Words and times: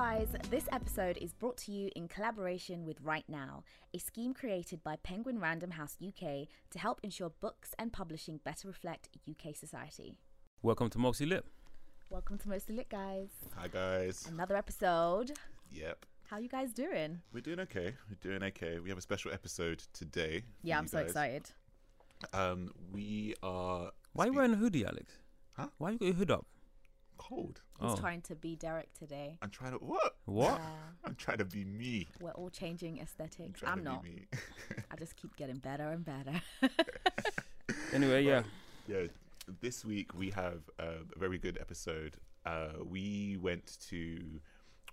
Guys, 0.00 0.28
this 0.48 0.68
episode 0.70 1.18
is 1.20 1.32
brought 1.32 1.56
to 1.56 1.72
you 1.72 1.90
in 1.96 2.06
collaboration 2.06 2.86
with 2.86 3.04
WriteNow, 3.04 3.64
a 3.92 3.98
scheme 3.98 4.32
created 4.32 4.80
by 4.84 4.94
Penguin 5.02 5.40
Random 5.40 5.72
House 5.72 5.96
UK 6.00 6.46
to 6.70 6.78
help 6.78 7.00
ensure 7.02 7.30
books 7.40 7.74
and 7.80 7.92
publishing 7.92 8.38
better 8.44 8.68
reflect 8.68 9.08
UK 9.28 9.56
society. 9.56 10.14
Welcome 10.62 10.88
to 10.90 11.00
Mostly 11.00 11.26
Lit. 11.26 11.44
Welcome 12.10 12.38
to 12.38 12.48
Mostly 12.48 12.76
Lit 12.76 12.88
guys. 12.88 13.26
Hi 13.56 13.66
guys. 13.66 14.28
Another 14.32 14.54
episode. 14.54 15.32
Yep. 15.72 16.06
How 16.30 16.38
you 16.38 16.48
guys 16.48 16.72
doing? 16.72 17.20
We're 17.32 17.40
doing 17.40 17.58
okay. 17.58 17.92
We're 18.08 18.30
doing 18.30 18.44
okay. 18.50 18.78
We 18.78 18.90
have 18.90 18.98
a 18.98 19.02
special 19.02 19.32
episode 19.32 19.82
today. 19.92 20.44
Yeah, 20.62 20.76
you 20.76 20.78
I'm 20.78 20.86
so 20.86 20.98
guys. 20.98 21.06
excited. 21.06 21.50
Um, 22.32 22.70
we 22.92 23.34
are. 23.42 23.90
Why 24.12 24.24
are 24.24 24.26
you 24.28 24.34
wearing 24.34 24.52
a 24.52 24.56
hoodie, 24.56 24.86
Alex? 24.86 25.18
Huh? 25.54 25.66
Why 25.78 25.90
you 25.90 25.98
got 25.98 26.06
your 26.06 26.14
hood 26.14 26.30
up? 26.30 26.46
Cold? 27.18 27.60
He's 27.80 27.92
Oh. 27.92 27.96
trying 27.96 28.22
to 28.22 28.34
be 28.34 28.56
Derek 28.56 28.92
today. 28.94 29.38
I'm 29.42 29.50
trying 29.50 29.72
to 29.72 29.78
what? 29.78 30.16
What? 30.24 30.58
Yeah, 30.60 30.68
I'm 31.04 31.14
trying 31.14 31.38
to 31.38 31.44
be 31.44 31.64
me. 31.64 32.08
we're 32.20 32.30
all 32.32 32.48
changing 32.50 32.96
I'm, 32.98 33.02
aesthetics. 33.04 33.62
I'm 33.66 33.84
not. 33.84 34.02
Me. 34.04 34.26
I 34.90 34.96
just 34.96 35.16
keep 35.16 35.36
getting 35.36 35.56
better 35.58 35.90
and 35.90 36.04
better. 36.04 36.40
Anyway, 37.92 38.22
yeah. 38.24 38.42
yeah. 38.86 39.06
This 39.60 39.84
week 39.84 40.14
we 40.14 40.30
have 40.30 40.60
uh, 40.78 41.04
a 41.14 41.18
very 41.18 41.38
good 41.38 41.56
episode. 41.58 42.16
Uh, 42.44 42.68
we 42.84 43.38
went 43.40 43.78
to 43.88 44.40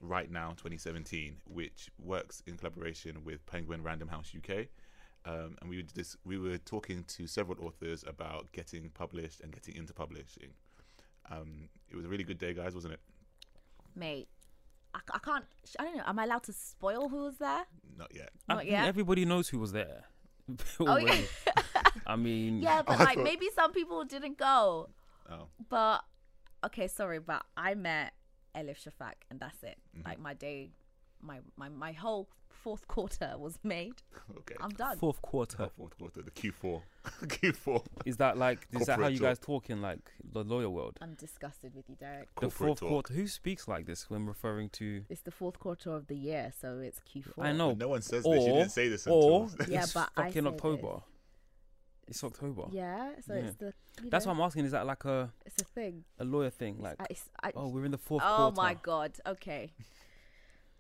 WriteNow 0.04 0.52
2017, 0.56 1.36
which 1.46 1.90
works 2.02 2.42
in 2.48 2.56
collaboration 2.58 3.24
with 3.26 3.46
Penguin 3.48 3.84
Random 3.84 4.08
House 4.08 4.32
UK. 4.36 4.68
Um, 5.26 5.58
and 5.60 5.70
we 5.70 5.78
were 5.78 5.88
dis- 5.94 6.18
we 6.24 6.38
were 6.38 6.58
talking 6.58 7.04
to 7.06 7.28
several 7.28 7.66
authors 7.66 8.04
about 8.08 8.52
getting 8.54 8.90
published 8.90 9.42
and 9.42 9.52
getting 9.54 9.76
into 9.76 9.94
publishing. 9.94 10.52
Um, 11.32 11.70
it 11.90 11.96
was 11.96 12.06
a 12.06 12.10
really 12.10 12.24
good 12.24 12.38
day, 12.38 12.54
guys, 12.54 12.74
wasn't 12.76 12.94
it? 12.94 13.00
Mate, 13.96 14.28
I, 14.94 15.00
I 15.14 15.20
can't. 15.20 15.46
I 15.80 15.84
don't 15.84 15.98
know. 15.98 16.04
Am 16.06 16.20
I 16.20 16.24
allowed 16.26 16.44
to 16.44 16.54
spoil 16.54 17.10
who 17.10 17.24
was 17.24 17.38
there? 17.38 17.64
Not 17.98 18.14
yet. 18.14 18.30
I 18.50 18.54
Not 18.54 18.60
think 18.62 18.72
yet? 18.72 18.86
everybody 18.88 19.26
knows 19.26 19.50
who 19.50 19.60
was 19.60 19.72
there. 19.72 20.04
Oh, 20.80 20.98
yeah. 20.98 21.16
I 22.08 22.16
mean, 22.18 22.62
Yeah, 22.62 22.82
but 22.84 23.00
I 23.00 23.04
like 23.04 23.16
thought- 23.16 23.24
maybe 23.24 23.48
some 23.56 23.72
people 23.72 24.04
didn't 24.06 24.38
go. 24.38 24.90
Oh, 25.30 25.48
But 25.70 26.04
okay, 26.66 26.88
sorry, 26.88 27.18
but 27.20 27.44
I 27.58 27.74
met 27.74 28.14
Elif 28.56 28.78
Shafak, 28.84 29.14
and 29.32 29.40
that's 29.40 29.64
it. 29.64 29.78
Mm-hmm. 29.98 30.08
Like 30.08 30.20
my 30.20 30.34
day, 30.36 30.72
my 31.26 31.40
my 31.58 31.70
my 31.70 31.92
whole 31.92 32.28
fourth 32.50 32.88
quarter 32.88 33.36
was 33.38 33.60
made. 33.64 34.02
okay. 34.40 34.56
I'm 34.60 34.72
done. 34.72 34.98
fourth 34.98 35.22
quarter. 35.22 35.58
Oh, 35.64 35.70
fourth 35.78 35.98
quarter, 35.98 36.22
the 36.24 36.32
Q4. 36.32 36.82
Q4. 37.26 37.86
Is 38.06 38.18
that 38.18 38.38
like, 38.38 38.68
is 38.72 38.88
that 38.88 39.00
how 39.00 39.08
you 39.08 39.20
talk. 39.20 39.28
guys 39.28 39.40
talk 39.40 39.70
in 39.70 39.82
like 39.82 40.00
the 40.34 40.44
lawyer 40.44 40.70
world? 40.70 40.98
I'm 41.02 41.14
disgusted 41.14 41.76
with 41.76 41.86
you, 41.90 41.96
Derek. 41.96 42.30
The 42.40 42.50
fourth 42.50 42.80
talk. 42.80 42.90
quarter. 42.90 43.14
Who 43.14 43.28
speaks 43.28 43.68
like 43.68 43.86
this 43.86 44.10
when 44.10 44.26
referring 44.26 44.70
to? 44.70 45.04
It's 45.10 45.22
the 45.22 45.32
fourth 45.32 45.60
quarter 45.60 45.92
of 45.92 46.08
the 46.08 46.16
year, 46.16 46.52
so 46.60 46.80
it's 46.80 47.00
Q4. 47.02 47.34
I 47.46 47.52
know. 47.52 47.74
No 47.74 47.90
one 47.90 48.02
says 48.02 48.26
or, 48.26 48.34
this. 48.36 48.46
You 48.46 48.54
didn't 48.54 48.72
say 48.72 48.88
this 48.90 49.06
Or 49.06 49.44
until. 49.60 49.68
Yeah, 49.72 49.84
it's 49.84 49.94
but 49.94 50.10
I 50.18 50.24
fucking 50.24 50.44
say 50.44 50.50
October. 50.50 51.02
It's 52.08 52.24
October. 52.24 52.64
Yeah, 52.72 53.12
so 53.26 53.34
Yeah. 53.34 53.40
it's 53.42 53.56
the. 53.58 53.74
You 54.04 54.10
That's 54.10 54.26
know, 54.26 54.32
what 54.34 54.40
I'm 54.40 54.46
asking. 54.46 54.66
Is 54.66 54.72
that 54.72 54.86
like 54.86 55.06
a 55.06 55.32
It's 55.46 55.62
a 55.62 55.66
thing. 55.66 56.04
a 56.20 56.26
lawyer 56.26 56.50
thing? 56.50 56.82
Like, 56.82 56.96
I, 57.00 57.06
it's, 57.10 57.30
I, 57.42 57.52
oh, 57.56 57.68
we're 57.70 57.86
in 57.86 57.92
the 57.92 57.98
fourth 57.98 58.24
oh 58.26 58.36
quarter. 58.52 58.56
my 58.56 58.74
god. 58.76 59.14
Okay. 59.26 59.72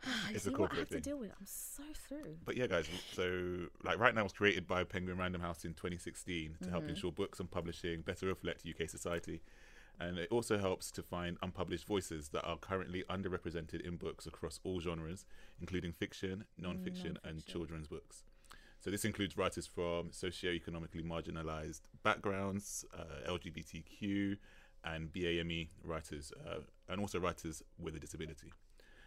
you 0.29 0.35
It's 0.35 0.45
a 0.45 0.49
see 0.49 0.55
what 0.55 0.73
I 0.73 0.77
have 0.77 0.89
to 0.89 0.99
deal 0.99 1.17
with? 1.17 1.31
I'm 1.39 1.45
so 1.45 1.83
through. 2.07 2.37
But 2.45 2.57
yeah, 2.57 2.67
guys. 2.67 2.87
So, 3.13 3.67
like, 3.83 3.97
WriteNow 3.97 4.19
it 4.19 4.23
was 4.23 4.33
created 4.33 4.67
by 4.67 4.83
Penguin 4.83 5.17
Random 5.17 5.41
House 5.41 5.65
in 5.65 5.73
2016 5.73 6.57
to 6.63 6.69
help 6.69 6.87
ensure 6.87 7.11
books 7.11 7.39
and 7.39 7.49
publishing 7.49 8.01
better 8.01 8.27
reflect 8.27 8.63
UK 8.67 8.89
society, 8.89 9.41
and 9.99 10.17
it 10.17 10.29
also 10.31 10.57
helps 10.57 10.91
to 10.91 11.01
find 11.01 11.37
unpublished 11.41 11.87
voices 11.87 12.29
that 12.29 12.43
are 12.43 12.57
currently 12.57 13.03
underrepresented 13.09 13.81
in 13.81 13.95
books 13.97 14.25
across 14.25 14.59
all 14.63 14.79
genres, 14.79 15.25
including 15.59 15.91
fiction, 15.91 16.45
non-fiction, 16.57 17.17
and 17.23 17.45
children's 17.45 17.87
books. 17.87 18.23
So 18.79 18.91
this 18.91 19.05
includes 19.05 19.37
writers 19.37 19.65
from 19.65 20.11
socio-economically 20.11 21.01
marginalized 21.01 21.81
backgrounds, 22.03 22.85
uh, 22.95 23.27
LGBTQ, 23.31 24.37
and 24.83 25.11
BAME 25.11 25.69
writers, 25.83 26.31
uh, 26.45 26.59
and 26.87 27.01
also 27.01 27.19
writers 27.19 27.63
with 27.79 27.95
a 27.95 27.99
disability. 27.99 28.53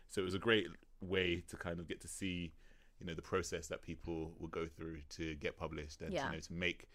So 0.09 0.23
it 0.23 0.25
was 0.25 0.35
a 0.35 0.39
great 0.39 0.67
way 1.01 1.43
to 1.49 1.57
kind 1.57 1.79
of 1.81 1.89
get 1.89 2.01
to 2.03 2.09
see, 2.09 2.53
you 2.99 3.07
know, 3.07 3.15
the 3.15 3.23
process 3.23 3.69
that 3.69 3.83
people 3.83 4.33
will 4.39 4.49
go 4.49 4.67
through 4.67 5.01
to 5.11 5.35
get 5.37 5.57
published 5.57 6.01
and 6.03 6.13
Yeah. 6.13 6.27
you 6.27 6.33
know 6.33 6.41
to 6.41 6.53
make 6.53 6.87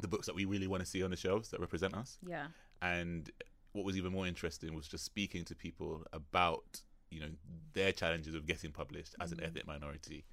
the 0.00 0.08
books 0.08 0.26
that 0.26 0.34
we 0.34 0.44
really 0.44 0.66
want 0.68 0.80
to 0.80 0.86
see 0.86 1.02
on 1.02 1.10
the 1.10 1.16
shelves 1.16 1.48
that 1.50 1.60
represent 1.60 1.94
us. 1.94 2.18
Yeah. 2.26 2.48
And 2.80 3.28
what 3.72 3.84
was 3.84 3.96
even 3.96 4.12
more 4.12 4.26
interesting 4.26 4.74
was 4.74 4.86
just 4.86 5.04
speaking 5.04 5.44
to 5.46 5.54
people 5.56 6.04
about, 6.12 6.82
you 7.10 7.20
know, 7.20 7.30
their 7.72 7.90
challenges 7.92 8.34
of 8.34 8.46
getting 8.46 8.70
published 8.70 9.16
as 9.20 9.30
Mm-hmm. 9.32 9.40
an 9.40 9.46
ethnic 9.46 9.66
minority. 9.66 10.24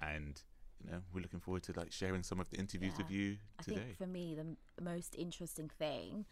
And, 0.00 0.40
you 0.82 0.90
know, 0.90 1.02
we're 1.12 1.20
looking 1.20 1.40
forward 1.40 1.62
to 1.64 1.72
like 1.76 1.92
sharing 1.92 2.22
some 2.22 2.40
of 2.40 2.48
the 2.48 2.56
interviews 2.56 2.96
with 2.96 3.10
Yeah. 3.10 3.16
you 3.18 3.36
I 3.58 3.62
today. 3.62 3.76
think 3.84 3.96
for 3.98 4.06
me, 4.06 4.34
the 4.34 4.40
m- 4.40 4.56
most 4.80 5.14
interesting 5.16 5.68
thing, 5.68 6.24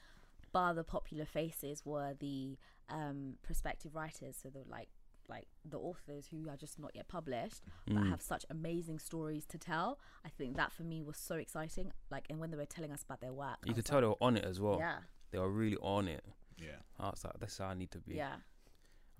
bar 0.53 0.73
the 0.73 0.85
popular 0.85 1.27
faces, 1.27 1.85
were 1.85 2.15
the 2.19 2.57
um, 2.89 3.35
prospective 3.43 3.95
writers. 3.95 4.39
So 4.43 4.49
the 4.49 4.65
like, 4.67 4.89
like 5.29 5.47
the 5.65 5.79
authors 5.79 6.27
who 6.31 6.49
are 6.49 6.57
just 6.57 6.79
not 6.79 6.93
yet 6.95 7.09
published, 7.09 7.63
but 7.87 7.97
Mm. 7.97 8.11
have 8.11 8.23
such 8.23 8.45
amazing 8.51 8.99
stories 8.99 9.45
to 9.47 9.59
tell. 9.59 9.99
I 10.25 10.29
think 10.31 10.57
that 10.57 10.73
for 10.73 10.83
me 10.85 11.03
was 11.03 11.17
so 11.19 11.35
exciting. 11.37 11.93
Like, 12.11 12.27
and 12.31 12.39
when 12.41 12.51
they 12.51 12.57
were 12.57 12.65
telling 12.67 12.91
us 12.93 13.03
about 13.03 13.21
their 13.21 13.33
work, 13.33 13.59
You 13.65 13.75
could 13.75 13.85
tell 13.85 13.97
like, 13.99 14.03
they 14.05 14.09
were 14.09 14.23
on 14.23 14.37
it 14.39 14.45
as 14.45 14.59
well. 14.61 14.79
Yeah, 14.79 14.99
They 15.31 15.39
were 15.39 15.51
really 15.51 15.77
on 15.83 16.09
it. 16.09 16.25
yeah. 16.59 16.77
I 16.99 17.11
was 17.11 17.23
like, 17.25 17.35
that's 17.39 17.59
how 17.59 17.67
I 17.67 17.75
need 17.75 17.91
to 17.93 17.99
be. 17.99 18.15
yeah. 18.15 18.37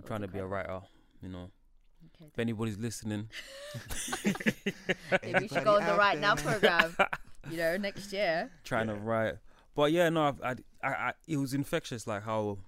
I'm 0.01 0.07
trying 0.07 0.21
to 0.23 0.29
be 0.29 0.39
a 0.39 0.47
writer, 0.47 0.81
you 1.21 1.29
know. 1.29 1.51
Okay. 2.15 2.27
If 2.33 2.39
anybody's 2.39 2.79
listening, 2.79 3.29
Maybe 5.23 5.39
we 5.41 5.49
should 5.49 5.65
go 5.65 5.77
on 5.77 5.85
the 5.85 5.93
WriteNow 5.93 6.37
program. 6.43 6.95
You 7.51 7.57
know, 7.57 7.77
next 7.77 8.13
year. 8.13 8.51
trying 8.65 8.89
to 8.89 8.95
write. 8.95 9.35
But 9.75 9.93
yeah, 9.93 10.09
no, 10.09 10.37
I, 10.43 10.51
I, 10.51 10.55
I, 10.83 10.89
I, 10.89 11.13
it 11.27 11.37
was 11.39 11.55
infectious, 11.55 12.07
like 12.07 12.23
how 12.25 12.59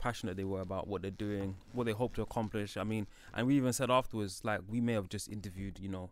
passionate 0.00 0.36
they 0.36 0.44
were 0.44 0.60
about 0.62 0.88
what 0.88 1.02
they're 1.02 1.10
doing, 1.28 1.56
what 1.72 1.84
they 1.84 1.92
hope 1.92 2.14
to 2.16 2.22
accomplish. 2.22 2.76
I 2.76 2.84
mean, 2.84 3.06
and 3.34 3.46
we 3.46 3.56
even 3.56 3.72
said 3.72 3.90
afterwards, 3.90 4.40
like 4.42 4.60
we 4.68 4.80
may 4.80 4.94
have 4.94 5.08
just 5.08 5.28
interviewed, 5.28 5.78
you 5.78 5.88
know, 5.88 6.10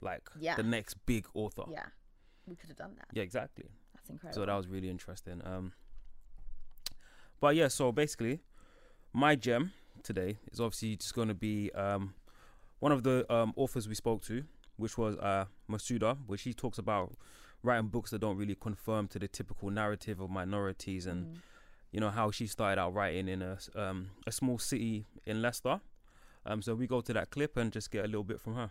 like 0.00 0.28
Yeah. 0.38 0.56
the 0.56 0.62
next 0.62 0.94
big 1.06 1.26
author. 1.34 1.64
Yeah, 1.70 1.86
we 2.46 2.54
could 2.56 2.68
have 2.70 2.76
done 2.78 2.94
that. 2.96 3.08
Yeah, 3.12 3.22
exactly. 3.22 3.66
That's 3.94 4.08
incredible. 4.10 4.42
So 4.42 4.46
that 4.46 4.54
was 4.54 4.68
really 4.68 4.88
interesting. 4.88 5.42
Um, 5.44 5.72
but 7.40 7.56
yeah, 7.56 7.68
so 7.68 7.92
basically, 7.92 8.40
my 9.12 9.36
gem 9.36 9.72
today 10.02 10.38
is 10.52 10.60
obviously 10.60 10.96
just 10.96 11.14
going 11.14 11.28
to 11.28 11.34
be 11.34 11.70
um, 11.72 12.14
one 12.80 12.92
of 12.92 13.02
the 13.02 13.30
um, 13.32 13.52
authors 13.56 13.88
we 13.88 13.94
spoke 13.94 14.22
to, 14.24 14.44
which 14.76 14.96
was 14.98 15.16
uh, 15.16 15.46
Mahsuda, 15.70 16.18
which 16.26 16.42
he 16.42 16.52
talks 16.54 16.78
about 16.78 17.12
writing 17.62 17.88
books 17.88 18.10
that 18.10 18.20
don't 18.20 18.36
really 18.36 18.54
conform 18.54 19.08
to 19.08 19.18
the 19.18 19.28
typical 19.28 19.70
narrative 19.70 20.20
of 20.20 20.30
minorities 20.30 21.06
and 21.06 21.26
Mm. 21.26 21.38
You 21.94 22.00
know 22.00 22.10
how 22.10 22.32
she 22.32 22.48
started 22.48 22.80
out 22.80 22.92
writing 22.92 23.28
in 23.28 23.40
a 23.40 23.56
um, 23.76 24.10
a 24.26 24.32
small 24.32 24.58
city 24.58 25.06
in 25.26 25.40
Leicester. 25.40 25.80
Um, 26.44 26.60
so 26.60 26.74
we 26.74 26.88
go 26.88 27.00
to 27.00 27.12
that 27.12 27.30
clip 27.30 27.56
and 27.56 27.70
just 27.70 27.92
get 27.92 28.04
a 28.04 28.08
little 28.08 28.24
bit 28.24 28.40
from 28.40 28.56
her. 28.56 28.70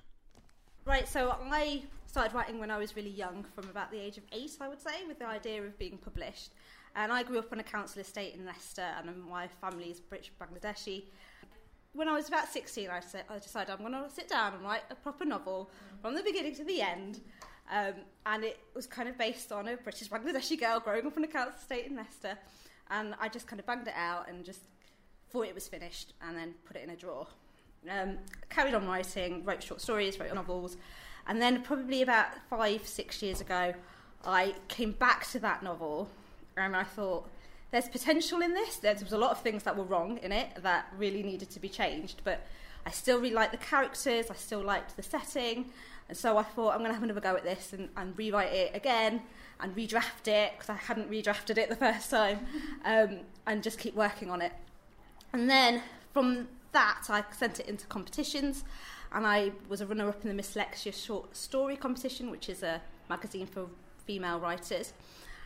Right, 0.85 1.07
so 1.07 1.37
I 1.49 1.83
started 2.05 2.35
writing 2.35 2.59
when 2.59 2.69
I 2.69 2.77
was 2.77 2.97
really 2.97 3.09
young, 3.09 3.45
from 3.55 3.69
about 3.69 3.91
the 3.91 3.97
age 3.97 4.17
of 4.17 4.23
eight, 4.33 4.51
I 4.59 4.67
would 4.67 4.81
say, 4.81 5.05
with 5.07 5.19
the 5.19 5.25
idea 5.25 5.63
of 5.63 5.79
being 5.79 5.97
published. 5.97 6.51
And 6.97 7.13
I 7.13 7.23
grew 7.23 7.39
up 7.39 7.53
on 7.53 7.61
a 7.61 7.63
council 7.63 8.01
estate 8.01 8.35
in 8.35 8.45
Leicester, 8.45 8.85
and 8.97 9.23
my 9.23 9.47
family 9.47 9.85
is 9.85 10.01
British 10.01 10.33
Bangladeshi. 10.39 11.05
When 11.93 12.09
I 12.09 12.13
was 12.13 12.27
about 12.27 12.49
16, 12.49 12.89
I, 12.89 12.99
said, 12.99 13.23
I 13.29 13.39
decided 13.39 13.71
I'm 13.71 13.79
going 13.79 13.93
to 13.93 14.09
sit 14.13 14.27
down 14.27 14.53
and 14.55 14.63
write 14.63 14.83
a 14.91 14.95
proper 14.95 15.23
novel 15.23 15.71
from 16.01 16.13
the 16.13 16.23
beginning 16.23 16.55
to 16.55 16.65
the 16.65 16.81
end. 16.81 17.21
Um, 17.71 17.93
and 18.25 18.43
it 18.43 18.59
was 18.75 18.85
kind 18.85 19.07
of 19.07 19.17
based 19.17 19.53
on 19.53 19.69
a 19.69 19.77
British 19.77 20.09
Bangladeshi 20.09 20.59
girl 20.59 20.81
growing 20.81 21.07
up 21.07 21.15
on 21.15 21.23
a 21.23 21.27
council 21.27 21.53
estate 21.57 21.85
in 21.85 21.95
Leicester. 21.95 22.37
And 22.89 23.15
I 23.19 23.29
just 23.29 23.47
kind 23.47 23.59
of 23.59 23.65
banged 23.65 23.87
it 23.87 23.93
out 23.95 24.29
and 24.29 24.43
just 24.43 24.61
thought 25.31 25.47
it 25.47 25.55
was 25.55 25.67
finished 25.67 26.13
and 26.21 26.37
then 26.37 26.53
put 26.65 26.77
it 26.77 26.83
in 26.83 26.91
a 26.91 26.95
drawer. 26.95 27.27
Um, 27.89 28.17
carried 28.49 28.73
on 28.73 28.87
writing, 28.87 29.43
wrote 29.43 29.63
short 29.63 29.81
stories, 29.81 30.19
wrote 30.19 30.33
novels, 30.33 30.77
and 31.27 31.41
then 31.41 31.63
probably 31.63 32.01
about 32.01 32.27
five, 32.49 32.87
six 32.87 33.21
years 33.21 33.41
ago, 33.41 33.73
I 34.23 34.55
came 34.67 34.91
back 34.91 35.27
to 35.31 35.39
that 35.39 35.63
novel 35.63 36.09
and 36.55 36.75
I 36.75 36.83
thought, 36.83 37.27
there's 37.71 37.89
potential 37.89 38.41
in 38.41 38.53
this. 38.53 38.77
There 38.77 38.93
was 38.93 39.13
a 39.13 39.17
lot 39.17 39.31
of 39.31 39.41
things 39.41 39.63
that 39.63 39.75
were 39.75 39.83
wrong 39.83 40.19
in 40.19 40.31
it 40.31 40.49
that 40.61 40.85
really 40.95 41.23
needed 41.23 41.49
to 41.49 41.59
be 41.59 41.67
changed, 41.67 42.21
but 42.23 42.45
I 42.85 42.91
still 42.91 43.17
really 43.19 43.33
liked 43.33 43.51
the 43.51 43.57
characters, 43.57 44.29
I 44.29 44.35
still 44.35 44.61
liked 44.61 44.95
the 44.95 45.01
setting, 45.01 45.65
and 46.07 46.15
so 46.15 46.37
I 46.37 46.43
thought 46.43 46.73
I'm 46.73 46.79
going 46.79 46.91
to 46.91 46.93
have 46.93 47.03
another 47.03 47.19
go 47.19 47.35
at 47.35 47.43
this 47.43 47.73
and, 47.73 47.89
and 47.97 48.15
rewrite 48.15 48.53
it 48.53 48.75
again 48.75 49.23
and 49.59 49.75
redraft 49.75 50.27
it 50.27 50.53
because 50.53 50.69
I 50.69 50.75
hadn't 50.75 51.09
redrafted 51.09 51.57
it 51.57 51.69
the 51.69 51.75
first 51.75 52.09
time, 52.09 52.45
um, 52.85 53.19
and 53.47 53.63
just 53.63 53.79
keep 53.79 53.95
working 53.95 54.29
on 54.29 54.41
it. 54.41 54.51
And 55.31 55.49
then 55.49 55.81
from 56.13 56.47
that, 56.71 57.03
I 57.09 57.23
sent 57.31 57.59
it 57.59 57.67
into 57.67 57.85
competitions, 57.87 58.63
and 59.11 59.25
I 59.25 59.51
was 59.69 59.81
a 59.81 59.85
runner 59.85 60.09
up 60.09 60.23
in 60.25 60.35
the 60.35 60.41
Mslexia 60.41 60.93
Short 60.93 61.35
Story 61.35 61.75
Competition, 61.75 62.31
which 62.31 62.49
is 62.49 62.63
a 62.63 62.81
magazine 63.09 63.47
for 63.47 63.67
female 64.05 64.39
writers. 64.39 64.93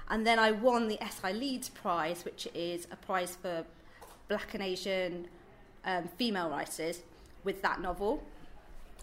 And 0.09 0.25
then 0.25 0.39
I 0.39 0.51
won 0.51 0.87
the 0.87 0.97
SI 1.09 1.33
Leeds 1.33 1.69
Prize, 1.69 2.23
which 2.23 2.47
is 2.53 2.87
a 2.91 2.95
prize 2.95 3.37
for 3.41 3.65
black 4.29 4.53
and 4.53 4.63
Asian 4.63 5.27
um, 5.85 6.09
female 6.17 6.49
writers 6.49 7.01
with 7.43 7.61
that 7.61 7.81
novel. 7.81 8.23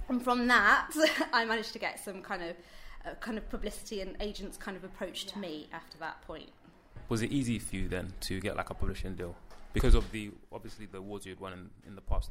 And 0.08 0.22
from 0.22 0.46
that, 0.48 0.90
I 1.32 1.44
managed 1.44 1.72
to 1.74 1.78
get 1.78 2.02
some 2.02 2.22
kind 2.22 2.42
of 2.42 2.56
uh, 3.06 3.14
kind 3.20 3.38
of 3.38 3.48
publicity, 3.48 4.00
and 4.00 4.16
agents 4.20 4.56
kind 4.56 4.76
of 4.76 4.84
approached 4.84 5.36
me 5.36 5.68
after 5.72 5.98
that 5.98 6.22
point. 6.22 6.50
Was 7.08 7.22
it 7.22 7.30
easy 7.30 7.58
for 7.58 7.76
you 7.76 7.88
then 7.88 8.12
to 8.20 8.40
get 8.40 8.56
like 8.56 8.70
a 8.70 8.74
publishing 8.74 9.14
deal 9.14 9.36
because 9.72 9.94
of 9.94 10.10
the 10.10 10.30
obviously 10.52 10.86
the 10.86 10.98
awards 10.98 11.26
you 11.26 11.32
had 11.32 11.40
won 11.40 11.52
in, 11.52 11.70
in 11.86 11.94
the 11.94 12.00
past? 12.00 12.30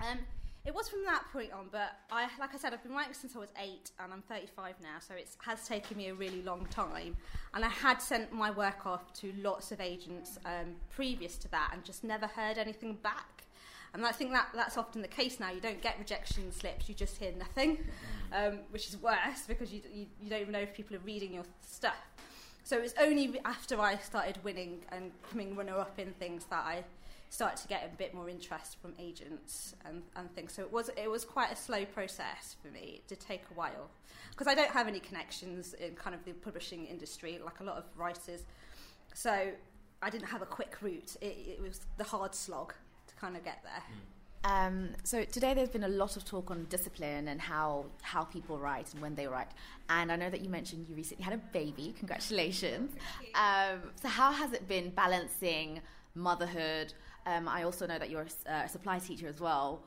Um, 0.00 0.18
it 0.64 0.74
was 0.74 0.88
from 0.88 1.04
that 1.04 1.24
point 1.30 1.52
on, 1.52 1.66
but 1.70 1.92
I, 2.10 2.26
like 2.40 2.54
I 2.54 2.58
said, 2.58 2.72
I've 2.72 2.82
been 2.82 2.92
writing 2.92 3.12
since 3.12 3.36
I 3.36 3.38
was 3.38 3.50
eight, 3.62 3.90
and 4.00 4.10
I'm 4.10 4.22
35 4.22 4.76
now, 4.82 4.96
so 4.98 5.14
it 5.14 5.28
has 5.44 5.68
taken 5.68 5.98
me 5.98 6.08
a 6.08 6.14
really 6.14 6.40
long 6.40 6.66
time. 6.70 7.16
And 7.52 7.62
I 7.64 7.68
had 7.68 8.00
sent 8.00 8.32
my 8.32 8.50
work 8.50 8.86
off 8.86 9.12
to 9.20 9.32
lots 9.36 9.72
of 9.72 9.80
agents 9.80 10.38
um, 10.46 10.76
previous 10.88 11.36
to 11.38 11.48
that, 11.50 11.70
and 11.74 11.84
just 11.84 12.02
never 12.02 12.26
heard 12.26 12.56
anything 12.56 12.94
back. 13.02 13.33
And 13.94 14.04
I 14.04 14.10
think 14.10 14.32
that 14.32 14.48
that's 14.54 14.76
often 14.76 15.02
the 15.02 15.08
case 15.08 15.38
now. 15.38 15.50
You 15.52 15.60
don't 15.60 15.80
get 15.80 15.96
rejection 15.98 16.50
slips; 16.52 16.88
you 16.88 16.94
just 16.94 17.16
hear 17.16 17.32
nothing, 17.38 17.78
um, 18.32 18.58
which 18.70 18.88
is 18.88 19.00
worse 19.00 19.44
because 19.46 19.72
you, 19.72 19.80
you 19.92 20.06
you 20.20 20.28
don't 20.28 20.40
even 20.40 20.52
know 20.52 20.58
if 20.58 20.74
people 20.74 20.96
are 20.96 21.04
reading 21.06 21.32
your 21.32 21.44
stuff. 21.62 21.94
So 22.64 22.76
it 22.76 22.82
was 22.82 22.94
only 23.00 23.38
after 23.44 23.80
I 23.80 23.96
started 23.98 24.38
winning 24.42 24.80
and 24.90 25.12
coming 25.30 25.54
runner 25.54 25.78
up 25.78 25.98
in 25.98 26.12
things 26.14 26.44
that 26.46 26.64
I 26.64 26.82
started 27.28 27.60
to 27.60 27.68
get 27.68 27.90
a 27.92 27.96
bit 27.96 28.14
more 28.14 28.28
interest 28.28 28.76
from 28.80 28.94
agents 28.98 29.74
and, 29.84 30.02
and 30.16 30.32
things. 30.34 30.52
So 30.52 30.62
it 30.62 30.72
was 30.72 30.90
it 30.96 31.10
was 31.10 31.24
quite 31.24 31.52
a 31.52 31.56
slow 31.56 31.84
process 31.84 32.56
for 32.60 32.68
me. 32.68 32.94
It 32.96 33.08
did 33.08 33.20
take 33.20 33.42
a 33.50 33.54
while 33.54 33.90
because 34.30 34.48
I 34.48 34.54
don't 34.54 34.70
have 34.70 34.88
any 34.88 35.00
connections 35.00 35.74
in 35.74 35.94
kind 35.94 36.16
of 36.16 36.24
the 36.24 36.32
publishing 36.32 36.86
industry 36.86 37.38
like 37.44 37.60
a 37.60 37.64
lot 37.64 37.76
of 37.76 37.84
writers. 37.96 38.42
So 39.14 39.50
I 40.02 40.10
didn't 40.10 40.26
have 40.28 40.42
a 40.42 40.46
quick 40.46 40.78
route. 40.80 41.16
It, 41.20 41.58
it 41.58 41.62
was 41.62 41.80
the 41.96 42.04
hard 42.04 42.34
slog 42.34 42.74
kind 43.24 43.36
of 43.36 43.44
get 43.44 43.60
there. 43.64 43.82
Um, 44.46 44.90
so 45.04 45.24
today 45.24 45.54
there's 45.54 45.70
been 45.70 45.84
a 45.84 45.88
lot 46.02 46.18
of 46.18 46.24
talk 46.26 46.50
on 46.50 46.66
discipline 46.68 47.28
and 47.28 47.40
how 47.40 47.86
how 48.02 48.24
people 48.24 48.58
write 48.58 48.92
and 48.92 49.00
when 49.00 49.14
they 49.14 49.26
write. 49.26 49.48
And 49.88 50.12
I 50.12 50.16
know 50.16 50.28
that 50.28 50.42
you 50.44 50.50
mentioned 50.50 50.86
you 50.88 50.94
recently 50.94 51.24
had 51.24 51.32
a 51.32 51.42
baby. 51.60 51.94
Congratulations. 51.98 52.90
Um, 53.34 53.78
so 54.02 54.08
how 54.08 54.30
has 54.32 54.52
it 54.52 54.68
been 54.68 54.90
balancing 54.90 55.80
motherhood? 56.14 56.92
Um, 57.24 57.48
I 57.48 57.62
also 57.62 57.86
know 57.86 57.98
that 57.98 58.10
you're 58.10 58.22
a 58.22 58.26
s- 58.26 58.44
uh, 58.46 58.62
a 58.66 58.68
supply 58.68 58.98
teacher 58.98 59.28
as 59.28 59.40
well 59.40 59.80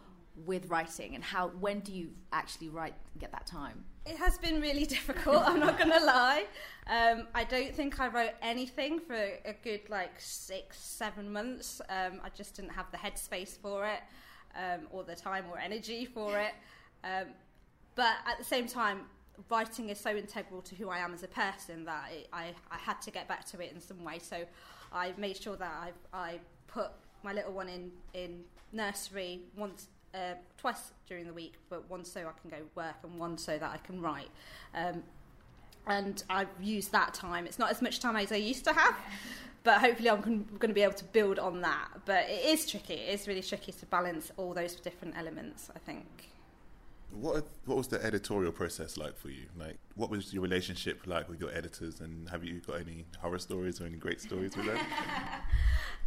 with 0.46 0.70
writing. 0.70 1.16
And 1.16 1.24
how 1.24 1.50
when 1.60 1.80
do 1.80 1.92
you 1.92 2.10
actually 2.32 2.70
write 2.70 2.94
get 3.20 3.32
that 3.32 3.48
time? 3.48 3.84
It 4.06 4.18
has 4.18 4.38
been 4.38 4.62
really 4.62 4.86
difficult. 4.98 5.44
I'm 5.46 5.60
not 5.60 5.78
to 5.80 5.88
lie. 5.88 6.46
Um, 6.88 7.28
I 7.36 7.44
don't 7.44 7.74
think 7.76 8.00
I 8.00 8.08
wrote 8.08 8.32
anything 8.42 9.00
for 9.00 9.16
a 9.16 9.56
good 9.64 9.82
like 9.90 10.14
six, 10.20 10.80
seven 10.80 11.32
months. 11.32 11.82
Um, 11.90 12.22
I 12.24 12.30
just 12.30 12.56
didn't 12.56 12.72
have 12.72 12.90
the 12.92 12.98
headspace 12.98 13.58
for 13.58 13.86
it, 13.86 14.00
um, 14.56 14.88
or 14.92 15.04
the 15.04 15.16
time 15.16 15.46
or 15.52 15.58
energy 15.58 16.06
for 16.06 16.38
it. 16.40 16.54
Um, 17.04 17.28
but 17.96 18.16
at 18.26 18.38
the 18.38 18.46
same 18.46 18.68
time, 18.68 19.02
writing 19.50 19.90
is 19.90 20.00
so 20.00 20.16
integral 20.16 20.62
to 20.62 20.76
who 20.76 20.90
I 20.90 21.00
am 21.00 21.14
as 21.14 21.24
a 21.24 21.28
person 21.28 21.86
that 21.86 22.10
it, 22.12 22.28
I, 22.34 22.54
I 22.72 22.78
had 22.78 23.02
to 23.02 23.12
get 23.12 23.28
back 23.28 23.46
to 23.46 23.60
it 23.60 23.72
in 23.74 23.82
some 23.82 24.04
way. 24.04 24.20
So 24.20 24.44
I 24.92 25.14
made 25.18 25.38
sure 25.38 25.56
that 25.56 25.94
I, 26.14 26.18
I 26.18 26.40
put 26.68 26.92
my 27.24 27.34
little 27.34 27.54
one 27.54 27.70
in, 27.70 27.92
in 28.14 28.44
nursery 28.72 29.42
once, 29.56 29.88
uh, 30.14 30.36
twice 30.58 30.92
during 31.08 31.28
the 31.28 31.34
week, 31.34 31.54
but 31.70 31.90
one 31.90 32.04
so 32.06 32.22
I 32.22 32.40
can 32.42 32.50
go 32.50 32.66
work 32.76 32.96
and 33.04 33.20
one 33.20 33.38
so 33.38 33.58
that 33.58 33.72
I 33.72 33.78
can 33.78 34.02
write. 34.02 34.30
Um, 34.74 35.04
and 35.88 36.24
I've 36.30 36.50
used 36.62 36.92
that 36.92 37.14
time. 37.14 37.46
It's 37.46 37.60
not 37.60 37.72
as 37.72 37.82
much 37.82 38.00
time 38.00 38.16
as 38.16 38.32
I 38.32 38.36
used 38.36 38.66
to 38.66 38.74
have, 38.74 38.96
but 39.64 39.80
hopefully 39.80 40.10
I'm 40.10 40.22
going 40.22 40.70
to 40.70 40.74
be 40.74 40.82
able 40.82 40.94
to 40.94 41.06
build 41.06 41.40
on 41.40 41.62
that. 41.62 41.88
But 42.06 42.30
it 42.30 42.46
is 42.46 42.70
tricky. 42.70 42.96
It 42.96 43.14
is 43.20 43.28
really 43.28 43.42
tricky 43.42 43.72
to 43.72 43.86
balance 43.86 44.32
all 44.38 44.54
those 44.54 44.76
different 44.76 45.18
elements, 45.18 45.70
I 45.76 45.80
think. 45.80 46.30
What 47.12 47.48
what 47.66 47.78
was 47.78 47.88
the 47.88 48.04
editorial 48.04 48.52
process 48.52 48.98
like 48.98 49.18
for 49.18 49.30
you? 49.30 49.48
Like, 49.58 49.78
what 49.96 50.10
was 50.10 50.34
your 50.34 50.44
relationship 50.44 51.08
like 51.08 51.28
with 51.30 51.40
your 51.40 51.52
editors, 51.52 52.00
and 52.00 52.30
have 52.30 52.44
you 52.44 52.60
got 52.60 52.82
any 52.82 53.06
horror 53.20 53.40
stories 53.40 53.82
or 53.82 53.86
any 53.86 53.98
great 53.98 54.22
stories 54.22 54.56
with 54.56 54.66
them? 54.66 54.80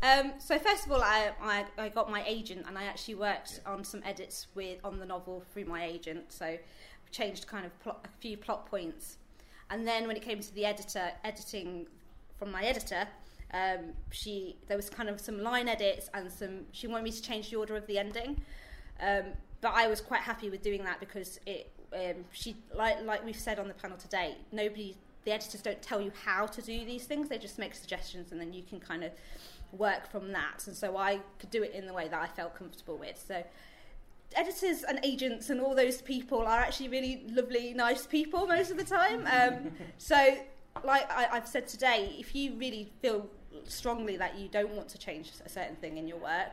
Um, 0.02 0.32
so 0.38 0.58
first 0.58 0.86
of 0.86 0.92
all, 0.92 1.02
I, 1.02 1.32
I, 1.42 1.66
I 1.76 1.88
got 1.90 2.10
my 2.10 2.24
agent, 2.26 2.64
and 2.66 2.78
I 2.78 2.84
actually 2.84 3.16
worked 3.16 3.60
on 3.66 3.84
some 3.84 4.02
edits 4.02 4.46
with 4.54 4.78
on 4.82 4.98
the 4.98 5.04
novel 5.04 5.44
through 5.52 5.66
my 5.66 5.84
agent. 5.84 6.32
So 6.32 6.56
changed 7.10 7.46
kind 7.46 7.66
of 7.66 7.78
plot, 7.80 8.06
a 8.06 8.20
few 8.20 8.38
plot 8.38 8.64
points, 8.64 9.18
and 9.68 9.86
then 9.86 10.06
when 10.06 10.16
it 10.16 10.22
came 10.22 10.40
to 10.40 10.54
the 10.54 10.64
editor 10.64 11.10
editing 11.22 11.86
from 12.38 12.50
my 12.50 12.64
editor, 12.64 13.06
um, 13.52 13.92
she 14.10 14.56
there 14.68 14.76
was 14.76 14.88
kind 14.88 15.08
of 15.08 15.20
some 15.20 15.42
line 15.42 15.68
edits 15.68 16.08
and 16.14 16.30
some 16.30 16.66
she 16.72 16.86
wanted 16.86 17.04
me 17.04 17.10
to 17.10 17.22
change 17.22 17.50
the 17.50 17.56
order 17.56 17.76
of 17.76 17.86
the 17.86 17.98
ending. 17.98 18.40
Um, 19.00 19.24
but 19.60 19.72
I 19.74 19.86
was 19.86 20.00
quite 20.00 20.20
happy 20.22 20.50
with 20.50 20.62
doing 20.62 20.84
that 20.84 21.00
because 21.00 21.40
it 21.46 21.72
um, 21.92 22.24
she 22.32 22.56
like 22.74 23.02
like 23.04 23.24
we've 23.24 23.36
said 23.36 23.58
on 23.58 23.68
the 23.68 23.74
panel 23.74 23.96
today, 23.96 24.36
nobody 24.52 24.96
the 25.24 25.32
editors 25.32 25.60
don't 25.60 25.82
tell 25.82 26.00
you 26.00 26.12
how 26.24 26.46
to 26.46 26.62
do 26.62 26.84
these 26.84 27.04
things; 27.04 27.28
they 27.28 27.38
just 27.38 27.58
make 27.58 27.74
suggestions, 27.74 28.32
and 28.32 28.40
then 28.40 28.52
you 28.52 28.62
can 28.62 28.80
kind 28.80 29.04
of 29.04 29.12
work 29.72 30.10
from 30.10 30.32
that. 30.32 30.66
And 30.66 30.76
so 30.76 30.96
I 30.96 31.20
could 31.38 31.50
do 31.50 31.62
it 31.62 31.72
in 31.74 31.86
the 31.86 31.92
way 31.92 32.08
that 32.08 32.20
I 32.20 32.26
felt 32.26 32.54
comfortable 32.54 32.96
with. 32.96 33.22
So 33.26 33.44
editors 34.36 34.84
and 34.84 35.00
agents 35.02 35.50
and 35.50 35.60
all 35.60 35.74
those 35.74 36.00
people 36.02 36.40
are 36.40 36.60
actually 36.60 36.88
really 36.88 37.24
lovely, 37.30 37.74
nice 37.74 38.06
people 38.06 38.46
most 38.46 38.70
of 38.70 38.76
the 38.76 38.84
time. 38.84 39.26
Um, 39.26 39.72
so, 39.98 40.38
like 40.84 41.10
I, 41.10 41.28
I've 41.32 41.48
said 41.48 41.66
today, 41.66 42.14
if 42.18 42.34
you 42.34 42.54
really 42.54 42.92
feel 43.02 43.28
strongly 43.64 44.16
that 44.16 44.38
you 44.38 44.48
don't 44.48 44.70
want 44.70 44.88
to 44.90 44.98
change 44.98 45.32
a 45.44 45.48
certain 45.48 45.76
thing 45.76 45.98
in 45.98 46.06
your 46.06 46.18
work, 46.18 46.52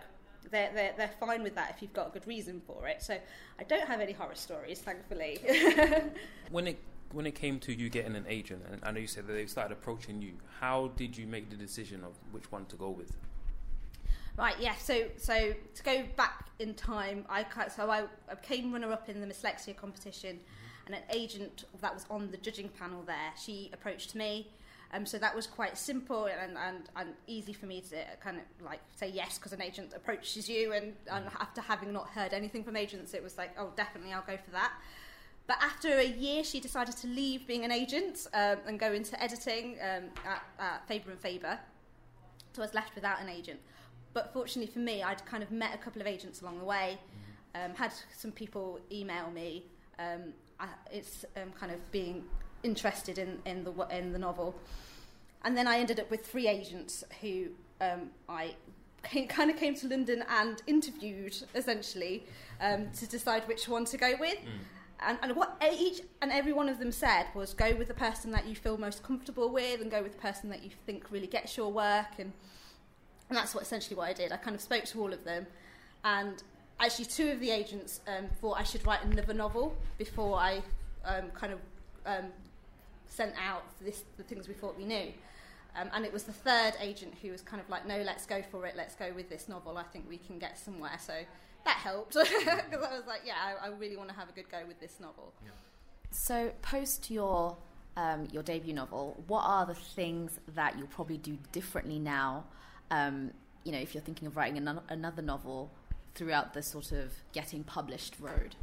they're, 0.51 0.71
they're, 0.73 0.93
they're 0.97 1.11
fine 1.19 1.43
with 1.43 1.55
that 1.55 1.71
if 1.75 1.81
you've 1.81 1.93
got 1.93 2.07
a 2.07 2.11
good 2.11 2.27
reason 2.27 2.61
for 2.65 2.87
it. 2.87 3.01
So, 3.01 3.17
I 3.59 3.63
don't 3.63 3.87
have 3.87 4.01
any 4.01 4.13
horror 4.13 4.35
stories, 4.35 4.79
thankfully. 4.79 5.39
When 6.49 6.67
it 6.67 6.79
when 7.11 7.25
it 7.25 7.35
came 7.35 7.59
to 7.59 7.73
you 7.73 7.89
getting 7.89 8.15
an 8.15 8.25
agent, 8.27 8.63
and 8.69 8.81
I 8.83 8.91
know 8.91 8.99
you 8.99 9.07
said 9.07 9.27
that 9.27 9.33
they 9.33 9.45
started 9.45 9.73
approaching 9.73 10.21
you. 10.21 10.33
How 10.59 10.91
did 10.95 11.17
you 11.17 11.25
make 11.25 11.49
the 11.49 11.55
decision 11.55 12.03
of 12.03 12.13
which 12.31 12.51
one 12.51 12.65
to 12.65 12.75
go 12.75 12.89
with? 12.89 13.11
Right, 14.37 14.55
yeah. 14.59 14.75
So, 14.75 15.05
so 15.17 15.53
to 15.75 15.83
go 15.83 16.03
back 16.15 16.49
in 16.59 16.73
time, 16.75 17.25
I 17.29 17.45
so 17.69 17.89
I, 17.89 18.03
I 18.29 18.35
became 18.35 18.71
runner-up 18.71 19.09
in 19.09 19.19
the 19.19 19.27
Mslexia 19.27 19.75
competition, 19.75 20.35
mm-hmm. 20.35 20.93
and 20.93 20.95
an 20.95 21.01
agent 21.11 21.65
that 21.81 21.93
was 21.93 22.05
on 22.09 22.29
the 22.29 22.37
judging 22.37 22.69
panel 22.69 23.03
there, 23.03 23.33
she 23.41 23.71
approached 23.73 24.13
me, 24.13 24.51
Um, 24.94 25.06
so 25.06 25.17
that 25.17 25.36
was 25.36 25.48
quite 25.48 25.77
simple 25.77 26.25
and, 26.25 26.58
and, 26.58 26.89
and 26.96 27.10
easy 27.27 27.51
for 27.51 27.65
me 27.65 27.82
to 27.89 27.98
kind 28.24 28.38
of 28.38 28.65
like 28.65 28.79
say 28.96 29.10
yes 29.10 29.38
because 29.38 29.51
an 29.51 29.62
agent 29.62 29.91
approaches 29.94 30.48
you 30.48 30.72
and, 30.72 30.94
and 31.12 31.25
after 31.41 31.60
having 31.60 31.91
not 31.91 32.08
heard 32.10 32.34
anything 32.34 32.63
from 32.63 32.77
agents 32.77 33.13
it 33.13 33.22
was 33.22 33.38
like 33.38 33.51
oh 33.60 33.74
definitely 33.75 34.13
I'll 34.13 34.24
go 34.25 34.38
for 34.38 34.51
that. 34.51 34.72
But 35.48 35.58
after 35.62 35.98
a 35.98 36.06
year, 36.06 36.44
she 36.44 36.60
decided 36.60 36.98
to 36.98 37.08
leave 37.08 37.48
being 37.48 37.63
an 37.63 37.72
agent 37.72 38.27
um, 38.34 38.58
and 38.67 38.77
go 38.77 38.91
into 38.91 39.22
editing 39.24 39.77
um, 39.82 40.03
at, 40.25 40.44
at 40.60 40.88
Faber 40.89 41.12
and 41.12 41.20
Faber. 41.20 41.58
So 42.51 42.62
I 42.62 42.65
was 42.65 42.74
left 42.74 42.94
without 42.96 43.22
an 43.22 43.29
agent. 43.29 43.60
But 44.13 44.34
fortunately 44.34 44.72
for 44.72 44.79
me, 44.79 45.03
I'd 45.03 45.25
kind 45.25 45.41
of 45.41 45.51
met 45.51 45.74
a 45.74 45.77
couple 45.77 46.01
of 46.01 46.08
agents 46.08 46.41
along 46.41 46.60
the 46.60 46.65
way, 46.65 47.00
um, 47.56 47.74
had 47.75 47.94
some 48.15 48.32
people 48.34 48.79
email 48.91 49.32
me. 49.32 49.63
Um, 50.00 50.34
I, 50.60 50.67
it's 50.91 51.24
um, 51.38 51.51
kind 51.58 51.72
of 51.72 51.91
being 51.91 52.25
interested 52.63 53.17
in, 53.17 53.39
in 53.45 53.63
the 53.63 53.73
in 53.89 54.11
the 54.13 54.19
novel, 54.19 54.55
and 55.43 55.57
then 55.57 55.67
I 55.67 55.79
ended 55.79 55.99
up 55.99 56.09
with 56.09 56.25
three 56.25 56.47
agents 56.47 57.03
who 57.21 57.47
um, 57.81 58.09
I 58.27 58.55
came, 59.03 59.27
kind 59.27 59.49
of 59.49 59.57
came 59.57 59.75
to 59.75 59.87
London 59.87 60.23
and 60.29 60.61
interviewed 60.67 61.35
essentially 61.55 62.25
um, 62.61 62.89
to 62.97 63.07
decide 63.07 63.47
which 63.47 63.67
one 63.67 63.85
to 63.85 63.97
go 63.97 64.13
with. 64.19 64.37
And, 64.99 65.19
and 65.21 65.35
what 65.35 65.61
each 65.79 66.01
and 66.23 66.31
every 66.31 66.53
one 66.53 66.67
of 66.67 66.79
them 66.79 66.91
said 66.91 67.27
was 67.35 67.53
go 67.53 67.75
with 67.75 67.87
the 67.87 67.93
person 67.93 68.31
that 68.31 68.47
you 68.47 68.55
feel 68.55 68.79
most 68.79 69.03
comfortable 69.03 69.49
with 69.49 69.79
and 69.79 69.91
go 69.91 70.01
with 70.01 70.13
the 70.13 70.17
person 70.17 70.49
that 70.49 70.63
you 70.63 70.71
think 70.87 71.11
really 71.11 71.27
gets 71.27 71.55
your 71.55 71.71
work 71.71 72.17
and 72.17 72.33
and 73.29 73.37
that's 73.37 73.53
what 73.53 73.63
essentially 73.63 73.95
what 73.95 74.09
I 74.09 74.13
did. 74.13 74.31
I 74.31 74.37
kind 74.37 74.55
of 74.55 74.61
spoke 74.61 74.85
to 74.85 75.01
all 75.01 75.11
of 75.13 75.23
them, 75.23 75.45
and 76.03 76.41
actually 76.79 77.05
two 77.05 77.29
of 77.29 77.39
the 77.39 77.51
agents 77.51 78.01
um, 78.07 78.27
thought 78.39 78.57
I 78.59 78.63
should 78.63 78.85
write 78.85 79.03
another 79.03 79.33
novel 79.33 79.75
before 79.97 80.37
I 80.37 80.61
um, 81.03 81.29
kind 81.33 81.53
of 81.53 81.59
um, 82.05 82.25
sent 83.09 83.33
out 83.41 83.63
this, 83.81 84.03
the 84.17 84.23
things 84.23 84.47
we 84.47 84.53
thought 84.53 84.77
we 84.77 84.85
knew. 84.85 85.11
Um, 85.75 85.89
and 85.93 86.05
it 86.05 86.11
was 86.11 86.23
the 86.23 86.33
third 86.33 86.73
agent 86.81 87.13
who 87.21 87.31
was 87.31 87.41
kind 87.41 87.61
of 87.61 87.69
like, 87.69 87.85
no, 87.85 88.01
let's 88.01 88.25
go 88.25 88.41
for 88.41 88.65
it. 88.65 88.75
Let's 88.75 88.95
go 88.95 89.11
with 89.15 89.29
this 89.29 89.47
novel. 89.47 89.77
I 89.77 89.83
think 89.83 90.05
we 90.09 90.17
can 90.17 90.39
get 90.39 90.57
somewhere. 90.57 90.97
So 90.99 91.13
that 91.65 91.77
helped 91.77 92.13
because 92.13 92.27
I 92.37 92.95
was 92.97 93.05
like, 93.07 93.21
yeah, 93.25 93.35
I, 93.61 93.67
I 93.67 93.69
really 93.69 93.97
want 93.97 94.09
to 94.09 94.15
have 94.15 94.29
a 94.29 94.31
good 94.31 94.49
go 94.49 94.59
with 94.67 94.79
this 94.79 94.99
novel. 94.99 95.33
So, 96.09 96.51
post 96.61 97.11
your 97.11 97.57
um, 97.97 98.27
your 98.31 98.43
debut 98.43 98.73
novel, 98.73 99.21
what 99.27 99.41
are 99.41 99.65
the 99.65 99.73
things 99.73 100.39
that 100.55 100.77
you'll 100.77 100.87
probably 100.87 101.17
do 101.17 101.37
differently 101.51 101.99
now? 101.99 102.45
Um, 102.91 103.31
you 103.63 103.71
know, 103.71 103.79
if 103.79 103.93
you're 103.93 104.03
thinking 104.03 104.27
of 104.27 104.37
writing 104.37 104.57
ano- 104.57 104.83
another 104.87 105.21
novel 105.21 105.71
throughout 106.15 106.53
the 106.53 106.63
sort 106.63 106.91
of 106.91 107.11
getting 107.33 107.63
published 107.63 108.15
road. 108.19 108.55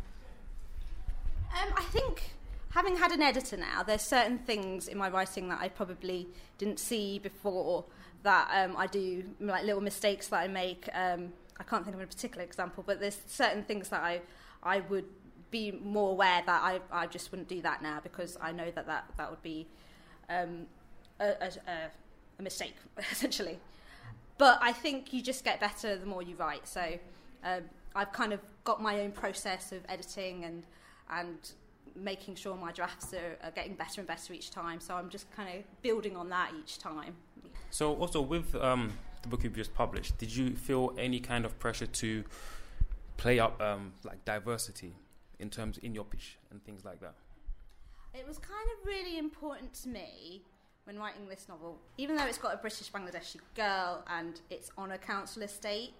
Um, 1.53 1.73
I 1.77 1.83
think 1.83 2.35
having 2.75 2.97
had 2.97 3.13
an 3.13 3.23
editor 3.23 3.57
now, 3.57 3.83
there's 3.83 4.03
certain 4.03 4.39
things 4.39 4.89
in 4.89 4.99
my 4.99 5.09
writing 5.09 5.49
that 5.49 5.61
I 5.61 5.69
probably 5.69 6.29
didn't 6.59 6.79
see 6.81 7.19
before 7.19 7.85
that 8.25 8.49
um, 8.53 8.77
I 8.77 8.87
do, 8.87 9.25
like 9.41 9.65
little 9.65 9.81
mistakes 9.81 10.29
that 10.29 10.41
I 10.41 10.49
make. 10.49 10.89
Um, 10.93 11.33
I 11.59 11.63
can't 11.63 11.85
think 11.85 11.95
of 11.95 12.03
a 12.03 12.07
particular 12.07 12.43
example, 12.43 12.83
but 12.85 12.99
there's 13.01 13.19
certain 13.27 13.63
things 13.63 13.89
that 13.91 14.03
I 14.03 14.21
I 14.63 14.81
would 14.81 15.05
be 15.51 15.71
more 15.71 16.11
aware 16.11 16.43
that 16.47 16.63
I, 16.63 16.81
I 16.91 17.07
just 17.07 17.31
wouldn't 17.31 17.49
do 17.49 17.63
that 17.63 17.81
now 17.83 18.01
because 18.03 18.37
I 18.41 18.51
know 18.51 18.71
that 18.73 18.87
that, 18.87 19.05
that 19.19 19.31
would 19.31 19.43
be 19.43 19.69
um, 20.29 20.67
a, 21.21 21.27
a, 21.27 21.51
a- 21.69 22.43
mistake, 22.43 22.75
essentially. 23.13 23.59
But 24.37 24.59
I 24.61 24.73
think 24.73 25.13
you 25.13 25.23
just 25.23 25.45
get 25.45 25.61
better 25.61 25.97
the 25.97 26.07
more 26.07 26.23
you 26.23 26.35
write. 26.35 26.67
So 26.67 26.99
um, 27.45 27.61
I've 27.95 28.11
kind 28.11 28.33
of 28.33 28.41
got 28.65 28.83
my 28.83 29.03
own 29.03 29.13
process 29.13 29.71
of 29.71 29.81
editing 29.89 30.45
and 30.45 30.65
and 31.11 31.53
making 31.97 32.35
sure 32.35 32.57
my 32.57 32.73
drafts 32.73 33.13
are, 33.15 33.37
are 33.43 33.51
getting 33.51 33.75
better 33.75 34.01
and 34.01 34.09
better 34.09 34.33
each 34.33 34.51
time. 34.51 34.81
So 34.81 34.95
I'm 34.95 35.09
just 35.09 35.31
kind 35.35 35.59
of 35.59 35.83
building 35.83 36.17
on 36.17 36.29
that 36.31 36.53
each 36.59 36.79
time. 36.79 37.15
So 37.71 37.95
also 37.95 38.21
with 38.21 38.55
um, 38.57 38.93
the 39.23 39.29
book 39.29 39.45
you've 39.45 39.57
just 39.57 39.75
published, 39.75 40.19
did 40.19 40.35
you 40.35 40.57
feel 40.57 40.95
any 40.99 41.21
kind 41.21 41.45
of 41.45 41.59
pressure 41.59 41.87
to 41.87 42.25
play 43.17 43.39
up 43.39 43.61
um, 43.61 43.93
like 44.03 44.25
diversity 44.25 44.95
in 45.39 45.51
terms 45.51 45.79
in 45.79 45.95
your 45.95 46.05
pitch 46.05 46.39
and 46.51 46.65
things 46.65 46.85
like 46.85 47.01
that? 47.01 47.15
It 48.13 48.27
was 48.27 48.39
kind 48.39 48.69
of 48.79 48.87
really 48.87 49.19
important 49.19 49.73
to 49.83 49.89
me 49.89 50.43
when 50.85 50.99
writing 50.99 51.29
this 51.29 51.47
novel, 51.49 51.79
even 51.97 52.17
though 52.17 52.27
it's 52.27 52.39
got 52.39 52.55
a 52.55 52.59
British 52.59 52.91
Bangladeshi 52.93 53.39
girl 53.57 54.05
and 54.09 54.41
it's 54.51 54.71
on 54.77 54.93
a 54.93 54.99
council 54.99 55.43
estate, 55.43 55.95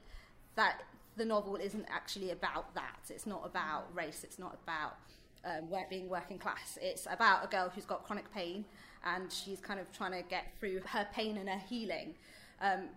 that 0.55 0.83
the 1.17 1.25
novel 1.25 1.57
isn't 1.57 1.87
actually 1.91 2.31
about 2.31 2.75
that. 2.75 2.99
It's 3.09 3.27
not 3.27 3.43
about 3.45 3.87
race. 3.95 4.23
It's 4.25 4.39
not 4.39 4.59
about 4.63 4.97
um, 5.45 5.69
being 5.91 6.09
working 6.09 6.39
class. 6.39 6.79
It's 6.81 7.07
about 7.11 7.45
a 7.45 7.49
girl 7.49 7.71
who's 7.75 7.85
got 7.85 8.05
chronic 8.05 8.33
pain 8.33 8.65
and 9.05 9.31
she's 9.31 9.61
kind 9.61 9.79
of 9.79 9.93
trying 9.93 10.13
to 10.13 10.23
get 10.29 10.47
through 10.59 10.81
her 10.87 11.07
pain 11.13 11.37
and 11.37 11.49
her 11.49 11.61
healing. 11.69 12.15
Um, 12.61 12.89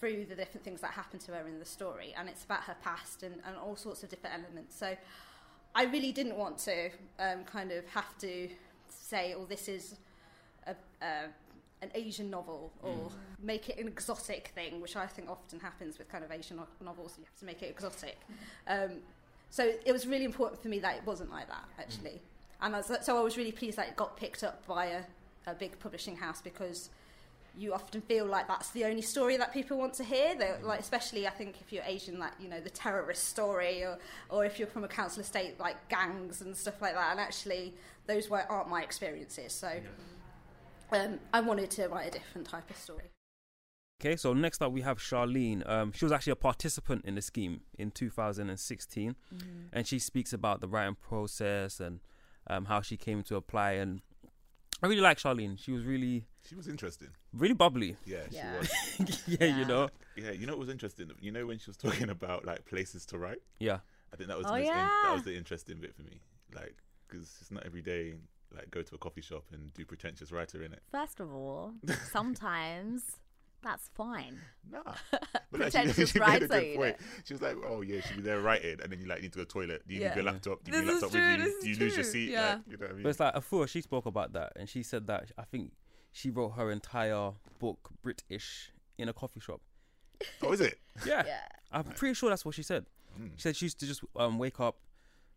through 0.00 0.26
the 0.26 0.34
different 0.34 0.64
things 0.64 0.80
that 0.80 0.90
happen 0.90 1.18
to 1.18 1.32
her 1.32 1.46
in 1.46 1.58
the 1.58 1.64
story, 1.64 2.12
and 2.18 2.28
it's 2.28 2.44
about 2.44 2.64
her 2.64 2.76
past 2.82 3.22
and, 3.22 3.36
and 3.46 3.56
all 3.56 3.76
sorts 3.76 4.02
of 4.02 4.10
different 4.10 4.34
elements. 4.34 4.76
So, 4.76 4.96
I 5.74 5.84
really 5.84 6.12
didn't 6.12 6.36
want 6.36 6.58
to 6.58 6.90
um, 7.18 7.44
kind 7.44 7.72
of 7.72 7.86
have 7.86 8.18
to 8.18 8.48
say, 8.88 9.34
"Oh, 9.36 9.46
this 9.46 9.68
is 9.68 9.96
a, 10.66 10.74
a, 11.00 11.24
an 11.80 11.90
Asian 11.94 12.28
novel," 12.28 12.72
or 12.82 13.10
make 13.42 13.68
it 13.68 13.78
an 13.78 13.88
exotic 13.88 14.52
thing, 14.54 14.80
which 14.80 14.94
I 14.94 15.06
think 15.06 15.30
often 15.30 15.58
happens 15.60 15.98
with 15.98 16.08
kind 16.08 16.24
of 16.24 16.30
Asian 16.30 16.60
novels. 16.84 17.14
You 17.18 17.24
have 17.24 17.38
to 17.38 17.46
make 17.46 17.62
it 17.62 17.70
exotic. 17.70 18.18
Um, 18.68 19.00
so 19.54 19.70
it 19.84 19.92
was 19.92 20.04
really 20.04 20.24
important 20.24 20.60
for 20.60 20.66
me 20.66 20.80
that 20.80 20.96
it 20.96 21.06
wasn't 21.06 21.30
like 21.30 21.46
that, 21.46 21.62
actually. 21.78 22.20
And 22.60 22.74
I 22.74 22.78
was, 22.78 22.90
so 23.02 23.16
I 23.16 23.20
was 23.20 23.36
really 23.36 23.52
pleased 23.52 23.78
that 23.78 23.86
it 23.86 23.94
got 23.94 24.16
picked 24.16 24.42
up 24.42 24.66
by 24.66 24.86
a, 24.86 25.02
a 25.46 25.54
big 25.54 25.78
publishing 25.78 26.16
house 26.16 26.42
because 26.42 26.90
you 27.56 27.72
often 27.72 28.00
feel 28.00 28.26
like 28.26 28.48
that's 28.48 28.70
the 28.70 28.84
only 28.84 29.00
story 29.00 29.36
that 29.36 29.52
people 29.52 29.78
want 29.78 29.94
to 29.94 30.02
hear. 30.02 30.34
They're, 30.34 30.58
like, 30.64 30.80
especially 30.80 31.28
I 31.28 31.30
think 31.30 31.60
if 31.60 31.72
you're 31.72 31.84
Asian, 31.86 32.18
like 32.18 32.32
you 32.40 32.48
know 32.48 32.58
the 32.58 32.68
terrorist 32.68 33.28
story, 33.28 33.84
or 33.84 33.96
or 34.28 34.44
if 34.44 34.58
you're 34.58 34.66
from 34.66 34.82
a 34.82 34.88
council 34.88 35.22
estate, 35.22 35.60
like 35.60 35.88
gangs 35.88 36.40
and 36.40 36.56
stuff 36.56 36.82
like 36.82 36.94
that. 36.94 37.12
And 37.12 37.20
actually, 37.20 37.74
those 38.08 38.28
were, 38.28 38.42
aren't 38.50 38.68
my 38.68 38.82
experiences. 38.82 39.52
So 39.52 39.70
um, 40.90 41.20
I 41.32 41.42
wanted 41.42 41.70
to 41.70 41.86
write 41.86 42.08
a 42.08 42.10
different 42.10 42.48
type 42.48 42.68
of 42.70 42.76
story. 42.76 43.13
Okay, 44.00 44.16
so 44.16 44.34
next 44.34 44.60
up 44.60 44.72
we 44.72 44.82
have 44.82 44.98
Charlene. 44.98 45.66
Um, 45.68 45.92
she 45.92 46.04
was 46.04 46.12
actually 46.12 46.32
a 46.32 46.36
participant 46.36 47.04
in 47.04 47.14
the 47.14 47.22
scheme 47.22 47.60
in 47.78 47.90
2016, 47.90 49.14
and 49.72 49.86
she 49.86 49.98
speaks 49.98 50.32
about 50.32 50.60
the 50.60 50.68
writing 50.68 50.96
process 50.96 51.80
and 51.80 52.00
um, 52.48 52.66
how 52.66 52.80
she 52.82 52.96
came 52.96 53.22
to 53.24 53.36
apply. 53.36 53.72
And 53.72 54.02
I 54.82 54.88
really 54.88 55.00
like 55.00 55.18
Charlene. 55.18 55.58
She 55.58 55.72
was 55.72 55.84
really, 55.84 56.26
She 56.46 56.54
was 56.54 56.68
interesting. 56.68 57.08
really 57.32 57.54
bubbly. 57.54 57.96
Yeah, 58.04 58.24
she 58.30 58.58
was. 59.04 59.22
yeah, 59.26 59.58
you 59.58 59.64
know. 59.64 59.88
Yeah, 60.16 60.32
you 60.32 60.46
know 60.46 60.52
what 60.52 60.60
was 60.60 60.68
interesting? 60.68 61.10
You 61.20 61.30
know 61.32 61.46
when 61.46 61.58
she 61.58 61.70
was 61.70 61.76
talking 61.76 62.10
about 62.10 62.44
like 62.44 62.66
places 62.66 63.06
to 63.06 63.18
write? 63.18 63.38
Yeah, 63.58 63.78
I 64.12 64.16
think 64.16 64.28
that 64.28 64.36
was 64.36 64.46
Oh, 64.46 64.50
the 64.54 64.58
most 64.60 64.68
in- 64.68 64.74
that 64.74 65.10
was 65.14 65.22
the 65.22 65.36
interesting 65.36 65.78
bit 65.80 65.94
for 65.94 66.02
me. 66.02 66.20
Like, 66.54 66.74
because 67.08 67.36
it's 67.40 67.50
not 67.50 67.64
every 67.64 67.80
day 67.82 68.14
like 68.54 68.70
go 68.70 68.82
to 68.82 68.94
a 68.94 68.98
coffee 68.98 69.20
shop 69.22 69.44
and 69.52 69.72
do 69.74 69.84
pretentious 69.84 70.30
writer 70.30 70.62
in 70.62 70.72
it. 70.72 70.80
First 70.90 71.18
of 71.20 71.32
all, 71.34 71.72
sometimes 72.12 73.02
that's 73.64 73.88
fine. 73.94 74.38
Nah, 74.70 74.82
but 75.10 75.32
Pretentious 75.52 76.10
she, 76.12 76.20
made 76.20 76.42
a 76.42 76.48
good 76.48 76.76
point. 76.76 76.96
She 77.24 77.34
was 77.34 77.42
like, 77.42 77.56
"Oh 77.66 77.80
yeah, 77.80 78.00
she'll 78.00 78.16
be 78.18 78.22
there 78.22 78.40
writing, 78.40 78.76
and 78.82 78.92
then 78.92 79.00
you 79.00 79.06
like 79.06 79.22
need 79.22 79.32
to 79.32 79.38
go 79.38 79.44
to 79.44 79.48
the 79.48 79.52
toilet. 79.66 79.82
Do 79.88 79.94
you 79.94 80.00
Yeah. 80.02 80.08
leave 80.08 80.16
your 80.16 80.24
laptop? 80.26 80.62
Do 80.62 80.70
you 80.70 80.76
This 80.76 80.80
leave 80.80 80.86
your 80.86 80.94
laptop 80.94 81.10
true, 81.10 81.20
with 81.20 81.38
you? 81.40 81.60
Do 81.62 81.66
you 81.68 81.72
is 81.72 81.80
lose 81.80 81.94
your 81.96 82.04
seat? 82.04 82.30
yeah. 82.30 82.54
Like, 82.54 82.58
you 82.70 82.76
know 82.76 82.78
what 82.86 82.90
I 82.90 82.94
mean? 82.94 83.02
but 83.02 83.08
it's 83.08 83.20
like 83.20 83.34
Afua. 83.34 83.68
She 83.68 83.80
spoke 83.80 84.06
about 84.06 84.32
that, 84.34 84.52
and 84.56 84.68
she 84.68 84.82
said 84.82 85.06
that 85.08 85.32
I 85.38 85.42
think 85.44 85.72
she 86.12 86.30
wrote 86.30 86.50
her 86.50 86.70
entire 86.70 87.32
book 87.58 87.90
British 88.02 88.70
in 88.98 89.08
a 89.08 89.12
coffee 89.12 89.40
shop. 89.40 89.60
oh, 90.42 90.52
is 90.52 90.60
it? 90.60 90.78
Yeah, 91.06 91.24
Yeah. 91.26 91.38
I'm 91.72 91.84
pretty 91.84 92.14
sure 92.14 92.28
that's 92.30 92.44
what 92.44 92.54
she 92.54 92.62
said. 92.62 92.86
Mm. 93.20 93.30
She 93.34 93.42
said 93.42 93.56
she 93.56 93.64
used 93.66 93.80
to 93.80 93.86
just 93.86 94.02
um, 94.16 94.38
wake 94.38 94.60
up, 94.60 94.76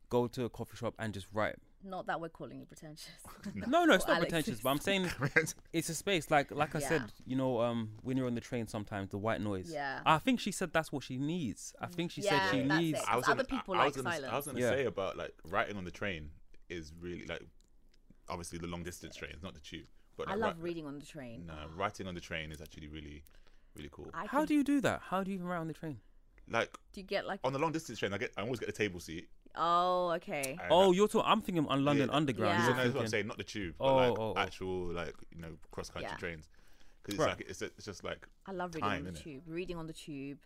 go 0.10 0.28
to 0.28 0.46
a 0.46 0.50
coffee 0.50 0.78
shop, 0.78 0.94
and 1.00 1.14
just 1.14 1.26
write. 1.34 1.56
Not 1.88 2.08
that 2.08 2.20
we're 2.20 2.30
calling 2.30 2.60
you 2.60 2.66
pretentious. 2.66 3.08
No, 3.68 3.86
no, 3.86 3.94
it's 3.94 4.06
not 4.08 4.18
Alex 4.18 4.32
pretentious, 4.32 4.60
but 4.62 4.70
I'm 4.72 4.80
saying 4.80 5.10
it's 5.74 5.90
a 5.90 5.96
space 5.96 6.30
like 6.30 6.52
like 6.52 6.76
I 6.76 6.80
said, 6.80 7.04
you 7.26 7.36
know, 7.36 7.62
um, 7.62 7.92
when 8.04 8.18
you're 8.18 8.28
on 8.28 8.36
the 8.36 8.42
train, 8.42 8.68
sometimes 8.68 9.10
the 9.10 9.18
white 9.18 9.42
noise. 9.42 9.72
Yeah. 9.72 10.02
I 10.06 10.18
think 10.18 10.40
she 10.40 10.52
said 10.52 10.74
that's 10.74 10.92
what 10.92 11.04
she 11.04 11.18
needs. 11.18 11.74
I 11.82 11.88
think 11.88 12.12
she 12.12 12.22
Yeah, 12.22 12.40
said 12.42 12.52
she 12.52 12.64
needs. 12.64 13.00
it. 13.00 13.06
I 13.08 13.16
was 13.16 13.26
other 13.26 13.44
gonna, 13.44 13.46
people 13.46 13.74
I, 13.76 13.78
I 13.78 13.84
like 13.86 13.96
was 13.96 14.04
gonna, 14.04 14.28
I 14.28 14.36
was 14.36 14.46
gonna 14.48 14.60
Yeah. 14.60 14.70
say 14.70 14.86
about 14.86 15.18
like 15.18 15.34
writing 15.46 15.78
on 15.78 15.86
the 15.86 15.92
train 15.92 16.30
is 16.70 16.92
really 17.00 17.26
like 17.26 17.42
obviously 18.30 18.60
the 18.60 18.68
long 18.68 18.84
distance 18.84 19.16
train. 19.16 19.32
trains, 19.32 19.44
not 19.44 19.54
the 19.54 19.62
tube. 19.62 19.86
But 20.18 20.30
I 20.30 20.36
love 20.36 20.56
ri- 20.58 20.70
reading 20.72 20.86
on 20.86 21.00
the 21.00 21.06
train. 21.06 21.46
No, 21.48 21.54
writing 21.76 22.08
on 22.08 22.16
the 22.16 22.22
train 22.22 22.52
is 22.52 22.60
actually 22.62 22.88
really, 22.88 23.24
really 23.76 23.90
cool. 23.92 24.10
I 24.14 24.26
How 24.26 24.46
do 24.46 24.54
you 24.54 24.64
do 24.64 24.82
that? 24.82 25.02
How 25.10 25.24
do 25.24 25.32
you 25.32 25.36
even 25.36 25.48
write 25.48 25.60
on 25.60 25.68
the 25.68 25.74
train? 25.74 26.00
Like 26.50 26.72
do 26.94 27.02
you 27.02 27.06
get 27.06 27.26
like? 27.28 27.40
on 27.44 27.54
the 27.54 27.60
long 27.60 27.72
distance 27.72 28.00
train, 28.00 28.14
I 28.14 28.18
get 28.18 28.32
I 28.38 28.42
always 28.42 28.60
get 28.60 28.70
a 28.70 28.74
table 28.74 29.00
seat. 29.00 29.30
Oh, 29.58 30.12
okay. 30.18 30.52
and 30.62 30.72
Oh, 30.72 30.92
I- 30.92 30.96
you're 30.96 31.08
talking. 31.08 31.30
I'm 31.32 31.42
thinking 31.42 31.68
on 31.68 31.84
London 31.84 32.10
Yeah. 32.10 32.16
Underground. 32.16 32.60
Yeah. 32.60 32.66
You're 32.68 32.76
no, 32.76 32.84
that's 32.84 32.94
what 32.94 33.02
I'm 33.02 33.08
thinking- 33.08 33.10
saying, 33.12 33.28
not 33.28 33.38
the 33.38 33.44
tube, 33.44 33.76
but 33.78 33.86
Oh, 33.86 33.96
like 33.96 34.20
oh, 34.20 34.34
oh. 34.36 34.40
actual 34.40 34.92
like 34.94 35.16
you 35.36 35.42
know 35.42 35.58
cross 35.72 35.90
country 35.90 36.10
Yeah. 36.12 36.18
trains. 36.18 36.48
Because 37.04 37.16
it's 37.20 37.28
like 37.28 37.46
it's, 37.50 37.62
it's 37.62 37.86
just 37.86 38.04
like 38.04 38.28
I 38.46 38.52
love 38.52 38.76
reading 38.76 38.90
time, 38.90 39.08
on 39.08 39.14
the 39.14 39.20
innit? 39.20 39.24
tube. 39.24 39.44
Reading 39.48 39.78
on 39.78 39.88
the 39.88 39.94
tube, 39.94 40.40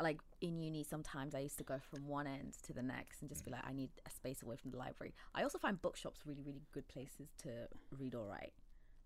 like 0.00 0.18
in 0.40 0.58
uni, 0.58 0.82
sometimes 0.84 1.34
I 1.34 1.40
used 1.40 1.58
to 1.58 1.64
go 1.64 1.78
from 1.90 2.08
one 2.08 2.26
end 2.26 2.54
to 2.64 2.72
the 2.72 2.82
next 2.82 3.20
and 3.20 3.28
just 3.28 3.44
be 3.44 3.50
like, 3.50 3.60
I 3.66 3.72
need 3.72 3.90
a 4.06 4.10
space 4.10 4.42
away 4.42 4.56
from 4.56 4.70
the 4.70 4.78
library. 4.78 5.14
I 5.34 5.42
also 5.42 5.58
find 5.58 5.80
bookshops 5.80 6.20
really, 6.24 6.42
really 6.42 6.62
good 6.72 6.88
places 6.88 7.28
to 7.42 7.68
read 7.98 8.14
or 8.14 8.26
write. 8.26 8.54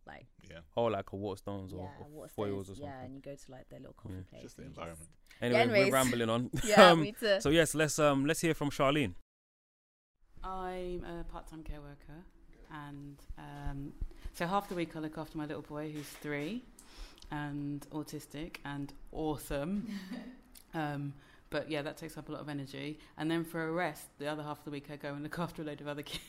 like 0.06 0.26
Yeah. 0.48 0.60
Oh, 0.76 0.84
like 0.84 1.12
a 1.12 1.16
Waterstones 1.16 1.72
or, 1.72 1.78
yeah, 1.82 2.04
or 2.04 2.08
water 2.08 2.32
foils 2.36 2.70
or 2.70 2.74
something. 2.76 2.84
yeah, 2.86 3.02
and 3.02 3.16
you 3.16 3.20
go 3.20 3.34
to 3.34 3.50
like 3.50 3.68
their 3.68 3.80
little 3.80 3.94
coffee 3.94 4.14
Yeah. 4.14 4.30
place. 4.30 4.42
Just 4.44 4.56
the 4.56 4.62
and 4.62 4.76
you 4.76 4.80
environment. 4.80 5.10
Anyway, 5.42 5.60
anyways. 5.60 5.86
we're 5.86 5.92
rambling 5.94 6.30
on. 6.30 6.50
Yeah, 6.64 6.90
Um, 6.92 7.00
me 7.00 7.10
too. 7.18 7.40
So 7.40 7.48
yes, 7.50 7.74
let's 7.74 7.98
um 7.98 8.24
let's 8.24 8.40
hear 8.40 8.54
from 8.54 8.70
Charlene. 8.70 9.14
I'm 10.46 11.04
a 11.04 11.24
part-time 11.24 11.64
care 11.64 11.80
worker, 11.80 12.22
and 12.70 13.16
um, 13.36 13.92
so 14.32 14.46
half 14.46 14.68
the 14.68 14.76
week 14.76 14.94
I 14.94 15.00
look 15.00 15.18
after 15.18 15.36
my 15.36 15.44
little 15.44 15.62
boy 15.62 15.90
who's 15.90 16.06
three, 16.06 16.62
and 17.30 17.86
autistic 17.90 18.56
and 18.64 18.92
awesome. 19.12 19.88
um, 20.74 21.12
but 21.50 21.70
yeah, 21.70 21.82
that 21.82 21.96
takes 21.96 22.16
up 22.16 22.28
a 22.28 22.32
lot 22.32 22.40
of 22.40 22.48
energy. 22.48 22.98
And 23.18 23.30
then 23.30 23.44
for 23.44 23.66
a 23.66 23.72
rest, 23.72 24.06
the 24.18 24.26
other 24.28 24.42
half 24.42 24.58
of 24.58 24.64
the 24.64 24.70
week 24.70 24.86
I 24.92 24.96
go 24.96 25.14
and 25.14 25.22
look 25.22 25.38
after 25.38 25.62
a 25.62 25.64
load 25.64 25.80
of 25.80 25.88
other 25.88 26.02
kids. 26.02 26.22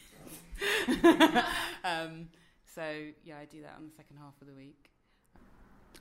um, 1.83 2.29
so 2.73 2.83
yeah, 3.23 3.37
I 3.39 3.45
do 3.45 3.61
that 3.61 3.75
on 3.77 3.85
the 3.85 3.95
second 3.95 4.17
half 4.17 4.33
of 4.41 4.47
the 4.47 4.53
week. 4.53 4.89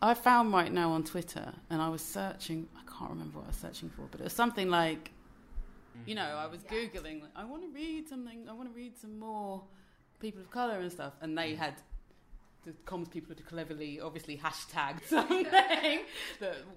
I 0.02 0.14
found 0.14 0.52
WriteNow 0.52 0.88
on 0.88 1.04
Twitter, 1.04 1.52
and 1.70 1.80
I 1.80 1.88
was 1.88 2.02
searching. 2.02 2.68
I 2.76 2.99
can't 2.99 3.11
remember 3.11 3.38
what 3.38 3.44
I 3.44 3.49
was 3.49 3.56
searching 3.56 3.88
for, 3.88 4.02
but 4.11 4.20
it 4.20 4.25
was 4.25 4.32
something 4.32 4.68
like 4.68 5.11
you 6.05 6.15
know, 6.15 6.23
I 6.23 6.47
was 6.47 6.62
googling. 6.62 7.23
Like, 7.23 7.31
I 7.35 7.45
want 7.45 7.62
to 7.62 7.69
read 7.69 8.09
something. 8.09 8.47
I 8.49 8.53
want 8.53 8.69
to 8.69 8.75
read 8.75 8.99
some 8.99 9.19
more 9.19 9.62
people 10.21 10.41
of 10.41 10.50
color 10.50 10.79
and 10.81 10.91
stuff, 10.91 11.15
and 11.21 11.37
they 11.37 11.55
had 11.55 11.75
the 12.65 12.73
comms 12.85 13.11
people 13.11 13.35
had 13.35 13.47
cleverly, 13.47 14.00
obviously, 14.00 14.37
hashtagged 14.37 15.05
something 15.09 15.47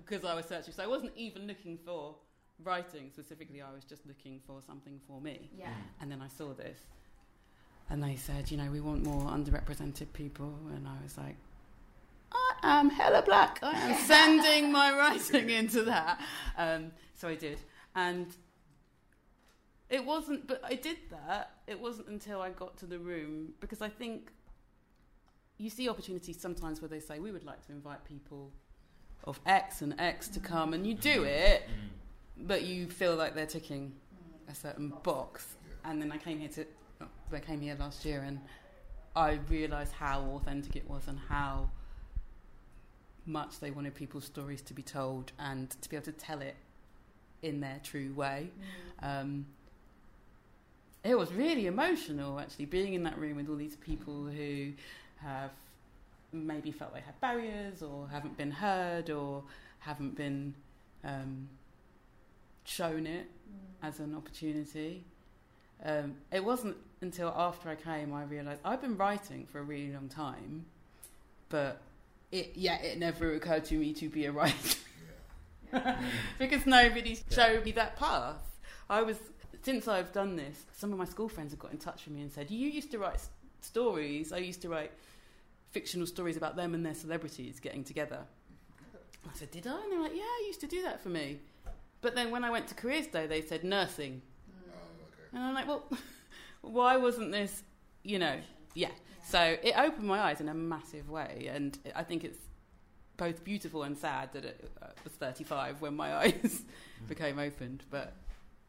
because 0.06 0.24
I 0.24 0.36
was 0.36 0.46
searching. 0.46 0.74
So 0.74 0.84
I 0.84 0.88
wasn't 0.88 1.14
even 1.16 1.48
looking 1.48 1.78
for 1.84 2.16
writing 2.64 3.10
specifically. 3.12 3.62
I 3.62 3.74
was 3.74 3.84
just 3.84 4.06
looking 4.06 4.40
for 4.46 4.62
something 4.66 5.00
for 5.08 5.20
me. 5.20 5.50
yeah. 5.58 5.70
And 6.02 6.12
then 6.12 6.22
I 6.22 6.28
saw 6.28 6.54
this, 6.54 6.80
and 7.90 8.04
they 8.04 8.16
said, 8.16 8.52
you 8.52 8.58
know, 8.58 8.70
we 8.72 8.80
want 8.80 9.04
more 9.04 9.24
underrepresented 9.24 10.14
people, 10.14 10.54
and 10.76 10.88
I 10.88 11.04
was 11.04 11.18
like. 11.18 11.36
I 12.32 12.80
am 12.80 12.92
hella 12.92 13.24
black. 13.24 13.58
I 13.64 13.72
am 13.72 13.96
sending 14.06 14.72
my 14.72 14.92
writing 14.92 15.50
into 15.50 15.82
that. 15.86 16.22
Um, 16.60 16.92
so 17.16 17.28
I 17.28 17.34
did. 17.34 17.58
And 17.96 18.28
it 19.89 20.05
wasn't, 20.05 20.48
but 20.48 20.62
I 20.63 20.75
did 20.75 20.98
that. 21.12 21.51
It 21.67 21.79
wasn't 21.79 22.08
until 22.10 22.41
I 22.41 22.50
got 22.50 22.77
to 22.77 22.86
the 22.86 23.00
room 23.00 23.53
because 23.60 23.81
I 23.81 23.89
think 23.89 24.31
you 25.58 25.69
see 25.69 25.89
opportunities 25.89 26.39
sometimes 26.39 26.81
where 26.81 26.89
they 26.89 27.00
say, 27.00 27.19
we 27.19 27.31
would 27.31 27.46
like 27.46 27.65
to 27.67 27.72
invite 27.72 28.05
people 28.05 28.51
of 29.25 29.39
X 29.46 29.81
and 29.81 29.93
X 30.00 30.27
to 30.29 30.39
mm. 30.39 30.43
come, 30.43 30.74
and 30.74 30.88
you 30.88 30.93
do 30.93 31.24
mm. 31.24 31.27
it, 31.27 31.63
mm. 31.63 32.48
but 32.48 32.63
you 32.63 32.88
feel 32.88 33.15
like 33.15 33.36
they're 33.36 33.46
ticking 33.46 33.93
a 34.48 34.55
certain 34.55 34.93
box. 35.03 35.55
And 35.86 36.01
then 36.01 36.12
I 36.12 36.17
came 36.17 36.39
here 36.39 36.50
to, 36.50 36.65
oh, 37.01 37.08
I 37.34 37.39
came 37.39 37.62
here 37.62 37.75
last 37.79 38.05
year 38.05 38.24
and 38.25 38.39
I 39.15 39.39
realised 39.50 39.93
how 39.93 40.22
authentic 40.36 40.75
it 40.75 40.89
was 40.89 41.08
and 41.08 41.19
how 41.29 41.69
much 43.25 43.60
they 43.60 43.72
wanted 43.72 43.96
people's 43.96 44.25
stories 44.25 44.62
to 44.63 44.74
be 44.74 44.81
told 44.81 45.31
and 45.39 45.69
to 45.81 45.89
be 45.89 45.96
able 45.96 46.05
to 46.05 46.12
tell 46.12 46.41
it 46.41 46.55
in 47.41 47.60
their 47.60 47.79
true 47.84 48.13
way. 48.13 48.50
Um, 49.01 49.46
it 51.03 51.18
was 51.18 51.34
really 51.34 51.68
emotional 51.68 52.39
actually 52.39 52.65
being 52.65 52.94
in 52.94 53.03
that 53.03 53.18
room 53.18 53.38
with 53.38 53.50
all 53.50 53.56
these 53.56 53.75
people 53.77 54.25
who 54.25 54.72
have 55.22 55.51
maybe 56.32 56.72
felt 56.72 56.94
they 56.94 57.01
had 57.01 57.20
barriers 57.22 57.82
or 57.82 58.08
haven't 58.10 58.38
been 58.38 58.51
heard 58.51 59.10
or 59.10 59.44
haven't 59.79 60.15
been 60.15 60.53
um, 61.03 61.48
shown 62.63 63.08
it 63.08 63.27
as 63.82 64.00
an 64.00 64.13
opportunity. 64.15 65.03
Um, 65.84 66.15
it 66.32 66.44
wasn't 66.44 66.75
until 67.01 67.34
after 67.36 67.70
I 67.70 67.75
came 67.75 68.13
I 68.13 68.24
realised 68.24 68.62
I've 68.65 68.82
been 68.82 68.98
writing 68.98 69.48
for 69.50 69.60
a 69.60 69.63
really 69.63 69.94
long 69.94 70.10
time, 70.10 70.65
but 71.48 71.82
it 72.32 72.51
yeah 72.56 72.79
it 72.82 73.00
never 73.00 73.34
occurred 73.34 73.65
to 73.65 73.75
me 73.75 73.94
to 73.94 74.10
be 74.10 74.25
a 74.25 74.32
writer. 74.32 74.77
Because 76.39 76.65
nobody 76.65 77.20
showed 77.29 77.63
me 77.63 77.72
that 77.74 77.96
path. 77.96 78.41
I 78.89 79.03
was 79.03 79.18
since 79.63 79.88
I've 79.88 80.12
done 80.13 80.36
this, 80.36 80.66
some 80.74 80.92
of 80.94 81.00
my 81.00 81.06
school 81.06 81.30
friends 81.30 81.51
have 81.51 81.60
got 81.60 81.72
in 81.72 81.78
touch 81.78 82.06
with 82.06 82.13
me 82.16 82.22
and 82.22 82.32
said, 82.32 82.50
"You 82.51 82.68
used 82.70 82.92
to 82.92 83.00
write 83.00 83.16
s- 83.16 83.30
stories. 83.62 84.32
I 84.32 84.38
used 84.38 84.62
to 84.63 84.70
write 84.70 84.92
fictional 85.72 86.08
stories 86.08 86.38
about 86.38 86.56
them 86.56 86.74
and 86.74 86.86
their 86.86 86.94
celebrities 86.96 87.60
getting 87.60 87.83
together." 87.83 88.20
I 89.29 89.33
said, 89.33 89.51
"Did 89.51 89.68
I?" 89.68 89.81
And 89.81 89.92
they're 89.92 90.00
like, 90.01 90.16
"Yeah, 90.16 90.22
I 90.24 90.44
used 90.48 90.62
to 90.62 90.68
do 90.68 90.81
that 90.83 91.01
for 91.01 91.10
me." 91.10 91.40
But 92.01 92.16
then 92.16 92.31
when 92.31 92.44
I 92.46 92.50
went 92.50 92.68
to 92.68 92.75
Careers 92.75 93.07
Day, 93.07 93.27
they 93.27 93.42
said 93.42 93.64
nursing, 93.64 94.22
and 95.33 95.44
I'm 95.44 95.53
like, 95.53 95.68
"Well, 95.68 95.83
why 96.62 96.98
wasn't 96.98 97.31
this?" 97.31 97.64
You 98.03 98.20
know, 98.20 98.40
yeah. 98.74 98.92
So 99.25 99.57
it 99.62 99.77
opened 99.77 100.07
my 100.07 100.20
eyes 100.20 100.40
in 100.42 100.48
a 100.50 100.53
massive 100.53 101.10
way, 101.10 101.50
and 101.53 101.77
I 101.96 102.03
think 102.03 102.24
it's 102.24 102.40
both 103.18 103.44
beautiful 103.44 103.83
and 103.83 103.98
sad 103.98 104.31
that 104.31 104.46
it 104.46 104.72
uh, 104.81 104.88
was 105.03 105.12
35 105.14 105.81
when 105.81 105.96
my 105.96 106.16
eyes 106.24 106.62
became 107.10 107.38
opened. 107.38 107.83
But 107.92 108.14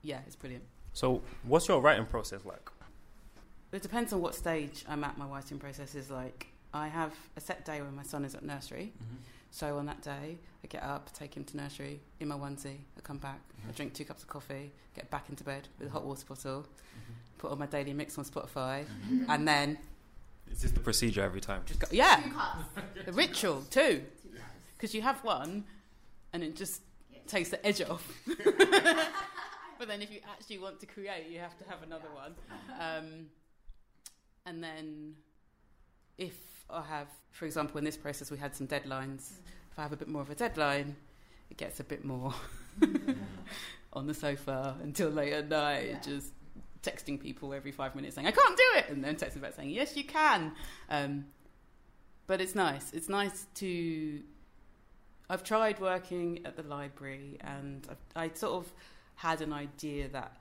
yeah, 0.02 0.18
it's 0.26 0.34
brilliant. 0.36 0.64
So 0.92 1.22
what's 1.44 1.68
your 1.68 1.80
writing 1.80 2.06
process 2.06 2.44
like? 2.44 2.70
It 3.72 3.82
depends 3.82 4.12
on 4.12 4.20
what 4.20 4.34
stage 4.34 4.84
I'm 4.88 5.04
at. 5.04 5.16
My 5.16 5.26
writing 5.26 5.58
process 5.58 5.94
is 5.94 6.10
like 6.10 6.48
I 6.74 6.88
have 6.88 7.12
a 7.36 7.40
set 7.40 7.64
day 7.64 7.80
when 7.80 7.94
my 7.94 8.02
son 8.02 8.24
is 8.24 8.34
at 8.34 8.42
nursery. 8.42 8.92
Mm-hmm. 8.96 9.16
So 9.52 9.78
on 9.78 9.86
that 9.86 10.02
day, 10.02 10.38
I 10.62 10.66
get 10.68 10.82
up, 10.82 11.12
take 11.12 11.36
him 11.36 11.44
to 11.44 11.56
nursery 11.56 12.00
in 12.20 12.28
my 12.28 12.36
onesie. 12.36 12.78
I 12.96 13.00
come 13.02 13.18
back, 13.18 13.40
I 13.50 13.62
mm-hmm. 13.62 13.70
drink 13.72 13.94
two 13.94 14.04
cups 14.04 14.22
of 14.22 14.28
coffee, 14.28 14.72
get 14.94 15.10
back 15.10 15.28
into 15.28 15.44
bed 15.44 15.68
with 15.78 15.88
a 15.88 15.90
hot 15.90 16.02
mm-hmm. 16.02 16.08
water 16.10 16.24
bottle, 16.28 16.66
put 17.38 17.50
on 17.50 17.58
my 17.58 17.66
daily 17.66 17.92
mix 17.92 18.16
on 18.18 18.24
Spotify, 18.24 18.84
and 19.28 19.46
then 19.46 19.78
Is 20.50 20.62
this 20.62 20.70
the 20.70 20.80
procedure 20.80 21.22
every 21.22 21.40
time? 21.40 21.62
just 21.66 21.80
go. 21.80 21.88
Yeah, 21.90 22.20
the 23.04 23.12
ritual 23.12 23.62
too, 23.70 24.02
because 24.76 24.94
you 24.94 25.02
have 25.02 25.22
one, 25.24 25.64
and 26.32 26.42
it 26.42 26.54
just 26.54 26.82
takes 27.26 27.48
the 27.48 27.64
edge 27.66 27.82
off. 27.82 28.06
but 29.80 29.88
then 29.88 30.02
if 30.02 30.12
you 30.12 30.20
actually 30.30 30.58
want 30.58 30.78
to 30.78 30.86
create, 30.86 31.28
you 31.30 31.38
have 31.38 31.56
to 31.56 31.64
have 31.64 31.82
another 31.82 32.08
one. 32.14 32.34
Um, 32.80 33.26
and 34.46 34.64
then 34.64 35.14
if 36.16 36.64
I 36.70 36.82
have, 36.82 37.08
for 37.30 37.44
example, 37.44 37.76
in 37.76 37.84
this 37.84 37.96
process, 37.96 38.30
we 38.30 38.38
had 38.38 38.54
some 38.54 38.66
deadlines. 38.66 39.32
If 39.70 39.78
I 39.78 39.82
have 39.82 39.92
a 39.92 39.96
bit 39.96 40.08
more 40.08 40.22
of 40.22 40.30
a 40.30 40.34
deadline, 40.34 40.96
it 41.50 41.58
gets 41.58 41.78
a 41.78 41.84
bit 41.84 42.04
more 42.04 42.32
on 43.92 44.06
the 44.06 44.14
sofa 44.14 44.76
until 44.82 45.10
late 45.10 45.34
at 45.34 45.48
night, 45.48 46.02
just 46.02 46.32
texting 46.82 47.20
people 47.20 47.52
every 47.52 47.72
five 47.72 47.94
minutes 47.94 48.14
saying, 48.14 48.26
I 48.26 48.30
can't 48.30 48.56
do 48.56 48.78
it, 48.78 48.88
and 48.88 49.04
then 49.04 49.16
texting 49.16 49.42
back 49.42 49.54
saying, 49.54 49.70
Yes, 49.70 49.94
you 49.94 50.04
can. 50.04 50.52
Um, 50.88 51.26
but 52.26 52.40
it's 52.40 52.54
nice. 52.54 52.92
It's 52.92 53.08
nice 53.08 53.46
to. 53.56 54.22
I've 55.28 55.44
tried 55.44 55.80
working 55.80 56.40
at 56.46 56.56
the 56.56 56.62
library, 56.62 57.36
and 57.42 57.86
I've, 57.90 58.30
I 58.30 58.34
sort 58.34 58.54
of 58.54 58.72
had 59.20 59.42
an 59.42 59.52
idea 59.52 60.08
that 60.08 60.32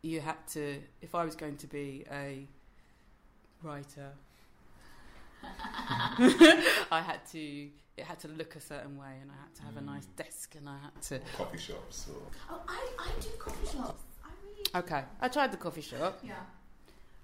you 0.00 0.20
had 0.20 0.46
to, 0.48 0.78
if 1.02 1.14
I 1.14 1.22
was 1.24 1.36
going 1.36 1.56
to 1.58 1.66
be 1.66 2.04
a 2.10 2.46
writer, 3.62 4.10
I 5.42 7.02
had 7.04 7.20
to. 7.32 7.68
It 7.94 8.04
had 8.04 8.18
to 8.20 8.28
look 8.28 8.56
a 8.56 8.60
certain 8.60 8.96
way, 8.96 9.18
and 9.20 9.30
I 9.30 9.34
had 9.34 9.54
to 9.56 9.62
have 9.64 9.76
a 9.76 9.80
hmm. 9.80 9.94
nice 9.94 10.06
desk, 10.16 10.54
and 10.56 10.66
I 10.66 10.78
had 10.78 11.02
to. 11.08 11.20
Coffee 11.36 11.58
shops 11.58 12.06
or 12.08 12.22
Oh, 12.50 12.62
I, 12.66 12.88
I 12.98 13.20
do 13.20 13.28
coffee 13.38 13.66
shops. 13.66 14.02
I 14.24 14.28
read. 14.46 14.84
Okay, 14.84 15.04
I 15.20 15.28
tried 15.28 15.52
the 15.52 15.58
coffee 15.58 15.82
shop. 15.82 16.20
Yeah. 16.24 16.34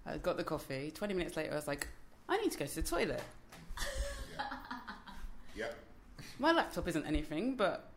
I 0.05 0.18
got 0.18 0.37
the 0.37 0.44
coffee. 0.44 0.92
Twenty 0.94 1.14
minutes 1.14 1.37
later, 1.37 1.53
I 1.53 1.55
was 1.55 1.66
like, 1.66 1.88
I 2.29 2.37
need 2.37 2.53
to 2.53 2.59
go 2.59 2.66
to 2.66 2.75
the 2.75 2.83
toilet. 2.83 3.23
Yep. 5.57 5.75
My 6.38 6.53
laptop 6.53 6.87
isn't 6.87 7.07
anything, 7.07 7.57
but 7.57 7.90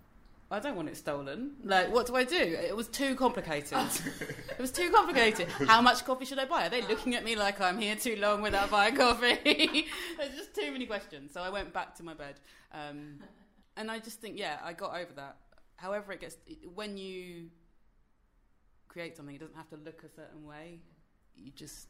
I 0.51 0.59
don't 0.59 0.75
want 0.75 0.89
it 0.89 0.97
stolen. 0.97 1.53
Like, 1.63 1.93
what 1.93 2.07
do 2.07 2.15
I 2.17 2.25
do? 2.25 2.35
It 2.35 2.75
was 2.75 2.89
too 2.89 3.15
complicated. 3.15 3.71
it 4.49 4.59
was 4.59 4.71
too 4.71 4.91
complicated. 4.91 5.47
How 5.47 5.81
much 5.81 6.03
coffee 6.03 6.25
should 6.25 6.39
I 6.39 6.45
buy? 6.45 6.67
Are 6.67 6.69
they 6.69 6.81
looking 6.81 7.15
at 7.15 7.23
me 7.23 7.37
like 7.37 7.61
I'm 7.61 7.79
here 7.79 7.95
too 7.95 8.17
long 8.17 8.41
without 8.41 8.69
buying 8.69 8.97
coffee? 8.97 9.39
There's 10.17 10.35
just 10.35 10.53
too 10.53 10.73
many 10.73 10.85
questions. 10.85 11.31
So 11.33 11.41
I 11.41 11.49
went 11.49 11.71
back 11.71 11.95
to 11.95 12.03
my 12.03 12.13
bed. 12.13 12.35
Um, 12.73 13.19
and 13.77 13.89
I 13.89 13.99
just 13.99 14.19
think, 14.19 14.37
yeah, 14.37 14.57
I 14.61 14.73
got 14.73 14.93
over 14.93 15.13
that. 15.15 15.37
However, 15.77 16.11
it 16.11 16.19
gets, 16.19 16.35
when 16.75 16.97
you 16.97 17.47
create 18.89 19.15
something, 19.15 19.33
it 19.33 19.39
doesn't 19.39 19.55
have 19.55 19.69
to 19.69 19.77
look 19.77 20.03
a 20.03 20.09
certain 20.09 20.45
way. 20.45 20.79
You 21.33 21.51
just, 21.55 21.87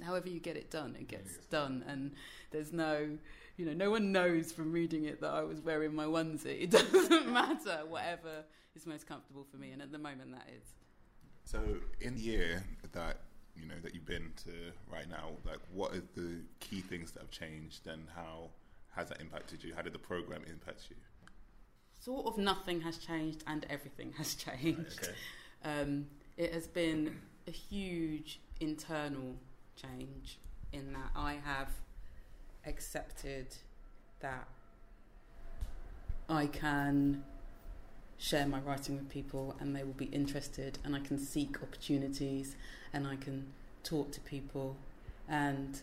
however 0.00 0.28
you 0.28 0.38
get 0.38 0.56
it 0.56 0.70
done, 0.70 0.96
it 0.98 1.08
gets 1.08 1.38
done. 1.50 1.84
And 1.88 2.12
there's 2.52 2.72
no, 2.72 3.18
you 3.60 3.66
know, 3.66 3.74
no 3.74 3.90
one 3.90 4.10
knows 4.10 4.52
from 4.52 4.72
reading 4.72 5.04
it 5.04 5.20
that 5.20 5.30
I 5.30 5.42
was 5.42 5.60
wearing 5.60 5.94
my 5.94 6.06
onesie. 6.06 6.62
It 6.62 6.70
doesn't 6.70 7.30
matter, 7.30 7.80
whatever 7.86 8.44
is 8.74 8.86
most 8.86 9.06
comfortable 9.06 9.46
for 9.50 9.58
me. 9.58 9.70
And 9.72 9.82
at 9.82 9.92
the 9.92 9.98
moment, 9.98 10.32
that 10.32 10.48
is. 10.56 10.64
So 11.44 11.60
in 12.00 12.14
the 12.14 12.22
year 12.22 12.64
that 12.92 13.18
you 13.54 13.66
know 13.66 13.74
that 13.82 13.94
you've 13.94 14.06
been 14.06 14.32
to 14.44 14.72
WriteNow, 14.90 15.36
like 15.44 15.58
what 15.74 15.92
are 15.94 16.02
the 16.14 16.40
key 16.60 16.80
things 16.80 17.12
that 17.12 17.20
have 17.20 17.30
changed, 17.30 17.86
and 17.86 18.06
how 18.16 18.48
has 18.96 19.10
that 19.10 19.20
impacted 19.20 19.62
you? 19.62 19.74
How 19.74 19.82
did 19.82 19.92
the 19.92 19.98
program 19.98 20.42
impact 20.48 20.86
you? 20.88 20.96
Sort 22.02 22.24
of 22.24 22.38
nothing 22.38 22.80
has 22.80 22.96
changed 22.96 23.44
and 23.46 23.66
everything 23.68 24.14
has 24.16 24.34
changed. 24.46 25.00
Okay. 25.02 25.82
Um, 25.82 26.06
it 26.38 26.54
has 26.54 26.66
been 26.66 27.20
a 27.46 27.50
huge 27.50 28.40
internal 28.58 29.34
change 29.76 30.38
in 30.72 30.94
that 30.94 31.10
I 31.14 31.34
have 31.44 31.68
accepted 32.66 33.56
that 34.20 34.46
I 36.28 36.46
can 36.46 37.24
share 38.18 38.46
my 38.46 38.60
writing 38.60 38.96
with 38.96 39.08
people 39.08 39.56
and 39.58 39.74
they 39.74 39.82
will 39.82 39.94
be 39.94 40.06
interested 40.06 40.78
and 40.84 40.94
I 40.94 41.00
can 41.00 41.18
seek 41.18 41.62
opportunities 41.62 42.54
and 42.92 43.06
I 43.06 43.16
can 43.16 43.46
talk 43.82 44.12
to 44.12 44.20
people 44.20 44.76
and 45.28 45.80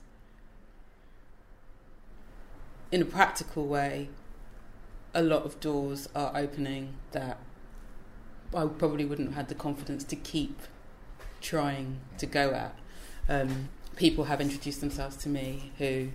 in 2.92 3.02
a 3.02 3.06
practical 3.06 3.66
way 3.66 4.10
a 5.14 5.22
lot 5.22 5.44
of 5.44 5.60
doors 5.60 6.08
are 6.14 6.32
opening 6.36 6.94
that 7.12 7.40
I 8.56 8.66
probably 8.66 9.04
wouldn't 9.04 9.30
have 9.30 9.36
had 9.36 9.48
the 9.50 9.56
confidence 9.56 10.04
to 10.06 10.16
keep 10.16 10.60
trying 11.42 12.00
to 12.18 12.26
go 12.26 12.52
at. 12.52 12.78
Um, 13.28 13.70
people 13.96 14.26
have 14.26 14.40
introduced 14.40 14.80
themselves 14.80 15.18
to 15.18 15.30
me 15.30 15.72
who 15.80 16.10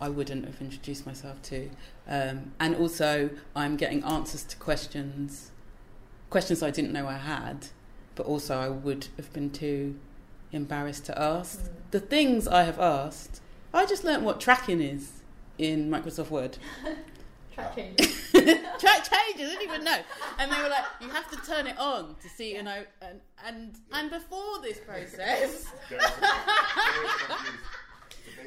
I 0.00 0.08
wouldn't 0.08 0.44
have 0.44 0.60
introduced 0.60 1.06
myself 1.06 1.40
to. 1.42 1.70
Um, 2.08 2.52
and 2.60 2.76
also, 2.76 3.30
I'm 3.54 3.76
getting 3.76 4.04
answers 4.04 4.44
to 4.44 4.56
questions, 4.56 5.50
questions 6.30 6.62
I 6.62 6.70
didn't 6.70 6.92
know 6.92 7.06
I 7.06 7.18
had, 7.18 7.68
but 8.14 8.26
also 8.26 8.58
I 8.58 8.68
would 8.68 9.08
have 9.16 9.32
been 9.32 9.50
too 9.50 9.98
embarrassed 10.52 11.06
to 11.06 11.18
ask. 11.20 11.60
Mm. 11.60 11.68
The 11.90 12.00
things 12.00 12.46
I 12.48 12.64
have 12.64 12.78
asked, 12.78 13.40
I 13.72 13.86
just 13.86 14.04
learnt 14.04 14.22
what 14.22 14.40
tracking 14.40 14.80
is 14.80 15.22
in 15.58 15.90
Microsoft 15.90 16.30
Word. 16.30 16.58
Track 17.54 17.74
changes. 17.74 18.30
Track 18.32 19.08
changes. 19.08 19.10
I 19.10 19.32
didn't 19.48 19.62
even 19.62 19.82
know. 19.84 19.98
And 20.38 20.52
they 20.52 20.62
were 20.62 20.68
like, 20.68 20.84
you 21.00 21.08
have 21.08 21.30
to 21.30 21.36
turn 21.50 21.66
it 21.66 21.78
on 21.78 22.14
to 22.22 22.28
see, 22.28 22.54
you 22.54 22.62
know, 22.62 22.82
and 23.00 23.20
and 23.46 23.78
and 23.92 24.10
before 24.10 24.60
this 24.62 24.78
process. 24.78 25.64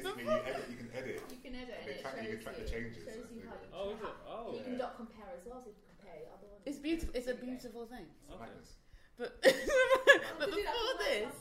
so 0.03 0.15
basically, 0.15 0.23
you, 0.23 0.31
edit, 0.31 0.65
you 0.69 0.77
can 0.77 0.89
edit. 0.93 1.21
You 1.29 1.37
can 1.43 1.55
edit 1.55 1.75
and 1.81 1.89
it 1.89 2.01
track, 2.01 2.15
shows 2.15 2.25
you 2.25 2.35
can 2.35 2.43
track 2.43 2.57
you. 2.57 2.63
the 2.63 2.69
changes. 2.69 3.03
Shows 3.03 3.29
you 3.33 3.41
how 3.47 3.55
you 3.55 3.69
Oh, 3.73 3.89
is 3.91 4.01
it? 4.01 4.15
Oh. 4.27 4.53
You 4.53 4.63
can 4.63 4.77
dot 4.77 4.95
compare 4.97 5.29
as 5.35 5.45
well, 5.45 5.61
so 5.63 5.69
you 5.69 5.75
can 5.75 5.87
compare 5.95 6.15
other 6.33 6.47
ones. 6.47 6.63
It's 6.65 6.79
beautiful. 6.79 7.13
It's 7.15 7.27
a 7.27 7.35
beautiful 7.35 7.85
thing. 7.85 8.07
Okay. 8.31 8.49
But 9.17 9.41
but 10.39 10.47
before 10.47 10.93
this, 10.99 11.33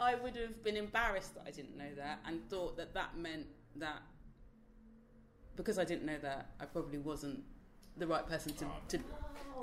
I 0.00 0.14
would 0.14 0.36
have 0.36 0.62
been 0.62 0.76
embarrassed 0.76 1.34
that 1.34 1.44
I 1.46 1.50
didn't 1.50 1.76
know 1.76 1.92
that 1.96 2.20
and 2.26 2.48
thought 2.48 2.76
that 2.76 2.94
that 2.94 3.16
meant 3.16 3.46
that 3.76 4.02
because 5.56 5.78
I 5.78 5.84
didn't 5.84 6.04
know 6.04 6.18
that 6.22 6.50
I 6.60 6.64
probably 6.66 6.98
wasn't 6.98 7.40
the 7.96 8.06
right 8.06 8.26
person 8.26 8.52
to 8.54 8.66
to, 8.88 8.98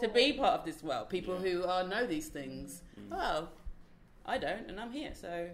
to 0.01 0.07
be 0.07 0.35
oh. 0.37 0.41
part 0.41 0.59
of 0.59 0.65
this 0.65 0.83
world. 0.83 1.09
People 1.09 1.37
who 1.37 1.63
are 1.63 1.83
know 1.83 2.05
these 2.05 2.27
things. 2.29 2.83
Mm. 2.99 3.11
Well, 3.11 3.51
I 4.25 4.37
don't, 4.37 4.69
and 4.69 4.79
I'm 4.79 4.91
here, 4.91 5.11
so 5.13 5.49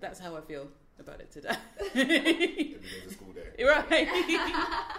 that's 0.00 0.18
how 0.18 0.36
I 0.36 0.40
feel 0.40 0.68
about 0.98 1.20
it 1.20 1.30
today. 1.30 1.56
Every 1.94 2.04
day's 2.04 2.76
a 3.06 3.10
school 3.12 3.32
day. 3.32 3.64
right. 3.64 4.08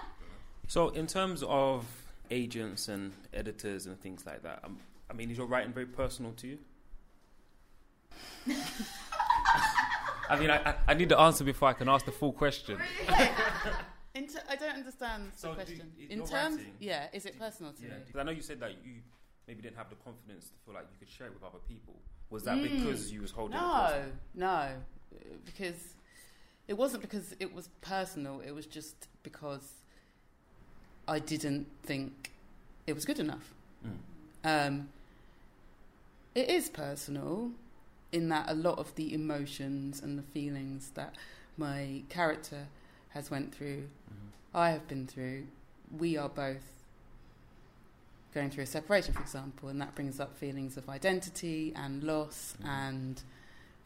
So, 0.70 0.90
in 0.90 1.08
terms 1.08 1.44
of 1.48 1.86
agents 2.30 2.90
and 2.90 3.14
editors 3.34 3.86
and 3.86 3.98
things 4.02 4.26
like 4.26 4.44
that, 4.44 4.60
um, 4.66 4.78
I 5.10 5.14
mean, 5.14 5.32
is 5.32 5.38
your 5.38 5.48
writing 5.48 5.72
very 5.72 5.86
personal 5.86 6.34
to 6.34 6.48
you? 6.48 6.58
I 10.30 10.38
mean, 10.38 10.50
I, 10.50 10.58
I, 10.72 10.76
I 10.90 10.94
need 10.94 11.08
the 11.08 11.18
answer 11.18 11.46
before 11.46 11.70
I 11.70 11.74
can 11.74 11.88
ask 11.88 12.06
the 12.06 12.12
full 12.12 12.34
question. 12.34 12.78
In 14.14 14.28
ter- 14.28 14.42
I 14.50 14.58
don't 14.58 14.76
understand 14.76 15.32
So 15.38 15.50
the 15.50 15.56
question. 15.56 15.92
is 15.98 16.10
In 16.10 16.20
terms, 16.26 16.58
writing- 16.58 16.74
yeah, 16.80 17.08
is 17.14 17.26
it 17.26 17.40
personal 17.40 17.72
to 17.72 17.82
Yeah, 17.84 17.90
me? 17.90 17.96
'cause 18.12 18.20
I 18.20 18.24
know 18.24 18.32
you 18.32 18.42
said 18.42 18.60
that 18.60 18.72
you 18.84 18.96
maybe 19.48 19.62
didn't 19.62 19.78
have 19.78 19.90
the 19.90 19.96
confidence 19.96 20.50
to 20.50 20.54
feel 20.66 20.74
like 20.74 20.88
you 20.92 20.98
could 21.00 21.10
share 21.10 21.28
it 21.28 21.34
with 21.34 21.44
other 21.44 21.60
people. 21.66 21.96
Was 22.30 22.44
that 22.44 22.58
Mm. 22.58 22.64
because 22.80 23.10
you 23.10 23.22
was 23.22 23.32
holding 23.32 23.56
it? 23.58 23.62
No, 23.62 24.04
no, 24.34 24.70
because 25.46 25.96
it 26.68 26.78
wasn't 26.78 27.02
because 27.02 27.36
it 27.40 27.54
was 27.54 27.70
personal. 27.82 28.42
It 28.42 28.52
was 28.52 28.66
just 28.66 29.08
because 29.24 29.74
I 31.08 31.20
didn't 31.20 31.68
think 31.84 32.32
it 32.86 32.94
was 32.94 33.06
good 33.06 33.20
enough. 33.20 33.54
Mm. 33.86 34.68
Um, 34.68 34.90
it 36.36 36.50
is 36.50 36.70
personal 36.70 37.52
in 38.12 38.30
that 38.30 38.50
a 38.50 38.54
lot 38.54 38.80
of 38.80 38.94
the 38.96 39.14
emotions 39.14 40.02
and 40.02 40.18
the 40.18 40.24
feelings 40.24 40.92
that 40.94 41.16
my 41.58 42.04
character 42.10 42.68
has 43.10 43.32
went 43.32 43.54
through, 43.54 43.90
Mhm. 44.10 44.32
I 44.54 44.70
have 44.70 44.88
been 44.88 45.08
through. 45.08 45.48
We 45.92 46.18
are 46.18 46.30
both 46.30 46.72
going 48.34 48.52
through 48.52 48.64
a 48.64 48.68
separation, 48.68 49.14
for 49.14 49.22
example, 49.22 49.70
and 49.70 49.82
that 49.82 49.96
brings 49.96 50.20
up 50.20 50.38
feelings 50.38 50.78
of 50.78 50.88
identity 50.90 51.74
and 51.76 52.04
loss 52.04 52.56
Mhm. 52.62 52.68
and 52.68 53.24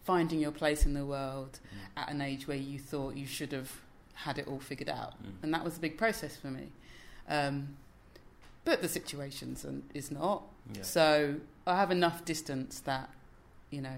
finding 0.04 0.40
your 0.40 0.52
place 0.52 0.86
in 0.86 0.94
the 0.94 1.06
world 1.06 1.60
Mm. 1.64 2.02
at 2.02 2.10
an 2.10 2.22
age 2.22 2.48
where 2.48 2.58
you 2.58 2.80
thought 2.80 3.16
you 3.16 3.26
should 3.28 3.52
have 3.52 3.82
had 4.14 4.38
it 4.38 4.48
all 4.48 4.60
figured 4.60 4.90
out. 4.90 5.22
Mm. 5.24 5.34
And 5.44 5.54
that 5.54 5.64
was 5.64 5.78
a 5.78 5.80
big 5.80 5.98
process 5.98 6.36
for 6.36 6.48
me. 6.48 6.72
Um, 7.28 7.76
but 8.66 8.82
the 8.82 8.88
situation's 8.90 9.64
an- 9.66 9.84
is 9.94 10.12
not. 10.12 10.44
Yeah. 10.74 10.84
So 10.84 11.40
I 11.68 11.76
have 11.78 11.92
enough 11.92 12.26
distance 12.26 12.80
that, 12.82 13.10
you 13.70 13.82
know, 13.82 13.98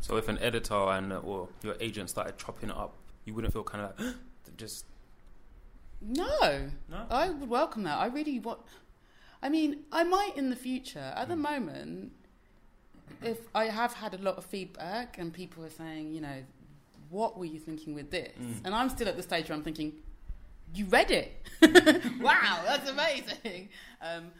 So 0.00 0.16
if 0.16 0.28
an 0.28 0.38
editor 0.38 0.74
and 0.74 1.12
uh, 1.12 1.18
or 1.20 1.48
your 1.62 1.76
agent 1.80 2.10
started 2.10 2.36
chopping 2.38 2.70
it 2.70 2.76
up, 2.76 2.94
you 3.24 3.34
wouldn't 3.34 3.52
feel 3.52 3.62
kind 3.64 3.84
of 3.84 4.00
like 4.00 4.16
just 4.56 4.84
no, 6.00 6.70
no. 6.88 7.06
I 7.10 7.30
would 7.30 7.48
welcome 7.48 7.84
that. 7.84 7.96
I 7.98 8.06
really 8.06 8.38
want. 8.40 8.60
I 9.42 9.48
mean, 9.48 9.84
I 9.92 10.02
might 10.04 10.32
in 10.36 10.50
the 10.50 10.56
future. 10.56 11.12
At 11.16 11.28
the 11.28 11.34
Mm. 11.34 11.38
moment, 11.50 12.12
if 13.22 13.38
I 13.54 13.66
have 13.66 13.92
had 13.94 14.14
a 14.14 14.18
lot 14.18 14.36
of 14.36 14.44
feedback 14.44 15.18
and 15.18 15.32
people 15.32 15.64
are 15.64 15.70
saying, 15.70 16.12
you 16.12 16.20
know, 16.20 16.42
what 17.10 17.38
were 17.38 17.44
you 17.44 17.58
thinking 17.58 17.94
with 17.94 18.10
this? 18.10 18.32
Mm. 18.40 18.64
And 18.64 18.74
I'm 18.74 18.88
still 18.88 19.08
at 19.08 19.16
the 19.16 19.22
stage 19.22 19.48
where 19.48 19.56
I'm 19.56 19.64
thinking, 19.64 19.92
you 20.74 20.86
read 20.86 21.10
it. 21.10 21.46
wow, 22.20 22.62
that's 22.64 22.88
amazing. 22.88 23.68
Um, 24.00 24.30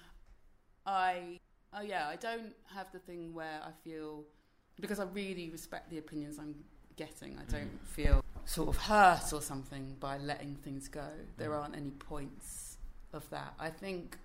I, 0.87 1.39
oh 1.75 1.83
yeah, 1.83 2.09
I 2.09 2.17
don't 2.17 2.55
have 2.75 2.91
the 2.93 2.99
thing 2.99 3.35
where 3.35 3.61
I 3.65 3.71
feel 3.85 4.25
because 4.81 4.99
I 4.99 5.05
really 5.05 5.51
respect 5.51 5.91
the 5.91 5.99
opinions 5.99 6.39
I'm 6.39 6.55
getting. 6.97 7.39
I 7.39 7.45
don't 7.51 7.65
Mm. 7.85 7.87
feel 7.87 8.25
sort 8.45 8.69
of 8.69 8.77
hurt 8.77 9.33
or 9.33 9.41
something 9.43 9.97
by 10.01 10.19
letting 10.19 10.57
things 10.57 10.89
go. 10.89 11.07
There 11.37 11.51
Mm. 11.51 11.61
aren't 11.61 11.77
any 11.77 11.91
points 11.91 12.79
of 13.13 13.29
that. 13.31 13.55
I 13.59 13.71
think 13.71 14.19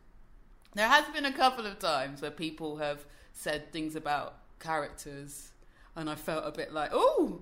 there 0.75 0.87
has 0.87 1.05
been 1.13 1.25
a 1.25 1.31
couple 1.33 1.65
of 1.65 1.79
times 1.79 2.21
where 2.21 2.31
people 2.31 2.77
have 2.77 3.05
said 3.33 3.71
things 3.71 3.95
about 3.95 4.35
characters, 4.59 5.51
and 5.95 6.09
I 6.09 6.15
felt 6.15 6.43
a 6.45 6.51
bit 6.51 6.73
like, 6.73 6.89
oh, 6.93 7.41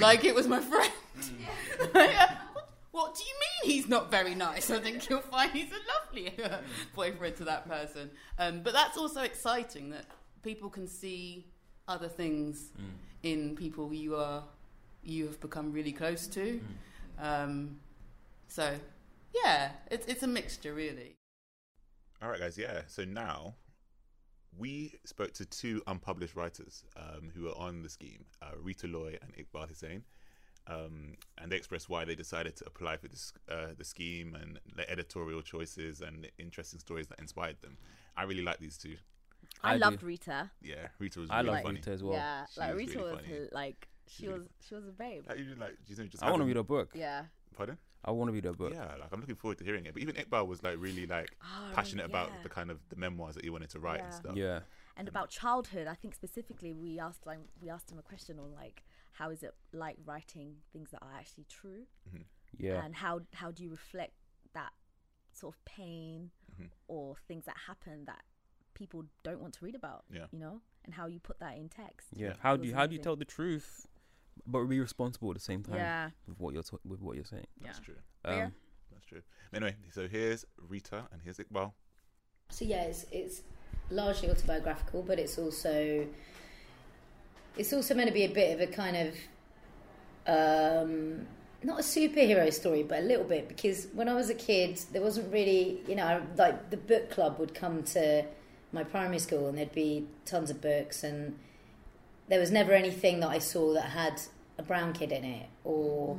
like 0.00 0.24
it 0.24 0.34
was 0.34 0.46
my 0.48 0.60
friend. 0.60 0.92
Yeah. 1.94 2.36
What 2.90 3.14
do 3.14 3.22
you 3.22 3.34
mean 3.40 3.74
he's 3.74 3.88
not 3.88 4.10
very 4.10 4.34
nice? 4.34 4.70
I 4.70 4.78
think 4.78 5.08
you'll 5.08 5.20
find 5.22 5.50
he's 5.50 5.70
a 5.72 5.80
lovely 6.06 6.34
boyfriend 6.94 7.36
to 7.36 7.44
that 7.44 7.66
person. 7.66 8.10
Um, 8.38 8.60
but 8.62 8.74
that's 8.74 8.98
also 8.98 9.22
exciting 9.22 9.90
that 9.90 10.04
people 10.42 10.68
can 10.68 10.86
see 10.86 11.46
other 11.88 12.08
things 12.08 12.70
Mm. 12.78 12.84
in 13.22 13.56
people 13.56 13.92
you 13.94 14.16
are 14.16 14.44
you 15.04 15.26
have 15.26 15.40
become 15.40 15.72
really 15.72 15.92
close 15.92 16.26
to. 16.28 16.60
Mm. 17.20 17.44
Um, 17.44 17.76
so 18.48 18.74
yeah, 19.42 19.70
it's 19.90 20.06
it's 20.06 20.22
a 20.22 20.26
mixture 20.26 20.74
really. 20.74 21.16
All 22.22 22.28
right, 22.30 22.38
guys. 22.38 22.56
Yeah. 22.56 22.82
So 22.86 23.04
now 23.04 23.54
we 24.56 24.94
spoke 25.04 25.32
to 25.34 25.44
two 25.46 25.82
unpublished 25.86 26.36
writers 26.36 26.84
um, 26.96 27.30
who 27.34 27.44
were 27.44 27.56
on 27.58 27.82
the 27.82 27.88
scheme, 27.88 28.24
uh, 28.42 28.52
Reeta 28.62 28.90
Loi 28.92 29.16
and 29.22 29.34
Iqbal 29.34 29.68
Hussain, 29.68 30.04
um, 30.68 31.14
and 31.38 31.50
they 31.50 31.56
expressed 31.56 31.88
why 31.88 32.04
they 32.04 32.14
decided 32.14 32.54
to 32.56 32.66
apply 32.66 32.96
for 32.98 33.08
this, 33.08 33.32
uh, 33.50 33.68
the 33.76 33.84
scheme 33.84 34.36
and 34.40 34.60
the 34.76 34.88
editorial 34.90 35.42
choices 35.42 36.00
and 36.00 36.24
the 36.24 36.30
interesting 36.38 36.78
stories 36.78 37.06
that 37.08 37.18
inspired 37.18 37.60
them. 37.62 37.76
I 38.16 38.24
really 38.24 38.42
like 38.42 38.58
these 38.58 38.76
two. 38.78 38.96
I, 39.64 39.72
I 39.72 39.76
loved 39.76 40.00
do. 40.00 40.06
Rita. 40.06 40.50
Yeah, 40.62 40.88
Rita 40.98 41.20
was 41.20 41.30
I 41.30 41.38
really 41.40 41.50
love 41.50 41.62
funny. 41.62 41.74
Rita 41.76 41.90
as 41.90 42.02
well. 42.02 42.14
yeah, 42.14 42.44
She 42.52 42.60
like 42.60 42.68
was 42.74 42.78
Rita 42.78 42.98
really 42.98 43.10
was 43.12 43.20
funny. 43.26 43.38
like 43.52 43.88
she 44.06 44.14
She's 44.22 44.26
was 44.28 44.32
really- 44.38 44.48
she 44.68 44.74
was 44.74 44.84
a 44.86 44.92
babe. 44.92 45.24
Like, 45.28 45.38
you 45.38 45.44
like, 45.58 45.76
you 45.86 45.96
know, 45.96 46.04
just 46.06 46.22
I 46.22 46.30
want 46.30 46.42
to 46.42 46.46
read 46.46 46.56
a 46.56 46.62
book. 46.62 46.90
Yeah. 46.94 47.24
Pardon? 47.56 47.78
I 48.04 48.10
want 48.10 48.28
to 48.28 48.32
read 48.32 48.46
a 48.46 48.52
book. 48.52 48.72
Yeah, 48.72 48.84
like 49.00 49.10
I'm 49.12 49.20
looking 49.20 49.36
forward 49.36 49.58
to 49.58 49.64
hearing 49.64 49.86
it. 49.86 49.92
But 49.94 50.02
even 50.02 50.14
Iqbal 50.16 50.46
was 50.46 50.62
like 50.62 50.76
really 50.78 51.06
like 51.06 51.30
Oh, 51.42 51.70
passionate 51.74 52.06
about 52.06 52.30
the 52.42 52.48
kind 52.48 52.70
of 52.70 52.78
the 52.88 52.96
memoirs 52.96 53.34
that 53.36 53.44
he 53.44 53.50
wanted 53.50 53.70
to 53.70 53.78
write 53.80 54.00
and 54.02 54.12
stuff. 54.12 54.36
Yeah. 54.36 54.60
and 54.96 55.08
about 55.08 55.30
childhood 55.30 55.86
i 55.86 55.94
think 55.94 56.14
specifically 56.14 56.70
we 56.74 56.98
asked 57.00 57.24
like 57.26 57.38
we 57.62 57.70
asked 57.70 57.90
him 57.90 57.98
a 57.98 58.02
question 58.02 58.38
on 58.38 58.52
like 58.52 58.82
how 59.12 59.30
is 59.30 59.42
it 59.42 59.54
like 59.72 59.96
writing 60.04 60.56
things 60.72 60.90
that 60.90 61.00
are 61.02 61.14
actually 61.18 61.46
true 61.48 61.84
Yeah. 62.58 62.84
and 62.84 62.94
how 62.96 63.20
how 63.40 63.50
do 63.52 63.62
you 63.64 63.70
reflect 63.70 64.12
that 64.52 64.72
sort 65.32 65.54
of 65.54 65.64
pain 65.64 66.30
Mhm. 66.54 66.68
or 66.88 67.16
things 67.28 67.46
that 67.46 67.56
happen 67.68 68.04
that 68.04 68.22
people 68.74 69.04
don't 69.22 69.40
want 69.40 69.54
to 69.54 69.64
read 69.64 69.74
about 69.74 70.04
Yeah. 70.10 70.26
you 70.30 70.38
know 70.38 70.60
and 70.84 70.92
how 70.92 71.06
you 71.06 71.20
put 71.20 71.38
that 71.38 71.56
in 71.56 71.70
text 71.70 72.08
Yeah. 72.12 72.28
Yeah. 72.28 72.34
How 72.40 72.56
do 72.58 72.68
you 72.68 72.74
how 72.74 72.86
do 72.86 72.94
you 72.94 73.00
tell 73.00 73.16
the 73.16 73.24
truth, 73.24 73.86
but 74.46 74.64
be 74.64 74.80
responsible 74.80 75.30
at 75.30 75.34
the 75.34 75.40
same 75.40 75.62
time 75.62 75.76
yeah 75.76 76.10
with 76.26 76.38
what 76.40 76.54
you're 76.54 76.62
t- 76.62 76.76
with 76.84 77.00
what 77.00 77.16
you're 77.16 77.24
saying? 77.24 77.46
That's 77.60 77.78
Yeah. 77.78 77.84
true. 77.84 77.94
But 78.22 78.30
yeah. 78.36 78.44
Um, 78.46 78.52
That's 78.92 79.06
true. 79.06 79.22
Anyway, 79.54 79.76
so 79.92 80.08
here's 80.08 80.44
Rita 80.68 81.04
and 81.12 81.20
here's 81.22 81.38
Iqbal. 81.38 81.72
So 82.50 82.64
yeah, 82.64 82.82
it's, 82.84 83.06
it's 83.12 83.42
largely 83.90 84.30
autobiographical, 84.30 85.02
but 85.02 85.18
it's 85.18 85.38
also 85.38 86.06
it's 87.56 87.72
also 87.72 87.94
meant 87.94 88.08
to 88.08 88.14
be 88.14 88.24
a 88.24 88.28
bit 88.30 88.54
of 88.54 88.60
a 88.60 88.72
kind 88.72 88.96
of 88.96 89.14
um, 90.26 91.26
not 91.62 91.80
a 91.80 91.82
superhero 91.82 92.52
story, 92.52 92.82
but 92.82 93.00
a 93.00 93.02
little 93.02 93.24
bit 93.24 93.48
because 93.48 93.88
when 93.92 94.08
I 94.08 94.14
was 94.14 94.30
a 94.30 94.34
kid, 94.34 94.78
there 94.92 95.02
wasn't 95.02 95.32
really, 95.32 95.80
you 95.86 95.94
know, 95.94 96.22
like 96.36 96.70
the 96.70 96.76
book 96.76 97.10
club 97.10 97.38
would 97.38 97.54
come 97.54 97.82
to 97.84 98.24
my 98.72 98.84
primary 98.84 99.18
school 99.18 99.48
and 99.48 99.58
there'd 99.58 99.72
be 99.72 100.06
tons 100.24 100.50
of 100.50 100.60
books, 100.60 101.04
and 101.04 101.38
there 102.28 102.40
was 102.40 102.50
never 102.50 102.72
anything 102.72 103.20
that 103.20 103.28
I 103.28 103.38
saw 103.38 103.74
that 103.74 103.86
had 103.86 104.20
a 104.58 104.62
brown 104.62 104.92
kid 104.92 105.12
in 105.12 105.24
it. 105.24 105.46
Or, 105.64 106.18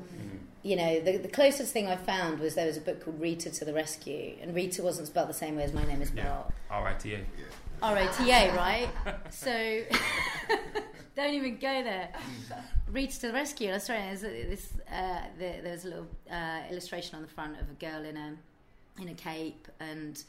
you 0.62 0.76
know, 0.76 1.00
the, 1.00 1.18
the 1.18 1.28
closest 1.28 1.74
thing 1.74 1.88
I 1.88 1.96
found 1.96 2.40
was 2.40 2.56
there 2.56 2.68
was 2.68 2.78
a 2.78 2.82
book 2.82 3.04
called 3.04 3.20
Rita 3.20 3.50
to 3.52 3.66
the 3.66 3.74
Rescue, 3.74 4.36
and 4.42 4.56
Rita 4.56 4.84
wasn't 4.84 5.08
spelled 5.08 5.30
the 5.30 5.34
same 5.34 5.56
way 5.56 5.64
as 5.64 5.74
my 5.74 5.86
name 5.86 6.02
is 6.02 6.10
spelled. 6.10 6.52
R 6.70 6.88
I 6.88 6.94
T 6.96 7.14
A. 7.16 7.26
R 7.82 7.98
O 7.98 8.08
T 8.18 8.32
A, 8.32 8.56
right? 8.56 8.90
So 9.30 9.52
don't 11.16 11.34
even 11.34 11.58
go 11.58 11.84
there. 11.84 12.10
Rita 12.88 13.20
to 13.22 13.28
the 13.28 13.34
rescue. 13.34 13.72
That's 13.72 13.90
right. 13.90 14.06
There's 14.06 14.24
a, 14.24 14.50
this, 14.50 14.74
uh, 14.92 15.22
there, 15.40 15.62
there 15.62 15.72
was 15.72 15.86
a 15.86 15.88
little 15.88 16.08
uh, 16.32 16.62
illustration 16.70 17.16
on 17.16 17.24
the 17.24 17.28
front 17.28 17.60
of 17.60 17.70
a 17.70 17.74
girl 17.74 18.06
in 18.06 18.16
a 18.16 18.36
in 19.02 19.10
a 19.10 19.14
cape, 19.16 19.68
and 19.80 20.24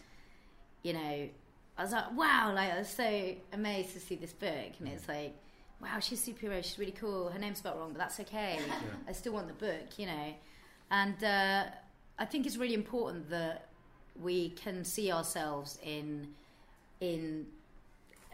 you 0.82 0.94
know, 0.94 1.28
I 1.78 1.82
was 1.82 1.92
like, 1.92 2.16
wow! 2.16 2.52
Like 2.54 2.72
I 2.72 2.78
was 2.78 2.88
so 2.88 3.34
amazed 3.52 3.92
to 3.92 4.00
see 4.00 4.16
this 4.16 4.32
book, 4.32 4.72
and 4.78 4.88
it's 4.88 5.06
like, 5.08 5.34
wow, 5.84 6.00
she's 6.00 6.26
a 6.26 6.30
superhero. 6.32 6.62
She's 6.64 6.78
really 6.78 6.92
cool. 6.92 7.28
Her 7.28 7.38
name's 7.38 7.58
spelled 7.58 7.78
wrong, 7.78 7.92
but 7.92 7.98
that's 7.98 8.18
okay. 8.20 8.58
I 9.08 9.12
still 9.12 9.32
want 9.32 9.46
the 9.46 9.54
book, 9.54 9.98
you 9.98 10.06
know. 10.06 10.34
And 10.90 11.22
uh, 11.22 11.64
I 12.18 12.24
think 12.24 12.46
it's 12.46 12.56
really 12.56 12.74
important 12.74 13.30
that 13.30 13.68
we 14.20 14.50
can 14.50 14.84
see 14.84 15.12
ourselves 15.12 15.78
in 15.82 16.28
in 17.00 17.46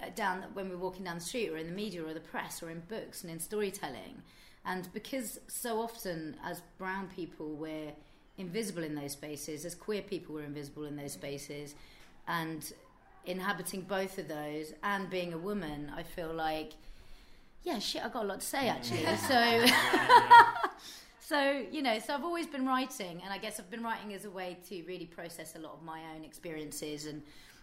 uh, 0.02 0.06
down 0.14 0.44
when 0.52 0.68
we're 0.68 0.76
walking 0.76 1.04
down 1.04 1.16
the 1.16 1.24
street 1.24 1.50
or 1.50 1.56
in 1.56 1.66
the 1.66 1.72
media 1.72 2.04
or 2.04 2.12
the 2.12 2.20
press 2.20 2.62
or 2.62 2.70
in 2.70 2.80
books 2.88 3.22
and 3.22 3.32
in 3.32 3.40
storytelling 3.40 4.22
and 4.66 4.92
because 4.92 5.40
so 5.48 5.80
often 5.80 6.36
as 6.44 6.60
brown 6.78 7.08
people 7.08 7.48
we're 7.54 7.92
invisible 8.36 8.82
in 8.82 8.94
those 8.94 9.12
spaces 9.12 9.64
as 9.64 9.74
queer 9.74 10.02
people 10.02 10.34
we're 10.34 10.44
invisible 10.44 10.84
in 10.84 10.96
those 10.96 11.12
spaces 11.12 11.74
and 12.28 12.72
inhabiting 13.24 13.80
both 13.82 14.18
of 14.18 14.28
those 14.28 14.74
and 14.82 15.08
being 15.08 15.32
a 15.32 15.38
woman 15.38 15.90
i 15.96 16.02
feel 16.02 16.32
like 16.32 16.72
yeah 17.62 17.78
shit 17.78 18.04
i've 18.04 18.12
got 18.12 18.24
a 18.24 18.26
lot 18.26 18.40
to 18.40 18.46
say 18.46 18.68
actually. 18.68 19.04
So 19.28 19.66
so 21.20 21.64
you 21.70 21.82
know 21.82 21.98
so 21.98 22.14
i've 22.14 22.24
always 22.24 22.46
been 22.46 22.66
writing 22.66 23.20
and 23.22 23.32
i 23.32 23.38
guess 23.38 23.60
i've 23.60 23.70
been 23.70 23.82
writing 23.82 24.12
as 24.14 24.24
a 24.24 24.30
way 24.30 24.58
to 24.68 24.82
really 24.84 25.06
process 25.06 25.54
a 25.54 25.58
lot 25.58 25.72
of 25.72 25.82
my 25.82 26.00
own 26.14 26.24
experiences 26.24 27.06
and 27.06 27.22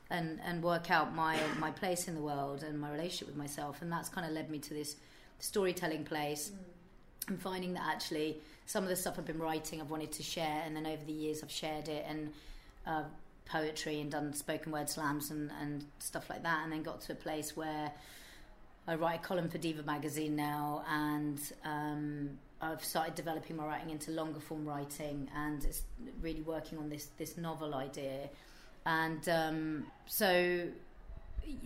and 0.09 0.39
and 0.45 0.63
work 0.63 0.89
out 0.89 1.13
my 1.13 1.37
my 1.59 1.71
place 1.71 2.07
in 2.07 2.15
the 2.15 2.21
world 2.21 2.63
and 2.63 2.79
my 2.79 2.89
relationship 2.91 3.27
with 3.27 3.35
myself 3.35 3.81
and 3.81 3.91
that's 3.91 4.09
kind 4.09 4.25
of 4.25 4.31
led 4.33 4.49
me 4.49 4.57
to 4.59 4.73
this 4.73 4.95
storytelling 5.39 6.03
place 6.03 6.51
and 7.27 7.41
finding 7.41 7.73
that 7.73 7.83
actually 7.85 8.37
some 8.65 8.83
of 8.83 8.89
the 8.89 8.95
stuff 8.95 9.15
I've 9.17 9.25
been 9.25 9.39
writing 9.39 9.81
I've 9.81 9.89
wanted 9.89 10.11
to 10.13 10.23
share 10.23 10.63
and 10.65 10.75
then 10.75 10.85
over 10.85 11.03
the 11.05 11.11
years 11.11 11.43
I've 11.43 11.51
shared 11.51 11.89
it 11.89 12.05
and 12.07 12.31
uh, 12.85 13.03
poetry 13.45 13.99
and 13.99 14.09
done 14.09 14.33
spoken 14.33 14.71
word 14.71 14.89
slams 14.89 15.31
and, 15.31 15.51
and 15.61 15.83
stuff 15.99 16.29
like 16.29 16.43
that 16.43 16.61
and 16.63 16.71
then 16.71 16.83
got 16.83 17.01
to 17.01 17.13
a 17.13 17.15
place 17.15 17.55
where 17.55 17.91
I 18.87 18.95
write 18.95 19.19
a 19.19 19.23
column 19.23 19.49
for 19.49 19.57
Diva 19.57 19.83
magazine 19.83 20.35
now 20.35 20.83
and 20.89 21.39
um, 21.65 22.29
I've 22.61 22.83
started 22.83 23.15
developing 23.15 23.57
my 23.57 23.65
writing 23.65 23.89
into 23.89 24.11
longer 24.11 24.39
form 24.39 24.65
writing 24.65 25.29
and 25.35 25.63
it's 25.65 25.81
really 26.21 26.41
working 26.41 26.77
on 26.77 26.89
this 26.89 27.07
this 27.17 27.37
novel 27.37 27.75
idea. 27.75 28.29
And 28.85 29.27
um, 29.27 29.85
so 30.05 30.67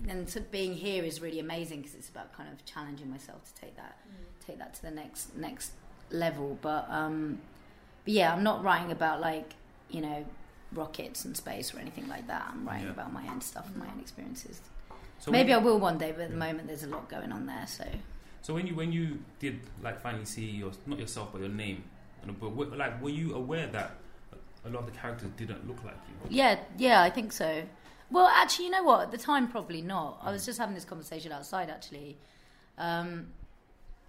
and 0.10 0.28
so 0.30 0.42
being 0.52 0.74
here 0.74 1.04
is 1.04 1.22
really 1.22 1.40
amazing 1.40 1.82
because 1.82 1.96
it's 1.96 2.10
about 2.10 2.34
kind 2.34 2.50
of 2.52 2.66
challenging 2.66 3.10
myself 3.10 3.54
to 3.54 3.62
take 3.62 3.76
that 3.78 3.98
take 4.46 4.58
that 4.58 4.74
to 4.76 4.82
the 4.82 4.92
next 4.92 5.36
next 5.38 5.72
level. 6.10 6.58
But 6.62 6.88
um 6.90 7.38
but 8.04 8.14
yeah 8.16 8.34
i'm 8.34 8.42
not 8.44 8.64
writing 8.64 8.92
about 8.92 9.22
like 9.22 9.54
you 9.92 10.02
know 10.02 10.26
rockets 10.74 11.26
and 11.26 11.38
space 11.38 11.74
or 11.76 11.80
anything 11.80 12.08
like 12.08 12.26
that. 12.28 12.50
I'm 12.52 12.66
writing 12.66 12.86
Yeah. 12.86 12.92
about 12.94 13.14
my 13.14 13.28
own 13.28 13.42
stuff 13.42 13.68
and 13.68 13.76
my 13.78 13.86
own 13.86 14.00
experiences 14.00 14.60
So 15.22 15.32
maybe 15.32 15.54
i 15.54 15.58
will 15.58 15.80
one 15.80 15.98
day 15.98 16.12
but 16.12 16.22
at 16.24 16.32
the 16.32 16.36
moment 16.38 16.68
there's 16.68 16.84
a 16.84 16.88
lot 16.88 17.08
going 17.10 17.32
on 17.32 17.46
there 17.46 17.66
so 17.68 17.86
So 18.42 18.54
when 18.56 18.66
you 18.68 18.76
when 18.76 18.92
you 18.92 19.20
did 19.40 19.60
like 19.84 20.02
finally 20.02 20.26
see 20.26 20.46
your 20.62 20.72
not 20.88 21.00
yourself 21.00 21.30
but 21.32 21.42
your 21.42 21.50
name 21.66 21.84
on 22.24 22.30
a 22.30 22.34
book, 22.34 22.56
were- 22.56 22.76
like 22.84 23.02
were 23.02 23.10
you 23.22 23.36
aware 23.36 23.68
that 23.68 23.90
a 24.66 24.70
lot 24.70 24.80
of 24.80 24.86
the 24.92 24.98
characters 24.98 25.30
didn't 25.38 25.68
look 25.68 25.84
like 25.84 25.96
you? 26.08 26.16
Yeah, 26.38 26.60
yeah, 26.78 27.02
I 27.02 27.10
think 27.10 27.32
so. 27.34 27.64
Well, 28.12 28.28
actually, 28.28 28.66
you 28.66 28.72
know 28.72 28.84
what? 28.84 29.02
At 29.02 29.12
the 29.12 29.18
time, 29.18 29.48
probably 29.48 29.82
not. 29.82 30.20
I 30.22 30.32
was 30.32 30.46
just 30.46 30.60
having 30.60 30.76
this 30.76 30.86
conversation 30.86 31.32
outside, 31.32 31.70
actually. 31.70 32.18
Um, 32.78 33.28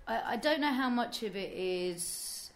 I, 0.06 0.32
I 0.32 0.36
don't 0.36 0.60
know 0.60 0.72
how 0.82 0.90
much 0.90 1.22
of 1.22 1.36
it 1.36 1.52
is 1.54 2.50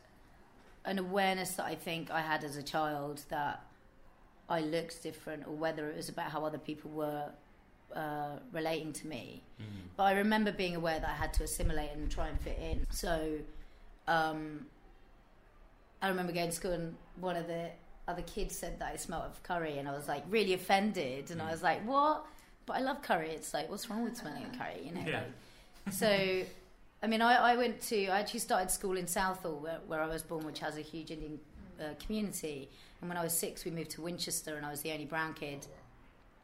an 0.84 0.98
awareness 0.98 1.52
that 1.52 1.64
I 1.64 1.74
think 1.74 2.10
I 2.10 2.20
had 2.20 2.44
as 2.44 2.56
a 2.58 2.62
child 2.62 3.22
that 3.30 3.62
I 4.48 4.60
looked 4.60 5.02
different, 5.02 5.46
or 5.46 5.54
whether 5.54 5.88
it 5.88 5.96
was 5.96 6.08
about 6.10 6.30
how 6.32 6.44
other 6.44 6.58
people 6.58 6.90
were 6.90 7.30
uh, 7.94 8.38
relating 8.52 8.92
to 8.94 9.06
me. 9.06 9.42
But 9.96 10.04
I 10.04 10.12
remember 10.12 10.52
being 10.52 10.76
aware 10.76 11.00
that 11.00 11.08
I 11.08 11.14
had 11.14 11.32
to 11.34 11.44
assimilate 11.44 11.90
and 11.92 12.10
try 12.10 12.28
and 12.28 12.40
fit 12.40 12.58
in. 12.58 12.86
So 12.90 13.38
um, 14.06 14.66
I 16.02 16.08
remember 16.08 16.32
going 16.32 16.50
to 16.50 16.54
school 16.54 16.72
and 16.72 16.94
one 17.20 17.36
of 17.36 17.46
the 17.46 17.70
other 18.08 18.22
kids 18.22 18.56
said 18.56 18.78
that 18.78 18.92
I 18.92 18.96
smelled 18.96 19.24
of 19.24 19.42
curry, 19.42 19.78
and 19.78 19.88
I 19.88 19.92
was 19.92 20.08
like 20.08 20.24
really 20.28 20.52
offended, 20.54 21.30
and 21.30 21.42
I 21.42 21.50
was 21.50 21.62
like, 21.62 21.84
"What?" 21.86 22.24
But 22.64 22.76
I 22.76 22.80
love 22.80 23.02
curry. 23.02 23.30
It's 23.30 23.54
like, 23.54 23.70
what's 23.70 23.88
wrong 23.90 24.04
with 24.04 24.16
smelling 24.16 24.44
of 24.44 24.52
curry? 24.58 24.82
You 24.84 24.92
know. 24.92 25.02
Yeah. 25.06 25.22
Like, 25.84 25.94
so, 25.94 26.42
I 27.02 27.06
mean, 27.06 27.22
I, 27.22 27.52
I 27.52 27.56
went 27.56 27.80
to. 27.82 28.06
I 28.08 28.20
actually 28.20 28.40
started 28.40 28.70
school 28.70 28.96
in 28.96 29.06
Southall, 29.06 29.58
where, 29.58 29.80
where 29.86 30.02
I 30.02 30.06
was 30.06 30.22
born, 30.22 30.44
which 30.46 30.60
has 30.60 30.76
a 30.76 30.80
huge 30.80 31.10
Indian 31.10 31.38
uh, 31.80 31.94
community. 32.04 32.68
And 33.00 33.08
when 33.10 33.18
I 33.18 33.22
was 33.22 33.32
six, 33.32 33.64
we 33.64 33.70
moved 33.70 33.90
to 33.92 34.02
Winchester, 34.02 34.56
and 34.56 34.64
I 34.64 34.70
was 34.70 34.82
the 34.82 34.92
only 34.92 35.04
brown 35.04 35.34
kid 35.34 35.66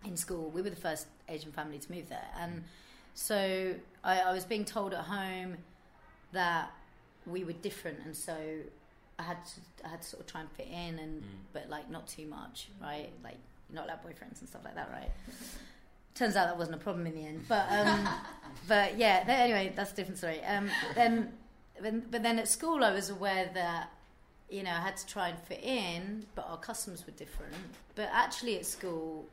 in 0.04 0.16
school. 0.16 0.50
We 0.50 0.62
were 0.62 0.70
the 0.70 0.76
first 0.76 1.06
Asian 1.28 1.52
family 1.52 1.78
to 1.78 1.92
move 1.92 2.08
there, 2.08 2.28
and 2.38 2.64
so 3.14 3.74
I, 4.02 4.20
I 4.20 4.32
was 4.32 4.44
being 4.44 4.64
told 4.64 4.94
at 4.94 5.04
home 5.04 5.56
that 6.32 6.70
we 7.26 7.44
were 7.44 7.52
different, 7.52 7.98
and 8.04 8.16
so 8.16 8.36
I 9.18 9.22
had 9.22 9.44
to 9.44 9.86
I 9.86 9.88
had 9.88 10.02
to 10.02 10.08
sort 10.08 10.20
of 10.20 10.26
try 10.26 10.40
and 10.40 10.50
fit 10.52 10.68
in, 10.68 10.98
and 10.98 11.22
but 11.52 11.68
like 11.68 11.90
not 11.90 12.06
too 12.06 12.26
much, 12.26 12.68
right? 12.80 13.10
Like 13.22 13.38
not 13.72 13.84
allowed 13.86 14.02
boyfriends 14.02 14.40
and 14.40 14.48
stuff 14.48 14.62
like 14.64 14.74
that, 14.74 14.90
right? 14.92 15.10
Turns 16.14 16.36
out 16.36 16.46
that 16.46 16.58
wasn't 16.58 16.76
a 16.76 16.80
problem 16.80 17.06
in 17.06 17.14
the 17.14 17.26
end, 17.26 17.44
but 17.48 17.66
um, 17.70 18.08
but 18.68 18.98
yeah. 18.98 19.24
Then, 19.24 19.40
anyway, 19.40 19.72
that's 19.74 19.92
a 19.92 19.96
different 19.96 20.18
story. 20.18 20.42
Um, 20.44 20.68
then, 20.94 21.32
then, 21.80 22.02
but 22.10 22.22
then 22.22 22.38
at 22.38 22.48
school, 22.48 22.84
I 22.84 22.92
was 22.92 23.10
aware 23.10 23.50
that 23.54 23.90
you 24.50 24.62
know 24.62 24.70
I 24.70 24.80
had 24.80 24.96
to 24.96 25.06
try 25.06 25.28
and 25.28 25.38
fit 25.38 25.62
in, 25.62 26.26
but 26.34 26.46
our 26.48 26.58
customs 26.58 27.06
were 27.06 27.12
different. 27.12 27.54
But 27.94 28.10
actually, 28.12 28.56
at 28.58 28.66
school, 28.66 29.26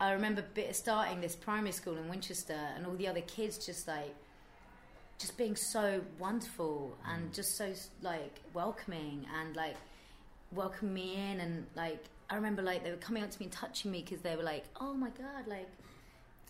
I 0.00 0.12
remember 0.12 0.42
bit 0.54 0.74
starting 0.74 1.20
this 1.20 1.36
primary 1.36 1.72
school 1.72 1.96
in 1.96 2.08
Winchester, 2.08 2.58
and 2.76 2.86
all 2.86 2.94
the 2.94 3.08
other 3.08 3.20
kids 3.22 3.64
just 3.64 3.86
like 3.86 4.14
just 5.18 5.38
being 5.38 5.54
so 5.54 6.00
wonderful 6.18 6.96
and 7.06 7.30
mm. 7.30 7.34
just 7.34 7.56
so 7.56 7.72
like 8.02 8.40
welcoming 8.52 9.24
and 9.40 9.54
like 9.54 9.76
welcoming 10.50 10.94
me 10.94 11.14
in 11.14 11.40
and 11.40 11.66
like 11.76 12.02
I 12.28 12.34
remember 12.34 12.62
like 12.62 12.82
they 12.82 12.90
were 12.90 12.96
coming 12.96 13.22
up 13.22 13.30
to 13.30 13.38
me 13.38 13.44
and 13.44 13.52
touching 13.52 13.92
me 13.92 14.02
because 14.02 14.22
they 14.22 14.34
were 14.34 14.42
like, 14.42 14.64
oh 14.80 14.94
my 14.94 15.10
god, 15.10 15.46
like 15.46 15.68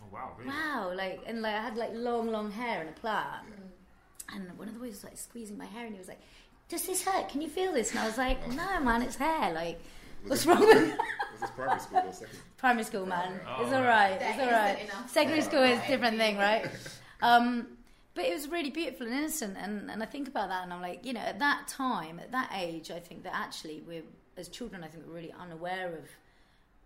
Oh 0.01 0.05
wow, 0.11 0.31
really? 0.37 0.49
wow, 0.49 0.91
like 0.93 1.21
and 1.27 1.41
like 1.41 1.53
I 1.53 1.61
had 1.61 1.77
like 1.77 1.91
long 1.93 2.31
long 2.31 2.51
hair 2.51 2.81
and 2.81 2.89
a 2.89 2.93
plait, 2.93 3.13
mm. 3.13 4.35
and 4.35 4.57
one 4.57 4.67
of 4.67 4.73
the 4.73 4.79
boys 4.79 4.93
was 4.93 5.03
like 5.03 5.17
squeezing 5.17 5.57
my 5.57 5.65
hair 5.65 5.85
and 5.85 5.93
he 5.93 5.99
was 5.99 6.07
like, 6.07 6.21
does 6.69 6.85
this 6.87 7.03
hurt? 7.03 7.29
Can 7.29 7.41
you 7.41 7.47
feel 7.47 7.73
this? 7.73 7.91
And 7.91 7.99
I 7.99 8.07
was 8.07 8.17
like, 8.17 8.47
no 8.51 8.79
man, 8.81 9.01
it's 9.01 9.15
hair. 9.15 9.53
Like, 9.53 9.79
what's 10.27 10.45
wrong 10.45 10.59
with 10.59 10.97
Was 10.97 11.41
this 11.41 11.49
primary 11.51 11.79
school 11.79 11.97
or 11.99 12.11
secondary? 12.13 12.39
primary 12.57 12.83
school, 12.83 13.05
man. 13.05 13.39
Oh, 13.47 13.63
it's 13.63 13.73
all 13.73 13.83
right. 13.83 14.19
right. 14.19 14.21
It's 14.21 14.39
all 14.39 14.51
right. 14.51 14.79
isn't. 14.83 15.09
Secondary 15.09 15.41
school 15.41 15.63
is 15.63 15.79
a 15.79 15.87
different 15.87 16.17
thing, 16.17 16.37
right? 16.37 16.69
Um, 17.21 17.77
but 18.13 18.25
it 18.25 18.33
was 18.33 18.49
really 18.49 18.69
beautiful 18.69 19.07
and 19.07 19.15
innocent, 19.15 19.57
and, 19.57 19.89
and 19.89 20.03
I 20.03 20.05
think 20.05 20.27
about 20.27 20.49
that, 20.49 20.63
and 20.63 20.71
I'm 20.73 20.81
like, 20.81 21.05
you 21.05 21.13
know, 21.13 21.21
at 21.21 21.39
that 21.39 21.67
time, 21.67 22.19
at 22.19 22.31
that 22.33 22.51
age, 22.53 22.91
I 22.91 22.99
think 22.99 23.23
that 23.23 23.33
actually 23.33 23.81
we're 23.87 24.03
as 24.37 24.49
children, 24.49 24.83
I 24.83 24.87
think 24.87 25.05
we're 25.07 25.13
really 25.15 25.33
unaware 25.39 25.95
of 25.95 26.09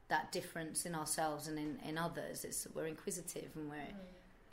that 0.07 0.31
difference 0.31 0.85
in 0.85 0.95
ourselves 0.95 1.47
and 1.47 1.57
in, 1.57 1.79
in 1.83 1.97
others. 1.97 2.43
It's 2.45 2.67
we're 2.73 2.85
inquisitive 2.87 3.49
and 3.55 3.69
we're 3.69 3.77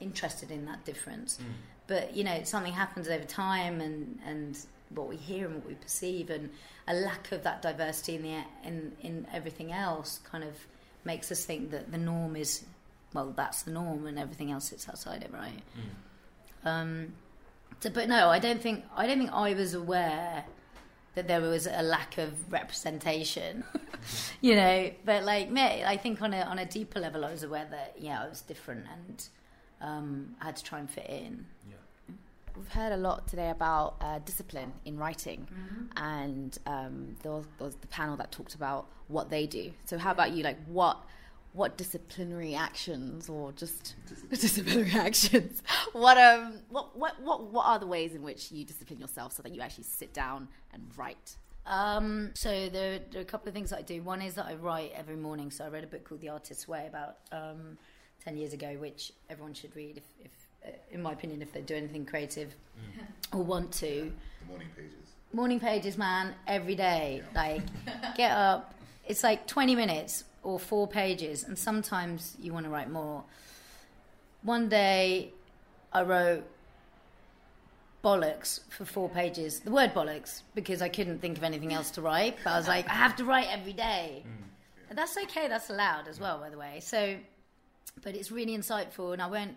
interested 0.01 0.51
in 0.51 0.67
that 0.67 0.85
difference. 0.85 1.37
Hmm. 1.37 1.45
But 1.87 2.17
you 2.17 2.25
know, 2.25 2.43
something 2.45 2.73
happens 2.73 3.09
over 3.09 3.25
time, 3.25 3.81
and 3.81 4.19
and 4.27 4.59
what 4.91 5.09
we 5.09 5.17
hear 5.17 5.47
and 5.47 5.57
what 5.57 5.67
we 5.67 5.75
perceive, 5.75 6.31
and 6.31 6.51
a 6.89 6.95
lack 6.95 7.33
of 7.33 7.43
that 7.45 7.63
diversity 7.63 8.17
in 8.17 8.23
the 8.23 8.45
in 8.65 8.93
in 9.01 9.27
everything 9.33 9.73
else, 9.73 10.21
kind 10.31 10.45
of 10.45 10.55
makes 11.05 11.31
us 11.31 11.45
think 11.45 11.71
that 11.71 11.93
the 11.93 11.99
norm 11.99 12.37
is 12.37 12.65
well, 13.15 13.33
that's 13.35 13.63
the 13.63 13.71
norm, 13.71 14.07
and 14.07 14.19
everything 14.19 14.51
else 14.51 14.67
sits 14.67 14.89
outside 14.89 15.23
it, 15.23 15.31
right? 15.33 15.63
Hmm. 16.63 16.69
Um, 16.69 17.13
so, 17.81 17.91
but 17.91 18.09
no, 18.09 18.29
I 18.29 18.39
don't 18.39 18.61
think 18.61 18.85
I 18.97 19.07
don't 19.07 19.19
think 19.19 19.33
I 19.33 19.55
was 19.55 19.75
aware 19.75 20.45
that 21.15 21.29
there 21.29 21.41
was 21.41 21.67
a 21.67 21.83
lack 21.83 22.19
of 22.19 22.53
representation, 22.53 23.63
hmm. 23.73 23.79
you 24.41 24.57
know. 24.57 24.91
But 25.05 25.25
like 25.25 25.51
me, 25.51 25.85
I 25.85 25.97
think 25.97 26.21
on 26.21 26.35
a 26.35 26.43
on 26.43 26.59
a 26.59 26.67
deeper 26.67 26.99
level, 26.99 27.25
I 27.25 27.31
was 27.31 27.43
aware 27.45 27.67
that 27.71 27.95
yeah, 27.99 28.23
I 28.23 28.29
was 28.29 28.41
different 28.41 28.87
and 28.93 29.29
um, 29.81 30.35
I 30.41 30.47
had 30.47 30.57
to 30.57 30.65
try 30.65 30.79
and 30.79 30.89
fit 30.91 31.07
in. 31.09 31.45
Yeah. 31.69 32.15
we've 32.57 32.69
heard 32.69 32.93
a 32.93 32.97
lot 32.97 33.27
today 33.29 33.51
about 33.51 33.97
uh, 34.01 34.19
discipline 34.21 34.73
in 34.85 34.97
writing, 34.99 35.47
Mm-hmm. 35.53 35.85
and 35.97 36.59
um, 36.67 37.17
there, 37.23 37.33
was, 37.33 37.47
there 37.59 37.67
was 37.67 37.77
the 37.77 37.87
panel 37.89 38.17
that 38.17 38.33
talked 38.33 38.55
about 38.55 38.87
what 39.09 39.31
they 39.31 39.47
do. 39.47 39.73
So, 39.85 39.99
how 39.99 40.11
about 40.12 40.33
you? 40.33 40.43
Like, 40.43 40.59
what 40.67 40.99
what 41.53 41.79
disciplinary 41.79 42.55
actions, 42.55 43.29
or 43.31 43.51
just 43.53 43.95
disciplinary 44.31 44.91
actions? 44.93 45.62
What 45.93 46.19
um 46.19 46.55
what, 46.69 46.97
what 46.99 47.21
what 47.23 47.51
what 47.53 47.67
are 47.67 47.79
the 47.79 47.87
ways 47.87 48.15
in 48.15 48.23
which 48.23 48.53
you 48.53 48.65
discipline 48.65 49.01
yourself 49.01 49.33
so 49.33 49.43
that 49.43 49.55
you 49.55 49.61
actually 49.62 49.85
sit 49.85 50.12
down 50.12 50.49
and 50.73 50.83
write? 50.97 51.37
Um, 51.67 52.31
so 52.35 52.69
there, 52.69 53.01
there 53.11 53.19
are 53.19 53.23
a 53.23 53.25
couple 53.25 53.49
of 53.49 53.55
things 53.55 53.71
that 53.71 53.79
I 53.81 53.83
do. 53.83 54.01
One 54.03 54.23
is 54.23 54.35
that 54.35 54.47
I 54.47 54.55
write 54.55 54.93
every 54.95 55.17
morning. 55.17 55.51
So 55.51 55.65
I 55.65 55.69
read 55.69 55.83
a 55.83 55.89
book 55.89 56.05
called 56.05 56.21
The 56.21 56.29
Artist's 56.29 56.69
Way 56.69 56.87
about 56.89 57.17
um, 57.33 57.77
ten 58.27 58.37
years 58.37 58.53
ago, 58.53 58.77
which 58.81 59.12
everyone 59.31 59.55
should 59.55 59.75
read 59.77 59.97
if, 59.97 60.05
if 60.25 60.31
uh, 60.67 60.77
in 60.91 61.01
my 61.01 61.12
opinion, 61.12 61.41
if 61.43 61.53
they 61.53 61.61
do 61.61 61.77
anything 61.77 62.05
creative 62.05 62.55
or 63.33 63.43
want 63.43 63.71
to. 63.73 64.12
The 64.41 64.47
morning 64.49 64.69
pages. 64.77 64.93
Morning 65.33 65.61
pages, 65.61 65.97
man, 65.97 66.35
every 66.47 66.75
day. 66.75 67.23
Like, 67.35 67.62
get 68.17 68.33
up. 68.33 68.75
It's 69.07 69.23
like 69.23 69.47
20 69.47 69.77
minutes 69.77 70.25
or 70.43 70.59
four 70.59 70.89
pages, 70.89 71.45
and 71.45 71.57
sometimes 71.57 72.37
you 72.41 72.53
want 72.53 72.65
to 72.67 72.71
write 72.71 72.91
more. 72.91 73.23
One 74.43 74.69
day, 74.69 75.33
I 75.93 76.03
wrote 76.03 76.45
bollocks 78.03 78.61
for 78.71 78.85
four 78.85 79.09
pages. 79.09 79.61
The 79.61 79.71
word 79.71 79.95
bollocks, 79.95 80.43
because 80.57 80.83
I 80.83 80.89
couldn't 80.89 81.21
think 81.21 81.39
of 81.39 81.45
anything 81.45 81.73
else 81.73 81.91
to 81.93 82.01
write. 82.03 82.37
But 82.43 82.51
I 82.55 82.59
was 82.59 82.69
like, 82.69 82.89
I 82.89 82.95
have 82.95 83.15
to 83.17 83.25
write 83.25 83.49
every 83.51 83.73
day. 83.73 84.25
And 84.89 84.99
that's 84.99 85.17
okay, 85.17 85.47
that's 85.49 85.71
allowed 85.71 86.09
as 86.09 86.19
well, 86.21 86.39
by 86.39 86.51
the 86.51 86.59
way. 86.59 86.81
So, 86.81 87.17
but 88.03 88.14
it's 88.14 88.31
really 88.31 88.57
insightful, 88.57 89.12
and 89.12 89.22
I 89.22 89.27
won't 89.27 89.57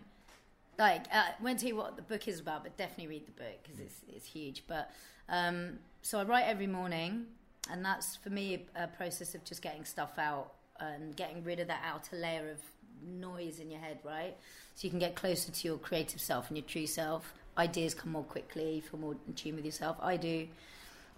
like 0.78 1.06
I 1.14 1.32
won't 1.42 1.60
tell 1.60 1.70
you 1.70 1.76
what 1.76 1.96
the 1.96 2.02
book 2.02 2.28
is 2.28 2.40
about, 2.40 2.64
but 2.64 2.78
definitely 2.78 3.08
read 3.08 3.28
the 3.28 3.32
book 3.32 3.64
because 3.64 3.80
it's 3.80 4.02
it's 4.08 4.26
huge. 4.26 4.64
But 4.68 4.92
um, 5.28 5.80
so 6.02 6.20
I 6.20 6.24
write 6.24 6.46
every 6.46 6.68
morning, 6.68 7.26
and 7.70 7.84
that's 7.84 8.16
for 8.16 8.30
me 8.30 8.66
a, 8.76 8.86
a 8.86 8.88
process 8.88 9.36
of 9.36 9.44
just 9.44 9.62
getting 9.62 9.86
stuff 9.86 10.18
out 10.18 10.54
and 10.80 11.16
getting 11.16 11.44
rid 11.44 11.60
of 11.60 11.68
that 11.68 11.82
outer 11.86 12.16
layer 12.16 12.50
of 12.50 12.60
noise 13.06 13.60
in 13.60 13.70
your 13.70 13.80
head, 13.80 14.00
right? 14.04 14.36
So 14.76 14.86
you 14.86 14.90
can 14.90 15.00
get 15.00 15.16
closer 15.16 15.52
to 15.52 15.68
your 15.68 15.78
creative 15.78 16.22
self 16.22 16.48
and 16.48 16.58
your 16.58 16.66
true 16.66 16.88
self. 16.88 17.34
Ideas 17.58 17.94
come 17.94 18.14
more 18.14 18.24
quickly, 18.24 18.76
you 18.76 18.82
feel 18.82 19.00
more 19.00 19.16
in 19.28 19.34
tune 19.34 19.56
with 19.56 19.66
yourself. 19.66 19.98
I 20.02 20.16
do 20.16 20.48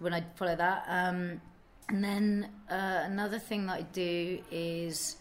when 0.00 0.12
I 0.12 0.24
follow 0.34 0.56
that. 0.56 0.84
Um, 0.88 1.40
and 1.88 2.02
then 2.02 2.48
uh, 2.70 3.02
another 3.04 3.38
thing 3.38 3.66
that 3.66 3.78
I 3.78 3.82
do 3.82 4.40
is 4.50 5.16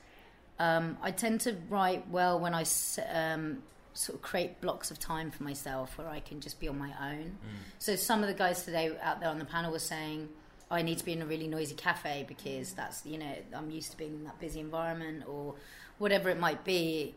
um, 0.61 0.97
I 1.01 1.09
tend 1.09 1.41
to 1.41 1.55
write 1.69 2.07
well 2.09 2.39
when 2.39 2.53
I 2.53 2.65
um, 3.11 3.63
sort 3.93 4.15
of 4.15 4.21
create 4.21 4.61
blocks 4.61 4.91
of 4.91 4.99
time 4.99 5.31
for 5.31 5.41
myself 5.41 5.97
where 5.97 6.07
I 6.07 6.19
can 6.19 6.39
just 6.39 6.59
be 6.59 6.67
on 6.67 6.77
my 6.77 6.93
own. 7.01 7.35
So 7.79 7.95
some 7.95 8.21
of 8.21 8.27
the 8.27 8.35
guys 8.35 8.63
today 8.63 8.95
out 9.01 9.19
there 9.19 9.29
on 9.29 9.39
the 9.39 9.45
panel 9.45 9.71
were 9.71 9.79
saying 9.79 10.29
I 10.69 10.83
need 10.83 10.99
to 10.99 11.05
be 11.05 11.13
in 11.13 11.21
a 11.23 11.25
really 11.25 11.47
noisy 11.47 11.73
cafe 11.73 12.25
because 12.27 12.73
that's 12.73 13.03
you 13.07 13.17
know 13.17 13.33
I'm 13.55 13.71
used 13.71 13.89
to 13.91 13.97
being 13.97 14.13
in 14.13 14.23
that 14.25 14.39
busy 14.39 14.59
environment 14.59 15.23
or 15.27 15.55
whatever 15.97 16.29
it 16.29 16.39
might 16.39 16.63
be. 16.63 17.15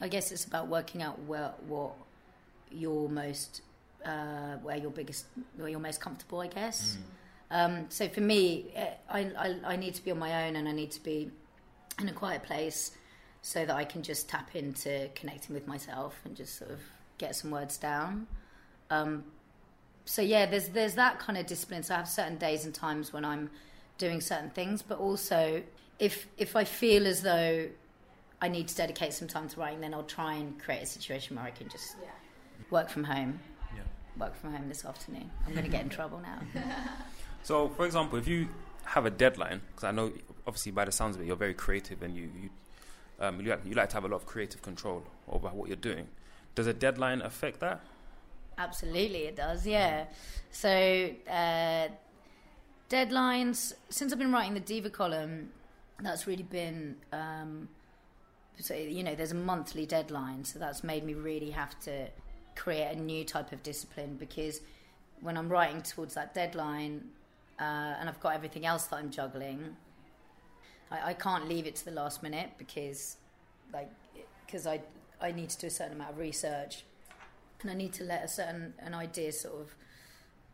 I 0.00 0.08
guess 0.08 0.32
it's 0.32 0.46
about 0.46 0.68
working 0.68 1.02
out 1.02 1.20
where 1.24 1.52
what 1.68 1.92
your 2.70 3.10
most 3.10 3.60
uh, 4.06 4.54
where 4.62 4.78
your 4.78 4.90
biggest 4.90 5.26
where 5.56 5.68
you're 5.68 5.80
most 5.80 6.00
comfortable. 6.00 6.40
I 6.40 6.46
guess. 6.46 6.96
Um, 7.50 7.86
so 7.90 8.08
for 8.08 8.22
me, 8.22 8.72
eh, 8.74 8.88
I, 9.10 9.20
I 9.38 9.56
I 9.74 9.76
need 9.76 9.94
to 9.96 10.02
be 10.02 10.10
on 10.12 10.18
my 10.18 10.46
own 10.46 10.56
and 10.56 10.66
I 10.66 10.72
need 10.72 10.92
to 10.92 11.02
be 11.02 11.30
in 12.00 12.08
a 12.08 12.12
quiet 12.12 12.42
place 12.42 12.92
so 13.42 13.64
that 13.64 13.74
I 13.74 13.84
can 13.84 14.02
just 14.02 14.28
tap 14.28 14.54
into 14.54 15.08
connecting 15.14 15.54
with 15.54 15.66
myself 15.66 16.20
and 16.24 16.36
just 16.36 16.58
sort 16.58 16.70
of 16.70 16.80
get 17.18 17.36
some 17.36 17.50
words 17.50 17.78
down. 17.78 18.26
Um, 18.90 19.24
so 20.04 20.22
yeah, 20.22 20.46
there's 20.46 20.68
there's 20.68 20.94
that 20.94 21.18
kind 21.18 21.38
of 21.38 21.46
discipline. 21.46 21.82
So 21.82 21.94
I 21.94 21.98
have 21.98 22.08
certain 22.08 22.36
days 22.36 22.64
and 22.64 22.74
times 22.74 23.12
when 23.12 23.24
I'm 23.24 23.50
doing 23.98 24.20
certain 24.20 24.50
things, 24.50 24.82
but 24.82 24.98
also 24.98 25.62
if 25.98 26.26
if 26.38 26.56
I 26.56 26.64
feel 26.64 27.06
as 27.06 27.22
though 27.22 27.68
I 28.40 28.48
need 28.48 28.68
to 28.68 28.76
dedicate 28.76 29.12
some 29.12 29.28
time 29.28 29.48
to 29.48 29.60
writing, 29.60 29.80
then 29.80 29.94
I'll 29.94 30.02
try 30.02 30.34
and 30.34 30.58
create 30.58 30.82
a 30.82 30.86
situation 30.86 31.36
where 31.36 31.44
I 31.44 31.50
can 31.50 31.68
just 31.68 31.96
work 32.70 32.88
from 32.90 33.04
home. 33.04 33.40
Yeah. 33.74 33.82
Work 34.18 34.36
from 34.36 34.52
home 34.52 34.68
this 34.68 34.84
afternoon. 34.84 35.30
I'm 35.46 35.52
going 35.52 35.64
to 35.64 35.70
get 35.70 35.82
in 35.82 35.88
trouble 35.98 36.20
now. 36.20 36.38
So, 37.42 37.68
for 37.70 37.86
example, 37.86 38.18
if 38.18 38.28
you 38.28 38.48
have 38.84 39.06
a 39.06 39.10
deadline, 39.10 39.62
because 39.70 39.84
I 39.84 39.90
know 39.90 40.12
obviously 40.46 40.72
by 40.72 40.84
the 40.84 40.92
sounds 40.92 41.16
of 41.16 41.22
it, 41.22 41.26
you're 41.26 41.36
very 41.36 41.54
creative 41.54 42.02
and 42.02 42.16
you 42.16 42.30
you, 42.40 42.50
um, 43.20 43.40
you, 43.40 43.50
like, 43.50 43.60
you 43.64 43.74
like 43.74 43.88
to 43.90 43.94
have 43.94 44.04
a 44.04 44.08
lot 44.08 44.16
of 44.16 44.26
creative 44.26 44.62
control 44.62 45.02
over 45.28 45.48
what 45.48 45.68
you're 45.68 45.76
doing. 45.76 46.06
Does 46.54 46.66
a 46.66 46.74
deadline 46.74 47.22
affect 47.22 47.60
that? 47.60 47.80
Absolutely, 48.58 49.24
it 49.24 49.36
does. 49.36 49.66
Yeah. 49.66 50.06
So 50.50 51.10
uh, 51.28 51.88
deadlines. 52.88 53.74
Since 53.90 54.12
I've 54.12 54.18
been 54.18 54.32
writing 54.32 54.54
the 54.54 54.60
Diva 54.60 54.90
column, 54.90 55.50
that's 56.00 56.26
really 56.26 56.42
been. 56.42 56.96
Um, 57.12 57.68
so 58.58 58.74
you 58.74 59.02
know, 59.02 59.14
there's 59.14 59.32
a 59.32 59.36
monthly 59.36 59.84
deadline, 59.84 60.44
so 60.44 60.58
that's 60.58 60.82
made 60.82 61.04
me 61.04 61.14
really 61.14 61.50
have 61.50 61.78
to 61.80 62.08
create 62.54 62.96
a 62.96 62.96
new 62.96 63.22
type 63.24 63.52
of 63.52 63.62
discipline 63.62 64.16
because 64.18 64.62
when 65.20 65.36
I'm 65.36 65.48
writing 65.48 65.82
towards 65.82 66.14
that 66.14 66.32
deadline, 66.32 67.04
uh, 67.60 67.96
and 68.00 68.08
I've 68.08 68.20
got 68.20 68.34
everything 68.34 68.64
else 68.64 68.86
that 68.86 68.96
I'm 68.96 69.10
juggling, 69.10 69.76
I, 70.90 71.10
I 71.10 71.14
can't 71.14 71.48
leave 71.48 71.66
it 71.66 71.76
to 71.76 71.84
the 71.84 71.90
last 71.90 72.22
minute 72.22 72.50
because, 72.58 73.16
like, 73.72 73.90
because 74.44 74.66
I 74.66 74.80
I 75.20 75.32
need 75.32 75.48
to 75.50 75.58
do 75.58 75.66
a 75.66 75.70
certain 75.70 75.94
amount 75.94 76.10
of 76.10 76.18
research 76.18 76.84
and 77.62 77.70
I 77.70 77.74
need 77.74 77.92
to 77.94 78.04
let 78.04 78.24
a 78.24 78.28
certain 78.28 78.74
an 78.78 78.94
idea 78.94 79.32
sort 79.32 79.60
of 79.60 79.74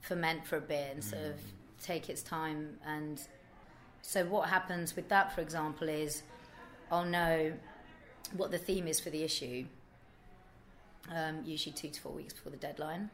ferment 0.01 0.47
for 0.47 0.57
a 0.57 0.61
bit 0.61 0.95
and 0.95 1.05
sort 1.05 1.23
of 1.23 1.41
take 1.83 2.09
its 2.09 2.23
time. 2.23 2.79
And 2.87 3.21
so, 4.03 4.25
what 4.25 4.49
happens 4.49 4.97
with 4.97 5.09
that, 5.09 5.35
for 5.35 5.41
example, 5.41 5.89
is 5.89 6.23
I'll 6.91 7.05
know 7.05 7.53
what 8.37 8.51
the 8.51 8.59
theme 8.59 8.87
is 8.87 9.01
for 9.01 9.11
the 9.11 9.23
issue. 9.23 9.67
Um, 11.15 11.41
usually 11.45 11.73
two 11.73 11.89
to 11.89 12.01
four 12.01 12.13
weeks 12.13 12.33
before 12.33 12.53
the 12.53 12.59
deadline. 12.59 13.11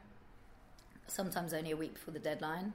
Sometimes 1.06 1.54
only 1.54 1.70
a 1.70 1.76
week 1.76 1.94
before 1.94 2.12
the 2.12 2.20
deadline. 2.20 2.74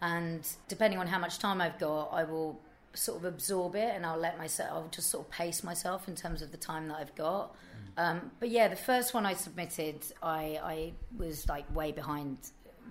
And 0.00 0.46
depending 0.68 0.98
on 0.98 1.06
how 1.06 1.18
much 1.18 1.38
time 1.38 1.60
I've 1.60 1.78
got, 1.78 2.08
I 2.12 2.24
will 2.24 2.58
sort 2.94 3.18
of 3.18 3.24
absorb 3.24 3.74
it 3.74 3.92
and 3.94 4.06
I'll 4.06 4.18
let 4.18 4.38
myself, 4.38 4.70
I'll 4.72 4.88
just 4.90 5.10
sort 5.10 5.26
of 5.26 5.30
pace 5.30 5.62
myself 5.62 6.08
in 6.08 6.14
terms 6.14 6.42
of 6.42 6.50
the 6.50 6.56
time 6.56 6.88
that 6.88 6.98
I've 6.98 7.14
got. 7.14 7.54
Um, 7.96 8.30
but 8.40 8.48
yeah, 8.48 8.68
the 8.68 8.76
first 8.76 9.14
one 9.14 9.24
I 9.26 9.34
submitted, 9.34 10.04
I, 10.22 10.58
I 10.62 10.92
was 11.16 11.48
like 11.48 11.64
way 11.74 11.92
behind, 11.92 12.38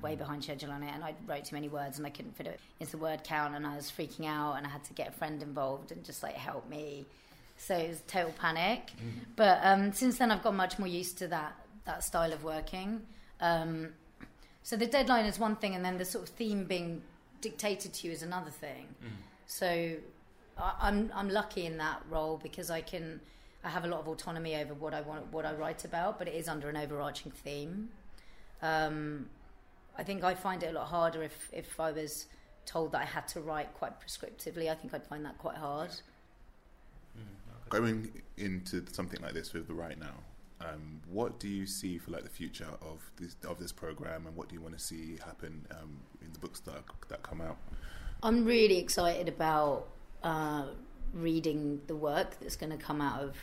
way 0.02 0.16
behind 0.16 0.44
schedule 0.44 0.72
on 0.72 0.84
it, 0.84 0.94
and 0.94 1.04
I 1.04 1.14
wrote 1.28 1.46
too 1.46 1.56
many 1.56 1.68
words 1.68 1.98
and 1.98 2.08
I 2.08 2.10
couldn't 2.10 2.36
fit 2.38 2.48
it 2.48 2.60
into 2.80 2.94
the 2.94 2.98
word 3.00 3.24
count, 3.24 3.56
and 3.56 3.66
I 3.68 3.76
was 3.76 3.92
freaking 3.92 4.26
out, 4.28 4.54
and 4.58 4.66
I 4.66 4.70
had 4.70 4.84
to 4.86 4.94
get 4.94 5.10
a 5.10 5.12
friend 5.12 5.42
involved 5.42 5.92
and 5.92 6.04
just 6.04 6.24
like 6.24 6.36
help 6.36 6.70
me. 6.70 7.06
So 7.58 7.76
it 7.76 7.90
was 7.90 8.02
total 8.08 8.34
panic. 8.40 8.92
But 9.36 9.60
um, 9.64 9.92
since 9.94 10.18
then, 10.18 10.32
I've 10.32 10.44
got 10.44 10.56
much 10.56 10.80
more 10.80 10.88
used 10.88 11.18
to 11.20 11.28
that 11.30 11.54
that 11.86 12.04
style 12.04 12.32
of 12.32 12.44
working. 12.46 13.02
Um, 13.42 13.90
so 14.64 14.78
the 14.78 14.88
deadline 14.88 15.26
is 15.26 15.38
one 15.38 15.58
thing, 15.58 15.76
and 15.76 15.84
then 15.84 15.98
the 15.98 16.06
sort 16.06 16.30
of 16.30 16.36
theme 16.36 16.64
being 16.64 17.02
dictated 17.42 17.94
to 17.94 18.08
you 18.08 18.14
is 18.14 18.24
another 18.24 18.52
thing. 18.52 18.88
So 19.54 19.98
I, 20.58 20.74
I'm 20.82 21.12
I'm 21.14 21.30
lucky 21.30 21.68
in 21.68 21.78
that 21.78 22.02
role 22.10 22.40
because 22.42 22.72
I 22.72 22.82
can 22.82 23.22
I 23.64 23.70
have 23.70 23.86
a 23.86 23.88
lot 23.88 24.00
of 24.00 24.08
autonomy 24.08 24.56
over 24.56 24.74
what 24.74 24.96
I 24.96 25.02
want 25.02 25.32
what 25.32 25.46
I 25.46 25.54
write 25.54 25.86
about, 25.86 26.18
but 26.18 26.28
it 26.28 26.34
is 26.34 26.48
under 26.48 26.70
an 26.70 26.78
overarching 26.78 27.32
theme. 27.32 27.90
Um, 28.64 29.28
I 29.96 30.04
think 30.04 30.24
I 30.24 30.34
find 30.34 30.64
it 30.64 30.68
a 30.68 30.72
lot 30.72 30.88
harder 30.88 31.22
if 31.22 31.50
if 31.54 31.80
I 31.80 31.92
was 31.92 32.26
told 32.66 32.94
that 32.94 33.02
I 33.02 33.06
had 33.06 33.28
to 33.28 33.42
write 33.42 33.72
quite 33.76 34.02
prescriptively. 34.02 34.72
I 34.72 34.74
think 34.74 34.92
I'd 34.92 35.06
find 35.06 35.24
that 35.24 35.38
quite 35.38 35.58
hard. 35.58 35.92
Going 37.70 38.24
into 38.38 38.84
something 38.92 39.22
like 39.22 39.34
this 39.34 39.54
with 39.54 39.68
the 39.68 39.74
WriteNow, 39.74 40.18
um, 40.62 41.02
what 41.12 41.40
do 41.40 41.48
you 41.48 41.68
see 41.68 42.00
for 42.00 42.10
like 42.12 42.24
the 42.24 42.36
future 42.42 42.74
of 42.82 43.00
this 43.18 43.36
of 43.48 43.60
this 43.60 43.72
program, 43.72 44.26
and 44.26 44.36
what 44.36 44.50
do 44.50 44.56
you 44.56 44.62
want 44.62 44.76
to 44.80 44.84
see 44.84 45.20
happen 45.24 45.68
um, 45.70 46.00
in 46.24 46.34
the 46.34 46.40
books 46.40 46.60
that 46.62 46.84
that 47.10 47.22
come 47.22 47.40
out? 47.40 47.58
I'm 48.26 48.46
really 48.46 48.78
excited 48.78 49.28
about 49.28 49.90
uh, 50.24 50.68
reading 51.14 51.82
the 51.88 51.96
work 51.96 52.40
that's 52.40 52.56
going 52.56 52.72
to 52.72 52.78
come 52.78 53.02
out 53.02 53.22
of 53.22 53.36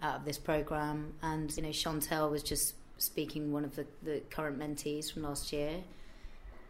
out 0.00 0.16
of 0.16 0.24
this 0.24 0.38
program. 0.38 1.12
And 1.22 1.54
you 1.54 1.62
know, 1.62 1.68
Chantel 1.68 2.30
was 2.30 2.42
just 2.42 2.74
speaking 2.96 3.52
one 3.52 3.62
of 3.62 3.76
the, 3.76 3.86
the 4.02 4.22
current 4.30 4.58
mentees 4.58 5.12
from 5.12 5.24
last 5.24 5.52
year, 5.52 5.82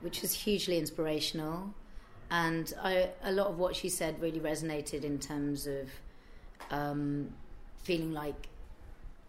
which 0.00 0.22
was 0.22 0.34
hugely 0.34 0.76
inspirational. 0.76 1.72
And 2.32 2.72
I, 2.82 3.10
a 3.22 3.30
lot 3.30 3.46
of 3.46 3.58
what 3.58 3.76
she 3.76 3.88
said 3.88 4.20
really 4.20 4.40
resonated 4.40 5.04
in 5.04 5.20
terms 5.20 5.68
of 5.68 5.88
um, 6.72 7.32
feeling 7.84 8.12
like 8.12 8.48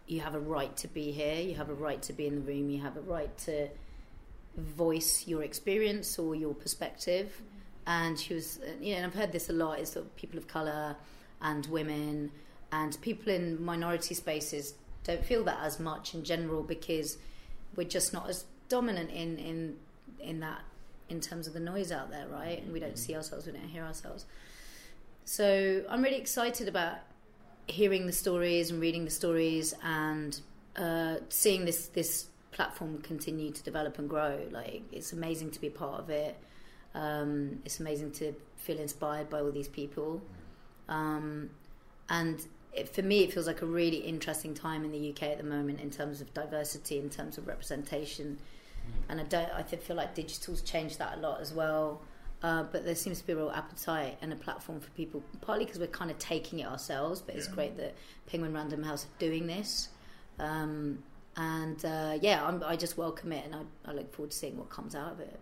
you 0.08 0.20
have 0.20 0.34
a 0.34 0.40
right 0.40 0.76
to 0.78 0.88
be 0.88 1.12
here, 1.12 1.40
you 1.40 1.54
have 1.54 1.70
a 1.70 1.74
right 1.74 2.02
to 2.02 2.12
be 2.12 2.26
in 2.26 2.34
the 2.34 2.40
room, 2.40 2.68
you 2.68 2.80
have 2.80 2.96
a 2.96 3.02
right 3.02 3.36
to 3.38 3.68
voice 4.56 5.28
your 5.28 5.44
experience 5.44 6.18
or 6.18 6.34
your 6.34 6.52
perspective. 6.52 7.40
And 7.86 8.18
she 8.18 8.34
was, 8.34 8.60
uh, 8.62 8.72
you 8.80 8.92
know, 8.92 8.98
and 8.98 9.06
I've 9.06 9.14
heard 9.14 9.32
this 9.32 9.50
a 9.50 9.52
lot 9.52 9.78
is 9.78 9.90
sort 9.90 10.06
of 10.06 10.16
people 10.16 10.38
of 10.38 10.48
colour 10.48 10.96
and 11.42 11.66
women 11.66 12.30
and 12.72 13.00
people 13.02 13.32
in 13.32 13.62
minority 13.62 14.14
spaces 14.14 14.74
don't 15.04 15.24
feel 15.24 15.44
that 15.44 15.58
as 15.62 15.78
much 15.78 16.14
in 16.14 16.24
general 16.24 16.62
because 16.62 17.18
we're 17.76 17.86
just 17.86 18.12
not 18.12 18.28
as 18.28 18.44
dominant 18.68 19.10
in 19.10 19.38
in 19.38 19.76
in 20.18 20.40
that 20.40 20.62
in 21.08 21.20
terms 21.20 21.46
of 21.46 21.52
the 21.52 21.60
noise 21.60 21.92
out 21.92 22.10
there, 22.10 22.26
right? 22.28 22.62
And 22.62 22.72
we 22.72 22.80
don't 22.80 22.98
see 22.98 23.14
ourselves, 23.14 23.46
we 23.46 23.52
don't 23.52 23.68
hear 23.68 23.84
ourselves. 23.84 24.24
So 25.26 25.84
I'm 25.88 26.02
really 26.02 26.16
excited 26.16 26.66
about 26.68 26.96
hearing 27.66 28.06
the 28.06 28.12
stories 28.12 28.70
and 28.70 28.80
reading 28.80 29.04
the 29.04 29.10
stories 29.10 29.74
and 29.82 30.38
uh, 30.76 31.16
seeing 31.28 31.64
this 31.64 31.86
this 31.88 32.26
platform 32.50 32.98
continue 33.02 33.50
to 33.50 33.62
develop 33.62 33.98
and 33.98 34.08
grow. 34.08 34.40
Like 34.50 34.82
it's 34.92 35.12
amazing 35.12 35.50
to 35.52 35.60
be 35.60 35.70
part 35.70 36.00
of 36.00 36.10
it. 36.10 36.36
Um, 36.94 37.60
it's 37.64 37.80
amazing 37.80 38.12
to 38.12 38.34
feel 38.56 38.78
inspired 38.78 39.28
by 39.28 39.40
all 39.40 39.50
these 39.50 39.68
people. 39.68 40.22
Um, 40.88 41.50
and 42.08 42.44
it, 42.72 42.88
for 42.88 43.02
me, 43.02 43.24
it 43.24 43.32
feels 43.32 43.46
like 43.46 43.62
a 43.62 43.66
really 43.66 43.98
interesting 43.98 44.54
time 44.54 44.84
in 44.84 44.92
the 44.92 45.10
UK 45.10 45.24
at 45.24 45.38
the 45.38 45.44
moment 45.44 45.80
in 45.80 45.90
terms 45.90 46.20
of 46.20 46.32
diversity, 46.34 46.98
in 46.98 47.10
terms 47.10 47.38
of 47.38 47.46
representation. 47.46 48.38
And 49.08 49.20
I 49.20 49.24
don't. 49.24 49.50
I 49.50 49.62
feel 49.62 49.96
like 49.96 50.14
digital's 50.14 50.60
changed 50.60 50.98
that 50.98 51.18
a 51.18 51.20
lot 51.20 51.40
as 51.40 51.52
well. 51.52 52.02
Uh, 52.42 52.62
but 52.64 52.84
there 52.84 52.94
seems 52.94 53.20
to 53.20 53.26
be 53.26 53.32
a 53.32 53.36
real 53.36 53.50
appetite 53.50 54.18
and 54.20 54.30
a 54.30 54.36
platform 54.36 54.78
for 54.78 54.90
people, 54.90 55.22
partly 55.40 55.64
because 55.64 55.80
we're 55.80 55.86
kind 55.86 56.10
of 56.10 56.18
taking 56.18 56.58
it 56.58 56.66
ourselves. 56.66 57.22
But 57.22 57.36
it's 57.36 57.48
great 57.48 57.78
that 57.78 57.94
Penguin 58.26 58.52
Random 58.52 58.82
House 58.82 59.06
are 59.06 59.18
doing 59.18 59.46
this. 59.46 59.88
Um, 60.38 61.02
and 61.36 61.82
uh, 61.84 62.18
yeah, 62.20 62.44
I'm, 62.46 62.62
i 62.64 62.76
just 62.76 62.98
welcome 62.98 63.32
it, 63.32 63.44
and 63.44 63.54
I, 63.54 63.90
I, 63.90 63.92
look 63.94 64.12
forward 64.14 64.30
to 64.30 64.36
seeing 64.36 64.56
what 64.56 64.68
comes 64.68 64.94
out 64.94 65.12
of 65.12 65.20
it. 65.20 65.40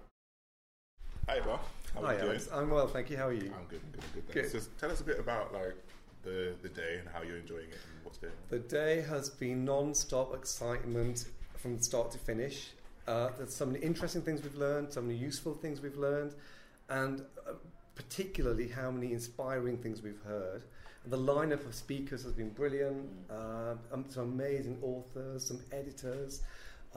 Hi, 1.28 1.36
Eva. 1.36 1.60
How 1.94 2.02
Hi, 2.02 2.18
Alex. 2.18 2.48
I'm 2.52 2.68
well, 2.68 2.88
thank 2.88 3.08
you. 3.08 3.16
How 3.16 3.28
are 3.28 3.32
you? 3.32 3.52
I'm 3.56 3.66
good. 3.68 3.80
I'm 3.84 3.92
good. 3.92 4.02
I'm 4.04 4.32
good. 4.32 4.50
good. 4.52 4.62
So 4.62 4.68
tell 4.80 4.90
us 4.90 5.00
a 5.00 5.04
bit 5.04 5.20
about 5.20 5.54
like 5.54 5.76
the 6.24 6.54
the 6.62 6.68
day 6.68 6.98
and 6.98 7.08
how 7.08 7.22
you're 7.22 7.36
enjoying 7.36 7.68
it 7.68 7.78
and 7.94 8.04
what's 8.04 8.18
going 8.18 8.32
on. 8.32 8.38
The 8.50 8.58
day 8.58 9.02
has 9.02 9.30
been 9.30 9.64
non-stop 9.64 10.34
excitement 10.34 11.26
from 11.56 11.80
start 11.80 12.10
to 12.10 12.18
finish. 12.18 12.70
Uh, 13.06 13.28
there's 13.38 13.54
so 13.54 13.66
many 13.66 13.78
interesting 13.78 14.22
things 14.22 14.42
we've 14.42 14.56
learned, 14.56 14.92
so 14.92 15.00
many 15.00 15.14
useful 15.16 15.54
things 15.54 15.80
we've 15.80 15.96
learned, 15.96 16.34
and 16.88 17.20
uh, 17.48 17.52
particularly 17.94 18.66
how 18.66 18.90
many 18.90 19.12
inspiring 19.12 19.78
things 19.78 20.02
we've 20.02 20.22
heard. 20.26 20.64
The 21.06 21.18
lineup 21.18 21.64
of 21.66 21.74
speakers 21.74 22.24
has 22.24 22.32
been 22.32 22.50
brilliant. 22.50 23.08
Uh, 23.30 23.74
um, 23.92 24.06
some 24.08 24.24
amazing 24.24 24.78
authors, 24.82 25.46
some 25.46 25.60
editors, 25.70 26.42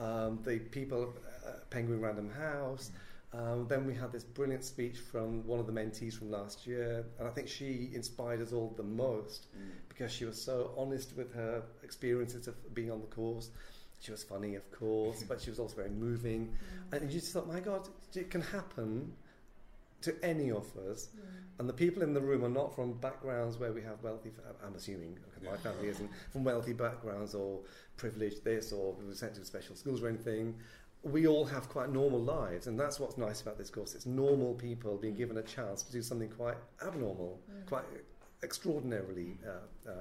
um, 0.00 0.40
the 0.44 0.58
people 0.58 1.14
at 1.46 1.70
Penguin 1.70 2.00
Random 2.00 2.30
House. 2.30 2.90
Um, 3.32 3.66
then 3.68 3.86
we 3.86 3.94
had 3.94 4.12
this 4.12 4.24
brilliant 4.24 4.64
speech 4.64 4.98
from 4.98 5.46
one 5.46 5.58
of 5.58 5.66
the 5.66 5.72
mentees 5.72 6.14
from 6.14 6.30
last 6.30 6.66
year, 6.66 7.04
and 7.18 7.28
I 7.28 7.30
think 7.30 7.48
she 7.48 7.90
inspired 7.92 8.40
us 8.40 8.52
all 8.52 8.72
the 8.76 8.82
most 8.82 9.48
mm. 9.56 9.70
because 9.88 10.12
she 10.12 10.24
was 10.24 10.40
so 10.40 10.70
honest 10.76 11.16
with 11.16 11.34
her 11.34 11.62
experiences 11.82 12.46
of 12.48 12.74
being 12.74 12.90
on 12.90 13.00
the 13.00 13.06
course. 13.08 13.50
She 14.00 14.10
was 14.10 14.22
funny, 14.22 14.54
of 14.54 14.70
course, 14.70 15.22
but 15.28 15.40
she 15.40 15.50
was 15.50 15.58
also 15.58 15.76
very 15.76 15.90
moving. 15.90 16.56
Mm. 16.92 16.96
And 16.96 17.12
you 17.12 17.20
just 17.20 17.32
thought, 17.32 17.48
my 17.48 17.60
God, 17.60 17.88
it 18.14 18.30
can 18.30 18.42
happen 18.42 19.12
to 20.02 20.14
any 20.24 20.50
of 20.50 20.64
us. 20.90 21.08
Mm. 21.16 21.20
And 21.58 21.68
the 21.68 21.72
people 21.72 22.02
in 22.02 22.14
the 22.14 22.20
room 22.20 22.44
are 22.44 22.50
not 22.50 22.74
from 22.74 22.92
backgrounds 22.94 23.58
where 23.58 23.72
we 23.72 23.82
have 23.82 24.02
wealthy, 24.02 24.30
I'm 24.64 24.74
assuming, 24.74 25.18
my 25.44 25.56
family 25.56 25.88
isn't, 25.94 26.10
from 26.32 26.44
wealthy 26.44 26.74
backgrounds 26.74 27.34
or 27.34 27.60
privileged 27.96 28.44
this 28.44 28.72
or 28.72 28.92
we 28.92 29.04
were 29.04 29.14
sent 29.14 29.34
to 29.36 29.44
special 29.44 29.74
schools 29.74 30.02
or 30.02 30.08
anything. 30.08 30.54
We 31.06 31.26
all 31.26 31.44
have 31.44 31.68
quite 31.68 31.90
normal 31.90 32.20
lives, 32.20 32.66
and 32.66 32.78
that's 32.78 32.98
what's 32.98 33.16
nice 33.16 33.40
about 33.40 33.58
this 33.58 33.70
course. 33.70 33.94
It's 33.94 34.06
normal 34.06 34.54
people 34.54 34.96
being 34.96 35.14
given 35.14 35.38
a 35.38 35.42
chance 35.42 35.82
to 35.82 35.92
do 35.92 36.02
something 36.02 36.28
quite 36.28 36.56
abnormal, 36.84 37.38
mm. 37.50 37.66
quite 37.66 37.84
extraordinarily 38.42 39.38
uh, 39.46 39.90
uh, 39.90 39.92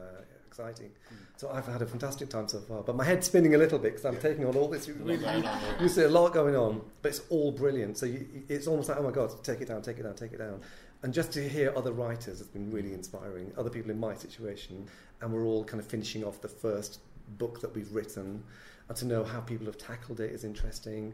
exciting. 0.47 0.89
Mm. 0.89 1.17
So 1.37 1.49
I've 1.49 1.65
had 1.65 1.81
a 1.81 1.85
fantastic 1.85 2.29
time 2.29 2.47
so 2.47 2.59
far. 2.59 2.81
But 2.81 2.95
my 2.95 3.03
head's 3.03 3.27
spinning 3.27 3.55
a 3.55 3.57
little 3.57 3.77
bit 3.77 3.93
because 3.93 4.05
I'm 4.05 4.15
yeah. 4.15 4.19
taking 4.19 4.45
on 4.45 4.55
all 4.55 4.67
this. 4.67 4.87
Really, 4.87 5.15
you, 5.15 5.43
you 5.81 5.89
see 5.89 6.03
a 6.03 6.09
lot 6.09 6.33
going 6.33 6.55
on, 6.55 6.81
but 7.01 7.09
it's 7.09 7.21
all 7.29 7.51
brilliant. 7.51 7.97
So 7.97 8.05
you, 8.05 8.27
it's 8.49 8.67
almost 8.67 8.89
like, 8.89 8.97
oh 8.97 9.03
my 9.03 9.11
God, 9.11 9.31
take 9.43 9.61
it 9.61 9.67
down, 9.67 9.81
take 9.81 9.99
it 9.99 10.03
down, 10.03 10.15
take 10.15 10.33
it 10.33 10.39
down. 10.39 10.61
And 11.03 11.13
just 11.13 11.31
to 11.33 11.47
hear 11.47 11.73
other 11.75 11.91
writers 11.91 12.39
has 12.39 12.47
been 12.47 12.71
really 12.71 12.93
inspiring, 12.93 13.51
other 13.57 13.69
people 13.69 13.91
in 13.91 13.99
my 13.99 14.15
situation. 14.15 14.87
And 15.21 15.31
we're 15.31 15.45
all 15.45 15.63
kind 15.63 15.79
of 15.79 15.87
finishing 15.87 16.23
off 16.23 16.41
the 16.41 16.47
first 16.47 16.99
book 17.37 17.61
that 17.61 17.75
we've 17.75 17.91
written. 17.91 18.43
And 18.87 18.97
to 18.97 19.05
know 19.05 19.23
how 19.23 19.39
people 19.39 19.65
have 19.65 19.77
tackled 19.77 20.19
it 20.19 20.31
is 20.31 20.43
interesting. 20.43 21.13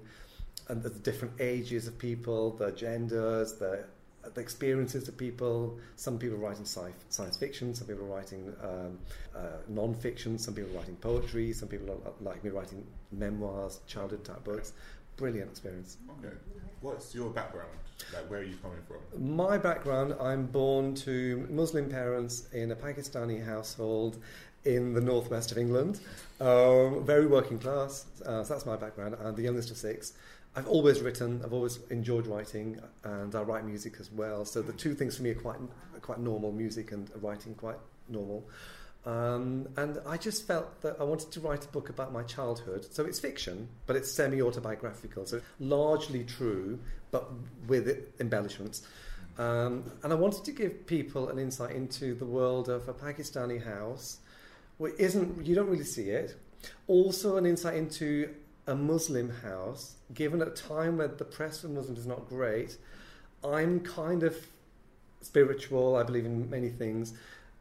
And 0.68 0.84
the 0.84 0.90
different 0.90 1.40
ages 1.40 1.88
of 1.88 1.98
people, 1.98 2.52
the 2.52 2.72
genders, 2.72 3.54
the 3.54 3.86
the 4.34 4.42
experiences 4.42 5.08
of 5.08 5.18
people. 5.18 5.78
Some 5.96 6.18
people 6.18 6.38
writing 6.38 6.66
sci- 6.66 6.94
science 7.10 7.38
fiction, 7.38 7.74
some 7.74 7.88
people 7.88 8.06
writing 8.06 8.54
um, 8.64 9.00
uh, 9.36 9.58
non-fiction, 9.68 10.38
some 10.38 10.54
people 10.54 10.72
writing 10.78 10.96
poetry, 10.98 11.54
some 11.54 11.70
people 11.70 11.92
are, 11.92 12.12
like 12.22 12.44
me 12.44 12.50
writing 12.50 12.86
memoirs, 13.12 13.80
childhood 13.88 14.24
type 14.24 14.44
books. 14.44 14.74
Brilliant 15.18 15.52
experience. 15.52 15.98
Okay. 16.20 16.36
What's 16.82 17.14
your 17.14 17.30
background? 17.30 17.70
Like, 18.14 18.30
where 18.30 18.40
are 18.40 18.44
you 18.44 18.56
coming 18.58 18.80
from? 18.88 19.36
My 19.36 19.58
background, 19.58 20.16
I'm 20.20 20.48
born 20.48 20.96
to 20.96 21.48
Muslim 21.50 21.90
parents 21.90 22.48
in 22.54 22.72
a 22.72 22.76
Pakistani 22.76 23.46
household 23.46 24.18
in 24.66 24.93
the 24.93 25.01
northwest 25.01 25.51
of 25.51 25.57
England. 25.57 25.99
Um, 26.39 27.03
very 27.05 27.28
working 27.28 27.59
class, 27.59 28.05
uh, 28.26 28.43
so 28.43 28.53
that's 28.53 28.66
my 28.66 28.76
background. 28.76 29.16
I'm 29.24 29.36
the 29.36 29.43
youngest 29.43 29.72
of 29.72 29.78
six. 29.78 30.14
I've 30.55 30.68
always 30.68 31.01
written. 31.01 31.41
I've 31.43 31.53
always 31.53 31.80
enjoyed 31.89 32.28
writing, 32.28 32.80
and 33.03 33.34
I 33.36 33.41
write 33.41 33.66
music 33.66 33.95
as 33.99 34.12
well. 34.12 34.43
So 34.45 34.62
the 34.62 34.74
two 34.74 34.93
things 34.93 35.18
for 35.18 35.24
me 35.24 35.32
are 35.32 35.36
quite 35.36 35.59
quite 36.01 36.20
normal: 36.20 36.51
music 36.51 36.91
and 36.91 37.09
writing, 37.22 37.55
quite 37.55 37.78
normal. 38.09 38.49
Um, 39.05 39.68
and 39.78 39.99
I 40.05 40.18
just 40.18 40.45
felt 40.45 40.82
that 40.82 40.97
I 40.99 41.03
wanted 41.03 41.32
to 41.32 41.39
write 41.39 41.66
a 41.66 41.68
book 41.70 41.89
about 41.89 42.14
my 42.14 42.22
childhood. 42.24 42.86
So 42.91 43.05
it's 43.05 43.20
fiction, 43.20 43.68
but 43.88 43.95
it's 43.95 44.12
semi 44.12 44.41
autobiographical. 44.41 45.26
So 45.26 45.41
largely 45.59 46.24
true, 46.24 46.80
but 47.09 47.32
with 47.68 48.20
embellishments. 48.20 48.84
Um, 49.38 49.91
and 50.03 50.12
I 50.12 50.16
wanted 50.16 50.43
to 50.45 50.51
give 50.51 50.86
people 50.86 51.30
an 51.30 51.39
insight 51.39 51.76
into 51.76 52.14
the 52.14 52.26
world 52.26 52.70
of 52.70 52.88
a 52.89 52.93
Pakistani 52.93 53.64
house, 53.64 54.20
where 54.78 54.94
isn't 54.94 55.46
you 55.46 55.56
don't 55.56 55.70
really 55.70 55.84
see 55.84 56.10
it. 56.10 56.36
Also, 56.88 57.38
an 57.38 57.46
insight 57.46 57.76
into 57.76 58.30
a 58.68 58.76
Muslim 58.76 59.30
house, 59.42 59.96
given 60.14 60.42
at 60.42 60.48
a 60.48 60.52
time 60.52 60.98
where 60.98 61.08
the 61.08 61.26
press 61.26 61.62
for 61.62 61.68
Muslims 61.68 62.00
is 62.00 62.08
not 62.08 62.28
great, 62.28 62.78
I'm 63.44 63.80
kind 63.80 64.24
of 64.24 64.36
spiritual, 65.22 65.96
I 65.96 66.04
believe 66.04 66.26
in 66.26 66.50
many 66.50 66.70
things, 66.70 67.14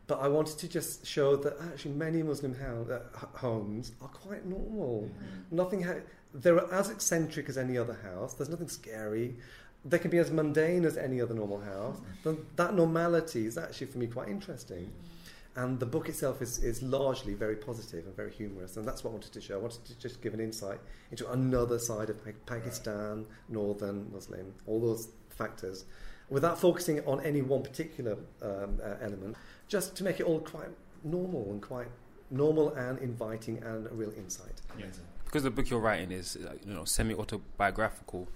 but 0.06 0.20
I 0.20 0.28
wanted 0.28 0.58
to 0.58 0.68
just 0.68 1.06
show 1.06 1.36
that 1.36 1.56
actually 1.72 1.92
many 1.92 2.22
Muslim 2.22 2.54
ho- 2.54 2.86
uh, 2.90 3.38
homes 3.38 3.92
are 4.02 4.08
quite 4.08 4.44
normal. 4.46 5.08
Mm-hmm. 5.08 5.56
Nothing 5.56 5.82
ha- 5.82 6.02
they're 6.34 6.72
as 6.72 6.90
eccentric 6.90 7.48
as 7.48 7.56
any 7.56 7.78
other 7.78 7.98
house, 8.02 8.34
there's 8.34 8.48
nothing 8.48 8.68
scary. 8.68 9.36
They 9.84 9.98
can 9.98 10.10
be 10.10 10.18
as 10.18 10.30
mundane 10.30 10.84
as 10.84 10.98
any 10.98 11.22
other 11.22 11.32
normal 11.34 11.60
house. 11.60 12.00
Mm-hmm. 12.24 12.42
That 12.56 12.74
normality 12.74 13.46
is 13.46 13.56
actually 13.56 13.86
for 13.86 13.98
me 13.98 14.06
quite 14.06 14.28
interesting. 14.28 14.84
Mm-hmm. 14.84 15.09
And 15.56 15.80
the 15.80 15.86
book 15.86 16.08
itself 16.08 16.40
is, 16.42 16.58
is 16.58 16.80
largely 16.80 17.34
very 17.34 17.56
positive 17.56 18.06
and 18.06 18.14
very 18.14 18.30
humorous, 18.30 18.76
and 18.76 18.86
that's 18.86 19.02
what 19.02 19.10
I 19.10 19.14
wanted 19.14 19.32
to 19.32 19.40
show. 19.40 19.56
I 19.56 19.58
wanted 19.58 19.84
to 19.86 19.98
just 19.98 20.22
give 20.22 20.32
an 20.32 20.40
insight 20.40 20.78
into 21.10 21.28
another 21.30 21.78
side 21.78 22.08
of 22.08 22.20
Pakistan, 22.46 23.26
northern 23.48 24.10
Muslim, 24.12 24.54
all 24.66 24.80
those 24.80 25.08
factors, 25.28 25.86
without 26.28 26.60
focusing 26.60 27.00
on 27.04 27.20
any 27.22 27.42
one 27.42 27.62
particular 27.62 28.16
um, 28.42 28.78
uh, 28.82 28.94
element, 29.02 29.36
just 29.66 29.96
to 29.96 30.04
make 30.04 30.20
it 30.20 30.22
all 30.22 30.38
quite 30.38 30.68
normal 31.02 31.50
and 31.50 31.60
quite 31.60 31.88
normal 32.30 32.72
and 32.74 32.98
inviting 33.00 33.58
and 33.64 33.86
a 33.88 33.90
real 33.90 34.12
insight. 34.16 34.62
Because 35.24 35.42
the 35.42 35.50
book 35.50 35.68
you're 35.68 35.80
writing 35.80 36.12
is 36.12 36.38
you 36.64 36.74
know 36.74 36.84
semi 36.84 37.14
autobiographical. 37.14 38.28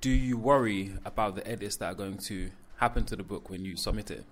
Do 0.00 0.10
you 0.10 0.36
worry 0.36 0.92
about 1.04 1.36
the 1.36 1.46
edits 1.46 1.76
that 1.76 1.86
are 1.86 1.94
going 1.94 2.18
to 2.26 2.50
happen 2.76 3.04
to 3.04 3.16
the 3.16 3.22
book 3.22 3.48
when 3.48 3.64
you 3.64 3.76
submit 3.76 4.10
it? 4.10 4.24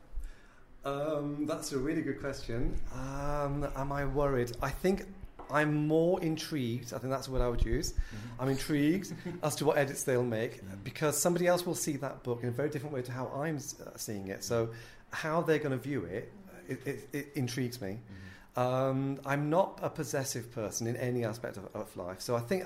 Um, 0.84 1.46
that's 1.46 1.72
a 1.72 1.78
really 1.78 2.02
good 2.02 2.20
question. 2.20 2.74
Um, 2.94 3.68
am 3.76 3.92
I 3.92 4.06
worried? 4.06 4.52
I 4.62 4.70
think 4.70 5.06
I'm 5.52 5.86
more 5.86 6.22
intrigued. 6.22 6.94
I 6.94 6.98
think 6.98 7.12
that's 7.12 7.28
what 7.28 7.40
I 7.40 7.48
would 7.48 7.64
use. 7.64 7.92
Mm-hmm. 7.92 8.42
I'm 8.42 8.48
intrigued 8.48 9.12
as 9.42 9.56
to 9.56 9.64
what 9.64 9.78
edits 9.78 10.04
they'll 10.04 10.22
make 10.22 10.60
because 10.84 11.18
somebody 11.18 11.46
else 11.46 11.66
will 11.66 11.74
see 11.74 11.96
that 11.98 12.22
book 12.22 12.42
in 12.42 12.48
a 12.48 12.52
very 12.52 12.70
different 12.70 12.94
way 12.94 13.02
to 13.02 13.12
how 13.12 13.28
I'm 13.28 13.56
uh, 13.56 13.96
seeing 13.96 14.28
it. 14.28 14.44
So, 14.44 14.70
how 15.10 15.42
they're 15.42 15.58
going 15.58 15.72
to 15.72 15.76
view 15.76 16.04
it, 16.04 16.32
it, 16.68 16.86
it, 16.86 17.08
it 17.12 17.32
intrigues 17.34 17.80
me. 17.80 17.98
Mm-hmm. 17.98 18.60
Um, 18.60 19.20
I'm 19.26 19.50
not 19.50 19.80
a 19.82 19.90
possessive 19.90 20.52
person 20.52 20.86
in 20.86 20.96
any 20.96 21.24
aspect 21.24 21.56
of, 21.56 21.68
of, 21.74 21.94
life. 21.96 22.20
So, 22.20 22.36
I 22.36 22.40
think. 22.40 22.64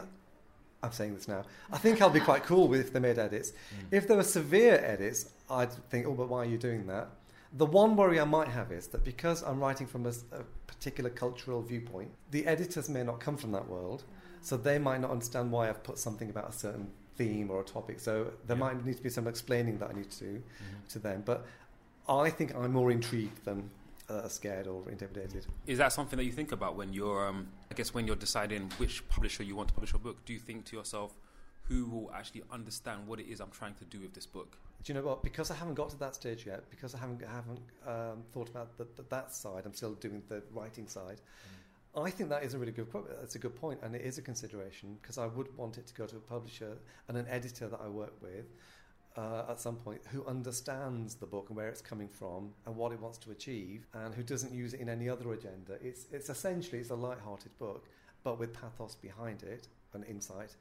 I'm 0.82 0.92
saying 0.92 1.14
this 1.14 1.28
now. 1.28 1.44
I 1.72 1.78
think 1.78 2.02
I'll 2.02 2.10
be 2.10 2.20
quite 2.20 2.42
cool 2.44 2.68
with 2.68 2.80
if 2.80 2.92
they 2.92 3.00
made 3.00 3.18
edits. 3.18 3.52
Mm. 3.74 3.96
If 3.96 4.06
there 4.06 4.18
were 4.18 4.22
severe 4.22 4.74
edits, 4.84 5.30
I'd 5.48 5.72
think, 5.88 6.06
oh, 6.06 6.12
but 6.12 6.28
why 6.28 6.40
are 6.40 6.44
you 6.44 6.58
doing 6.58 6.86
that? 6.88 7.08
The 7.56 7.66
one 7.66 7.94
worry 7.94 8.18
I 8.18 8.24
might 8.24 8.48
have 8.48 8.72
is 8.72 8.88
that 8.88 9.04
because 9.04 9.42
I'm 9.42 9.60
writing 9.60 9.86
from 9.86 10.06
a, 10.06 10.10
a, 10.32 10.42
particular 10.66 11.08
cultural 11.08 11.62
viewpoint, 11.62 12.10
the 12.32 12.46
editors 12.46 12.88
may 12.88 13.04
not 13.04 13.20
come 13.20 13.36
from 13.36 13.52
that 13.52 13.68
world, 13.68 14.02
so 14.40 14.56
they 14.56 14.78
might 14.78 15.00
not 15.00 15.10
understand 15.10 15.52
why 15.52 15.68
I've 15.68 15.82
put 15.84 15.98
something 15.98 16.30
about 16.30 16.50
a 16.50 16.52
certain 16.52 16.90
theme 17.16 17.50
or 17.50 17.60
a 17.60 17.64
topic. 17.64 18.00
So 18.00 18.32
there 18.46 18.56
yeah. 18.56 18.64
might 18.64 18.84
need 18.84 18.96
to 18.96 19.02
be 19.02 19.08
some 19.08 19.28
explaining 19.28 19.78
that 19.78 19.90
I 19.90 19.92
need 19.92 20.10
to 20.10 20.18
do 20.18 20.32
mm-hmm. 20.32 20.88
to 20.88 20.98
them. 20.98 21.22
But 21.24 21.46
I 22.08 22.28
think 22.28 22.54
I'm 22.56 22.72
more 22.72 22.90
intrigued 22.90 23.44
than 23.44 23.70
uh, 24.08 24.28
scared 24.28 24.66
or 24.66 24.82
intimidated. 24.90 25.46
Is 25.66 25.78
that 25.78 25.92
something 25.92 26.16
that 26.16 26.24
you 26.24 26.32
think 26.32 26.52
about 26.52 26.76
when 26.76 26.92
you're, 26.92 27.26
um, 27.26 27.48
I 27.70 27.74
guess, 27.74 27.94
when 27.94 28.06
you're 28.06 28.16
deciding 28.16 28.70
which 28.78 29.08
publisher 29.08 29.42
you 29.42 29.56
want 29.56 29.68
to 29.68 29.74
publish 29.74 29.92
your 29.92 30.00
book? 30.00 30.24
Do 30.24 30.32
you 30.32 30.38
think 30.38 30.64
to 30.66 30.76
yourself, 30.76 31.14
who 31.68 31.86
will 31.86 32.12
actually 32.12 32.42
understand 32.52 33.06
what 33.06 33.20
it 33.20 33.26
is 33.26 33.40
I'm 33.40 33.50
trying 33.50 33.74
to 33.74 33.84
do 33.84 34.00
with 34.00 34.12
this 34.12 34.26
book? 34.26 34.58
Do 34.82 34.92
you 34.92 34.98
know 34.98 35.06
what? 35.06 35.22
Because 35.22 35.50
I 35.50 35.54
haven't 35.54 35.74
got 35.74 35.88
to 35.90 35.98
that 35.98 36.14
stage 36.14 36.46
yet, 36.46 36.68
because 36.70 36.94
I 36.94 36.98
haven't 36.98 37.22
haven't 37.22 37.60
um, 37.86 38.22
thought 38.32 38.50
about 38.50 38.76
the, 38.76 38.86
the, 38.96 39.04
that 39.08 39.34
side, 39.34 39.62
I'm 39.64 39.74
still 39.74 39.94
doing 39.94 40.22
the 40.28 40.42
writing 40.52 40.86
side. 40.86 41.20
I 41.96 42.10
think 42.10 42.28
that 42.30 42.42
is 42.42 42.54
a 42.54 42.58
really 42.58 42.72
good. 42.72 42.88
That's 43.20 43.36
a 43.36 43.38
good 43.38 43.54
point, 43.54 43.80
and 43.82 43.94
it 43.94 44.02
is 44.02 44.18
a 44.18 44.22
consideration 44.22 44.98
because 45.00 45.16
I 45.16 45.26
would 45.26 45.56
want 45.56 45.78
it 45.78 45.86
to 45.86 45.94
go 45.94 46.06
to 46.06 46.16
a 46.16 46.20
publisher 46.20 46.76
and 47.08 47.16
an 47.16 47.26
editor 47.30 47.68
that 47.68 47.80
I 47.80 47.88
work 47.88 48.14
with 48.20 48.46
uh, 49.16 49.44
at 49.48 49.60
some 49.60 49.76
point 49.76 50.00
who 50.10 50.26
understands 50.26 51.14
the 51.14 51.26
book 51.26 51.46
and 51.48 51.56
where 51.56 51.68
it's 51.68 51.80
coming 51.80 52.08
from 52.08 52.50
and 52.66 52.76
what 52.76 52.92
it 52.92 53.00
wants 53.00 53.18
to 53.18 53.30
achieve, 53.30 53.86
and 53.94 54.14
who 54.14 54.22
doesn't 54.22 54.52
use 54.52 54.74
it 54.74 54.80
in 54.80 54.88
any 54.88 55.08
other 55.08 55.32
agenda. 55.32 55.78
It's 55.82 56.06
it's 56.12 56.28
essentially 56.28 56.80
it's 56.80 56.90
a 56.90 56.94
light-hearted 56.94 57.56
book, 57.58 57.88
but 58.22 58.38
with 58.38 58.52
pathos 58.52 58.96
behind 58.96 59.42
it 59.44 59.68
and 59.94 60.04
insight. 60.04 60.56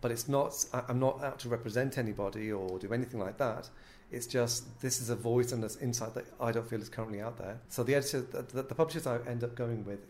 But 0.00 0.10
it's 0.12 0.28
not. 0.28 0.64
I'm 0.72 1.00
not 1.00 1.22
out 1.24 1.38
to 1.40 1.48
represent 1.48 1.98
anybody 1.98 2.52
or 2.52 2.78
do 2.78 2.92
anything 2.92 3.20
like 3.20 3.38
that. 3.38 3.68
It's 4.10 4.26
just 4.26 4.80
this 4.80 5.00
is 5.00 5.10
a 5.10 5.16
voice 5.16 5.52
and 5.52 5.62
this 5.62 5.76
insight 5.76 6.14
that 6.14 6.26
I 6.40 6.52
don't 6.52 6.68
feel 6.68 6.80
is 6.80 6.88
currently 6.88 7.20
out 7.20 7.36
there. 7.36 7.58
So 7.68 7.82
the 7.82 7.94
editor, 7.94 8.20
the, 8.20 8.62
the 8.62 8.74
publishers 8.74 9.06
I 9.06 9.18
end 9.26 9.44
up 9.44 9.54
going 9.54 9.84
with, 9.84 10.00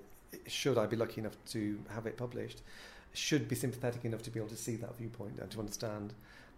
should 0.47 0.79
I 0.79 0.87
be 0.87 0.97
lucky 0.97 1.21
enough 1.21 1.37
to 1.51 1.81
have 1.91 2.07
it 2.07 2.17
published, 2.17 2.63
should 3.13 3.49
be 3.49 3.57
sympathetic 3.57 4.05
enough 4.05 4.23
to 4.23 4.31
be 4.31 4.39
able 4.39 4.51
to 4.51 4.57
see 4.57 4.77
that 4.77 4.97
viewpoint 4.97 5.39
and 5.41 5.51
to 5.51 5.59
understand 5.59 6.13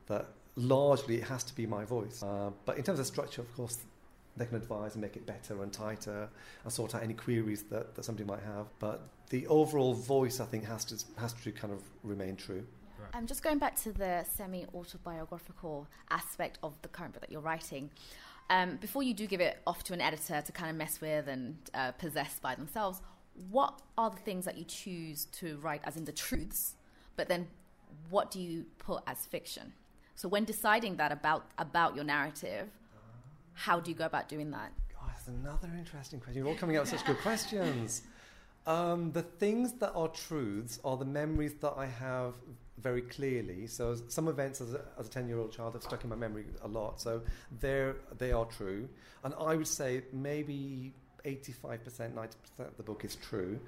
that 0.09 0.27
largely 0.57 1.17
it 1.17 1.25
has 1.25 1.45
to 1.45 1.55
be 1.55 1.67
my 1.67 1.85
voice. 1.85 2.23
Uh, 2.23 2.51
but 2.67 2.77
in 2.77 2.83
terms 2.83 2.99
of 2.99 3.07
structure, 3.07 3.41
of 3.41 3.57
course, 3.57 3.79
they 4.37 4.47
can 4.47 4.57
advise 4.57 4.95
and 4.95 5.03
make 5.03 5.17
it 5.17 5.27
better 5.27 5.63
and 5.63 5.73
tighter 5.73 6.29
and 6.65 6.73
sort 6.73 6.95
out 6.95 7.03
any 7.03 7.15
queries 7.15 7.63
that, 7.65 7.95
that 7.95 8.05
somebody 8.05 8.27
might 8.27 8.43
have. 8.43 8.67
But 8.79 9.03
the 9.31 9.47
overall 9.47 9.95
voice, 9.95 10.41
I 10.41 10.45
think, 10.45 10.65
has 10.65 10.85
to 10.87 11.05
has 11.21 11.33
to 11.33 11.53
kind 11.53 11.73
of 11.73 11.83
remain 12.03 12.37
true. 12.37 12.65
Um, 13.15 13.27
just 13.27 13.43
going 13.43 13.59
back 13.59 13.77
to 13.83 13.93
the 13.93 14.25
semi 14.37 14.67
autobiographical 14.75 15.87
aspect 16.11 16.59
of 16.63 16.81
the 16.83 16.89
current 16.89 17.13
book 17.13 17.21
that 17.21 17.31
you're 17.31 17.41
writing, 17.41 17.91
um, 18.51 18.77
before 18.77 19.03
you 19.03 19.15
do 19.15 19.27
give 19.27 19.41
it 19.41 19.59
off 19.67 19.85
to 19.85 19.93
an 19.93 20.01
editor 20.01 20.43
to 20.43 20.53
kind 20.53 20.71
of 20.71 20.77
mess 20.77 21.01
with 21.01 21.29
and 21.29 21.57
uh, 21.75 21.93
possess 21.93 22.39
by 22.41 22.55
themselves, 22.55 23.01
what 23.51 23.81
are 23.97 24.11
the 24.11 24.17
things 24.17 24.45
that 24.45 24.59
you 24.59 24.65
choose 24.65 25.27
to 25.27 25.57
write 25.59 25.81
as 25.85 25.97
in 25.97 26.05
the 26.05 26.13
truths, 26.13 26.75
but 27.17 27.29
then 27.29 27.47
what 28.11 28.31
do 28.31 28.41
you 28.41 28.65
put 28.79 29.03
as 29.07 29.25
fiction? 29.27 29.73
So 30.15 30.29
when 30.29 30.45
deciding 30.45 30.97
that 30.97 31.13
about 31.13 31.47
about 31.59 31.95
your 31.95 32.05
narrative, 32.05 32.69
how 33.55 33.81
do 33.81 33.91
you 33.91 33.97
go 33.97 34.05
about 34.05 34.29
doing 34.29 34.51
that? 34.51 34.73
Oh, 35.01 35.05
that's 35.07 35.29
another 35.29 35.71
interesting 35.79 36.21
question. 36.21 36.43
You're 36.43 36.53
all 36.53 36.59
coming 36.59 36.77
up 36.77 36.83
with 36.83 36.91
such 36.91 37.07
good 37.07 37.19
questions. 37.19 38.03
Um, 38.67 39.11
the 39.13 39.23
things 39.23 39.73
that 39.81 39.93
are 39.95 40.09
truths 40.09 40.79
are 40.85 40.97
the 40.97 41.05
memories 41.05 41.55
that 41.61 41.75
I 41.77 41.87
have 41.87 42.35
very 42.81 43.03
clearly. 43.03 43.67
So 43.67 43.97
some 44.09 44.29
events 44.29 44.61
as 44.61 44.75
a, 44.75 44.81
as 44.99 45.07
a 45.07 45.11
10 45.11 45.29
year 45.29 45.39
old 45.39 45.53
child 45.53 45.75
have 45.75 45.83
stuck 45.83 46.05
in 46.05 46.11
my 46.11 46.17
memory 46.17 46.45
a 46.63 46.69
lot. 46.69 47.01
So 47.01 47.23
they're, 47.61 47.97
they 48.19 48.33
are 48.33 48.45
true. 48.47 48.89
And 49.25 49.35
I 49.39 49.57
would 49.57 49.69
say 49.69 50.03
maybe 50.13 50.93
85%, 51.25 52.15
90% 52.15 52.29
of 52.59 52.77
the 52.77 52.83
book 52.83 53.05
is 53.05 53.17
true. 53.17 53.59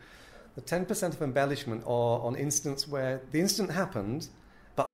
The 0.54 0.62
10% 0.62 1.14
of 1.14 1.22
embellishment 1.22 1.82
are 1.86 2.20
on 2.20 2.36
incidents 2.36 2.86
where 2.86 3.22
the 3.30 3.40
incident 3.40 3.72
happened, 3.72 4.28
but 4.76 4.86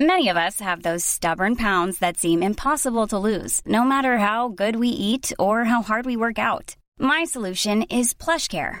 Many 0.00 0.28
of 0.28 0.36
us 0.36 0.60
have 0.60 0.82
those 0.82 1.04
stubborn 1.04 1.56
pounds 1.56 1.98
that 1.98 2.16
seem 2.16 2.42
impossible 2.42 3.06
to 3.08 3.18
lose, 3.18 3.60
no 3.66 3.84
matter 3.84 4.18
how 4.18 4.48
good 4.48 4.76
we 4.76 4.88
eat 4.88 5.32
or 5.38 5.64
how 5.64 5.82
hard 5.82 6.06
we 6.06 6.16
work 6.16 6.38
out. 6.38 6.76
My 6.98 7.24
solution 7.24 7.82
is 7.82 8.14
PlushCare. 8.14 8.80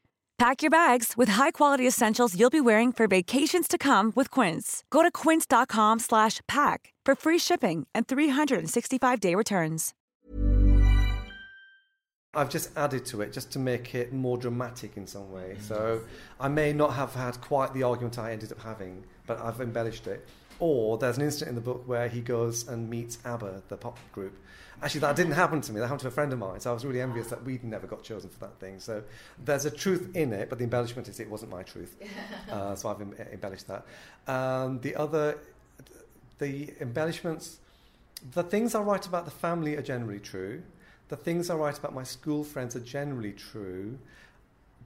Pack 0.41 0.63
your 0.63 0.71
bags 0.71 1.13
with 1.15 1.29
high-quality 1.29 1.87
essentials 1.87 2.35
you'll 2.35 2.49
be 2.49 2.59
wearing 2.59 2.91
for 2.91 3.07
vacations 3.07 3.67
to 3.67 3.77
come 3.77 4.11
with 4.15 4.31
Quince. 4.31 4.83
Go 4.89 5.03
to 5.03 5.11
quince.com 5.11 5.99
slash 5.99 6.41
pack 6.47 6.95
for 7.05 7.13
free 7.13 7.37
shipping 7.37 7.85
and 7.93 8.07
365-day 8.07 9.35
returns. 9.35 9.93
I've 12.33 12.49
just 12.49 12.75
added 12.75 13.05
to 13.05 13.21
it 13.21 13.33
just 13.33 13.51
to 13.51 13.59
make 13.59 13.93
it 13.93 14.13
more 14.13 14.35
dramatic 14.35 14.97
in 14.97 15.05
some 15.05 15.31
way. 15.31 15.57
So 15.59 16.01
I 16.39 16.47
may 16.47 16.73
not 16.73 16.93
have 16.93 17.13
had 17.13 17.39
quite 17.39 17.75
the 17.75 17.83
argument 17.83 18.17
I 18.17 18.31
ended 18.31 18.51
up 18.51 18.63
having, 18.63 19.03
but 19.27 19.39
I've 19.39 19.61
embellished 19.61 20.07
it. 20.07 20.27
Or 20.57 20.97
there's 20.97 21.17
an 21.17 21.23
incident 21.23 21.49
in 21.49 21.55
the 21.55 21.61
book 21.61 21.83
where 21.85 22.07
he 22.07 22.19
goes 22.19 22.67
and 22.67 22.89
meets 22.89 23.19
ABBA, 23.25 23.61
the 23.67 23.77
pop 23.77 23.99
group. 24.11 24.39
Actually, 24.83 25.01
that 25.01 25.15
didn't 25.15 25.33
happen 25.33 25.61
to 25.61 25.71
me. 25.71 25.79
That 25.79 25.85
happened 25.85 26.01
to 26.01 26.07
a 26.07 26.11
friend 26.11 26.33
of 26.33 26.39
mine. 26.39 26.59
So 26.59 26.71
I 26.71 26.73
was 26.73 26.83
really 26.83 27.01
envious 27.01 27.27
that 27.27 27.43
we'd 27.43 27.63
never 27.63 27.85
got 27.85 28.03
chosen 28.03 28.29
for 28.31 28.39
that 28.39 28.59
thing. 28.59 28.79
So 28.79 29.03
there's 29.43 29.65
a 29.65 29.71
truth 29.71 30.15
in 30.15 30.33
it, 30.33 30.49
but 30.49 30.57
the 30.57 30.63
embellishment 30.63 31.07
is 31.07 31.19
it 31.19 31.29
wasn't 31.29 31.51
my 31.51 31.63
truth. 31.63 31.95
Uh, 32.51 32.75
so 32.75 32.89
I've 32.89 32.99
em- 32.99 33.15
embellished 33.31 33.67
that. 33.67 33.85
Um, 34.27 34.79
the 34.81 34.95
other, 34.95 35.37
the 36.39 36.73
embellishments, 36.81 37.59
the 38.33 38.43
things 38.43 38.75
I 38.75 38.81
write 38.81 39.07
about 39.07 39.23
the 39.23 39.31
family 39.31 39.77
are 39.77 39.81
generally 39.81 40.19
true. 40.19 40.61
The 41.07 41.15
things 41.15 41.49
I 41.49 41.55
write 41.55 41.77
about 41.77 41.93
my 41.93 42.03
school 42.03 42.43
friends 42.43 42.75
are 42.75 42.81
generally 42.81 43.31
true, 43.31 43.97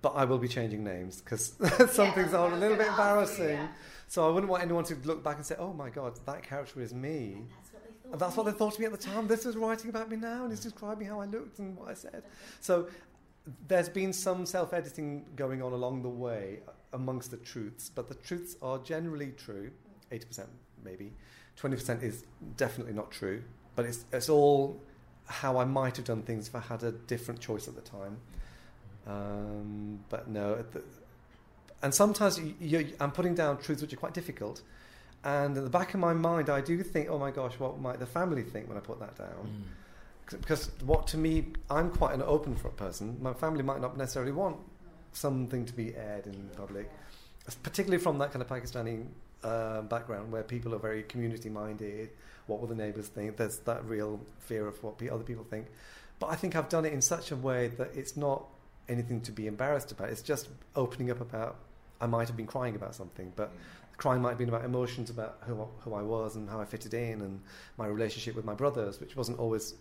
but 0.01 0.09
I 0.15 0.25
will 0.25 0.37
be 0.37 0.47
changing 0.47 0.83
names 0.83 1.21
because 1.21 1.53
some 1.91 2.13
things 2.13 2.33
are 2.35 2.51
a 2.51 2.55
little 2.55 2.77
bit 2.77 2.87
embarrassing. 2.87 3.67
So 4.07 4.27
I 4.27 4.31
wouldn't 4.31 4.51
want 4.51 4.61
anyone 4.61 4.83
to 4.85 4.95
look 5.03 5.23
back 5.23 5.37
and 5.37 5.45
say, 5.45 5.55
"Oh 5.57 5.73
my 5.73 5.89
God, 5.89 6.19
that 6.25 6.43
character 6.43 6.81
is 6.81 6.93
me." 6.93 7.37
And 8.11 8.19
that's 8.21 8.37
what 8.37 8.45
they 8.45 8.51
thought 8.51 8.73
of 8.73 8.79
me 8.79 8.85
at 8.85 8.91
the 8.91 8.97
time. 8.97 9.27
This 9.27 9.45
is 9.45 9.57
writing 9.57 9.89
about 9.89 10.09
me 10.09 10.17
now, 10.17 10.43
and 10.43 10.51
it's 10.53 10.61
describing 10.61 11.07
how 11.07 11.19
I 11.19 11.25
looked 11.25 11.59
and 11.59 11.75
what 11.77 11.89
I 11.89 11.93
said. 11.93 12.23
So 12.61 12.87
there's 13.67 13.89
been 13.89 14.13
some 14.13 14.45
self-editing 14.45 15.25
going 15.35 15.61
on 15.61 15.73
along 15.73 16.01
the 16.01 16.09
way 16.09 16.59
amongst 16.93 17.31
the 17.31 17.37
truths, 17.37 17.89
but 17.93 18.07
the 18.07 18.15
truths 18.15 18.55
are 18.61 18.77
generally 18.79 19.33
true. 19.37 19.71
Eighty 20.11 20.25
percent, 20.25 20.49
maybe. 20.83 21.11
Twenty 21.55 21.75
percent 21.75 22.03
is 22.03 22.25
definitely 22.57 22.93
not 22.93 23.11
true, 23.11 23.43
but 23.75 23.85
it's 23.85 24.05
it's 24.13 24.29
all 24.29 24.81
how 25.25 25.57
I 25.57 25.65
might 25.65 25.97
have 25.97 26.05
done 26.05 26.21
things 26.21 26.47
if 26.47 26.55
I 26.55 26.59
had 26.59 26.83
a 26.83 26.91
different 26.91 27.39
choice 27.39 27.67
at 27.67 27.75
the 27.75 27.81
time. 27.81 28.17
Um, 29.07 29.99
but 30.09 30.27
no, 30.27 30.63
the, 30.71 30.83
and 31.81 31.93
sometimes 31.93 32.39
you, 32.39 32.55
you, 32.59 32.93
I'm 32.99 33.11
putting 33.11 33.35
down 33.35 33.57
truths 33.57 33.81
which 33.81 33.93
are 33.93 33.97
quite 33.97 34.13
difficult. 34.13 34.61
And 35.25 35.57
in 35.57 35.63
the 35.63 35.69
back 35.69 35.93
of 35.95 35.99
my 35.99 36.13
mind, 36.13 36.49
I 36.49 36.61
do 36.61 36.81
think, 36.83 37.09
oh 37.09 37.17
my 37.17 37.31
gosh, 37.31 37.53
what 37.59 37.79
might 37.79 37.99
the 37.99 38.05
family 38.05 38.43
think 38.43 38.67
when 38.69 38.77
I 38.77 38.81
put 38.81 38.99
that 38.99 39.17
down? 39.17 39.65
C- 40.29 40.37
Because 40.37 40.69
what 40.85 41.07
to 41.07 41.17
me, 41.17 41.47
I'm 41.69 41.89
quite 41.89 42.13
an 42.13 42.21
open 42.21 42.55
front 42.55 42.77
person. 42.77 43.17
My 43.21 43.33
family 43.33 43.63
might 43.63 43.81
not 43.81 43.97
necessarily 43.97 44.31
want 44.31 44.57
something 45.13 45.65
to 45.65 45.73
be 45.73 45.95
aired 45.95 46.27
in 46.27 46.49
public, 46.55 46.91
particularly 47.63 48.01
from 48.03 48.17
that 48.19 48.31
kind 48.31 48.41
of 48.41 48.47
Pakistani 48.47 49.05
uh, 49.43 49.81
background 49.81 50.31
where 50.31 50.43
people 50.43 50.73
are 50.75 50.79
very 50.79 51.03
community 51.03 51.49
minded. 51.49 52.09
What 52.47 52.59
will 52.59 52.67
the 52.67 52.75
neighbours 52.75 53.07
think? 53.07 53.37
There's 53.37 53.57
that 53.59 53.83
real 53.85 54.19
fear 54.39 54.67
of 54.67 54.81
what 54.83 54.97
pe- 54.99 55.09
other 55.09 55.23
people 55.23 55.43
think. 55.49 55.65
But 56.19 56.27
I 56.27 56.35
think 56.35 56.55
I've 56.55 56.69
done 56.69 56.85
it 56.85 56.93
in 56.93 57.01
such 57.01 57.31
a 57.31 57.35
way 57.35 57.67
that 57.79 57.89
it's 57.95 58.15
not 58.15 58.45
anything 58.87 59.21
to 59.21 59.31
be 59.31 59.47
embarrassed 59.47 59.91
about. 59.91 60.09
It's 60.09 60.21
just 60.21 60.49
opening 60.75 61.09
up 61.09 61.19
about. 61.21 61.55
I 61.99 62.05
might 62.07 62.27
have 62.27 62.37
been 62.37 62.45
crying 62.47 62.75
about 62.75 62.93
something, 62.93 63.33
but 63.35 63.51
crying 63.97 64.21
might 64.21 64.29
have 64.29 64.37
been 64.37 64.49
about 64.49 64.65
emotions 64.65 65.09
about 65.09 65.37
who 65.41 65.67
who 65.79 65.93
I 65.93 66.01
was 66.01 66.35
and 66.35 66.49
how 66.49 66.59
I 66.59 66.65
fitted 66.65 66.93
in 66.93 67.21
and 67.21 67.41
my 67.77 67.87
relationship 67.87 68.35
with 68.35 68.45
my 68.45 68.53
brothers, 68.53 68.99
which 68.99 69.15
wasn't 69.15 69.39
always 69.39 69.73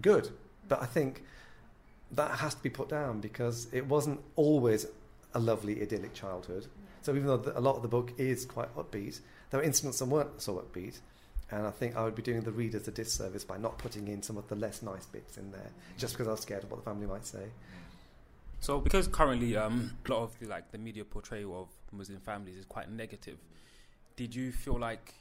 good. 0.00 0.30
But 0.68 0.82
I 0.82 0.86
think 0.86 1.22
that 2.12 2.30
has 2.38 2.54
to 2.54 2.62
be 2.62 2.70
put 2.70 2.88
down 2.88 3.20
because 3.20 3.68
it 3.72 3.86
wasn't 3.86 4.20
always 4.36 4.86
a 5.34 5.38
lovely 5.38 5.80
idyllic 5.80 6.14
childhood. 6.14 6.66
So 7.02 7.12
even 7.14 7.26
though 7.26 7.38
the, 7.38 7.58
a 7.58 7.60
lot 7.60 7.76
of 7.76 7.82
the 7.82 7.88
book 7.88 8.12
is 8.18 8.44
quite 8.44 8.74
upbeat, 8.76 9.20
there 9.50 9.58
were 9.58 9.64
incidents 9.64 9.98
that 9.98 10.06
weren't 10.06 10.40
so 10.40 10.54
upbeat. 10.54 11.00
And 11.50 11.66
I 11.66 11.70
think 11.70 11.96
I 11.96 12.04
would 12.04 12.14
be 12.14 12.22
doing 12.22 12.40
the 12.40 12.52
readers 12.52 12.88
a 12.88 12.90
disservice 12.90 13.44
by 13.44 13.58
not 13.58 13.76
putting 13.76 14.08
in 14.08 14.22
some 14.22 14.38
of 14.38 14.48
the 14.48 14.54
less 14.54 14.80
nice 14.80 15.04
bits 15.04 15.36
in 15.36 15.50
there, 15.50 15.70
just 15.98 16.14
because 16.14 16.26
I 16.26 16.30
was 16.30 16.40
scared 16.40 16.64
of 16.64 16.70
what 16.70 16.82
the 16.82 16.90
family 16.90 17.06
might 17.06 17.26
say. 17.26 17.44
So, 18.62 18.78
because 18.78 19.08
currently 19.08 19.56
um, 19.56 19.90
a 20.06 20.12
lot 20.12 20.22
of 20.22 20.38
the 20.38 20.46
like 20.46 20.70
the 20.70 20.78
media 20.78 21.04
portrayal 21.04 21.62
of 21.62 21.68
Muslim 21.90 22.20
families 22.20 22.56
is 22.56 22.64
quite 22.64 22.88
negative, 22.88 23.38
did 24.14 24.36
you 24.36 24.52
feel 24.52 24.78
like, 24.78 25.12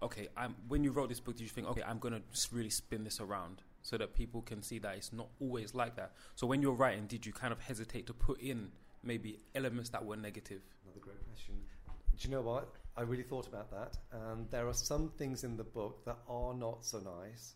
okay, 0.00 0.28
I'm, 0.36 0.54
when 0.68 0.84
you 0.84 0.92
wrote 0.92 1.08
this 1.08 1.18
book, 1.18 1.34
did 1.34 1.42
you 1.42 1.48
think, 1.48 1.66
okay, 1.66 1.82
I'm 1.82 1.98
gonna 1.98 2.20
just 2.30 2.52
really 2.52 2.70
spin 2.70 3.02
this 3.02 3.18
around 3.20 3.62
so 3.82 3.98
that 3.98 4.14
people 4.14 4.42
can 4.42 4.62
see 4.62 4.78
that 4.78 4.94
it's 4.94 5.12
not 5.12 5.26
always 5.40 5.74
like 5.74 5.96
that? 5.96 6.12
So, 6.36 6.46
when 6.46 6.62
you're 6.62 6.72
writing, 6.74 7.08
did 7.08 7.26
you 7.26 7.32
kind 7.32 7.52
of 7.52 7.58
hesitate 7.58 8.06
to 8.06 8.14
put 8.14 8.40
in 8.40 8.70
maybe 9.02 9.40
elements 9.56 9.90
that 9.90 10.04
were 10.04 10.16
negative? 10.16 10.60
Another 10.84 11.00
great 11.00 11.18
question. 11.26 11.56
Do 12.16 12.28
you 12.28 12.30
know 12.30 12.42
what? 12.42 12.68
I 12.96 13.02
really 13.02 13.24
thought 13.24 13.48
about 13.48 13.72
that, 13.72 13.98
and 14.12 14.48
there 14.52 14.68
are 14.68 14.74
some 14.74 15.10
things 15.18 15.42
in 15.42 15.56
the 15.56 15.64
book 15.64 16.04
that 16.04 16.18
are 16.28 16.54
not 16.54 16.84
so 16.84 17.00
nice, 17.00 17.54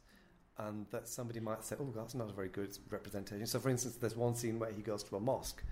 and 0.58 0.86
that 0.90 1.08
somebody 1.08 1.40
might 1.40 1.64
say, 1.64 1.76
"Oh, 1.78 1.92
that's 1.94 2.14
not 2.14 2.30
a 2.30 2.32
very 2.32 2.48
good 2.48 2.76
representation." 2.90 3.46
So, 3.46 3.58
for 3.58 3.70
instance, 3.70 3.96
there's 3.96 4.16
one 4.16 4.34
scene 4.34 4.58
where 4.58 4.70
he 4.70 4.82
goes 4.82 5.02
to 5.04 5.16
a 5.16 5.20
mosque. 5.20 5.62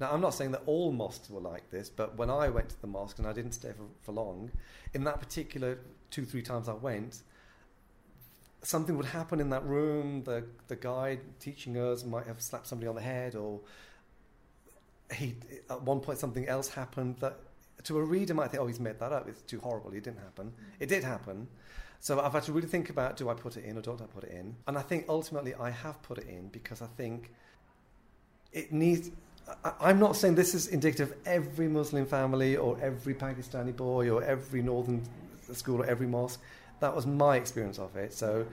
Now, 0.00 0.12
I'm 0.12 0.20
not 0.20 0.34
saying 0.34 0.52
that 0.52 0.62
all 0.66 0.92
mosques 0.92 1.28
were 1.28 1.40
like 1.40 1.70
this, 1.70 1.90
but 1.90 2.16
when 2.16 2.30
I 2.30 2.48
went 2.48 2.68
to 2.70 2.80
the 2.80 2.86
mosque 2.86 3.18
and 3.18 3.26
I 3.26 3.32
didn't 3.32 3.52
stay 3.52 3.72
for, 3.72 3.86
for 4.02 4.12
long, 4.12 4.52
in 4.94 5.02
that 5.04 5.18
particular 5.18 5.78
two, 6.10 6.24
three 6.24 6.42
times 6.42 6.68
I 6.68 6.74
went, 6.74 7.22
something 8.62 8.96
would 8.96 9.06
happen 9.06 9.40
in 9.40 9.50
that 9.50 9.64
room. 9.64 10.22
The 10.24 10.44
the 10.68 10.76
guide 10.76 11.20
teaching 11.40 11.76
us 11.76 12.04
might 12.04 12.26
have 12.26 12.40
slapped 12.40 12.66
somebody 12.66 12.88
on 12.88 12.94
the 12.94 13.02
head, 13.02 13.34
or 13.34 13.60
he 15.12 15.36
at 15.70 15.82
one 15.82 16.00
point 16.00 16.18
something 16.18 16.46
else 16.46 16.68
happened 16.68 17.16
that 17.20 17.38
to 17.84 17.98
a 17.98 18.04
reader 18.04 18.34
might 18.34 18.50
think, 18.50 18.62
oh, 18.62 18.66
he's 18.66 18.80
made 18.80 18.98
that 18.98 19.12
up. 19.12 19.28
It's 19.28 19.42
too 19.42 19.60
horrible. 19.60 19.92
It 19.92 20.04
didn't 20.04 20.18
happen. 20.18 20.52
It 20.80 20.88
did 20.88 21.04
happen. 21.04 21.48
So 22.00 22.20
I've 22.20 22.32
had 22.32 22.44
to 22.44 22.52
really 22.52 22.68
think 22.68 22.90
about 22.90 23.16
do 23.16 23.28
I 23.28 23.34
put 23.34 23.56
it 23.56 23.64
in 23.64 23.76
or 23.76 23.80
don't 23.80 24.00
I 24.00 24.06
put 24.06 24.24
it 24.24 24.30
in? 24.30 24.54
And 24.66 24.78
I 24.78 24.82
think 24.82 25.06
ultimately 25.08 25.54
I 25.54 25.70
have 25.70 26.00
put 26.02 26.18
it 26.18 26.28
in 26.28 26.48
because 26.48 26.80
I 26.80 26.86
think 26.86 27.32
it 28.52 28.72
needs. 28.72 29.10
I, 29.64 29.72
I'm 29.80 29.98
not 29.98 30.16
saying 30.16 30.34
this 30.34 30.54
is 30.54 30.68
indicative 30.68 31.10
of 31.10 31.16
every 31.26 31.68
Muslim 31.68 32.06
family 32.06 32.56
or 32.56 32.78
every 32.80 33.14
Pakistani 33.14 33.74
boy 33.74 34.10
or 34.10 34.22
every 34.22 34.62
northern 34.62 35.02
school 35.52 35.82
or 35.82 35.86
every 35.86 36.06
mosque. 36.06 36.40
That 36.80 36.94
was 36.94 37.06
my 37.06 37.36
experience 37.36 37.78
of 37.78 37.96
it. 37.96 38.12
So 38.12 38.46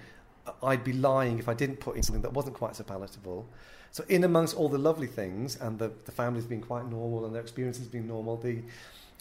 I'd 0.64 0.84
be 0.84 0.94
lying 0.94 1.38
if 1.38 1.48
I 1.48 1.54
didn't 1.54 1.80
put 1.80 1.96
in 1.96 2.04
something 2.04 2.24
that 2.24 2.34
wasn't 2.34 2.56
quite 2.56 2.76
so 2.76 2.84
palatable. 2.84 3.48
So 3.92 4.04
in 4.10 4.24
amongst 4.24 4.56
all 4.56 4.70
the 4.70 4.78
lovely 4.78 5.08
things 5.08 5.56
and 5.58 5.80
the, 5.80 5.92
the 6.06 6.12
families 6.12 6.46
being 6.46 6.62
quite 6.62 6.90
normal 6.90 7.26
and 7.26 7.34
their 7.34 7.42
experiences 7.42 7.88
being 7.88 8.08
normal, 8.08 8.38
the 8.38 8.62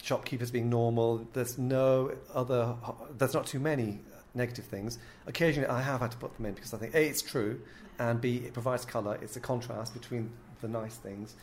shopkeepers 0.01 0.51
being 0.51 0.69
normal, 0.69 1.25
there's 1.33 1.57
no 1.57 2.11
other, 2.33 2.75
there's 3.17 3.33
not 3.33 3.45
too 3.45 3.59
many 3.59 3.99
negative 4.35 4.65
things. 4.65 4.99
Occasionally 5.27 5.67
I 5.67 5.81
have 5.81 6.01
had 6.01 6.11
to 6.11 6.17
put 6.17 6.35
them 6.35 6.45
in 6.45 6.53
because 6.53 6.73
I 6.73 6.77
think 6.77 6.93
A, 6.93 7.05
it's 7.05 7.21
true, 7.21 7.61
and 7.99 8.19
B, 8.19 8.37
it 8.45 8.53
provides 8.53 8.85
colour. 8.85 9.17
It's 9.21 9.35
a 9.35 9.39
contrast 9.39 9.93
between 9.93 10.31
the 10.61 10.67
nice 10.67 10.95
things. 10.95 11.35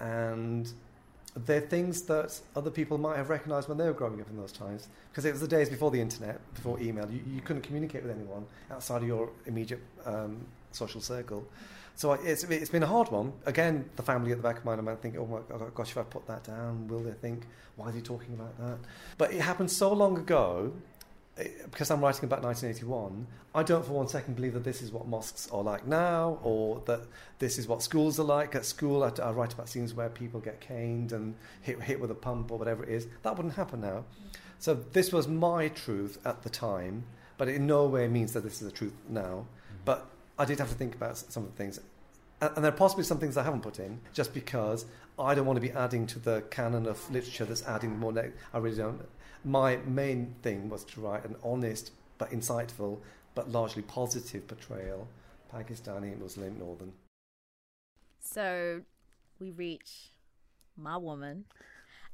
And 0.00 0.70
they're 1.34 1.60
things 1.60 2.02
that 2.02 2.38
other 2.56 2.70
people 2.70 2.98
might 2.98 3.16
have 3.16 3.30
recognised 3.30 3.68
when 3.68 3.78
they 3.78 3.84
were 3.84 3.92
growing 3.92 4.20
up 4.20 4.28
in 4.28 4.36
those 4.36 4.52
times. 4.52 4.88
Because 5.10 5.24
it 5.24 5.32
was 5.32 5.40
the 5.40 5.48
days 5.48 5.68
before 5.68 5.90
the 5.90 6.00
internet, 6.00 6.40
before 6.54 6.78
email. 6.80 7.08
You, 7.10 7.20
you 7.26 7.40
couldn't 7.40 7.62
communicate 7.62 8.02
with 8.02 8.12
anyone 8.12 8.44
outside 8.70 9.02
of 9.02 9.08
your 9.08 9.30
immediate 9.46 9.82
um, 10.04 10.44
social 10.72 11.00
circle. 11.00 11.46
So 11.94 12.12
it's, 12.12 12.44
it's 12.44 12.70
been 12.70 12.82
a 12.82 12.86
hard 12.86 13.10
one. 13.10 13.32
Again, 13.46 13.88
the 13.96 14.02
family 14.02 14.32
at 14.32 14.38
the 14.38 14.42
back 14.42 14.58
of 14.58 14.64
my 14.64 14.74
mind, 14.76 15.00
thinking, 15.00 15.20
oh 15.20 15.26
my 15.26 15.68
gosh, 15.74 15.90
if 15.90 15.98
I 15.98 16.02
put 16.02 16.26
that 16.26 16.44
down, 16.44 16.88
will 16.88 17.00
they 17.00 17.12
think, 17.12 17.46
why 17.76 17.88
is 17.88 17.94
he 17.94 18.00
talking 18.00 18.34
about 18.34 18.58
that? 18.58 18.78
But 19.18 19.32
it 19.32 19.40
happened 19.40 19.70
so 19.70 19.92
long 19.92 20.16
ago, 20.18 20.72
because 21.36 21.90
I'm 21.90 22.00
writing 22.00 22.24
about 22.24 22.42
1981, 22.42 23.26
I 23.54 23.62
don't 23.62 23.84
for 23.84 23.92
one 23.92 24.08
second 24.08 24.36
believe 24.36 24.52
that 24.52 24.64
this 24.64 24.82
is 24.82 24.92
what 24.92 25.06
mosques 25.06 25.48
are 25.50 25.62
like 25.62 25.86
now, 25.86 26.38
or 26.42 26.82
that 26.86 27.00
this 27.38 27.58
is 27.58 27.66
what 27.66 27.82
schools 27.82 28.20
are 28.20 28.24
like. 28.24 28.54
At 28.54 28.66
school, 28.66 29.02
I, 29.02 29.10
I 29.22 29.30
write 29.30 29.54
about 29.54 29.68
scenes 29.68 29.94
where 29.94 30.10
people 30.10 30.40
get 30.40 30.60
caned 30.60 31.12
and 31.12 31.34
hit, 31.62 31.80
hit 31.82 32.00
with 32.00 32.10
a 32.10 32.14
pump 32.14 32.50
or 32.50 32.58
whatever 32.58 32.82
it 32.84 32.90
is. 32.90 33.06
That 33.22 33.36
wouldn't 33.36 33.54
happen 33.54 33.80
now. 33.80 34.04
So 34.58 34.74
this 34.74 35.10
was 35.10 35.26
my 35.26 35.68
truth 35.68 36.18
at 36.24 36.42
the 36.42 36.50
time, 36.50 37.04
but 37.38 37.48
it 37.48 37.56
in 37.56 37.66
no 37.66 37.86
way 37.86 38.08
means 38.08 38.34
that 38.34 38.42
this 38.44 38.54
is 38.54 38.60
the 38.60 38.70
truth 38.70 38.94
now. 39.08 39.22
Mm-hmm. 39.22 39.76
But 39.86 40.06
I 40.38 40.44
did 40.44 40.58
have 40.58 40.68
to 40.68 40.74
think 40.74 40.94
about 40.94 41.16
some 41.16 41.44
of 41.44 41.50
the 41.50 41.56
things. 41.56 41.80
And, 42.40 42.50
and 42.56 42.64
there 42.64 42.72
are 42.72 42.76
possibly 42.76 43.04
some 43.04 43.18
things 43.18 43.36
I 43.36 43.42
haven't 43.42 43.62
put 43.62 43.78
in 43.78 44.00
just 44.12 44.34
because 44.34 44.84
I 45.18 45.34
don't 45.34 45.46
want 45.46 45.56
to 45.56 45.60
be 45.60 45.72
adding 45.72 46.06
to 46.08 46.18
the 46.18 46.42
canon 46.50 46.86
of 46.86 47.10
literature 47.10 47.46
that's 47.46 47.66
adding 47.66 47.98
more. 47.98 48.12
Ne- 48.12 48.32
I 48.52 48.58
really 48.58 48.76
don't. 48.76 49.00
My 49.44 49.76
main 49.78 50.34
thing 50.42 50.68
was 50.68 50.84
to 50.84 51.00
write 51.00 51.24
an 51.24 51.36
honest 51.42 51.90
but 52.18 52.30
insightful 52.30 53.00
but 53.34 53.50
largely 53.50 53.82
positive 53.82 54.46
portrayal 54.46 55.08
Pakistani, 55.52 56.18
Muslim, 56.18 56.58
Northern. 56.58 56.92
So 58.20 58.82
we 59.38 59.50
reach 59.50 60.12
my 60.76 60.96
woman. 60.96 61.44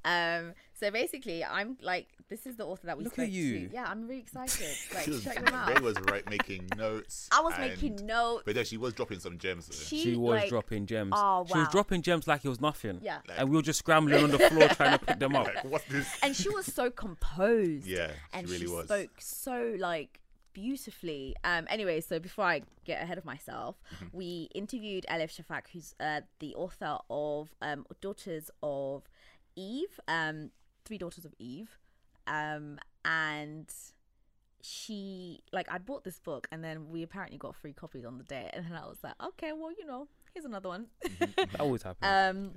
Um, 0.05 0.55
so 0.75 0.91
basically, 0.91 1.45
I'm 1.45 1.77
like, 1.83 2.07
this 2.29 2.47
is 2.47 2.57
the 2.57 2.65
author 2.65 2.87
that 2.87 2.97
we 2.99 3.05
Look 3.05 3.15
spoke 3.15 3.25
at 3.27 3.31
you. 3.33 3.69
to. 3.69 3.75
Yeah, 3.75 3.85
I'm 3.89 4.07
really 4.07 4.21
excited. 4.21 4.69
Like, 4.95 5.05
She 5.05 5.11
was- 5.11 5.23
shut 5.23 5.35
your 5.35 5.51
mouth. 5.51 5.69
Ray 5.75 5.81
was 5.81 5.99
right 6.03 6.29
making 6.31 6.69
notes. 6.77 7.29
I 7.33 7.41
was 7.41 7.55
and- 7.59 7.71
making 7.71 8.07
notes. 8.07 8.43
But 8.47 8.55
no, 8.57 8.63
she 8.65 8.77
was 8.77 8.95
dropping 8.95 9.19
some 9.21 9.39
gems. 9.39 9.67
Though. 9.67 9.75
She, 9.77 10.03
She 10.03 10.17
was 10.17 10.41
like- 10.41 10.49
dropping 10.49 10.87
gems. 10.87 11.13
Oh, 11.17 11.45
She 11.49 11.59
was 11.59 11.67
wow. 11.67 11.71
dropping 11.73 12.03
gems 12.03 12.27
like 12.29 12.45
it 12.45 12.49
was 12.49 12.61
nothing. 12.61 13.01
Yeah. 13.03 13.19
and 13.37 13.49
we 13.51 13.57
were 13.57 13.63
just 13.63 13.81
scrambling 13.81 14.23
on 14.25 14.31
the 14.31 14.39
floor 14.39 14.69
trying 14.75 14.99
to 14.99 15.05
pick 15.05 15.19
them 15.19 15.35
up. 15.35 15.47
Like, 15.47 15.65
what's 15.65 15.85
this? 15.87 16.09
and 16.23 16.35
she 16.37 16.49
was 16.49 16.67
so 16.67 16.91
composed. 16.91 17.87
Yeah, 17.87 18.09
she 18.09 18.15
and 18.35 18.49
really 18.49 18.67
she 18.67 18.73
was. 18.73 18.85
spoke 18.85 19.11
so 19.19 19.75
like 19.79 20.21
beautifully. 20.53 21.35
Um, 21.45 21.67
anyway, 21.71 22.01
so 22.01 22.19
before 22.19 22.45
I 22.45 22.63
get 22.85 23.03
ahead 23.03 23.17
of 23.19 23.25
myself, 23.25 23.77
Mm-hmm. 23.97 24.17
we 24.17 24.49
interviewed 24.55 25.07
Elif 25.11 25.31
Shafak, 25.37 25.63
who's 25.73 25.95
uh, 26.01 26.21
the 26.41 26.55
author 26.55 26.99
of 27.11 27.49
um, 27.63 27.87
Daughters 28.01 28.51
of 28.63 29.03
Eve, 29.59 30.01
um, 30.09 30.51
Three 30.85 30.99
Daughters 30.99 31.25
of 31.25 31.35
Eve, 31.39 31.79
um, 32.27 32.79
and 33.05 33.73
she 34.61 35.41
like 35.53 35.67
I 35.71 35.79
bought 35.79 36.05
this 36.05 36.19
book 36.19 36.49
and 36.51 36.65
then 36.65 36.91
we 36.91 37.03
apparently 37.03 37.39
got 37.39 37.55
free 37.55 37.73
copies 37.73 38.05
on 38.05 38.19
the 38.19 38.25
day 38.25 38.51
and 38.53 38.67
then 38.67 38.73
I 38.73 38.87
was 38.87 38.99
like 39.05 39.15
okay 39.23 39.53
well 39.53 39.71
you 39.71 39.87
know 39.87 40.09
here's 40.39 40.45
another 40.45 40.69
one. 40.69 40.87
That 41.19 41.61
always 41.61 41.83
happens. 41.83 41.99
um, 42.03 42.53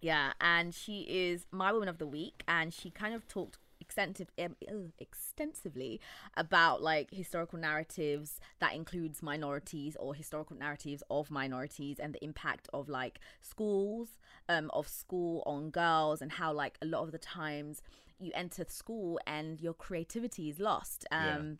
yeah, 0.00 0.32
and 0.40 0.74
she 0.74 1.06
is 1.08 1.46
my 1.50 1.72
woman 1.72 1.88
of 1.88 1.98
the 1.98 2.06
week, 2.06 2.42
and 2.46 2.74
she 2.74 2.90
kind 2.90 3.14
of 3.14 3.26
talked 3.26 3.58
extensive, 3.84 4.28
um, 4.38 4.92
extensively 4.98 6.00
about 6.36 6.82
like 6.82 7.08
historical 7.12 7.58
narratives 7.58 8.40
that 8.60 8.74
includes 8.74 9.22
minorities 9.22 9.96
or 10.00 10.14
historical 10.14 10.56
narratives 10.56 11.02
of 11.10 11.30
minorities 11.30 11.98
and 11.98 12.14
the 12.14 12.24
impact 12.24 12.68
of 12.72 12.88
like 12.88 13.18
schools, 13.40 14.08
um, 14.48 14.70
of 14.72 14.88
school 14.88 15.42
on 15.46 15.70
girls, 15.70 16.22
and 16.22 16.32
how 16.32 16.52
like 16.52 16.78
a 16.80 16.86
lot 16.86 17.02
of 17.02 17.12
the 17.12 17.18
times 17.18 17.82
you 18.18 18.32
enter 18.34 18.64
school 18.68 19.20
and 19.26 19.60
your 19.60 19.74
creativity 19.74 20.48
is 20.48 20.58
lost. 20.58 21.04
Yeah. 21.10 21.36
Um, 21.36 21.58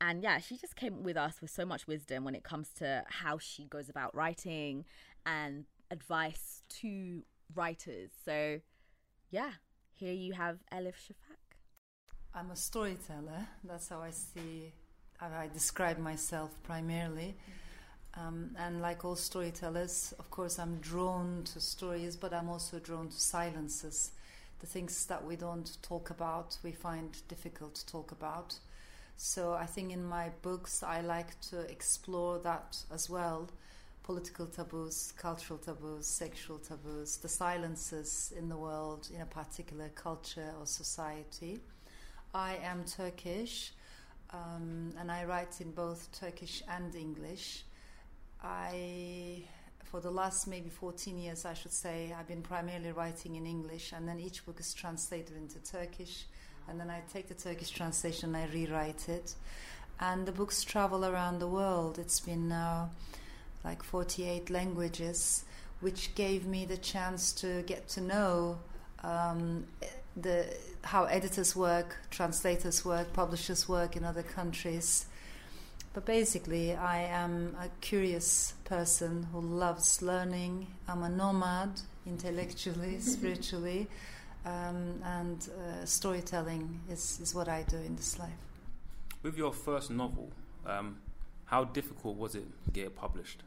and 0.00 0.22
yeah, 0.22 0.38
she 0.38 0.56
just 0.56 0.76
came 0.76 1.02
with 1.02 1.16
us 1.16 1.40
with 1.42 1.50
so 1.50 1.64
much 1.66 1.86
wisdom 1.86 2.24
when 2.24 2.34
it 2.34 2.42
comes 2.42 2.70
to 2.78 3.04
how 3.06 3.38
she 3.38 3.66
goes 3.66 3.88
about 3.90 4.14
writing 4.14 4.86
and 5.26 5.66
advice 5.90 6.62
to 6.80 7.22
writers. 7.54 8.10
So, 8.24 8.60
yeah, 9.30 9.52
here 9.92 10.14
you 10.14 10.32
have 10.32 10.58
Elif 10.72 10.94
Shafak. 10.94 11.29
I'm 12.32 12.50
a 12.52 12.56
storyteller. 12.56 13.48
That's 13.64 13.88
how 13.88 14.02
I 14.02 14.10
see, 14.10 14.72
how 15.18 15.26
I 15.26 15.48
describe 15.52 15.98
myself 15.98 16.50
primarily. 16.62 17.34
Um, 18.14 18.50
and 18.56 18.80
like 18.80 19.04
all 19.04 19.16
storytellers, 19.16 20.14
of 20.18 20.30
course, 20.30 20.58
I'm 20.60 20.76
drawn 20.78 21.42
to 21.52 21.60
stories, 21.60 22.14
but 22.14 22.32
I'm 22.32 22.48
also 22.48 22.78
drawn 22.78 23.08
to 23.08 23.20
silences. 23.20 24.12
The 24.60 24.66
things 24.66 25.06
that 25.06 25.24
we 25.24 25.34
don't 25.34 25.76
talk 25.82 26.10
about, 26.10 26.56
we 26.62 26.70
find 26.70 27.16
difficult 27.26 27.74
to 27.76 27.86
talk 27.86 28.12
about. 28.12 28.54
So 29.16 29.54
I 29.54 29.66
think 29.66 29.92
in 29.92 30.04
my 30.04 30.30
books, 30.42 30.84
I 30.84 31.00
like 31.00 31.40
to 31.50 31.60
explore 31.62 32.38
that 32.40 32.78
as 32.92 33.10
well 33.10 33.50
political 34.04 34.46
taboos, 34.46 35.12
cultural 35.16 35.58
taboos, 35.58 36.06
sexual 36.06 36.58
taboos, 36.58 37.16
the 37.18 37.28
silences 37.28 38.32
in 38.36 38.48
the 38.48 38.56
world 38.56 39.08
in 39.14 39.20
a 39.20 39.26
particular 39.26 39.88
culture 39.90 40.52
or 40.58 40.66
society. 40.66 41.60
I 42.34 42.58
am 42.62 42.84
Turkish, 42.84 43.72
um, 44.32 44.92
and 45.00 45.10
I 45.10 45.24
write 45.24 45.60
in 45.60 45.72
both 45.72 46.08
Turkish 46.12 46.62
and 46.68 46.94
English. 46.94 47.64
I, 48.40 49.42
for 49.82 50.00
the 50.00 50.12
last 50.12 50.46
maybe 50.46 50.70
14 50.70 51.18
years, 51.18 51.44
I 51.44 51.54
should 51.54 51.72
say, 51.72 52.14
I've 52.16 52.28
been 52.28 52.42
primarily 52.42 52.92
writing 52.92 53.34
in 53.34 53.46
English, 53.46 53.92
and 53.92 54.06
then 54.06 54.20
each 54.20 54.46
book 54.46 54.60
is 54.60 54.72
translated 54.72 55.36
into 55.36 55.58
Turkish, 55.58 56.26
and 56.68 56.78
then 56.78 56.88
I 56.88 57.02
take 57.12 57.26
the 57.26 57.34
Turkish 57.34 57.70
translation 57.70 58.32
and 58.32 58.44
I 58.44 58.54
rewrite 58.54 59.08
it. 59.08 59.34
And 59.98 60.24
the 60.24 60.32
books 60.32 60.62
travel 60.62 61.04
around 61.04 61.40
the 61.40 61.48
world. 61.48 61.98
It's 61.98 62.20
been 62.20 62.48
now 62.48 62.90
like 63.64 63.82
48 63.82 64.50
languages, 64.50 65.44
which 65.80 66.14
gave 66.14 66.46
me 66.46 66.64
the 66.64 66.76
chance 66.76 67.32
to 67.32 67.62
get 67.62 67.88
to 67.88 68.00
know 68.00 68.60
um, 69.02 69.66
the 70.16 70.46
how 70.82 71.04
editors 71.04 71.54
work, 71.54 71.96
translators 72.10 72.84
work, 72.84 73.12
publishers 73.12 73.68
work 73.68 73.96
in 73.96 74.04
other 74.04 74.22
countries. 74.22 75.06
But 75.92 76.06
basically, 76.06 76.74
I 76.74 77.02
am 77.02 77.56
a 77.60 77.68
curious 77.80 78.54
person 78.64 79.26
who 79.32 79.40
loves 79.40 80.02
learning. 80.02 80.68
I'm 80.88 81.02
a 81.02 81.08
nomad, 81.08 81.80
intellectually, 82.06 83.00
spiritually, 83.00 83.88
um, 84.46 85.02
and 85.04 85.48
uh, 85.48 85.84
storytelling 85.84 86.80
is, 86.88 87.18
is 87.20 87.34
what 87.34 87.48
I 87.48 87.64
do 87.68 87.76
in 87.76 87.96
this 87.96 88.18
life. 88.18 88.30
With 89.22 89.36
your 89.36 89.52
first 89.52 89.90
novel, 89.90 90.30
um, 90.64 90.98
how 91.46 91.64
difficult 91.64 92.16
was 92.16 92.36
it 92.36 92.44
to 92.64 92.70
get 92.70 92.86
it 92.86 92.96
published? 92.96 93.42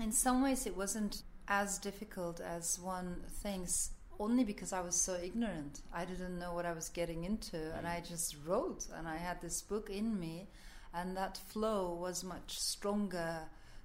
In 0.00 0.12
some 0.12 0.40
ways, 0.42 0.66
it 0.66 0.76
wasn't 0.76 1.22
as 1.48 1.78
difficult 1.78 2.40
as 2.40 2.78
one 2.78 3.16
thinks 3.42 3.90
only 4.20 4.44
because 4.44 4.72
I 4.72 4.80
was 4.80 4.96
so 4.96 5.14
ignorant. 5.14 5.80
I 5.92 6.04
didn't 6.04 6.38
know 6.38 6.52
what 6.52 6.66
I 6.66 6.72
was 6.72 6.88
getting 6.88 7.24
into, 7.24 7.72
and 7.76 7.86
I 7.86 8.02
just 8.06 8.36
wrote, 8.44 8.86
and 8.96 9.06
I 9.06 9.16
had 9.16 9.40
this 9.40 9.62
book 9.62 9.90
in 9.90 10.18
me, 10.18 10.48
and 10.92 11.16
that 11.16 11.36
flow 11.36 11.94
was 11.94 12.24
much 12.24 12.58
stronger 12.58 13.40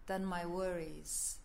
than 0.08 0.26
my 0.26 0.46
worries. 0.46 1.38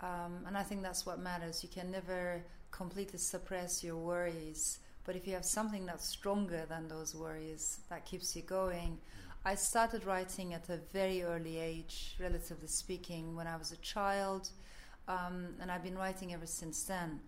Um, 0.00 0.44
and 0.46 0.56
I 0.56 0.62
think 0.62 0.82
that's 0.82 1.06
what 1.06 1.18
matters. 1.18 1.62
You 1.62 1.68
can 1.68 1.90
never 1.90 2.42
completely 2.70 3.18
suppress 3.18 3.82
your 3.82 3.96
worries, 3.96 4.78
but 5.04 5.16
if 5.16 5.26
you 5.26 5.34
have 5.34 5.44
something 5.44 5.86
that's 5.86 6.08
stronger 6.08 6.64
than 6.68 6.88
those 6.88 7.14
worries, 7.14 7.80
that 7.90 8.04
keeps 8.04 8.34
you 8.36 8.42
going. 8.42 8.98
I 9.44 9.56
started 9.56 10.06
writing 10.06 10.54
at 10.54 10.68
a 10.70 10.78
very 10.92 11.22
early 11.22 11.58
age, 11.58 12.16
relatively 12.18 12.68
speaking, 12.68 13.36
when 13.36 13.46
I 13.46 13.56
was 13.56 13.72
a 13.72 13.76
child, 13.76 14.48
um, 15.06 15.54
and 15.60 15.70
I've 15.70 15.82
been 15.82 15.98
writing 15.98 16.32
ever 16.32 16.46
since 16.46 16.84
then. 16.84 17.20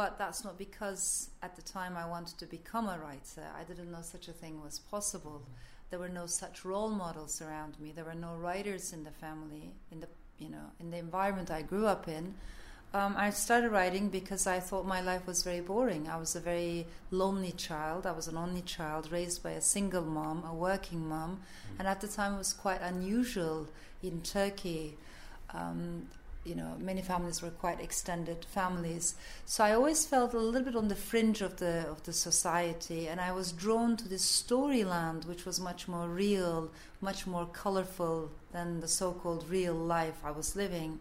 But 0.00 0.16
that's 0.16 0.44
not 0.44 0.56
because 0.56 1.28
at 1.42 1.56
the 1.56 1.60
time 1.60 1.94
I 1.94 2.08
wanted 2.08 2.38
to 2.38 2.46
become 2.46 2.88
a 2.88 2.98
writer. 2.98 3.46
I 3.54 3.64
didn't 3.64 3.92
know 3.92 4.00
such 4.00 4.28
a 4.28 4.32
thing 4.32 4.62
was 4.62 4.78
possible. 4.78 5.42
There 5.90 5.98
were 5.98 6.08
no 6.08 6.24
such 6.24 6.64
role 6.64 6.88
models 6.88 7.42
around 7.42 7.78
me. 7.78 7.92
There 7.94 8.06
were 8.06 8.14
no 8.14 8.34
writers 8.34 8.94
in 8.94 9.04
the 9.04 9.10
family, 9.10 9.74
in 9.92 10.00
the 10.00 10.08
you 10.38 10.48
know, 10.48 10.70
in 10.80 10.90
the 10.90 10.96
environment 10.96 11.50
I 11.50 11.60
grew 11.60 11.86
up 11.86 12.08
in. 12.08 12.32
Um, 12.94 13.14
I 13.14 13.28
started 13.28 13.72
writing 13.72 14.08
because 14.08 14.46
I 14.46 14.58
thought 14.58 14.86
my 14.86 15.02
life 15.02 15.26
was 15.26 15.42
very 15.42 15.60
boring. 15.60 16.08
I 16.08 16.16
was 16.16 16.34
a 16.34 16.40
very 16.40 16.86
lonely 17.10 17.52
child. 17.52 18.06
I 18.06 18.12
was 18.12 18.26
an 18.26 18.38
only 18.38 18.62
child 18.62 19.12
raised 19.12 19.42
by 19.42 19.50
a 19.50 19.60
single 19.60 20.06
mom, 20.18 20.44
a 20.48 20.54
working 20.54 21.06
mom, 21.10 21.42
and 21.78 21.86
at 21.86 22.00
the 22.00 22.08
time 22.08 22.36
it 22.36 22.38
was 22.38 22.54
quite 22.54 22.80
unusual 22.80 23.68
in 24.02 24.22
Turkey. 24.22 24.96
Um, 25.52 26.06
you 26.44 26.54
know, 26.54 26.76
many 26.78 27.02
families 27.02 27.42
were 27.42 27.50
quite 27.50 27.80
extended 27.80 28.44
families. 28.46 29.14
So 29.44 29.62
I 29.62 29.74
always 29.74 30.06
felt 30.06 30.32
a 30.32 30.38
little 30.38 30.62
bit 30.62 30.76
on 30.76 30.88
the 30.88 30.94
fringe 30.94 31.42
of 31.42 31.56
the 31.56 31.86
of 31.88 32.02
the 32.04 32.12
society, 32.12 33.08
and 33.08 33.20
I 33.20 33.32
was 33.32 33.52
drawn 33.52 33.96
to 33.98 34.08
this 34.08 34.24
storyland, 34.24 35.26
which 35.26 35.44
was 35.44 35.60
much 35.60 35.86
more 35.86 36.08
real, 36.08 36.70
much 37.00 37.26
more 37.26 37.46
colorful 37.46 38.30
than 38.52 38.80
the 38.80 38.88
so-called 38.88 39.48
real 39.48 39.74
life 39.74 40.20
I 40.24 40.30
was 40.30 40.56
living. 40.56 41.00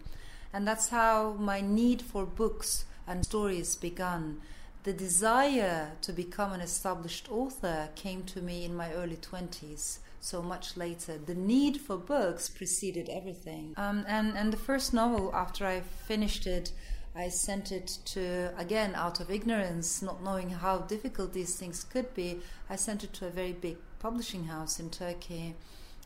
And 0.52 0.68
that's 0.68 0.90
how 0.90 1.34
my 1.40 1.62
need 1.62 2.02
for 2.02 2.26
books 2.26 2.86
and 3.08 3.24
stories 3.24 3.76
began. 3.76 4.42
The 4.84 4.94
desire 4.94 5.92
to 6.02 6.14
become 6.14 6.54
an 6.54 6.62
established 6.62 7.30
author 7.30 7.90
came 7.96 8.24
to 8.24 8.42
me 8.42 8.66
in 8.66 8.76
my 8.76 8.92
early 8.94 9.18
20s 9.18 10.00
so 10.20 10.42
much 10.42 10.78
later. 10.78 11.18
The 11.18 11.36
need 11.36 11.80
for 11.80 11.98
books 11.98 12.50
preceded 12.50 13.10
everything. 13.10 13.74
Um, 13.78 14.06
and, 14.08 14.38
and 14.38 14.52
the 14.54 14.58
first 14.58 14.94
novel, 14.94 15.34
after 15.34 15.66
I 15.66 15.82
finished 15.82 16.46
it, 16.46 16.72
I 17.16 17.30
sent 17.30 17.72
it 17.72 17.98
to, 18.06 18.54
again, 18.58 18.94
out 18.96 19.20
of 19.20 19.32
ignorance, 19.32 20.02
not 20.02 20.24
knowing 20.24 20.50
how 20.52 20.80
difficult 20.80 21.34
these 21.34 21.56
things 21.56 21.84
could 21.84 22.14
be, 22.14 22.40
I 22.70 22.76
sent 22.76 23.04
it 23.04 23.14
to 23.14 23.28
a 23.28 23.30
very 23.30 23.54
big 23.54 23.78
publishing 24.00 24.46
house 24.46 24.80
in 24.80 24.90
Turkey. 24.90 25.56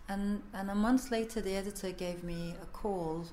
And, 0.08 0.42
and 0.54 0.70
a 0.70 0.76
month 0.76 1.12
later, 1.12 1.42
the 1.42 1.56
editor 1.56 1.92
gave 1.92 2.24
me 2.24 2.56
a 2.62 2.66
call. 2.68 3.26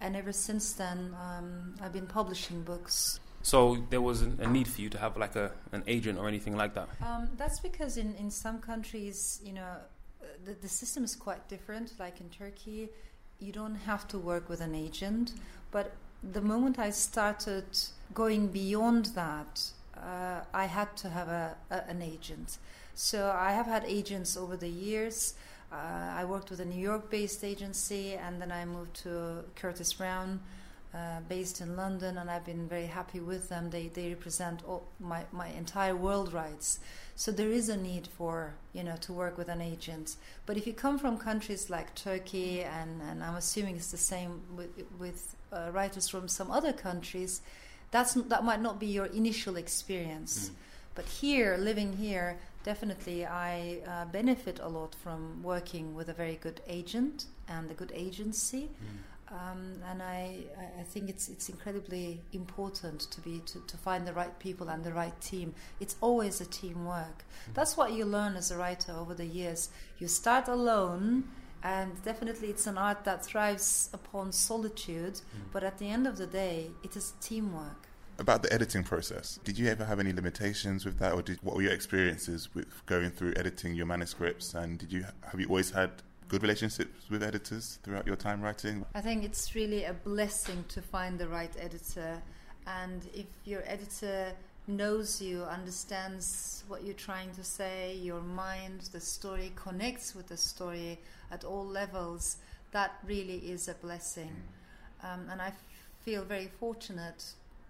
And 0.00 0.14
ever 0.14 0.32
since 0.32 0.72
then, 0.72 1.16
um, 1.20 1.74
I've 1.80 1.92
been 1.92 2.06
publishing 2.06 2.62
books. 2.62 3.18
So 3.42 3.78
there 3.90 4.00
was 4.00 4.22
a 4.22 4.46
need 4.48 4.66
for 4.66 4.80
you 4.80 4.90
to 4.90 4.98
have 4.98 5.16
like 5.16 5.36
a 5.36 5.52
an 5.70 5.84
agent 5.86 6.18
or 6.18 6.26
anything 6.26 6.56
like 6.56 6.74
that. 6.74 6.88
Um, 7.00 7.28
that's 7.36 7.60
because 7.60 7.96
in, 7.96 8.14
in 8.16 8.28
some 8.28 8.58
countries, 8.58 9.40
you 9.44 9.52
know, 9.52 9.76
the, 10.44 10.54
the 10.54 10.68
system 10.68 11.04
is 11.04 11.16
quite 11.16 11.48
different. 11.48 11.92
Like 11.98 12.20
in 12.20 12.28
Turkey, 12.28 12.88
you 13.40 13.52
don't 13.52 13.74
have 13.74 14.06
to 14.08 14.18
work 14.18 14.48
with 14.48 14.60
an 14.60 14.74
agent. 14.74 15.32
But 15.70 15.92
the 16.22 16.40
moment 16.40 16.78
I 16.78 16.90
started 16.90 17.64
going 18.14 18.48
beyond 18.48 19.06
that, 19.14 19.70
uh, 19.96 20.40
I 20.52 20.66
had 20.66 20.96
to 20.98 21.08
have 21.08 21.28
a, 21.28 21.56
a, 21.70 21.88
an 21.88 22.02
agent. 22.02 22.58
So 22.94 23.30
I 23.36 23.52
have 23.52 23.66
had 23.66 23.84
agents 23.84 24.36
over 24.36 24.56
the 24.56 24.68
years. 24.68 25.34
Uh, 25.72 25.76
I 25.76 26.24
worked 26.24 26.50
with 26.50 26.60
a 26.60 26.64
New 26.64 26.80
York 26.80 27.10
based 27.10 27.44
agency 27.44 28.14
and 28.14 28.40
then 28.40 28.52
I 28.52 28.64
moved 28.64 28.94
to 29.02 29.44
Curtis 29.54 29.92
Brown. 29.92 30.40
Uh, 30.94 31.20
based 31.28 31.60
in 31.60 31.76
London, 31.76 32.16
and 32.16 32.30
I've 32.30 32.46
been 32.46 32.66
very 32.66 32.86
happy 32.86 33.20
with 33.20 33.50
them. 33.50 33.68
They 33.68 33.88
they 33.88 34.08
represent 34.08 34.62
all, 34.66 34.86
my 34.98 35.24
my 35.30 35.48
entire 35.48 35.94
world 35.94 36.32
rights. 36.32 36.78
So 37.18 37.32
there 37.32 37.50
is 37.50 37.70
a 37.70 37.76
need 37.78 38.06
for 38.06 38.54
you 38.74 38.84
know 38.84 38.96
to 39.00 39.12
work 39.12 39.38
with 39.38 39.48
an 39.48 39.62
agent. 39.62 40.16
But 40.44 40.58
if 40.58 40.66
you 40.66 40.74
come 40.74 40.98
from 40.98 41.16
countries 41.16 41.70
like 41.70 41.94
Turkey, 41.94 42.62
and, 42.62 43.00
and 43.02 43.24
I'm 43.24 43.36
assuming 43.36 43.76
it's 43.76 43.90
the 43.90 43.96
same 43.96 44.42
with, 44.54 44.70
with 44.98 45.34
uh, 45.50 45.70
writers 45.72 46.08
from 46.08 46.28
some 46.28 46.50
other 46.50 46.74
countries, 46.74 47.40
that's 47.90 48.12
that 48.14 48.44
might 48.44 48.60
not 48.60 48.78
be 48.78 48.86
your 48.86 49.06
initial 49.06 49.56
experience. 49.56 50.50
Mm. 50.50 50.54
But 50.94 51.06
here, 51.06 51.56
living 51.58 51.94
here, 51.94 52.38
definitely 52.64 53.24
I 53.26 53.78
uh, 53.86 54.04
benefit 54.06 54.60
a 54.62 54.68
lot 54.68 54.94
from 54.94 55.42
working 55.42 55.94
with 55.94 56.08
a 56.10 56.14
very 56.14 56.36
good 56.36 56.60
agent 56.66 57.26
and 57.48 57.70
a 57.70 57.74
good 57.74 57.92
agency. 57.94 58.68
Mm. 58.68 59.15
Um, 59.28 59.82
and 59.90 60.02
I, 60.02 60.44
I 60.78 60.82
think 60.84 61.10
it's 61.10 61.28
it's 61.28 61.48
incredibly 61.48 62.20
important 62.32 63.00
to 63.10 63.20
be 63.20 63.40
to, 63.46 63.60
to 63.66 63.76
find 63.76 64.06
the 64.06 64.12
right 64.12 64.38
people 64.38 64.68
and 64.68 64.84
the 64.84 64.92
right 64.92 65.20
team. 65.20 65.54
It's 65.80 65.96
always 66.00 66.40
a 66.40 66.46
teamwork. 66.46 67.24
Mm-hmm. 67.24 67.52
That's 67.54 67.76
what 67.76 67.92
you 67.92 68.04
learn 68.04 68.36
as 68.36 68.52
a 68.52 68.56
writer 68.56 68.92
over 68.92 69.14
the 69.14 69.26
years. 69.26 69.70
You 69.98 70.06
start 70.06 70.46
alone, 70.46 71.24
and 71.64 72.00
definitely 72.04 72.50
it's 72.50 72.68
an 72.68 72.78
art 72.78 73.02
that 73.04 73.24
thrives 73.24 73.90
upon 73.92 74.30
solitude. 74.30 75.14
Mm-hmm. 75.14 75.48
But 75.52 75.64
at 75.64 75.78
the 75.78 75.88
end 75.88 76.06
of 76.06 76.18
the 76.18 76.26
day, 76.28 76.70
it 76.84 76.94
is 76.94 77.14
teamwork. 77.20 77.88
About 78.18 78.42
the 78.42 78.52
editing 78.52 78.84
process, 78.84 79.40
did 79.44 79.58
you 79.58 79.66
ever 79.68 79.84
have 79.84 79.98
any 79.98 80.12
limitations 80.12 80.86
with 80.86 80.98
that, 81.00 81.12
or 81.12 81.20
did, 81.20 81.38
what 81.42 81.56
were 81.56 81.62
your 81.62 81.72
experiences 81.72 82.54
with 82.54 82.86
going 82.86 83.10
through 83.10 83.34
editing 83.36 83.74
your 83.74 83.86
manuscripts? 83.86 84.54
And 84.54 84.78
did 84.78 84.92
you 84.92 85.04
have 85.30 85.40
you 85.40 85.48
always 85.48 85.72
had 85.72 85.90
good 86.28 86.42
relationships 86.42 87.08
with 87.10 87.22
editors 87.22 87.78
throughout 87.82 88.06
your 88.06 88.16
time 88.16 88.42
writing? 88.42 88.84
I 88.94 89.00
think 89.00 89.24
it's 89.24 89.54
really 89.54 89.84
a 89.84 89.92
blessing 89.92 90.64
to 90.68 90.82
find 90.82 91.18
the 91.18 91.28
right 91.28 91.54
editor. 91.58 92.22
And 92.66 93.08
if 93.14 93.26
your 93.44 93.62
editor 93.66 94.32
knows 94.66 95.22
you, 95.22 95.44
understands 95.44 96.64
what 96.66 96.84
you're 96.84 96.94
trying 96.94 97.30
to 97.32 97.44
say, 97.44 97.94
your 97.94 98.20
mind, 98.20 98.80
the 98.92 99.00
story, 99.00 99.52
connects 99.54 100.14
with 100.14 100.26
the 100.26 100.36
story 100.36 100.98
at 101.30 101.44
all 101.44 101.64
levels, 101.64 102.38
that 102.72 102.94
really 103.06 103.38
is 103.38 103.68
a 103.68 103.74
blessing. 103.74 104.32
Mm. 105.04 105.14
Um, 105.14 105.28
and 105.30 105.40
I 105.40 105.52
feel 106.02 106.24
very 106.24 106.50
fortunate 106.58 107.24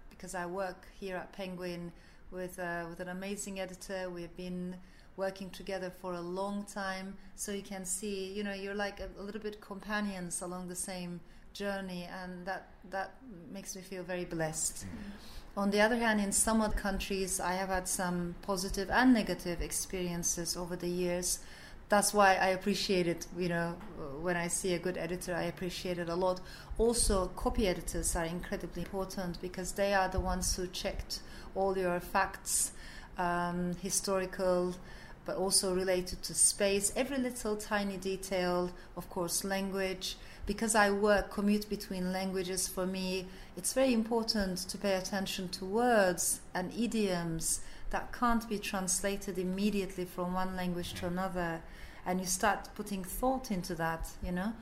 because 0.09 0.33
I 0.33 0.47
work 0.47 0.87
here 0.99 1.15
at 1.17 1.31
Penguin 1.33 1.91
with, 2.31 2.57
uh, 2.59 2.85
with 2.89 2.99
an 2.99 3.09
amazing 3.09 3.59
editor. 3.59 4.09
We've 4.09 4.35
been 4.35 4.75
working 5.17 5.49
together 5.49 5.91
for 6.01 6.13
a 6.13 6.21
long 6.21 6.65
time 6.71 7.15
so 7.35 7.51
you 7.51 7.61
can 7.61 7.83
see 7.83 8.31
you 8.33 8.43
know 8.43 8.53
you're 8.53 8.75
like 8.75 8.99
a, 8.99 9.09
a, 9.19 9.23
little 9.23 9.41
bit 9.41 9.59
companions 9.59 10.41
along 10.41 10.67
the 10.67 10.75
same 10.75 11.19
journey 11.53 12.07
and 12.21 12.45
that 12.45 12.69
that 12.89 13.15
makes 13.51 13.75
me 13.75 13.81
feel 13.81 14.03
very 14.03 14.25
blessed 14.25 14.85
mm-hmm. 14.85 15.59
on 15.59 15.71
the 15.71 15.81
other 15.81 15.97
hand 15.97 16.21
in 16.21 16.31
some 16.31 16.61
other 16.61 16.75
countries 16.75 17.39
i 17.39 17.53
have 17.53 17.69
had 17.69 17.87
some 17.87 18.35
positive 18.43 18.89
and 18.91 19.13
negative 19.13 19.61
experiences 19.61 20.55
over 20.55 20.75
the 20.75 20.89
years 20.89 21.39
that's 21.89 22.13
why 22.13 22.35
I 22.35 22.47
appreciate 22.47 23.07
it. 23.07 23.27
You 23.37 23.49
know, 23.49 23.75
when 24.21 24.35
I 24.35 24.47
see 24.47 24.73
a 24.73 24.79
good 24.79 24.97
editor, 24.97 25.33
I 25.33 25.43
appreciate 25.43 25.97
it 25.97 26.09
a 26.09 26.15
lot. 26.15 26.41
Also, 26.77 27.27
copy 27.27 27.67
editors 27.67 28.15
are 28.15 28.25
incredibly 28.25 28.83
important 28.83 29.39
because 29.41 29.71
they 29.71 29.93
are 29.93 30.09
the 30.09 30.19
ones 30.19 30.55
who 30.55 30.67
checked 30.67 31.21
all 31.55 31.77
your 31.77 31.99
facts, 31.99 32.73
um, 33.17 33.75
historical 33.81 34.75
but 35.27 35.35
also 35.35 35.75
related 35.75 36.23
to 36.23 36.33
space, 36.33 36.93
every 36.95 37.17
little 37.17 37.57
tiny 37.57 37.97
detail, 37.97 38.71
of 38.95 39.09
course, 39.09 39.43
language. 39.43 40.15
Because 40.45 40.73
I 40.73 40.89
work, 40.89 41.29
commute 41.29 41.69
between 41.69 42.13
languages, 42.13 42.69
for 42.69 42.87
me, 42.87 43.27
it's 43.57 43.73
very 43.73 43.93
important 43.93 44.57
to 44.59 44.77
pay 44.77 44.95
attention 44.95 45.49
to 45.49 45.65
words 45.65 46.39
and 46.55 46.73
idioms 46.73 47.59
that 47.89 48.13
can't 48.13 48.47
be 48.47 48.57
translated 48.57 49.37
immediately 49.37 50.05
from 50.05 50.33
one 50.33 50.55
language 50.55 50.93
to 50.95 51.07
another. 51.07 51.61
And 52.05 52.21
you 52.21 52.25
start 52.25 52.69
putting 52.73 53.03
thought 53.03 53.51
into 53.51 53.75
that, 53.75 54.07
you 54.23 54.31
know. 54.31 54.53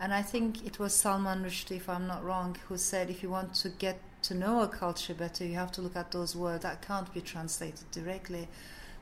And 0.00 0.14
I 0.14 0.22
think 0.22 0.66
it 0.66 0.78
was 0.78 0.94
Salman 0.94 1.44
Rushdie, 1.44 1.76
if 1.76 1.88
I'm 1.90 2.06
not 2.06 2.24
wrong, 2.24 2.56
who 2.68 2.78
said 2.78 3.10
if 3.10 3.22
you 3.22 3.28
want 3.28 3.54
to 3.56 3.68
get 3.68 4.00
to 4.22 4.34
know 4.34 4.62
a 4.62 4.68
culture 4.68 5.12
better, 5.12 5.44
you 5.44 5.54
have 5.54 5.72
to 5.72 5.82
look 5.82 5.96
at 5.96 6.12
those 6.12 6.34
words 6.34 6.62
that 6.62 6.80
can't 6.80 7.12
be 7.12 7.20
translated 7.20 7.90
directly. 7.92 8.48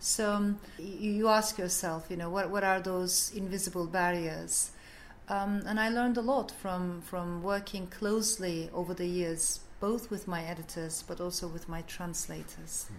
So 0.02 0.32
um, 0.32 0.58
you 0.78 1.28
ask 1.28 1.58
yourself, 1.58 2.06
you 2.10 2.16
know, 2.16 2.28
what, 2.28 2.50
what 2.50 2.64
are 2.64 2.80
those 2.80 3.32
invisible 3.36 3.86
barriers? 3.86 4.72
Um, 5.28 5.62
and 5.64 5.78
I 5.78 5.90
learned 5.90 6.16
a 6.16 6.20
lot 6.20 6.50
from, 6.50 7.02
from 7.02 7.40
working 7.40 7.86
closely 7.86 8.68
over 8.74 8.94
the 8.94 9.06
years, 9.06 9.60
both 9.78 10.10
with 10.10 10.26
my 10.26 10.42
editors 10.42 11.04
but 11.06 11.20
also 11.20 11.46
with 11.46 11.68
my 11.68 11.82
translators. 11.82 12.90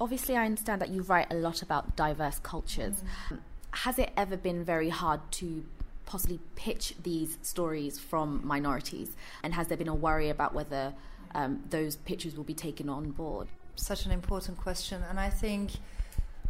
Obviously, 0.00 0.36
I 0.36 0.46
understand 0.46 0.80
that 0.80 0.90
you 0.90 1.02
write 1.02 1.26
a 1.32 1.34
lot 1.34 1.60
about 1.60 1.96
diverse 1.96 2.38
cultures. 2.38 3.02
Mm. 3.30 3.40
Has 3.72 3.98
it 3.98 4.12
ever 4.16 4.36
been 4.36 4.62
very 4.62 4.90
hard 4.90 5.20
to 5.32 5.64
possibly 6.06 6.38
pitch 6.54 6.94
these 7.02 7.36
stories 7.42 7.98
from 7.98 8.40
minorities? 8.44 9.16
And 9.42 9.54
has 9.54 9.66
there 9.66 9.76
been 9.76 9.88
a 9.88 9.94
worry 9.94 10.30
about 10.30 10.54
whether 10.54 10.94
um, 11.34 11.64
those 11.68 11.96
pictures 11.96 12.36
will 12.36 12.44
be 12.44 12.54
taken 12.54 12.88
on 12.88 13.10
board? 13.10 13.48
Such 13.74 14.06
an 14.06 14.12
important 14.12 14.56
question. 14.56 15.02
And 15.10 15.18
I 15.18 15.30
think 15.30 15.72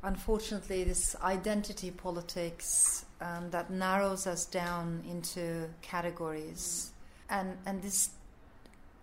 unfortunately, 0.05 0.85
this 0.85 1.17
identity 1.23 1.91
politics 1.91 3.05
um, 3.21 3.51
that 3.51 3.71
narrows 3.71 4.27
us 4.27 4.45
down 4.45 5.03
into 5.09 5.69
categories, 5.83 6.93
and 7.29 7.57
and 7.67 7.83
this 7.83 8.11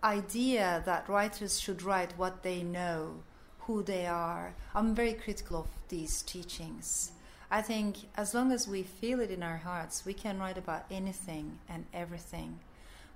idea 0.04 0.82
that 0.84 1.08
writers 1.08 1.60
should 1.60 1.82
write 1.82 2.16
what 2.18 2.42
they 2.42 2.62
know, 2.62 3.22
who 3.60 3.82
they 3.82 4.06
are. 4.06 4.54
I'm 4.74 4.94
very 4.94 5.14
critical 5.14 5.60
of 5.60 5.68
these 5.88 6.22
teachings. 6.22 7.12
I 7.50 7.62
think 7.62 7.96
as 8.16 8.34
long 8.34 8.50
as 8.50 8.66
we 8.66 8.82
feel 8.82 9.20
it 9.20 9.30
in 9.30 9.42
our 9.42 9.58
hearts, 9.58 10.04
we 10.06 10.14
can 10.14 10.38
write 10.38 10.58
about 10.58 10.86
anything 10.90 11.58
and 11.68 11.84
everything. 11.92 12.58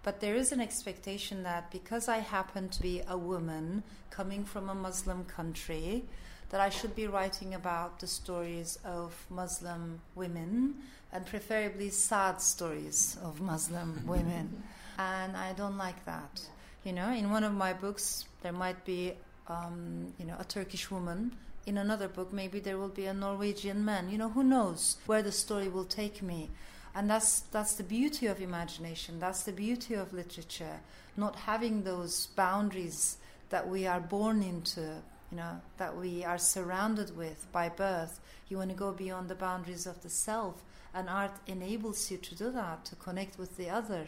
But 0.03 0.21
there 0.21 0.37
is 0.37 0.53
an 0.53 0.61
expectation 0.61 1.43
that 1.43 1.71
because 1.73 2.09
I 2.09 2.19
happen 2.19 2.69
to 2.69 2.83
be 2.83 3.03
a 3.09 3.19
woman 3.19 3.83
coming 4.11 4.45
from 4.45 4.69
a 4.69 4.75
Muslim 4.75 5.25
country, 5.25 6.05
that 6.51 6.61
I 6.61 6.69
should 6.69 6.95
be 6.95 7.07
writing 7.07 7.55
about 7.55 8.01
the 8.01 8.07
stories 8.07 8.79
of 8.85 9.15
Muslim 9.31 10.01
women 10.15 10.77
and 11.13 11.27
preferably 11.27 11.91
sad 11.91 12.41
stories 12.41 13.17
of 13.23 13.41
Muslim 13.41 14.03
women. 14.07 14.63
And 14.99 15.37
I 15.37 15.53
don't 15.55 15.77
like 15.77 16.05
that. 16.05 16.41
You 16.85 16.93
know, 16.93 17.13
in 17.13 17.31
one 17.31 17.45
of 17.45 17.53
my 17.53 17.73
books, 17.73 18.25
there 18.43 18.53
might 18.53 18.85
be, 18.85 19.13
um, 19.49 20.13
you 20.19 20.27
know, 20.27 20.37
a 20.39 20.45
Turkish 20.45 20.91
woman. 20.91 21.33
In 21.67 21.79
another 21.79 22.07
book, 22.07 22.33
maybe 22.33 22.61
there 22.61 22.79
will 22.79 22.89
be 22.89 23.07
a 23.07 23.15
Norwegian 23.15 23.85
man. 23.85 24.09
You 24.09 24.19
know, 24.19 24.29
who 24.29 24.45
knows 24.45 24.99
where 25.07 25.23
the 25.23 25.33
story 25.33 25.69
will 25.69 25.85
take 25.85 26.23
me. 26.23 26.49
And 26.95 27.11
that's, 27.11 27.41
that's 27.41 27.75
the 27.75 27.83
beauty 27.83 28.27
of 28.27 28.41
imagination. 28.41 29.19
That's 29.19 29.43
the 29.43 29.53
beauty 29.53 29.95
of 29.95 30.13
literature. 30.15 30.81
Not 31.17 31.35
having 31.35 31.83
those 31.83 32.29
boundaries 32.29 33.19
that 33.51 33.69
we 33.69 33.87
are 33.87 34.01
born 34.01 34.43
into 34.43 35.03
you 35.31 35.37
know, 35.37 35.61
that 35.79 35.97
we 35.97 36.25
are 36.25 36.39
surrounded 36.39 37.17
with 37.17 37.47
by 37.53 37.69
birth. 37.69 38.21
You 38.49 38.59
want 38.59 38.71
to 38.71 38.77
go 38.77 38.93
beyond 38.93 39.29
the 39.29 39.35
boundaries 39.35 39.87
of 39.87 40.03
the 40.03 40.09
self, 40.09 40.63
and 40.95 41.09
art 41.09 41.33
enables 41.47 42.11
you 42.11 42.17
to 42.19 42.35
do 42.35 42.51
that, 42.53 42.85
to 42.87 42.97
connect 42.97 43.39
with 43.39 43.57
the 43.57 43.69
other, 43.69 44.07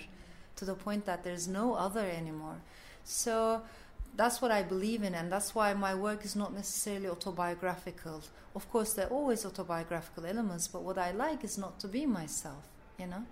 to 0.57 0.65
the 0.65 0.75
point 0.75 1.07
that 1.07 1.25
there's 1.25 1.49
no 1.49 1.75
other 1.75 2.07
anymore. 2.07 2.61
So 3.05 3.63
that's 4.17 4.41
what 4.41 4.51
I 4.51 4.63
believe 4.63 5.03
in, 5.03 5.15
and 5.15 5.31
that's 5.31 5.55
why 5.55 5.75
my 5.75 5.95
work 5.95 6.25
is 6.25 6.35
not 6.35 6.55
necessarily 6.55 7.09
autobiographical. 7.09 8.23
Of 8.55 8.71
course, 8.71 8.93
there 8.93 9.07
are 9.07 9.11
always 9.11 9.45
autobiographical 9.45 10.27
elements, 10.27 10.69
but 10.69 10.83
what 10.83 10.99
I 10.99 11.13
like 11.13 11.45
is 11.45 11.59
not 11.59 11.79
to 11.81 11.89
be 11.89 12.07
myself, 12.07 12.65
you 12.99 13.07
know? 13.07 13.25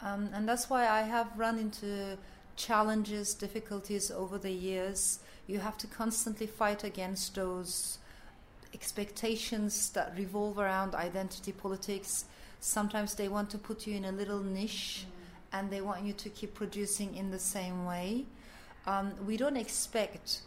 Um, 0.00 0.30
and 0.32 0.48
that's 0.48 0.70
why 0.70 0.88
I 0.88 1.02
have 1.02 1.28
run 1.36 1.58
into 1.58 2.18
challenges, 2.56 3.34
difficulties 3.34 4.10
over 4.10 4.38
the 4.38 4.50
years 4.50 5.18
you 5.46 5.60
have 5.60 5.78
to 5.78 5.86
constantly 5.86 6.46
fight 6.46 6.84
against 6.84 7.34
those 7.34 7.98
expectations 8.74 9.90
that 9.90 10.12
revolve 10.16 10.58
around 10.58 10.94
identity 10.94 11.52
politics. 11.52 12.24
Sometimes 12.60 13.14
they 13.14 13.28
want 13.28 13.50
to 13.50 13.58
put 13.58 13.86
you 13.86 13.94
in 13.94 14.04
a 14.04 14.12
little 14.12 14.40
niche 14.40 15.06
mm. 15.06 15.58
and 15.58 15.70
they 15.70 15.80
want 15.80 16.04
you 16.04 16.12
to 16.12 16.28
keep 16.28 16.54
producing 16.54 17.16
in 17.16 17.30
the 17.30 17.38
same 17.38 17.86
way. 17.86 18.24
Um, 18.86 19.12
we 19.26 19.36
don't 19.36 19.56
expect, 19.56 20.42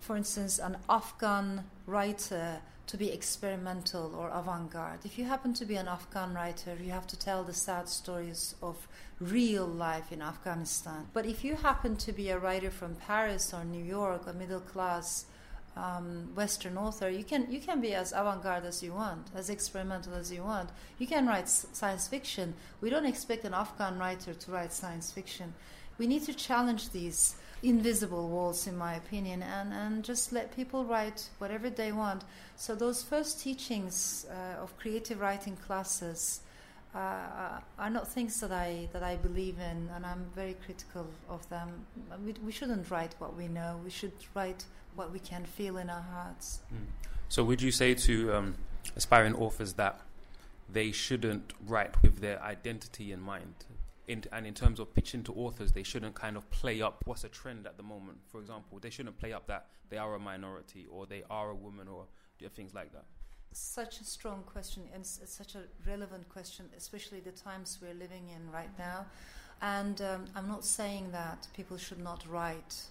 for 0.00 0.16
instance, 0.16 0.58
an 0.58 0.76
Afghan 0.88 1.64
writer 1.86 2.60
to 2.86 2.96
be 2.96 3.10
experimental 3.10 4.14
or 4.14 4.28
avant 4.30 4.70
garde. 4.70 5.00
If 5.04 5.18
you 5.18 5.24
happen 5.24 5.54
to 5.54 5.64
be 5.64 5.76
an 5.76 5.88
Afghan 5.88 6.34
writer, 6.34 6.76
you 6.80 6.90
have 6.90 7.06
to 7.08 7.18
tell 7.18 7.44
the 7.44 7.52
sad 7.54 7.88
stories 7.88 8.54
of 8.62 8.88
real 9.20 9.66
life 9.66 10.12
in 10.12 10.20
Afghanistan. 10.20 11.06
But 11.12 11.26
if 11.26 11.44
you 11.44 11.54
happen 11.54 11.96
to 11.96 12.12
be 12.12 12.30
a 12.30 12.38
writer 12.38 12.70
from 12.70 12.96
Paris 12.96 13.54
or 13.54 13.64
New 13.64 13.84
York, 13.84 14.26
a 14.26 14.32
middle 14.32 14.60
class 14.60 15.26
um, 15.76 16.28
Western 16.34 16.76
author, 16.76 17.08
you 17.08 17.24
can 17.24 17.50
you 17.50 17.60
can 17.60 17.80
be 17.80 17.94
as 17.94 18.12
avant-garde 18.12 18.66
as 18.66 18.82
you 18.82 18.92
want, 18.92 19.28
as 19.34 19.48
experimental 19.48 20.14
as 20.14 20.30
you 20.30 20.42
want. 20.42 20.68
You 20.98 21.06
can 21.06 21.26
write 21.26 21.48
science 21.48 22.08
fiction. 22.08 22.54
We 22.80 22.90
don't 22.90 23.06
expect 23.06 23.44
an 23.44 23.54
Afghan 23.54 23.98
writer 23.98 24.34
to 24.34 24.50
write 24.50 24.72
science 24.72 25.10
fiction. 25.10 25.54
We 25.98 26.06
need 26.06 26.24
to 26.24 26.34
challenge 26.34 26.90
these 26.90 27.36
invisible 27.62 28.28
walls, 28.28 28.66
in 28.66 28.76
my 28.76 28.94
opinion, 28.94 29.42
and, 29.42 29.72
and 29.72 30.04
just 30.04 30.32
let 30.32 30.54
people 30.54 30.84
write 30.84 31.28
whatever 31.38 31.70
they 31.70 31.92
want. 31.92 32.24
So, 32.56 32.74
those 32.74 33.02
first 33.02 33.40
teachings 33.40 34.26
uh, 34.30 34.62
of 34.62 34.76
creative 34.76 35.20
writing 35.20 35.56
classes 35.56 36.40
uh, 36.94 37.60
are 37.78 37.90
not 37.90 38.08
things 38.08 38.40
that 38.40 38.52
I, 38.52 38.88
that 38.92 39.02
I 39.02 39.16
believe 39.16 39.58
in, 39.58 39.88
and 39.94 40.04
I'm 40.04 40.26
very 40.34 40.56
critical 40.64 41.06
of 41.28 41.48
them. 41.48 41.86
We, 42.24 42.34
we 42.44 42.52
shouldn't 42.52 42.90
write 42.90 43.14
what 43.18 43.36
we 43.36 43.48
know, 43.48 43.80
we 43.82 43.90
should 43.90 44.12
write 44.34 44.64
what 44.94 45.12
we 45.12 45.18
can 45.18 45.44
feel 45.44 45.78
in 45.78 45.88
our 45.88 46.02
hearts. 46.02 46.60
Mm. 46.72 46.86
So, 47.28 47.44
would 47.44 47.62
you 47.62 47.70
say 47.70 47.94
to 47.94 48.34
um, 48.34 48.54
aspiring 48.96 49.34
authors 49.34 49.74
that 49.74 50.00
they 50.70 50.92
shouldn't 50.92 51.52
write 51.66 52.02
with 52.02 52.20
their 52.20 52.42
identity 52.42 53.12
in 53.12 53.20
mind? 53.20 53.54
In, 54.08 54.24
and 54.32 54.46
in 54.46 54.54
terms 54.54 54.80
of 54.80 54.94
pitching 54.94 55.22
to 55.24 55.32
authors, 55.34 55.72
they 55.72 55.82
shouldn't 55.82 56.14
kind 56.14 56.36
of 56.36 56.50
play 56.50 56.82
up 56.82 57.02
what's 57.06 57.24
a 57.24 57.28
trend 57.28 57.66
at 57.66 57.76
the 57.76 57.82
moment. 57.82 58.18
For 58.26 58.40
example, 58.40 58.78
they 58.80 58.90
shouldn't 58.90 59.18
play 59.18 59.32
up 59.32 59.46
that 59.46 59.66
they 59.90 59.98
are 59.98 60.14
a 60.14 60.18
minority 60.18 60.86
or 60.90 61.06
they 61.06 61.22
are 61.30 61.50
a 61.50 61.54
woman 61.54 61.88
or 61.88 62.06
things 62.56 62.74
like 62.74 62.92
that. 62.92 63.04
Such 63.52 64.00
a 64.00 64.04
strong 64.04 64.42
question 64.44 64.82
and 64.92 65.02
s- 65.02 65.20
such 65.26 65.54
a 65.54 65.62
relevant 65.86 66.28
question, 66.28 66.68
especially 66.76 67.20
the 67.20 67.30
times 67.30 67.78
we're 67.80 67.94
living 67.94 68.28
in 68.34 68.50
right 68.50 68.70
now. 68.78 69.06
And 69.60 70.00
um, 70.02 70.24
I'm 70.34 70.48
not 70.48 70.64
saying 70.64 71.12
that 71.12 71.46
people 71.54 71.76
should 71.76 72.02
not 72.02 72.24
write 72.28 72.82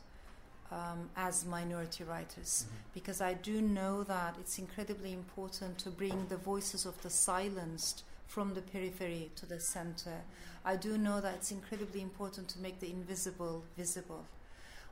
um, 0.72 1.09
as 1.18 1.45
minority 1.45 2.05
writers, 2.05 2.66
mm-hmm. 2.66 2.76
because 2.93 3.20
I 3.20 3.34
do 3.34 3.62
know 3.62 4.03
that 4.03 4.38
it's 4.39 4.57
incredibly 4.57 5.12
important 5.12 5.78
to 5.80 5.89
bring 5.89 6.28
the 6.30 6.38
voices 6.38 6.86
of 6.86 7.01
the 7.01 7.09
silenced 7.09 8.03
from 8.32 8.54
the 8.54 8.62
periphery 8.62 9.30
to 9.36 9.46
the 9.46 9.60
center. 9.60 10.22
I 10.64 10.78
do 10.78 10.98
know 10.98 11.20
that 11.20 11.36
it's 11.36 11.52
incredibly 11.52 12.02
important 12.02 12.48
to 12.50 12.60
make 12.60 12.80
the 12.80 12.90
invisible 12.90 13.66
visible. 13.78 14.24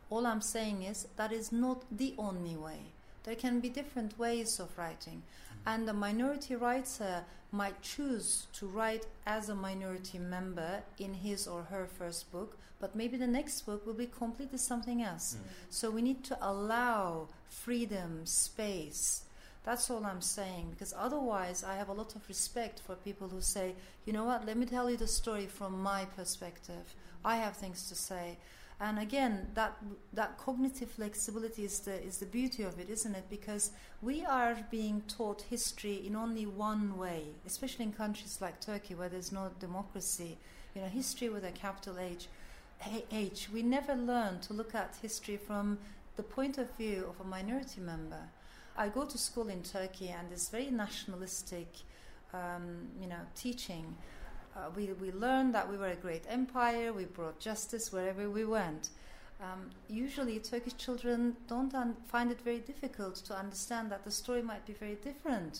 All 0.09 0.27
I'm 0.27 0.41
saying 0.41 0.83
is 0.83 1.07
that 1.15 1.31
is 1.31 1.51
not 1.51 1.85
the 1.89 2.13
only 2.17 2.57
way. 2.57 2.81
There 3.23 3.35
can 3.35 3.61
be 3.61 3.69
different 3.69 4.19
ways 4.19 4.59
of 4.59 4.77
writing, 4.77 5.23
and 5.65 5.87
a 5.87 5.93
minority 5.93 6.55
writer 6.55 7.23
might 7.51 7.81
choose 7.81 8.47
to 8.53 8.67
write 8.67 9.05
as 9.25 9.47
a 9.47 9.55
minority 9.55 10.19
member 10.19 10.83
in 10.97 11.13
his 11.13 11.47
or 11.47 11.63
her 11.63 11.87
first 11.87 12.31
book, 12.31 12.57
but 12.81 12.95
maybe 12.95 13.15
the 13.15 13.27
next 13.27 13.61
book 13.61 13.85
will 13.85 13.93
be 13.93 14.07
completely 14.07 14.57
something 14.57 15.01
else. 15.01 15.35
Mm. 15.35 15.45
So 15.69 15.91
we 15.91 16.01
need 16.01 16.23
to 16.25 16.37
allow 16.41 17.29
freedom, 17.49 18.25
space, 18.25 19.23
that's 19.69 19.91
all 19.91 20.03
I'm 20.03 20.21
saying. 20.21 20.69
Because 20.71 20.95
otherwise, 20.97 21.63
I 21.63 21.75
have 21.75 21.89
a 21.89 21.93
lot 21.93 22.15
of 22.15 22.27
respect 22.27 22.79
for 22.79 22.95
people 22.95 23.27
who 23.27 23.39
say, 23.39 23.75
you 24.05 24.13
know 24.13 24.23
what, 24.23 24.43
let 24.47 24.57
me 24.57 24.65
tell 24.65 24.89
you 24.89 24.97
the 24.97 25.07
story 25.07 25.45
from 25.45 25.83
my 25.83 26.05
perspective. 26.05 26.95
I 27.23 27.35
have 27.35 27.55
things 27.55 27.87
to 27.89 27.95
say. 27.95 28.37
And 28.81 28.97
again, 28.97 29.47
that 29.53 29.73
that 30.13 30.37
cognitive 30.37 30.89
flexibility 30.89 31.65
is 31.65 31.81
the 31.81 32.01
is 32.01 32.17
the 32.17 32.25
beauty 32.25 32.63
of 32.63 32.79
it, 32.79 32.89
isn't 32.89 33.13
it? 33.13 33.25
Because 33.29 33.71
we 34.01 34.25
are 34.25 34.55
being 34.71 35.03
taught 35.07 35.41
history 35.49 35.97
in 36.07 36.15
only 36.15 36.45
one 36.45 36.97
way, 36.97 37.23
especially 37.45 37.85
in 37.85 37.91
countries 37.91 38.39
like 38.41 38.61
Turkey 38.61 38.95
where 38.95 39.09
there's 39.09 39.31
no 39.31 39.51
democracy. 39.59 40.37
You 40.73 40.81
know, 40.81 40.87
history 40.87 41.29
with 41.29 41.43
a 41.43 41.51
capital 41.51 41.99
H. 41.99 42.27
H. 43.11 43.49
We 43.53 43.61
never 43.61 43.93
learn 43.93 44.39
to 44.47 44.53
look 44.53 44.73
at 44.73 44.97
history 45.01 45.37
from 45.37 45.77
the 46.15 46.23
point 46.23 46.57
of 46.57 46.75
view 46.77 47.05
of 47.09 47.23
a 47.23 47.29
minority 47.29 47.81
member. 47.81 48.23
I 48.79 48.87
go 48.87 49.03
to 49.03 49.17
school 49.17 49.49
in 49.49 49.61
Turkey, 49.61 50.07
and 50.07 50.31
this 50.31 50.47
very 50.47 50.71
nationalistic 50.71 51.67
um, 52.33 52.87
you 53.01 53.07
know, 53.07 53.19
teaching. 53.35 53.93
Uh, 54.55 54.69
we, 54.73 54.85
we 55.01 55.11
learned 55.11 55.53
that 55.53 55.69
we 55.69 55.75
were 55.75 55.89
a 55.89 55.95
great 55.97 56.23
empire, 56.29 56.93
we 56.93 57.03
brought 57.03 57.41
justice 57.41 57.91
wherever 57.91 58.29
we 58.29 58.45
went. 58.45 58.89
Um, 59.41 59.71
usually, 59.89 60.39
Turkish 60.39 60.77
children 60.77 61.35
don't 61.49 61.73
find 62.07 62.31
it 62.31 62.39
very 62.39 62.59
difficult 62.59 63.15
to 63.15 63.35
understand 63.35 63.91
that 63.91 64.05
the 64.05 64.11
story 64.11 64.41
might 64.41 64.65
be 64.65 64.73
very 64.73 64.95
different 64.95 65.59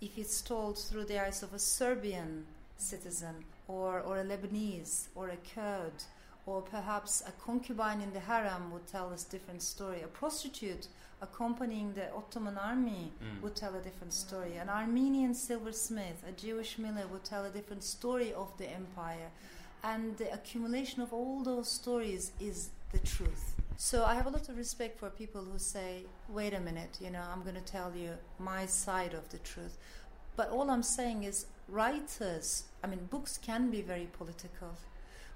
if 0.00 0.16
it's 0.16 0.40
told 0.40 0.78
through 0.78 1.04
the 1.04 1.22
eyes 1.22 1.42
of 1.42 1.52
a 1.52 1.58
Serbian 1.58 2.46
citizen 2.78 3.44
or, 3.68 4.00
or 4.00 4.20
a 4.20 4.24
Lebanese 4.24 5.08
or 5.14 5.28
a 5.28 5.36
Kurd 5.54 5.92
or 6.46 6.62
perhaps 6.62 7.22
a 7.26 7.32
concubine 7.32 8.00
in 8.00 8.12
the 8.12 8.20
harem 8.20 8.70
would 8.72 8.86
tell 8.86 9.12
us 9.12 9.24
different 9.24 9.62
story. 9.62 10.02
A 10.02 10.06
prostitute 10.06 10.88
accompanying 11.20 11.94
the 11.94 12.12
Ottoman 12.14 12.58
army 12.58 13.12
Mm. 13.22 13.40
would 13.42 13.56
tell 13.56 13.74
a 13.74 13.80
different 13.80 14.12
story. 14.12 14.56
An 14.56 14.68
Armenian 14.68 15.34
silversmith, 15.34 16.22
a 16.26 16.32
Jewish 16.32 16.78
miller 16.78 17.06
would 17.06 17.24
tell 17.24 17.44
a 17.44 17.50
different 17.50 17.82
story 17.84 18.32
of 18.32 18.56
the 18.58 18.68
empire. 18.68 19.30
And 19.82 20.16
the 20.18 20.32
accumulation 20.32 21.02
of 21.02 21.12
all 21.12 21.42
those 21.42 21.68
stories 21.70 22.32
is 22.40 22.70
the 22.92 22.98
truth. 22.98 23.54
So 23.76 24.04
I 24.04 24.14
have 24.14 24.26
a 24.26 24.30
lot 24.30 24.48
of 24.48 24.56
respect 24.56 24.98
for 24.98 25.10
people 25.10 25.42
who 25.42 25.58
say, 25.58 26.04
wait 26.28 26.54
a 26.54 26.60
minute, 26.60 26.98
you 27.00 27.10
know, 27.10 27.22
I'm 27.32 27.42
going 27.42 27.56
to 27.56 27.72
tell 27.72 27.92
you 27.94 28.10
my 28.38 28.66
side 28.66 29.14
of 29.14 29.28
the 29.30 29.38
truth. 29.38 29.76
But 30.36 30.48
all 30.50 30.70
I'm 30.70 30.82
saying 30.82 31.24
is, 31.24 31.46
writers, 31.68 32.64
I 32.82 32.86
mean, 32.86 33.06
books 33.10 33.38
can 33.38 33.70
be 33.70 33.82
very 33.82 34.08
political. 34.18 34.70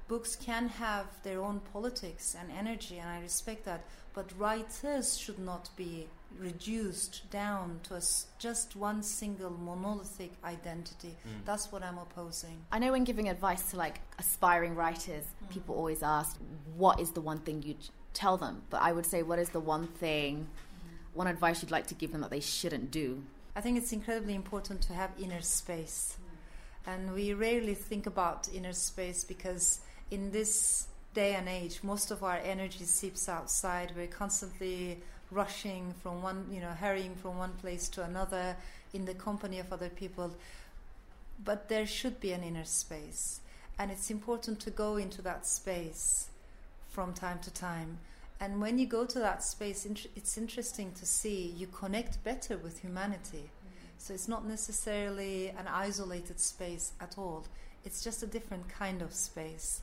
Books 0.08 0.34
can 0.36 0.68
have 0.68 1.06
their 1.22 1.40
own 1.42 1.60
politics 1.72 2.34
and 2.38 2.50
energy, 2.50 2.98
and 2.98 3.08
I 3.10 3.20
respect 3.20 3.64
that. 3.66 3.82
But 4.18 4.32
writers 4.36 5.16
should 5.16 5.38
not 5.38 5.70
be 5.76 6.08
reduced 6.40 7.30
down 7.30 7.78
to 7.84 7.94
a 7.94 7.98
s 7.98 8.26
just 8.40 8.74
one 8.74 9.00
single 9.00 9.50
monolithic 9.50 10.32
identity. 10.42 11.14
Mm. 11.16 11.44
That's 11.44 11.70
what 11.70 11.84
I'm 11.84 11.98
opposing. 11.98 12.56
I 12.72 12.80
know 12.80 12.90
when 12.90 13.04
giving 13.04 13.28
advice 13.28 13.70
to 13.70 13.76
like 13.76 14.00
aspiring 14.18 14.74
writers, 14.74 15.24
mm. 15.24 15.50
people 15.50 15.76
always 15.76 16.02
ask, 16.02 16.36
what 16.76 16.98
is 16.98 17.12
the 17.12 17.20
one 17.20 17.38
thing 17.38 17.62
you'd 17.62 17.90
tell 18.12 18.36
them? 18.36 18.62
But 18.70 18.82
I 18.82 18.90
would 18.90 19.06
say, 19.06 19.22
what 19.22 19.38
is 19.38 19.50
the 19.50 19.60
one 19.60 19.86
thing, 19.86 20.34
mm-hmm. 20.38 21.18
one 21.20 21.28
advice 21.28 21.62
you'd 21.62 21.76
like 21.78 21.86
to 21.86 21.94
give 21.94 22.10
them 22.10 22.22
that 22.22 22.32
they 22.32 22.40
shouldn't 22.40 22.90
do? 22.90 23.22
I 23.54 23.60
think 23.60 23.78
it's 23.78 23.92
incredibly 23.92 24.34
important 24.34 24.82
to 24.88 24.94
have 24.94 25.10
inner 25.16 25.42
space. 25.42 26.16
Mm. 26.16 26.92
And 26.92 27.14
we 27.14 27.34
rarely 27.34 27.74
think 27.74 28.04
about 28.06 28.48
inner 28.52 28.72
space 28.72 29.22
because 29.22 29.78
in 30.10 30.32
this 30.32 30.87
day 31.14 31.34
and 31.34 31.48
age, 31.48 31.80
most 31.82 32.10
of 32.10 32.22
our 32.22 32.38
energy 32.38 32.84
seeps 32.84 33.28
outside. 33.28 33.92
We're 33.96 34.06
constantly 34.06 34.98
rushing 35.30 35.94
from 36.02 36.22
one, 36.22 36.46
you 36.50 36.60
know, 36.60 36.70
hurrying 36.70 37.14
from 37.16 37.38
one 37.38 37.52
place 37.52 37.88
to 37.90 38.02
another 38.02 38.56
in 38.92 39.04
the 39.04 39.14
company 39.14 39.58
of 39.58 39.72
other 39.72 39.88
people. 39.88 40.34
But 41.44 41.68
there 41.68 41.86
should 41.86 42.20
be 42.20 42.32
an 42.32 42.42
inner 42.42 42.64
space. 42.64 43.40
And 43.78 43.90
it's 43.90 44.10
important 44.10 44.60
to 44.60 44.70
go 44.70 44.96
into 44.96 45.22
that 45.22 45.46
space 45.46 46.28
from 46.88 47.12
time 47.12 47.38
to 47.40 47.50
time. 47.52 47.98
And 48.40 48.60
when 48.60 48.78
you 48.78 48.86
go 48.86 49.04
to 49.04 49.18
that 49.18 49.42
space, 49.42 49.86
it's 50.16 50.38
interesting 50.38 50.92
to 50.92 51.06
see 51.06 51.54
you 51.56 51.66
connect 51.66 52.22
better 52.24 52.56
with 52.56 52.80
humanity. 52.80 53.50
Mm-hmm. 53.50 53.98
So 53.98 54.14
it's 54.14 54.28
not 54.28 54.46
necessarily 54.46 55.48
an 55.50 55.66
isolated 55.68 56.40
space 56.40 56.92
at 57.00 57.16
all. 57.18 57.44
It's 57.84 58.02
just 58.02 58.22
a 58.22 58.26
different 58.26 58.68
kind 58.68 59.02
of 59.02 59.12
space. 59.12 59.82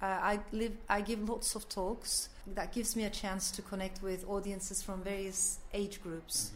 Uh, 0.00 0.06
I 0.06 0.40
live. 0.52 0.76
I 0.88 1.00
give 1.00 1.28
lots 1.28 1.56
of 1.56 1.68
talks. 1.68 2.28
That 2.46 2.72
gives 2.72 2.94
me 2.94 3.04
a 3.04 3.10
chance 3.10 3.50
to 3.50 3.62
connect 3.62 4.00
with 4.00 4.24
audiences 4.28 4.80
from 4.82 5.02
various 5.02 5.58
age 5.74 6.00
groups, 6.00 6.52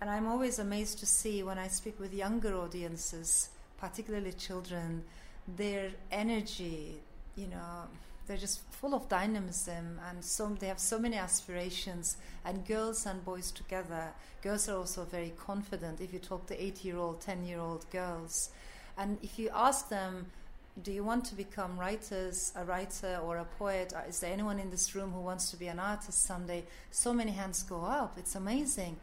and 0.00 0.08
I'm 0.08 0.26
always 0.26 0.58
amazed 0.58 0.98
to 1.00 1.06
see 1.06 1.42
when 1.42 1.58
I 1.58 1.68
speak 1.68 2.00
with 2.00 2.14
younger 2.14 2.56
audiences, 2.56 3.50
particularly 3.78 4.32
children, 4.32 5.04
their 5.46 5.90
energy. 6.10 6.96
You 7.36 7.48
know, 7.48 7.82
they're 8.26 8.38
just 8.38 8.60
full 8.72 8.94
of 8.94 9.10
dynamism, 9.10 10.00
and 10.08 10.24
so 10.24 10.56
they 10.58 10.68
have 10.68 10.80
so 10.80 10.98
many 10.98 11.16
aspirations. 11.16 12.16
And 12.46 12.66
girls 12.66 13.04
and 13.04 13.22
boys 13.22 13.52
together, 13.52 14.14
girls 14.42 14.70
are 14.70 14.78
also 14.78 15.04
very 15.04 15.34
confident. 15.36 16.00
If 16.00 16.14
you 16.14 16.18
talk 16.18 16.46
to 16.46 16.54
eight-year-old, 16.60 17.20
ten-year-old 17.20 17.90
girls, 17.90 18.50
and 18.96 19.18
if 19.22 19.38
you 19.38 19.50
ask 19.54 19.90
them 19.90 20.26
do 20.82 20.92
you 20.92 21.02
want 21.02 21.24
to 21.26 21.34
become 21.34 21.78
writers, 21.78 22.52
a 22.54 22.64
writer 22.64 23.18
or 23.24 23.38
a 23.38 23.44
poet? 23.44 23.94
Is 24.08 24.20
there 24.20 24.32
anyone 24.32 24.58
in 24.58 24.70
this 24.70 24.94
room 24.94 25.10
who 25.12 25.20
wants 25.20 25.50
to 25.50 25.56
be 25.56 25.68
an 25.68 25.78
artist 25.78 26.24
someday? 26.24 26.64
So 26.90 27.14
many 27.14 27.32
hands 27.32 27.62
go 27.62 27.82
up. 27.82 28.18
It's 28.18 28.34
amazing. 28.34 28.98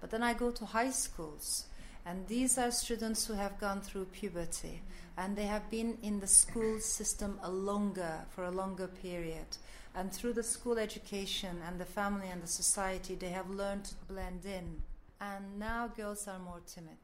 But 0.00 0.10
then 0.10 0.22
I 0.22 0.32
go 0.32 0.50
to 0.50 0.64
high 0.64 0.90
schools, 0.90 1.66
and 2.06 2.26
these 2.28 2.56
are 2.56 2.70
students 2.70 3.26
who 3.26 3.34
have 3.34 3.60
gone 3.60 3.80
through 3.80 4.06
puberty, 4.06 4.80
and 5.18 5.36
they 5.36 5.46
have 5.46 5.70
been 5.70 5.98
in 6.02 6.20
the 6.20 6.26
school 6.26 6.80
system 6.80 7.38
a 7.42 7.50
longer 7.50 8.24
for 8.30 8.44
a 8.44 8.50
longer 8.50 8.86
period. 8.86 9.58
And 9.94 10.12
through 10.12 10.34
the 10.34 10.42
school 10.42 10.78
education 10.78 11.58
and 11.66 11.78
the 11.78 11.84
family 11.84 12.28
and 12.28 12.42
the 12.42 12.46
society, 12.46 13.16
they 13.16 13.30
have 13.30 13.50
learned 13.50 13.84
to 13.86 13.94
blend 14.08 14.44
in. 14.44 14.82
And 15.20 15.58
now 15.58 15.88
girls 15.88 16.28
are 16.28 16.38
more 16.38 16.60
timid, 16.66 16.98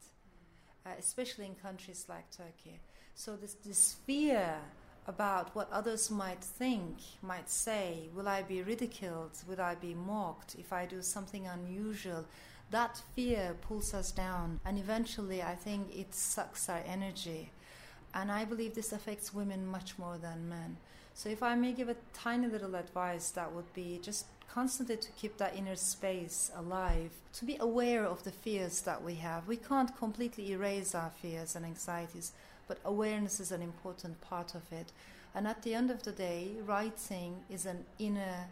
uh, 0.87 0.91
especially 0.99 1.47
in 1.47 1.57
countries 1.57 2.07
like 2.09 2.31
Turkey. 2.31 2.81
So 3.15 3.37
this, 3.37 3.55
this 3.65 3.97
fear 4.07 4.57
about 5.07 5.55
what 5.55 5.71
others 5.71 6.11
might 6.11 6.43
think, 6.43 6.97
might 7.23 7.49
say, 7.49 8.09
will 8.15 8.29
I 8.29 8.43
be 8.43 8.63
ridiculed, 8.63 9.31
will 9.47 9.61
I 9.61 9.77
be 9.77 9.95
mocked 9.95 10.57
if 10.59 10.73
I 10.73 10.87
do 10.87 11.01
something 11.01 11.47
unusual, 11.47 12.25
that 12.71 13.03
fear 13.15 13.55
pulls 13.61 13.95
us 13.95 14.11
down 14.11 14.59
and 14.65 14.79
eventually 14.79 15.43
I 15.43 15.55
think 15.55 15.95
it 15.95 16.15
sucks 16.15 16.69
our 16.69 16.83
energy. 16.87 17.51
And 18.15 18.33
I 18.33 18.45
believe 18.45 18.75
this 18.75 18.93
affects 18.93 19.35
women 19.35 19.67
much 19.67 19.99
more 19.99 20.19
than 20.19 20.49
men. 20.49 20.77
So 21.15 21.29
if 21.29 21.43
I 21.43 21.55
may 21.55 21.73
give 21.73 21.89
a 21.89 21.97
tiny 22.13 22.49
little 22.49 22.75
advice, 22.75 23.31
that 23.31 23.53
would 23.53 23.73
be 23.75 24.01
just 24.03 24.27
constantly 24.53 24.97
to 24.97 25.13
keep 25.13 25.37
that 25.39 25.57
inner 25.57 25.77
space 25.77 26.51
alive, 26.57 27.11
to 27.35 27.45
be 27.45 27.57
aware 27.61 28.05
of 28.05 28.25
the 28.25 28.31
fears 28.33 28.81
that 28.83 29.03
we 29.03 29.17
have. 29.17 29.47
We 29.47 29.57
can't 29.57 29.97
completely 29.97 30.53
erase 30.53 30.95
our 30.95 31.11
fears 31.11 31.55
and 31.55 31.65
anxieties, 31.65 32.33
but 32.69 32.79
awareness 32.85 33.41
is 33.41 33.53
an 33.53 33.63
important 33.63 34.21
part 34.21 34.55
of 34.55 34.63
it. 34.73 34.93
And 35.35 35.47
at 35.49 35.63
the 35.63 35.75
end 35.75 35.91
of 35.91 36.03
the 36.05 36.13
day, 36.13 36.53
writing 36.65 37.37
is 37.51 37.67
an 37.67 37.85
inner, 37.99 38.47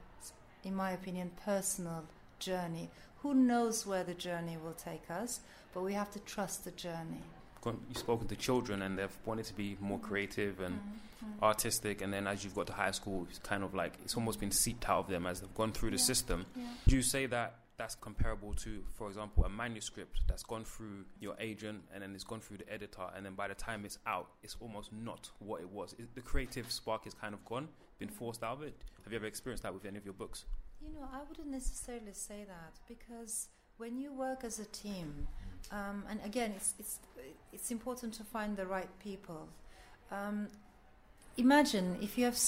in 0.64 0.74
my 0.74 0.90
opinion, 0.92 1.30
personal 1.44 2.04
journey. 2.38 2.90
Who 3.22 3.34
knows 3.34 3.86
where 3.86 4.02
the 4.04 4.14
journey 4.14 4.56
will 4.62 4.72
take 4.74 5.10
us, 5.10 5.40
but 5.72 5.82
we 5.82 5.92
have 5.94 6.10
to 6.12 6.18
trust 6.20 6.64
the 6.64 6.72
journey. 6.72 7.22
You've 7.64 7.98
spoken 7.98 8.26
to 8.26 8.34
children 8.34 8.82
and 8.82 8.98
they've 8.98 9.16
wanted 9.24 9.44
to 9.46 9.54
be 9.54 9.76
more 9.80 10.00
creative 10.00 10.58
and 10.60 10.80
Mhm. 11.24 11.40
artistic, 11.40 12.00
and 12.00 12.12
then 12.12 12.26
as 12.26 12.42
you've 12.42 12.56
got 12.56 12.66
to 12.66 12.72
high 12.72 12.90
school, 12.90 13.24
it's 13.30 13.38
kind 13.38 13.62
of 13.62 13.72
like 13.74 13.92
it's 14.02 14.16
almost 14.16 14.40
been 14.40 14.50
seeped 14.50 14.88
out 14.88 14.98
of 15.04 15.08
them 15.08 15.24
as 15.24 15.40
they've 15.40 15.54
gone 15.54 15.70
through 15.70 15.90
the 15.90 15.96
Yeah, 15.98 16.02
system. 16.02 16.46
yeah. 16.56 16.64
Do 16.88 16.96
you 16.96 17.02
say 17.02 17.26
that 17.26 17.54
that's 17.82 17.96
comparable 17.96 18.54
to, 18.54 18.80
for 18.94 19.08
example, 19.08 19.44
a 19.44 19.48
manuscript 19.48 20.20
that's 20.28 20.44
gone 20.44 20.64
through 20.64 21.04
your 21.18 21.34
agent 21.40 21.82
and 21.92 22.00
then 22.00 22.14
it's 22.14 22.22
gone 22.22 22.38
through 22.38 22.58
the 22.58 22.72
editor, 22.72 23.02
and 23.16 23.26
then 23.26 23.34
by 23.34 23.48
the 23.48 23.54
time 23.54 23.84
it's 23.84 23.98
out, 24.06 24.28
it's 24.44 24.56
almost 24.60 24.92
not 24.92 25.28
what 25.40 25.60
it 25.60 25.68
was? 25.68 25.92
Is 25.98 26.06
the 26.14 26.20
creative 26.20 26.70
spark 26.70 27.08
is 27.08 27.14
kind 27.14 27.34
of 27.34 27.44
gone, 27.44 27.66
been 27.98 28.08
forced 28.08 28.44
out 28.44 28.58
of 28.58 28.62
it. 28.62 28.76
Have 29.02 29.12
you 29.12 29.18
ever 29.18 29.26
experienced 29.26 29.64
that 29.64 29.74
with 29.74 29.84
any 29.84 29.98
of 29.98 30.04
your 30.04 30.14
books? 30.14 30.44
You 30.80 30.90
know, 30.94 31.08
I 31.12 31.22
wouldn't 31.28 31.48
necessarily 31.48 32.12
say 32.12 32.44
that 32.46 32.74
because 32.86 33.48
when 33.78 33.98
you 33.98 34.12
work 34.12 34.44
as 34.44 34.60
a 34.60 34.66
team, 34.66 35.26
um, 35.72 36.04
and 36.08 36.20
again, 36.24 36.52
it's 36.54 36.74
it's 36.78 37.00
it's 37.52 37.72
important 37.72 38.14
to 38.14 38.22
find 38.22 38.56
the 38.56 38.66
right 38.66 38.90
people. 39.00 39.48
Um, 40.12 40.46
imagine 41.36 41.98
if 42.00 42.16
you 42.16 42.26
have 42.26 42.38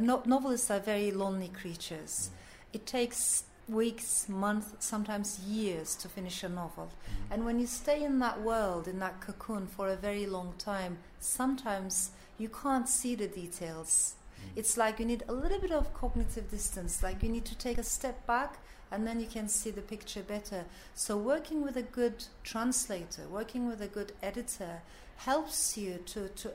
no- 0.00 0.24
novelists 0.26 0.72
are 0.72 0.80
very 0.80 1.12
lonely 1.12 1.50
creatures. 1.62 2.30
It 2.72 2.86
takes 2.86 3.44
weeks, 3.70 4.28
months, 4.28 4.74
sometimes 4.78 5.38
years 5.40 5.94
to 5.96 6.08
finish 6.08 6.42
a 6.42 6.48
novel. 6.48 6.90
Mm-hmm. 6.90 7.32
And 7.32 7.44
when 7.44 7.60
you 7.60 7.66
stay 7.66 8.02
in 8.02 8.18
that 8.18 8.42
world, 8.42 8.88
in 8.88 8.98
that 8.98 9.20
cocoon 9.20 9.66
for 9.66 9.88
a 9.88 9.96
very 9.96 10.26
long 10.26 10.54
time, 10.58 10.98
sometimes 11.20 12.10
you 12.38 12.48
can't 12.48 12.88
see 12.88 13.14
the 13.14 13.28
details. 13.28 14.14
Mm-hmm. 14.38 14.58
It's 14.58 14.76
like 14.76 14.98
you 14.98 15.06
need 15.06 15.24
a 15.28 15.32
little 15.32 15.60
bit 15.60 15.72
of 15.72 15.94
cognitive 15.94 16.50
distance, 16.50 17.02
like 17.02 17.22
you 17.22 17.28
need 17.28 17.44
to 17.46 17.56
take 17.56 17.78
a 17.78 17.82
step 17.82 18.26
back 18.26 18.58
and 18.90 19.06
then 19.06 19.20
you 19.20 19.26
can 19.26 19.48
see 19.48 19.70
the 19.70 19.82
picture 19.82 20.22
better. 20.22 20.64
So, 20.94 21.16
working 21.16 21.62
with 21.62 21.76
a 21.76 21.82
good 21.82 22.24
translator, 22.42 23.28
working 23.30 23.68
with 23.68 23.80
a 23.80 23.86
good 23.86 24.12
editor 24.22 24.82
helps 25.18 25.76
you 25.76 26.00
to, 26.06 26.28
to 26.28 26.52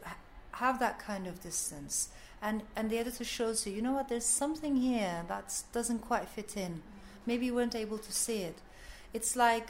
have 0.51 0.79
that 0.79 0.99
kind 0.99 1.27
of 1.27 1.41
distance. 1.41 2.09
And, 2.41 2.63
and 2.75 2.89
the 2.89 2.97
editor 2.97 3.23
shows 3.23 3.65
you, 3.65 3.73
you 3.73 3.81
know 3.81 3.93
what, 3.93 4.09
there's 4.09 4.25
something 4.25 4.75
here 4.75 5.23
that 5.27 5.63
doesn't 5.71 5.99
quite 5.99 6.27
fit 6.27 6.57
in. 6.57 6.81
Maybe 7.25 7.47
you 7.47 7.55
weren't 7.55 7.75
able 7.75 7.97
to 7.97 8.11
see 8.11 8.39
it. 8.43 8.57
It's 9.13 9.35
like, 9.35 9.67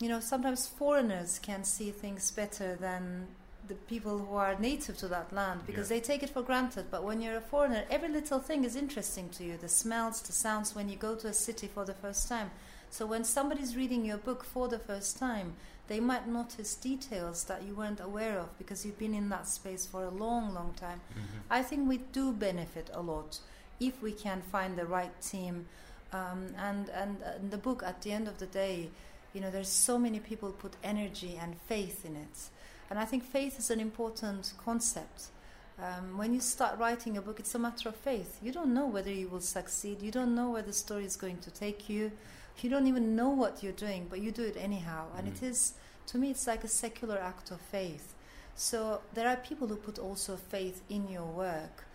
you 0.00 0.08
know, 0.08 0.20
sometimes 0.20 0.66
foreigners 0.66 1.38
can 1.38 1.64
see 1.64 1.90
things 1.90 2.30
better 2.30 2.74
than 2.76 3.28
the 3.68 3.74
people 3.74 4.18
who 4.18 4.34
are 4.36 4.58
native 4.58 4.96
to 4.98 5.08
that 5.08 5.32
land 5.32 5.60
because 5.66 5.88
Yeah. 5.90 5.96
they 5.96 6.00
take 6.00 6.22
it 6.22 6.30
for 6.30 6.42
granted. 6.42 6.86
But 6.90 7.04
when 7.04 7.20
you're 7.22 7.36
a 7.36 7.40
foreigner, 7.40 7.84
every 7.88 8.08
little 8.08 8.40
thing 8.40 8.64
is 8.64 8.74
interesting 8.76 9.28
to 9.30 9.44
you 9.44 9.56
the 9.56 9.68
smells, 9.68 10.20
the 10.22 10.32
sounds 10.32 10.74
when 10.74 10.88
you 10.88 10.96
go 10.96 11.14
to 11.14 11.28
a 11.28 11.32
city 11.32 11.68
for 11.68 11.84
the 11.84 11.94
first 11.94 12.28
time. 12.28 12.50
So 12.90 13.06
when 13.06 13.24
somebody's 13.24 13.76
reading 13.76 14.04
your 14.04 14.18
book 14.18 14.44
for 14.44 14.68
the 14.68 14.78
first 14.80 15.16
time, 15.18 15.54
they 15.86 16.00
might 16.00 16.26
notice 16.26 16.74
details 16.74 17.44
that 17.44 17.62
you 17.62 17.74
weren't 17.74 18.00
aware 18.00 18.38
of 18.38 18.56
because 18.58 18.84
you've 18.84 18.98
been 18.98 19.14
in 19.14 19.28
that 19.30 19.46
space 19.46 19.86
for 19.86 20.04
a 20.04 20.10
long, 20.10 20.52
long 20.52 20.74
time. 20.74 21.00
Mm-hmm. 21.12 21.38
I 21.50 21.62
think 21.62 21.88
we 21.88 21.98
do 21.98 22.32
benefit 22.32 22.90
a 22.92 23.00
lot 23.00 23.38
if 23.80 24.02
we 24.02 24.12
can 24.12 24.42
find 24.42 24.76
the 24.76 24.86
right 24.86 25.14
team. 25.22 25.66
Um, 26.12 26.48
and, 26.58 26.88
and 26.90 27.16
the 27.50 27.56
book, 27.58 27.82
at 27.82 28.02
the 28.02 28.12
end 28.12 28.28
of 28.28 28.38
the 28.38 28.46
day, 28.46 28.90
you 29.32 29.40
know, 29.40 29.50
there's 29.50 29.68
so 29.68 29.98
many 29.98 30.20
people 30.20 30.50
put 30.52 30.74
energy 30.84 31.38
and 31.40 31.56
faith 31.66 32.04
in 32.04 32.16
it. 32.16 32.50
And 32.90 32.98
I 32.98 33.06
think 33.06 33.24
faith 33.24 33.58
is 33.58 33.70
an 33.70 33.80
important 33.80 34.52
concept. 34.62 35.28
Um, 35.78 36.18
when 36.18 36.34
you 36.34 36.40
start 36.40 36.78
writing 36.78 37.16
a 37.16 37.22
book, 37.22 37.40
it's 37.40 37.54
a 37.54 37.58
matter 37.58 37.88
of 37.88 37.96
faith. 37.96 38.38
You 38.42 38.52
don't 38.52 38.74
know 38.74 38.86
whether 38.86 39.10
you 39.10 39.28
will 39.28 39.40
succeed. 39.40 40.02
You 40.02 40.10
don't 40.10 40.34
know 40.34 40.50
where 40.50 40.62
the 40.62 40.72
story 40.72 41.04
is 41.04 41.16
going 41.16 41.38
to 41.38 41.50
take 41.50 41.88
you. 41.88 42.12
You 42.60 42.68
don't 42.68 42.86
even 42.86 43.16
know 43.16 43.30
what 43.30 43.62
you're 43.62 43.72
doing, 43.72 44.06
but 44.10 44.20
you 44.20 44.30
do 44.30 44.44
it 44.44 44.56
anyhow. 44.58 45.06
And 45.16 45.26
it 45.26 45.42
is, 45.42 45.72
to 46.08 46.18
me, 46.18 46.30
it's 46.30 46.46
like 46.46 46.64
a 46.64 46.68
secular 46.68 47.18
act 47.18 47.50
of 47.50 47.60
faith. 47.60 48.14
So 48.54 49.00
there 49.14 49.26
are 49.26 49.36
people 49.36 49.66
who 49.66 49.76
put 49.76 49.98
also 49.98 50.36
faith 50.36 50.82
in 50.90 51.08
your 51.08 51.24
work. 51.24 51.86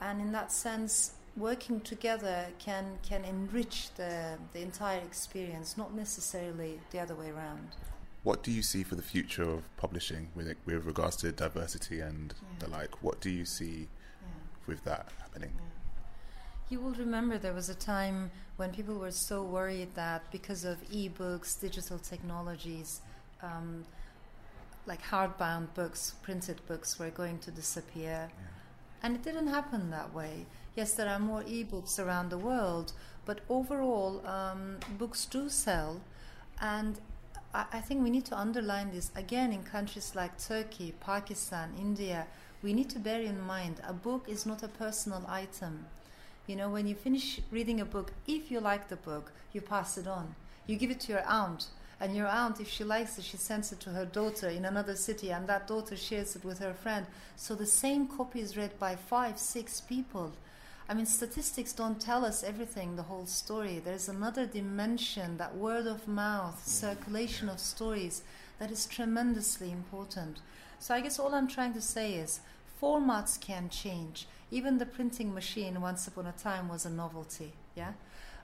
And 0.00 0.20
in 0.20 0.32
that 0.32 0.50
sense, 0.50 1.12
working 1.36 1.80
together 1.80 2.46
can, 2.58 2.98
can 3.02 3.24
enrich 3.24 3.90
the, 3.94 4.38
the 4.52 4.60
entire 4.60 4.98
experience, 4.98 5.76
not 5.76 5.94
necessarily 5.94 6.80
the 6.90 7.00
other 7.00 7.14
way 7.14 7.30
around. 7.30 7.68
What 8.22 8.42
do 8.42 8.50
you 8.50 8.62
see 8.62 8.82
for 8.82 8.96
the 8.96 9.02
future 9.02 9.44
of 9.44 9.64
publishing 9.78 10.28
with 10.34 10.54
with 10.66 10.84
regards 10.84 11.16
to 11.16 11.32
diversity 11.32 12.00
and 12.00 12.34
the 12.58 12.68
like? 12.68 13.02
What 13.02 13.20
do 13.20 13.30
you 13.30 13.46
see 13.46 13.88
with 14.66 14.84
that 14.84 15.08
happening? 15.18 15.52
You 16.68 16.80
will 16.80 16.92
remember 16.92 17.38
there 17.38 17.54
was 17.54 17.70
a 17.70 17.74
time 17.74 18.30
when 18.56 18.72
people 18.72 18.96
were 18.96 19.10
so 19.10 19.42
worried 19.42 19.94
that 19.94 20.30
because 20.30 20.64
of 20.64 20.78
e-books, 20.90 21.54
digital 21.54 21.98
technologies, 21.98 23.00
um, 23.42 23.86
like 24.86 25.02
hardbound 25.02 25.72
books, 25.74 26.14
printed 26.22 26.60
books 26.66 26.98
were 26.98 27.10
going 27.10 27.38
to 27.38 27.50
disappear. 27.50 28.30
And 29.02 29.16
it 29.16 29.22
didn't 29.22 29.46
happen 29.46 29.90
that 29.90 30.12
way. 30.12 30.46
Yes, 30.80 30.94
there 30.94 31.10
are 31.10 31.18
more 31.18 31.44
e-books 31.46 31.98
around 31.98 32.30
the 32.30 32.38
world, 32.38 32.94
but 33.26 33.40
overall, 33.50 34.26
um, 34.26 34.78
books 34.96 35.26
do 35.26 35.50
sell. 35.50 36.00
And 36.58 36.98
I, 37.52 37.66
I 37.70 37.80
think 37.82 38.02
we 38.02 38.08
need 38.08 38.24
to 38.30 38.38
underline 38.38 38.90
this 38.90 39.10
again 39.14 39.52
in 39.52 39.62
countries 39.62 40.14
like 40.14 40.42
Turkey, 40.42 40.94
Pakistan, 40.98 41.74
India. 41.78 42.26
We 42.62 42.72
need 42.72 42.88
to 42.90 42.98
bear 42.98 43.20
in 43.20 43.42
mind 43.42 43.82
a 43.86 43.92
book 43.92 44.24
is 44.26 44.46
not 44.46 44.62
a 44.62 44.68
personal 44.68 45.22
item. 45.28 45.84
You 46.46 46.56
know, 46.56 46.70
when 46.70 46.86
you 46.86 46.94
finish 46.94 47.42
reading 47.50 47.82
a 47.82 47.84
book, 47.84 48.12
if 48.26 48.50
you 48.50 48.58
like 48.58 48.88
the 48.88 48.96
book, 48.96 49.32
you 49.52 49.60
pass 49.60 49.98
it 49.98 50.06
on. 50.06 50.34
You 50.66 50.76
give 50.76 50.90
it 50.90 51.00
to 51.00 51.12
your 51.12 51.26
aunt, 51.28 51.66
and 52.00 52.16
your 52.16 52.28
aunt, 52.28 52.58
if 52.58 52.70
she 52.70 52.84
likes 52.84 53.18
it, 53.18 53.24
she 53.24 53.36
sends 53.36 53.70
it 53.70 53.80
to 53.80 53.90
her 53.90 54.06
daughter 54.06 54.48
in 54.48 54.64
another 54.64 54.96
city, 54.96 55.30
and 55.30 55.46
that 55.46 55.66
daughter 55.66 55.94
shares 55.94 56.36
it 56.36 56.42
with 56.42 56.58
her 56.60 56.72
friend. 56.72 57.04
So 57.36 57.54
the 57.54 57.66
same 57.66 58.06
copy 58.06 58.40
is 58.40 58.56
read 58.56 58.78
by 58.78 58.96
five, 58.96 59.38
six 59.38 59.82
people. 59.82 60.32
I 60.90 60.94
mean, 60.94 61.06
statistics 61.06 61.72
don't 61.72 62.00
tell 62.00 62.24
us 62.24 62.42
everything, 62.42 62.96
the 62.96 63.04
whole 63.04 63.24
story. 63.24 63.78
There's 63.78 64.08
another 64.08 64.44
dimension, 64.44 65.36
that 65.36 65.54
word 65.54 65.86
of 65.86 66.08
mouth, 66.08 66.66
circulation 66.66 67.48
of 67.48 67.60
stories, 67.60 68.22
that 68.58 68.72
is 68.72 68.86
tremendously 68.86 69.70
important. 69.70 70.40
So 70.80 70.92
I 70.92 71.00
guess 71.00 71.20
all 71.20 71.32
I'm 71.32 71.46
trying 71.46 71.74
to 71.74 71.80
say 71.80 72.14
is 72.14 72.40
formats 72.82 73.40
can 73.40 73.68
change. 73.68 74.26
Even 74.50 74.78
the 74.78 74.84
printing 74.84 75.32
machine, 75.32 75.80
once 75.80 76.08
upon 76.08 76.26
a 76.26 76.32
time, 76.32 76.68
was 76.68 76.84
a 76.84 76.90
novelty. 76.90 77.52
Yeah. 77.76 77.92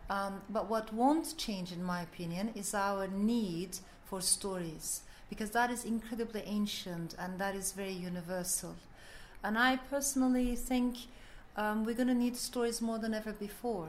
Um, 0.08 0.42
but 0.48 0.70
what 0.70 0.94
won't 0.94 1.36
change, 1.36 1.72
in 1.72 1.82
my 1.82 2.02
opinion, 2.02 2.52
is 2.54 2.74
our 2.74 3.08
need 3.08 3.78
for 4.04 4.20
stories, 4.20 5.02
because 5.28 5.50
that 5.50 5.72
is 5.72 5.84
incredibly 5.84 6.44
ancient 6.46 7.16
and 7.18 7.40
that 7.40 7.56
is 7.56 7.72
very 7.72 7.92
universal. 7.92 8.76
And 9.42 9.58
I 9.58 9.78
personally 9.90 10.54
think 10.54 10.96
um, 11.56 11.84
we're 11.84 11.94
going 11.94 12.08
to 12.08 12.14
need 12.14 12.36
stories 12.36 12.80
more 12.80 12.98
than 12.98 13.14
ever 13.14 13.32
before. 13.32 13.88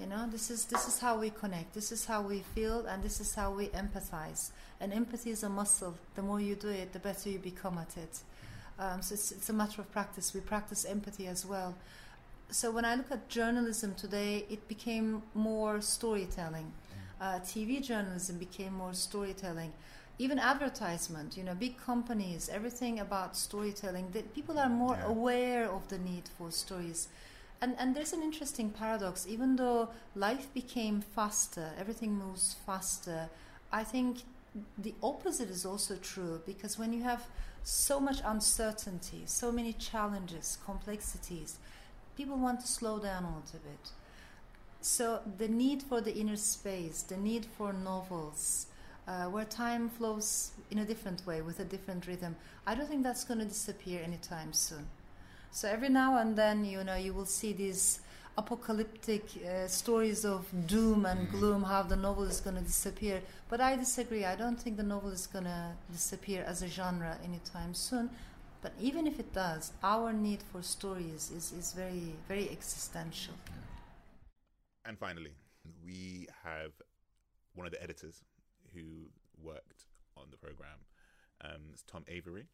You 0.00 0.06
know, 0.06 0.26
this 0.30 0.50
is 0.50 0.64
this 0.64 0.88
is 0.88 0.98
how 0.98 1.18
we 1.18 1.30
connect. 1.30 1.74
This 1.74 1.92
is 1.92 2.06
how 2.06 2.22
we 2.22 2.40
feel, 2.54 2.86
and 2.86 3.02
this 3.02 3.20
is 3.20 3.34
how 3.34 3.52
we 3.52 3.68
empathize. 3.68 4.50
And 4.80 4.92
empathy 4.92 5.30
is 5.30 5.42
a 5.42 5.48
muscle. 5.48 5.94
The 6.14 6.22
more 6.22 6.40
you 6.40 6.54
do 6.54 6.68
it, 6.68 6.92
the 6.92 6.98
better 6.98 7.28
you 7.28 7.38
become 7.38 7.78
at 7.78 7.96
it. 7.96 8.20
Um, 8.78 9.02
so 9.02 9.14
it's, 9.14 9.32
it's 9.32 9.50
a 9.50 9.52
matter 9.52 9.80
of 9.80 9.92
practice. 9.92 10.32
We 10.34 10.40
practice 10.40 10.84
empathy 10.84 11.26
as 11.26 11.44
well. 11.44 11.74
So 12.50 12.70
when 12.70 12.84
I 12.84 12.94
look 12.94 13.10
at 13.10 13.28
journalism 13.28 13.94
today, 13.94 14.44
it 14.50 14.66
became 14.66 15.22
more 15.34 15.80
storytelling. 15.80 16.72
Uh, 17.20 17.38
TV 17.40 17.82
journalism 17.82 18.38
became 18.38 18.74
more 18.74 18.94
storytelling. 18.94 19.72
Even 20.22 20.38
advertisement, 20.38 21.36
you 21.36 21.42
know, 21.42 21.54
big 21.56 21.76
companies, 21.76 22.48
everything 22.48 23.00
about 23.00 23.36
storytelling. 23.36 24.06
That 24.12 24.32
people 24.32 24.56
are 24.56 24.68
more 24.68 24.96
aware 25.04 25.68
of 25.68 25.88
the 25.88 25.98
need 25.98 26.30
for 26.38 26.52
stories. 26.52 27.08
And, 27.60 27.74
and 27.76 27.96
there's 27.96 28.12
an 28.12 28.22
interesting 28.22 28.70
paradox. 28.70 29.26
Even 29.26 29.56
though 29.56 29.88
life 30.14 30.46
became 30.54 31.00
faster, 31.00 31.70
everything 31.76 32.14
moves 32.14 32.54
faster, 32.64 33.30
I 33.72 33.82
think 33.82 34.18
the 34.78 34.94
opposite 35.02 35.50
is 35.50 35.66
also 35.66 35.96
true 35.96 36.40
because 36.46 36.78
when 36.78 36.92
you 36.92 37.02
have 37.02 37.26
so 37.64 37.98
much 37.98 38.18
uncertainty, 38.24 39.22
so 39.26 39.50
many 39.50 39.72
challenges, 39.72 40.56
complexities, 40.64 41.58
people 42.16 42.36
want 42.36 42.60
to 42.60 42.68
slow 42.68 43.00
down 43.00 43.24
a 43.24 43.26
little 43.26 43.60
bit. 43.64 43.90
So 44.82 45.20
the 45.36 45.48
need 45.48 45.82
for 45.82 46.00
the 46.00 46.14
inner 46.14 46.36
space, 46.36 47.02
the 47.02 47.16
need 47.16 47.44
for 47.58 47.72
novels, 47.72 48.66
uh, 49.08 49.24
where 49.24 49.44
time 49.44 49.88
flows 49.88 50.52
in 50.70 50.78
a 50.78 50.84
different 50.84 51.26
way 51.26 51.42
with 51.42 51.60
a 51.60 51.64
different 51.64 52.06
rhythm, 52.06 52.36
I 52.66 52.74
don't 52.74 52.88
think 52.88 53.02
that's 53.02 53.24
going 53.24 53.40
to 53.40 53.46
disappear 53.46 54.00
anytime 54.02 54.52
soon. 54.52 54.86
So 55.50 55.68
every 55.68 55.88
now 55.88 56.18
and 56.18 56.36
then, 56.36 56.64
you 56.64 56.82
know, 56.84 56.96
you 56.96 57.12
will 57.12 57.26
see 57.26 57.52
these 57.52 58.00
apocalyptic 58.38 59.24
uh, 59.44 59.66
stories 59.66 60.24
of 60.24 60.46
doom 60.66 61.04
and 61.04 61.30
gloom, 61.30 61.62
how 61.62 61.82
the 61.82 61.96
novel 61.96 62.24
is 62.24 62.40
going 62.40 62.56
to 62.56 62.62
disappear. 62.62 63.20
But 63.50 63.60
I 63.60 63.76
disagree. 63.76 64.24
I 64.24 64.36
don't 64.36 64.58
think 64.58 64.76
the 64.76 64.82
novel 64.82 65.10
is 65.10 65.26
going 65.26 65.44
to 65.44 65.72
disappear 65.90 66.44
as 66.46 66.62
a 66.62 66.68
genre 66.68 67.18
anytime 67.22 67.74
soon. 67.74 68.08
But 68.62 68.72
even 68.80 69.06
if 69.06 69.18
it 69.18 69.34
does, 69.34 69.72
our 69.82 70.12
need 70.12 70.42
for 70.52 70.62
stories 70.62 71.30
is, 71.36 71.52
is 71.52 71.72
very, 71.72 72.14
very 72.28 72.48
existential. 72.48 73.34
And 74.84 74.98
finally, 74.98 75.32
we 75.84 76.28
have 76.44 76.72
one 77.54 77.66
of 77.66 77.72
the 77.72 77.82
editors 77.82 78.22
who 78.74 79.08
worked 79.42 79.86
on 80.16 80.24
the 80.30 80.36
program. 80.36 80.78
Um, 81.44 81.62
it's 81.72 81.82
Tom 81.82 82.04
Avery. 82.08 82.46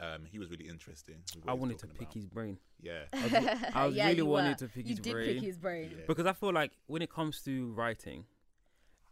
Um, 0.00 0.24
he 0.24 0.38
was 0.38 0.48
really 0.50 0.66
interesting. 0.68 1.16
I 1.46 1.52
wanted 1.52 1.78
to 1.80 1.86
talking 1.86 1.98
pick 1.98 2.06
about. 2.08 2.14
his 2.14 2.26
brain. 2.26 2.58
Yeah, 2.80 3.00
I, 3.12 3.22
was, 3.22 3.32
I 3.74 3.86
Yeah, 3.92 4.04
really 4.06 4.16
you 4.18 4.26
wanted 4.26 4.60
were. 4.60 4.66
to 4.66 4.72
pick 4.72 4.86
You 4.86 4.90
his 4.92 5.00
did 5.00 5.12
brain. 5.12 5.34
pick 5.34 5.42
his 5.42 5.58
brain. 5.58 5.90
Yeah. 5.92 6.04
because 6.06 6.24
I 6.26 6.32
feel 6.32 6.52
like 6.54 6.72
when 6.86 7.02
it 7.02 7.10
comes 7.10 7.42
to 7.42 7.72
writing, 7.72 8.24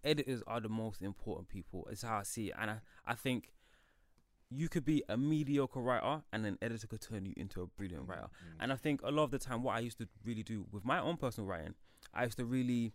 editors 0.02 0.42
are 0.46 0.60
the 0.60 0.70
most 0.70 1.02
important 1.02 1.48
people. 1.48 1.86
It's 1.90 2.02
how 2.02 2.18
I 2.18 2.22
see 2.22 2.48
it, 2.48 2.54
and 2.58 2.70
I, 2.70 2.76
I 3.06 3.14
think 3.14 3.52
you 4.50 4.70
could 4.70 4.86
be 4.86 5.02
a 5.10 5.16
mediocre 5.18 5.80
writer, 5.80 6.22
and 6.32 6.46
an 6.46 6.56
editor 6.62 6.86
could 6.86 7.02
turn 7.02 7.26
you 7.26 7.34
into 7.36 7.60
a 7.60 7.66
brilliant 7.66 8.08
writer. 8.08 8.28
And 8.58 8.72
I 8.72 8.76
think 8.76 9.02
a 9.02 9.10
lot 9.10 9.24
of 9.24 9.30
the 9.30 9.38
time, 9.38 9.62
what 9.62 9.76
I 9.76 9.80
used 9.80 9.98
to 9.98 10.08
really 10.24 10.42
do 10.42 10.64
with 10.72 10.86
my 10.86 11.00
own 11.00 11.18
personal 11.18 11.46
writing, 11.46 11.74
I 12.14 12.24
used 12.24 12.38
to 12.38 12.46
really 12.46 12.94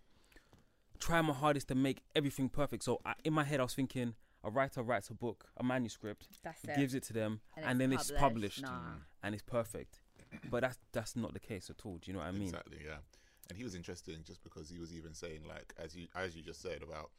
try 1.05 1.21
my 1.21 1.33
hardest 1.33 1.67
to 1.69 1.75
make 1.75 2.01
everything 2.15 2.49
perfect. 2.49 2.83
So 2.83 2.99
I, 3.05 3.13
in 3.23 3.33
my 3.33 3.43
head, 3.43 3.59
I 3.59 3.63
was 3.63 3.73
thinking. 3.75 4.15
A 4.45 4.49
writer 4.51 4.83
writes 4.83 5.09
a 5.09 5.13
book, 5.13 5.45
a 5.55 5.63
manuscript, 5.63 6.27
That's 6.43 6.61
it. 6.65 6.75
gives 6.75 6.93
it 6.93 7.03
to 7.03 7.13
them, 7.13 7.39
And 7.55 7.63
and, 7.65 7.71
it's 7.71 7.79
then 7.79 7.93
it's 7.93 8.11
published. 8.11 8.61
published, 8.61 8.61
Nah. 8.63 8.95
and 9.23 9.33
it's 9.33 9.41
perfect. 9.41 10.01
But 10.51 10.63
that's 10.63 10.77
that's 10.91 11.15
not 11.15 11.31
the 11.33 11.39
case 11.39 11.69
at 11.69 11.85
all. 11.85 11.97
Do 12.01 12.11
you 12.11 12.13
know 12.13 12.19
what 12.19 12.27
I 12.27 12.31
mean? 12.33 12.49
Exactly, 12.49 12.79
yeah. 12.83 12.97
And 13.47 13.57
he 13.57 13.63
was 13.63 13.73
interesting 13.73 14.17
just 14.25 14.43
because 14.43 14.69
he 14.69 14.79
was 14.79 14.93
even 14.93 15.13
saying 15.13 15.43
like 15.47 15.73
as 15.77 15.95
you 15.95 16.07
as 16.13 16.35
you 16.35 16.41
just 16.43 16.61
said 16.61 16.83
about 16.83 17.11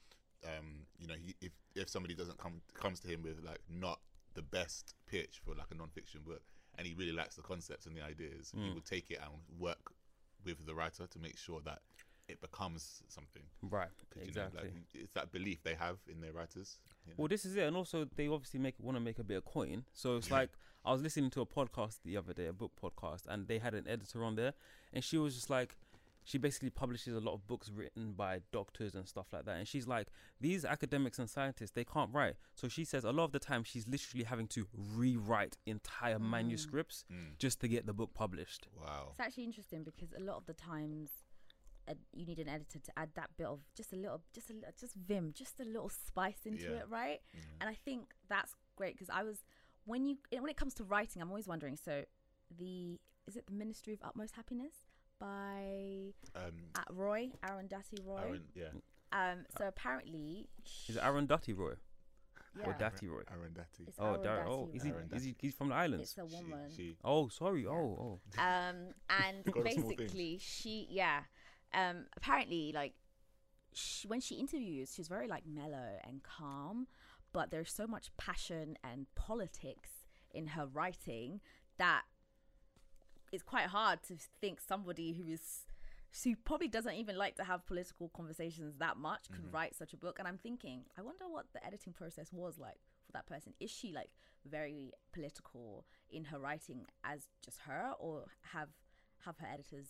um, 0.44 0.84
you 0.98 1.06
know, 1.06 1.14
he, 1.14 1.34
if 1.40 1.52
if 1.74 1.88
somebody 1.88 2.14
doesn't 2.14 2.36
come 2.36 2.60
comes 2.74 3.00
to 3.00 3.08
him 3.08 3.22
with 3.22 3.42
like 3.42 3.60
not 3.70 4.00
the 4.34 4.42
best 4.42 4.94
pitch 5.06 5.40
for 5.46 5.54
like 5.54 5.70
a 5.70 5.74
non-fiction 5.74 6.20
book 6.26 6.42
and 6.76 6.86
he 6.86 6.92
really 6.92 7.12
likes 7.12 7.36
the 7.36 7.42
concepts 7.42 7.86
and 7.86 7.96
the 7.96 8.02
ideas, 8.04 8.52
he 8.54 8.60
Mm. 8.60 8.74
will 8.74 8.82
take 8.82 9.10
it 9.10 9.18
and 9.22 9.32
work 9.58 9.94
with 10.44 10.66
the 10.66 10.74
writer 10.74 11.06
to 11.06 11.18
make 11.18 11.38
sure 11.38 11.62
that 11.64 11.80
it 12.28 12.40
becomes 12.40 13.02
something. 13.08 13.42
Right, 13.62 13.88
'Cause, 14.10 14.26
you 14.26 14.32
know, 14.32 14.46
exactly. 14.46 14.70
like, 14.70 14.94
it's 14.94 15.12
that 15.14 15.30
belief 15.32 15.62
they 15.62 15.74
have 15.74 15.98
in 16.08 16.20
their 16.20 16.32
writers. 16.32 16.78
you 17.04 17.10
know. 17.10 17.14
Well, 17.18 17.28
this 17.28 17.44
is 17.44 17.54
it, 17.56 17.64
and 17.64 17.76
also 17.76 18.06
they 18.16 18.28
obviously 18.28 18.58
make 18.60 18.78
want 18.80 18.96
to 18.96 19.00
make 19.00 19.18
a 19.18 19.24
bit 19.24 19.36
of 19.36 19.44
coin. 19.44 19.84
So 19.92 20.16
it's 20.16 20.30
like 20.30 20.50
I 20.86 20.92
was 20.92 21.02
listening 21.02 21.30
to 21.30 21.40
a 21.42 21.46
podcast 21.46 21.98
the 22.02 22.16
other 22.16 22.32
day, 22.32 22.46
a 22.46 22.52
book 22.52 22.72
podcast, 22.80 23.26
and 23.26 23.46
they 23.46 23.58
had 23.58 23.74
an 23.74 23.86
editor 23.88 24.24
on 24.24 24.36
there, 24.36 24.54
and 24.92 25.04
she 25.04 25.18
was 25.18 25.34
just 25.34 25.50
like, 25.50 25.76
she 26.26 26.38
basically 26.38 26.70
publishes 26.70 27.14
a 27.14 27.20
lot 27.20 27.34
of 27.34 27.46
books 27.46 27.68
written 27.70 28.12
by 28.14 28.40
doctors 28.52 28.94
and 28.94 29.06
stuff 29.06 29.26
like 29.34 29.44
that, 29.44 29.56
and 29.58 29.68
she's 29.68 29.86
like, 29.86 30.08
these 30.40 30.64
academics 30.64 31.18
and 31.18 31.28
scientists 31.28 31.72
they 31.72 31.84
can't 31.84 32.10
write, 32.14 32.36
so 32.54 32.68
she 32.68 32.84
says 32.86 33.04
a 33.04 33.12
lot 33.12 33.24
of 33.24 33.32
the 33.32 33.38
time 33.38 33.62
she's 33.64 33.86
literally 33.86 34.24
having 34.24 34.48
to 34.48 34.66
rewrite 34.72 35.58
entire 35.66 36.18
Mm. 36.18 36.30
manuscripts 36.30 37.04
Mm. 37.10 37.36
just 37.38 37.60
to 37.60 37.68
get 37.68 37.84
the 37.84 37.92
book 37.92 38.14
published. 38.14 38.68
Wow. 38.80 39.08
It's 39.10 39.20
actually 39.20 39.44
interesting 39.44 39.84
because 39.84 40.12
a 40.14 40.20
lot 40.20 40.36
of 40.36 40.46
the 40.46 40.54
times 40.54 41.23
a, 41.88 41.94
you 42.12 42.24
need 42.26 42.38
an 42.38 42.48
editor 42.48 42.78
to 42.78 42.92
add 42.98 43.10
that 43.14 43.30
bit 43.36 43.46
of 43.46 43.60
just 43.74 43.92
a 43.92 43.96
little, 43.96 44.20
just 44.32 44.50
a 44.50 44.54
little, 44.54 44.70
just 44.78 44.94
vim, 44.94 45.32
just 45.34 45.60
a 45.60 45.64
little 45.64 45.88
spice 45.90 46.46
into 46.46 46.64
Yeah. 46.64 46.78
it, 46.80 46.88
right? 46.88 47.20
And 47.60 47.68
I 47.68 47.74
think 47.74 48.12
that's 48.28 48.54
great 48.76 48.94
because 48.94 49.10
I 49.10 49.22
was 49.22 49.44
when 49.84 50.04
you 50.06 50.16
when 50.30 50.48
it 50.48 50.56
comes 50.56 50.74
to 50.74 50.84
writing, 50.84 51.20
I'm 51.22 51.28
always 51.28 51.46
wondering. 51.46 51.76
So 51.76 52.04
the 52.56 52.98
is 53.26 53.36
it 53.36 53.46
the 53.46 53.52
Ministry 53.52 53.92
of 53.94 54.00
Utmost 54.02 54.34
Happiness 54.34 54.74
by 55.18 56.12
Um, 56.34 56.52
uh, 56.74 56.82
Roy 56.90 57.30
Arundhati 57.42 58.04
Roy? 58.04 58.18
Aaron, 58.22 58.44
yeah. 58.54 58.68
Um. 59.12 59.44
So 59.58 59.66
apparently, 59.68 60.48
Is 60.88 60.96
it 60.96 61.02
Aaron 61.02 61.26
Dutty 61.26 61.52
Roy? 61.52 61.74
Or 62.64 62.70
Yeah. 62.78 62.88
Dati 62.90 63.08
Roy? 63.10 63.22
Arundhati. 63.24 63.88
It's 63.88 63.98
Oh, 63.98 64.16
Darren. 64.16 64.46
Oh, 64.46 64.66
Arundhati 64.68 64.76
is 64.76 64.82
he, 64.84 64.92
Roy. 64.92 65.02
is 65.12 65.24
he? 65.24 65.34
He's 65.40 65.54
from 65.56 65.70
the 65.70 65.74
islands. 65.74 66.10
It's 66.16 66.18
a 66.18 66.24
woman. 66.24 66.70
She, 66.70 66.96
Oh, 67.02 67.26
sorry. 67.28 67.66
Oh, 67.66 67.72
oh. 67.74 68.40
um, 68.40 68.94
and 69.10 69.44
Got 69.44 69.54
small 69.54 69.64
things. 69.64 69.98
basically 69.98 70.38
she 70.38 70.86
yeah 70.88 71.24
um, 71.74 72.06
apparently 72.16 72.72
like 72.72 72.94
she, 73.72 74.06
when 74.06 74.20
she 74.20 74.36
interviews 74.36 74.92
she's 74.94 75.08
very 75.08 75.26
like 75.28 75.44
mellow 75.46 75.98
and 76.06 76.22
calm 76.22 76.86
but 77.32 77.50
there's 77.50 77.72
so 77.72 77.86
much 77.86 78.10
passion 78.16 78.78
and 78.84 79.06
politics 79.16 79.90
in 80.32 80.46
her 80.48 80.66
writing 80.66 81.40
that 81.78 82.02
it's 83.32 83.42
quite 83.42 83.66
hard 83.66 84.02
to 84.04 84.14
think 84.40 84.60
somebody 84.60 85.12
who 85.12 85.32
is 85.32 85.62
who 86.22 86.36
probably 86.36 86.68
doesn't 86.68 86.94
even 86.94 87.16
like 87.18 87.34
to 87.34 87.42
have 87.42 87.66
political 87.66 88.08
conversations 88.10 88.76
that 88.78 88.96
much 88.96 89.28
could 89.32 89.42
Mhm. 89.50 89.52
write 89.52 89.74
such 89.74 89.92
a 89.92 89.96
book. 89.96 90.20
And 90.20 90.28
i'm 90.28 90.38
thinking 90.38 90.84
i 90.96 91.02
wonder 91.02 91.26
what 91.28 91.52
the 91.52 91.64
editing 91.66 91.92
process 91.92 92.32
was 92.32 92.56
like 92.56 92.78
for 93.04 93.10
that 93.12 93.26
person. 93.26 93.52
Is 93.58 93.70
she 93.72 93.90
like 93.92 94.10
very 94.46 94.92
political 95.12 95.84
in 96.10 96.24
her 96.26 96.38
writing 96.38 96.86
as 97.02 97.26
just 97.44 97.58
her 97.62 97.94
or 97.98 98.26
have 98.52 98.68
have 99.24 99.38
her 99.38 99.46
editors 99.52 99.88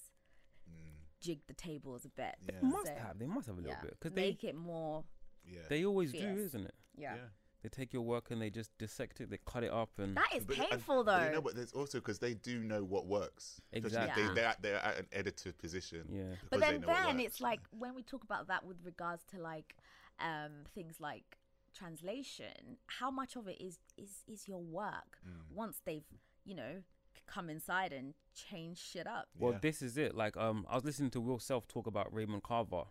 jig 1.24 1.40
the 1.46 1.54
tables 1.54 2.04
a 2.04 2.08
bit 2.10 2.34
They 2.46 2.54
must 2.62 2.88
have. 2.88 3.18
They 3.18 3.26
must 3.26 3.46
have 3.46 3.56
a 3.56 3.60
little 3.60 3.76
yeah, 3.76 3.82
bit 3.82 3.96
because 4.00 4.14
they 4.14 4.22
make 4.30 4.44
it 4.44 4.54
more 4.54 5.04
Yeah. 5.46 5.60
they 5.68 5.84
always 5.84 6.12
do, 6.12 6.18
isn't 6.18 6.64
it? 6.66 6.74
Yeah. 6.96 7.14
Yeah. 7.16 7.20
They 7.62 7.70
take 7.70 7.94
your 7.94 8.02
work 8.02 8.30
and 8.30 8.42
they 8.42 8.50
just 8.50 8.76
dissect 8.76 9.22
it. 9.22 9.30
They 9.30 9.38
cut 9.46 9.64
it 9.64 9.72
up 9.72 9.88
and 9.98 10.14
That 10.18 10.28
is 10.36 10.44
But- 10.44 10.58
and- 10.58 10.68
painful 10.70 11.02
but 11.04 11.18
though 11.18 11.24
you 11.26 11.32
know, 11.32 11.40
but 11.40 11.54
there's 11.56 11.72
also 11.72 11.98
because 11.98 12.18
they 12.18 12.34
do 12.34 12.62
know 12.62 12.84
what 12.84 13.06
works. 13.06 13.60
Exactly. 13.72 14.22
They, 14.22 14.28
Yeah. 14.28 14.34
they're, 14.34 14.46
at, 14.46 14.62
they're 14.62 14.76
at 14.84 14.98
an 14.98 15.06
editor 15.12 15.52
position. 15.52 16.06
Yeah. 16.10 16.36
but 16.50 16.60
because 16.60 16.60
then 16.60 16.80
then 16.82 17.20
it's 17.20 17.40
like 17.40 17.60
when 17.70 17.94
we 17.94 18.02
talk 18.02 18.22
about 18.22 18.48
that 18.48 18.64
with 18.66 18.76
regards 18.84 19.24
to 19.32 19.40
like 19.40 19.76
um 20.20 20.64
things 20.74 21.00
like 21.00 21.38
translation 21.74 22.78
how 22.86 23.10
much 23.10 23.34
of 23.36 23.48
it 23.48 23.60
is 23.60 23.78
is 23.96 24.22
is 24.28 24.46
your 24.48 24.62
work 24.62 25.18
Mm. 25.26 25.54
once 25.54 25.80
they've 25.84 26.04
you 26.44 26.54
know 26.54 26.82
come 27.26 27.48
inside 27.50 27.92
and 27.92 28.14
change 28.34 28.78
shit 28.78 29.06
up 29.06 29.26
Well, 29.38 29.58
this 29.60 29.82
is 29.82 29.96
it. 29.96 30.14
Like, 30.14 30.36
um, 30.36 30.66
I 30.68 30.74
was 30.74 30.84
listening 30.84 31.10
to 31.10 31.20
Will 31.20 31.38
Self 31.38 31.66
talk 31.68 31.86
about 31.86 32.12
Raymond 32.12 32.42
Carver 32.42 32.84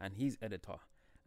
and 0.00 0.14
his 0.14 0.36
editor, 0.42 0.76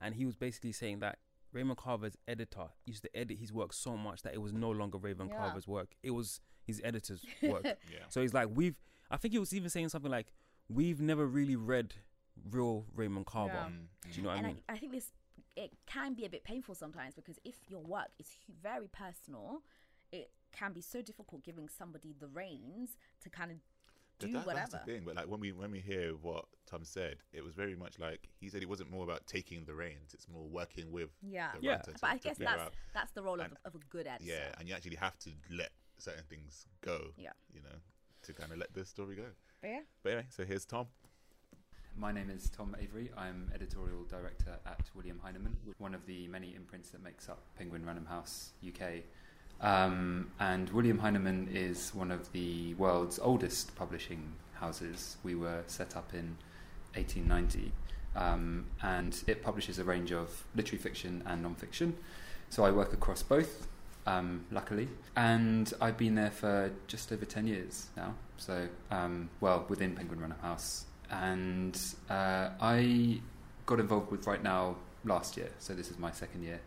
and 0.02 0.16
he 0.16 0.26
was 0.26 0.36
basically 0.36 0.72
saying 0.72 1.00
that 1.00 1.20
Raymond 1.52 1.78
Carver's 1.78 2.18
editor 2.28 2.68
used 2.86 3.04
to 3.04 3.16
edit 3.16 3.38
his 3.40 3.54
work 3.54 3.74
so 3.74 3.96
much 3.98 4.22
that 4.24 4.34
it 4.34 4.42
was 4.42 4.54
no 4.54 4.72
longer 4.72 4.98
Raymond 4.98 5.30
Yeah. 5.32 5.38
Carver's 5.38 5.68
work; 5.68 5.96
it 6.02 6.12
was 6.12 6.42
his 6.64 6.82
editor's 6.84 7.26
work. 7.44 7.64
Yeah. 7.66 8.00
So 8.10 8.22
he's 8.22 8.34
like, 8.34 8.50
we've. 8.54 8.76
I 9.12 9.18
think 9.18 9.34
he 9.34 9.40
was 9.40 9.54
even 9.54 9.70
saying 9.70 9.90
something 9.90 10.10
like, 10.12 10.34
"We've 10.70 11.00
never 11.00 11.28
really 11.28 11.56
read 11.56 11.94
real 12.50 12.86
Raymond 12.96 13.28
Carver." 13.28 13.54
Yeah. 13.54 13.66
Mm, 13.68 14.12
Do 14.12 14.18
you 14.18 14.24
know 14.24 14.30
what 14.30 14.38
and 14.40 14.46
I 14.48 14.50
mean? 14.50 14.60
I, 14.70 14.74
I 14.74 14.78
think 14.78 14.92
this 14.92 15.12
it 15.56 15.72
can 15.86 16.16
be 16.16 16.26
a 16.26 16.30
bit 16.30 16.44
painful 16.44 16.74
sometimes 16.74 17.14
because 17.14 17.38
if 17.46 17.56
your 17.68 17.82
work 17.82 18.08
is 18.20 18.28
very 18.64 18.88
personal 18.88 19.62
it 20.12 20.32
can 20.54 20.72
be 20.72 20.82
so 20.82 21.02
difficult 21.02 21.44
giving 21.44 21.68
somebody 21.68 22.16
the 22.20 22.28
reins 22.28 22.96
to 23.22 23.30
kind 23.30 23.52
of 23.52 23.58
do 24.20 24.32
that- 24.32 24.46
whatever 24.46 24.72
That's 24.72 24.86
the 24.86 24.92
thing. 24.94 25.04
But 25.06 25.16
like 25.16 25.28
when 25.28 25.40
we 25.40 25.52
when 25.52 25.72
we 25.72 25.80
hear 25.80 26.12
what 26.12 26.46
Tom 26.66 26.86
said, 26.86 27.18
it 27.34 27.44
was 27.44 27.54
very 27.56 27.76
much 27.76 28.00
like 28.00 28.30
he 28.40 28.48
said 28.50 28.62
it 28.62 28.70
wasn't 28.70 28.92
more 28.92 29.04
about 29.04 29.26
taking 29.28 29.66
the 29.66 29.74
reins. 29.74 30.14
It's 30.14 30.28
more 30.30 30.48
working 30.48 30.92
with 30.92 31.10
yeah 31.22 31.52
the 31.60 31.66
Yeah. 31.66 31.78
To, 31.80 31.92
but 32.00 32.10
i 32.10 32.18
to 32.18 32.24
guess 32.24 32.38
that's 32.38 32.62
out. 32.62 32.74
that's 32.94 33.12
the 33.12 33.24
role 33.24 33.40
of, 33.42 33.48
And- 33.48 33.58
a, 33.66 33.68
of 33.68 33.76
a 33.76 33.80
good 33.90 34.08
editor 34.08 34.24
Yeah, 34.32 34.54
and 34.60 34.70
you 34.70 34.76
actually 34.76 34.96
have 34.98 35.18
to 35.20 35.32
let 35.50 35.72
certain 35.98 36.24
things 36.30 36.68
go. 36.82 37.12
Yeah. 37.18 37.32
You 37.54 37.62
know, 37.62 37.78
to 38.24 38.34
kind 38.34 38.52
of 38.52 38.58
let 38.60 38.74
the 38.74 38.86
story 38.86 39.16
go. 39.16 39.26
But 39.62 39.68
yeah 39.70 39.82
But 40.04 40.10
anyway, 40.14 40.28
so 40.30 40.46
here's 40.46 40.66
Tom. 40.66 40.88
My 41.96 42.12
name 42.12 42.30
is 42.32 42.50
Tom 42.50 42.76
Avery. 42.80 43.12
I'm 43.16 43.52
editorial 43.54 44.04
director 44.06 44.58
at 44.66 44.90
William 44.96 45.20
Heinemann, 45.24 45.56
one 45.78 45.94
of 45.94 46.08
the 46.08 46.28
many 46.28 46.56
imprints 46.56 46.90
that 46.90 47.04
makes 47.04 47.30
up 47.30 47.46
Penguin 47.56 47.86
Random 47.86 48.06
House 48.08 48.54
UK. 48.68 49.04
Um, 49.62 50.32
and 50.40 50.70
William 50.70 51.00
Heinemann 51.00 51.50
is 51.54 51.92
one 51.96 52.12
of 52.12 52.32
the 52.34 52.74
world's 52.74 53.18
oldest 53.20 53.76
publishing 53.76 54.34
houses. 54.54 55.18
We 55.24 55.36
were 55.36 55.64
set 55.68 55.96
up 55.96 56.14
in 56.14 56.38
1890, 56.96 57.72
um, 58.16 58.66
and 58.82 59.24
it 59.28 59.44
publishes 59.44 59.80
a 59.80 59.84
range 59.84 60.12
of 60.12 60.44
literary 60.56 60.82
fiction 60.82 61.24
and 61.26 61.42
non-fiction. 61.42 61.96
So 62.50 62.66
I 62.66 62.72
work 62.72 62.94
across 62.94 63.24
both, 63.24 63.68
um, 64.06 64.46
luckily, 64.52 64.88
and 65.16 65.74
I've 65.82 65.98
been 65.98 66.16
there 66.16 66.32
for 66.32 66.72
just 66.88 67.12
over 67.12 67.26
10 67.26 67.48
years 67.48 67.88
now. 67.96 68.14
So, 68.38 68.68
um, 68.92 69.30
well, 69.40 69.66
within 69.70 69.96
Penguin 69.96 70.20
Random 70.20 70.40
House, 70.40 70.86
and 71.10 71.80
uh, 72.10 72.50
I 72.62 73.22
got 73.66 73.80
involved 73.80 74.12
with 74.12 74.26
WriteNow 74.26 74.76
last 75.06 75.38
year, 75.38 75.50
so 75.60 75.74
this 75.74 75.90
is 75.90 75.98
my 75.98 76.12
second 76.12 76.44
year, 76.44 76.60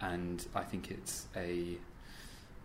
and 0.00 0.46
I 0.54 0.62
think 0.62 0.90
it's 0.90 1.26
a 1.36 1.76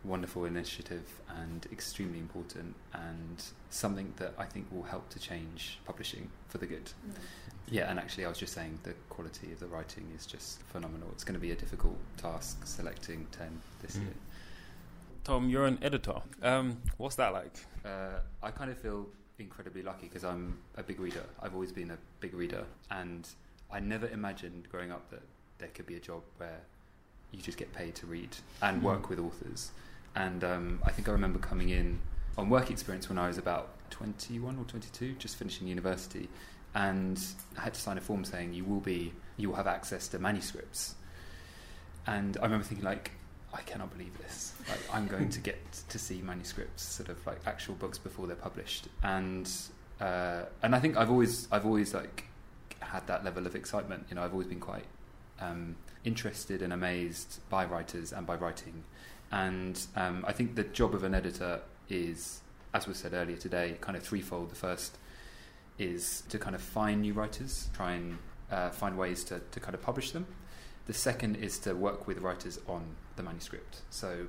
wonderful 0.05 0.45
initiative 0.45 1.07
and 1.41 1.65
extremely 1.71 2.19
important 2.19 2.75
and 2.93 3.43
something 3.69 4.13
that 4.17 4.33
I 4.37 4.45
think 4.45 4.67
will 4.71 4.83
help 4.83 5.09
to 5.09 5.19
change 5.19 5.79
publishing 5.85 6.29
for 6.47 6.57
the 6.59 6.65
good. 6.67 6.91
Yeah, 7.67 7.89
and 7.89 7.97
actually, 7.99 8.25
I 8.25 8.29
was 8.29 8.37
just 8.37 8.53
saying 8.53 8.79
the 8.83 8.93
quality 9.09 9.51
of 9.51 9.59
the 9.59 9.65
writing 9.67 10.05
is 10.15 10.25
just 10.25 10.61
phenomenal. 10.63 11.09
It's 11.13 11.23
going 11.23 11.33
to 11.33 11.39
be 11.39 11.51
a 11.51 11.55
difficult 11.55 11.97
task 12.17 12.65
selecting 12.65 13.25
10 13.31 13.61
this 13.81 13.95
Mm. 13.97 14.01
year. 14.03 14.13
Tom, 15.23 15.49
you're 15.49 15.65
an 15.65 15.79
editor. 15.81 16.21
Um, 16.43 16.77
what's 16.97 17.15
that 17.15 17.33
like? 17.33 17.65
Uh, 17.83 18.19
I 18.43 18.51
kind 18.51 18.69
of 18.69 18.77
feel 18.77 19.07
incredibly 19.39 19.81
lucky 19.81 20.07
because 20.07 20.23
I'm 20.23 20.59
a 20.77 20.83
big 20.83 20.99
reader. 20.99 21.23
I've 21.41 21.55
always 21.55 21.71
been 21.71 21.89
a 21.91 21.97
big 22.19 22.35
reader, 22.35 22.63
and 22.91 23.27
I 23.71 23.79
never 23.79 24.07
imagined 24.09 24.67
growing 24.71 24.91
up 24.91 25.09
that 25.09 25.23
there 25.57 25.69
could 25.69 25.87
be 25.87 25.95
a 25.95 25.99
job 25.99 26.21
where 26.37 26.59
you 27.31 27.41
just 27.41 27.57
get 27.57 27.73
paid 27.73 27.95
to 27.95 28.05
read 28.05 28.37
and 28.61 28.81
Mm. 28.81 28.85
work 28.85 29.09
with 29.09 29.17
authors. 29.19 29.71
And 30.15 30.43
um, 30.43 30.79
I 30.83 30.91
think 30.91 31.09
I 31.09 31.11
remember 31.11 31.39
coming 31.39 31.69
in 31.69 31.99
on 32.37 32.49
work 32.49 32.69
experience 32.71 33.09
when 33.09 33.17
I 33.17 33.27
was 33.27 33.37
about 33.37 33.69
21 33.91 34.57
or 34.57 34.63
22, 34.63 35.13
just 35.13 35.35
finishing 35.37 35.67
university, 35.67 36.29
and 36.73 37.21
I 37.57 37.61
had 37.61 37.73
to 37.73 37.79
sign 37.79 37.97
a 37.97 38.01
form 38.01 38.25
saying 38.25 38.53
you 38.53 38.65
will 38.65 38.79
be, 38.79 39.13
you 39.37 39.49
will 39.49 39.55
have 39.55 39.67
access 39.67 40.07
to 40.09 40.19
manuscripts. 40.19 40.95
And 42.07 42.37
I 42.37 42.43
remember 42.43 42.65
thinking 42.65 42.85
like, 42.85 43.11
I 43.53 43.61
cannot 43.61 43.91
believe 43.91 44.17
this. 44.17 44.53
Like, 44.67 44.79
I'm 44.93 45.07
going 45.07 45.29
to 45.29 45.39
get 45.39 45.57
to 45.89 45.97
see 45.97 46.21
manuscripts, 46.21 46.83
sort 46.83 47.09
of 47.09 47.25
like 47.25 47.39
actual 47.45 47.75
books 47.75 47.97
before 47.97 48.27
they're 48.27 48.35
published. 48.35 48.87
And 49.03 49.49
uh, 49.99 50.43
and 50.61 50.75
I 50.75 50.79
think 50.79 50.97
I've 50.97 51.09
always 51.09 51.47
I've 51.51 51.65
always 51.65 51.93
like 51.93 52.25
had 52.79 53.07
that 53.07 53.23
level 53.23 53.45
of 53.47 53.55
excitement. 53.55 54.07
You 54.09 54.15
know, 54.15 54.23
I've 54.23 54.33
always 54.33 54.47
been 54.47 54.59
quite 54.59 54.85
um, 55.39 55.75
interested 56.03 56.61
and 56.61 56.73
amazed 56.73 57.39
by 57.49 57.65
writers 57.65 58.11
and 58.11 58.27
by 58.27 58.35
writing. 58.35 58.83
And 59.31 59.79
um, 59.95 60.23
I 60.27 60.31
think 60.31 60.55
the 60.55 60.63
job 60.63 60.93
of 60.93 61.03
an 61.03 61.13
editor 61.13 61.61
is, 61.89 62.41
as 62.73 62.87
was 62.87 62.97
said 62.97 63.13
earlier 63.13 63.37
today, 63.37 63.77
kind 63.81 63.97
of 63.97 64.03
threefold. 64.03 64.51
The 64.51 64.55
first 64.55 64.97
is 65.77 66.23
to 66.29 66.39
kind 66.39 66.55
of 66.55 66.61
find 66.61 67.01
new 67.01 67.13
writers, 67.13 67.69
try 67.73 67.93
and 67.93 68.17
uh, 68.51 68.69
find 68.69 68.97
ways 68.97 69.23
to, 69.25 69.41
to 69.51 69.59
kind 69.59 69.75
of 69.75 69.81
publish 69.81 70.11
them. 70.11 70.25
The 70.87 70.93
second 70.93 71.37
is 71.37 71.57
to 71.59 71.73
work 71.73 72.07
with 72.07 72.19
writers 72.19 72.59
on 72.67 72.95
the 73.15 73.23
manuscript. 73.23 73.81
So 73.89 74.27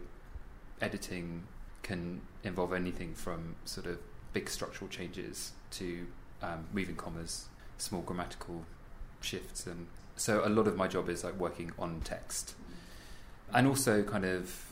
editing 0.81 1.45
can 1.83 2.21
involve 2.43 2.73
anything 2.73 3.15
from 3.15 3.57
sort 3.65 3.87
of 3.87 3.99
big 4.33 4.49
structural 4.49 4.89
changes 4.89 5.53
to 5.71 6.07
um, 6.43 6.67
moving 6.73 6.97
commas, 6.97 7.47
small 7.79 8.03
grammatical 8.03 8.65
shifts, 9.21 9.67
and 9.67 9.87
so 10.17 10.43
a 10.45 10.49
lot 10.49 10.67
of 10.67 10.77
my 10.77 10.89
job 10.89 11.09
is 11.09 11.25
like 11.25 11.39
working 11.39 11.73
on 11.79 12.01
text, 12.05 12.55
and 13.55 13.67
also 13.67 14.03
kind 14.03 14.25
of 14.25 14.66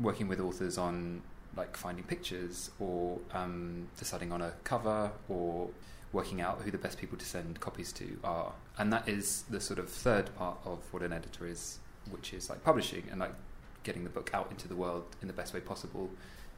working 0.00 0.28
with 0.28 0.40
authors 0.40 0.78
on 0.78 1.22
like 1.56 1.76
finding 1.76 2.04
pictures 2.04 2.70
or 2.80 3.18
um, 3.32 3.88
deciding 3.98 4.32
on 4.32 4.42
a 4.42 4.50
cover 4.64 5.10
or 5.28 5.70
working 6.12 6.40
out 6.40 6.62
who 6.62 6.70
the 6.70 6.78
best 6.78 6.98
people 6.98 7.18
to 7.18 7.24
send 7.24 7.60
copies 7.60 7.92
to 7.92 8.18
are. 8.24 8.52
And 8.78 8.92
that 8.92 9.08
is 9.08 9.42
the 9.50 9.60
sort 9.60 9.78
of 9.78 9.88
third 9.88 10.34
part 10.36 10.58
of 10.64 10.80
what 10.92 11.02
an 11.02 11.12
editor 11.12 11.46
is, 11.46 11.78
which 12.10 12.32
is 12.32 12.48
like 12.48 12.62
publishing 12.64 13.04
and 13.10 13.20
like 13.20 13.34
getting 13.82 14.04
the 14.04 14.10
book 14.10 14.30
out 14.32 14.48
into 14.50 14.66
the 14.66 14.76
world 14.76 15.04
in 15.20 15.28
the 15.28 15.34
best 15.34 15.54
way 15.54 15.60
possible 15.60 16.10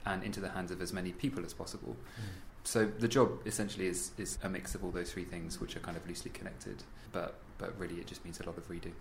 and 0.04 0.22
into 0.22 0.40
the 0.40 0.50
hands 0.50 0.70
of 0.70 0.80
as 0.80 0.92
many 0.92 1.12
people 1.12 1.44
as 1.44 1.52
possible. 1.52 1.96
So 2.64 2.86
the 2.86 3.08
job 3.08 3.46
essentially 3.46 3.86
is 3.86 4.10
is 4.18 4.38
a 4.42 4.48
mix 4.48 4.74
of 4.74 4.84
all 4.84 4.90
those 4.90 5.12
three 5.12 5.24
things, 5.24 5.60
which 5.60 5.76
are 5.76 5.80
kind 5.80 5.96
of 5.96 6.06
loosely 6.06 6.30
connected, 6.30 6.82
but 7.12 7.34
but 7.58 7.78
really 7.78 7.96
it 7.96 8.06
just 8.06 8.24
means 8.24 8.40
a 8.40 8.46
lot 8.46 8.58
of 8.58 8.68
reading. 8.68 8.94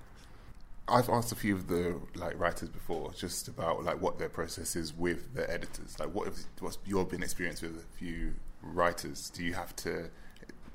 I've 0.87 1.09
asked 1.09 1.31
a 1.31 1.35
few 1.35 1.55
of 1.55 1.67
the 1.67 1.99
like 2.15 2.39
writers 2.39 2.69
before 2.69 3.11
just 3.13 3.47
about 3.47 3.83
like 3.83 4.01
what 4.01 4.19
their 4.19 4.29
process 4.29 4.75
is 4.75 4.93
with 4.93 5.33
the 5.33 5.49
editors. 5.51 5.99
Like, 5.99 6.13
what 6.13 6.25
have, 6.25 6.37
what's 6.59 6.77
your 6.85 7.05
been 7.05 7.23
experience 7.23 7.61
with 7.61 7.77
a 7.77 7.97
few 7.97 8.35
writers? 8.61 9.31
Do 9.31 9.43
you 9.43 9.53
have 9.53 9.75
to 9.77 10.09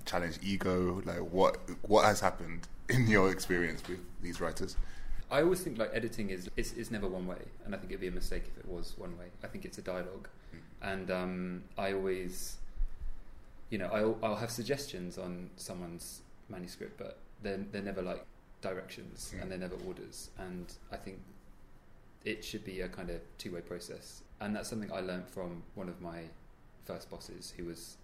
challenge 0.04 0.38
ego? 0.42 1.00
Like 1.04 1.20
what 1.20 1.58
what 1.82 2.04
has 2.04 2.20
happened 2.20 2.66
in 2.88 3.06
your 3.06 3.30
experience 3.30 3.82
with 3.88 4.00
these 4.20 4.40
writers? 4.40 4.76
I 5.30 5.42
always 5.42 5.60
think 5.60 5.78
like 5.78 5.90
editing 5.94 6.30
is 6.30 6.50
it's, 6.56 6.72
it's 6.72 6.90
never 6.90 7.06
one 7.06 7.26
way, 7.26 7.38
and 7.64 7.72
I 7.72 7.78
think 7.78 7.92
it'd 7.92 8.00
be 8.00 8.08
a 8.08 8.12
mistake 8.12 8.44
if 8.48 8.58
it 8.58 8.68
was 8.68 8.94
one 8.98 9.16
way. 9.16 9.26
I 9.44 9.46
think 9.46 9.64
it's 9.64 9.78
a 9.78 9.82
dialogue, 9.82 10.28
and 10.82 11.08
um, 11.08 11.62
I 11.78 11.92
always, 11.92 12.56
you 13.70 13.78
know, 13.78 13.88
I'll, 13.92 14.18
I'll 14.24 14.36
have 14.36 14.50
suggestions 14.50 15.18
on 15.18 15.50
someone's 15.56 16.22
manuscript, 16.48 16.98
but 16.98 17.18
they're 17.42 17.64
they're 17.70 17.80
never 17.80 18.02
like 18.02 18.26
directions 18.60 19.32
Mm. 19.34 19.42
and 19.42 19.50
they're 19.50 19.58
never 19.58 19.76
orders, 19.86 20.30
and 20.38 20.72
I 20.92 20.96
think 20.96 21.18
it 22.24 22.44
should 22.44 22.64
be 22.64 22.80
a 22.82 22.88
kind 22.88 23.10
of 23.10 23.20
two 23.38 23.52
way 23.54 23.60
process, 23.60 24.22
and 24.40 24.54
that's 24.54 24.68
something 24.68 24.92
I 24.92 25.00
learned 25.00 25.26
from 25.28 25.62
one 25.74 25.88
of 25.88 26.00
my 26.00 26.24
first 26.84 27.08
bosses, 27.10 27.52
who 27.56 27.64
was, 27.64 27.96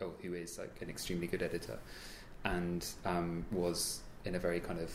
oh, 0.00 0.12
who 0.22 0.34
is 0.34 0.58
like 0.58 0.80
an 0.82 0.88
extremely 0.88 1.26
good 1.26 1.42
editor, 1.42 1.78
and 2.44 2.86
um, 3.04 3.44
was 3.50 4.00
in 4.24 4.34
a 4.34 4.38
very 4.38 4.60
kind 4.60 4.78
of 4.80 4.90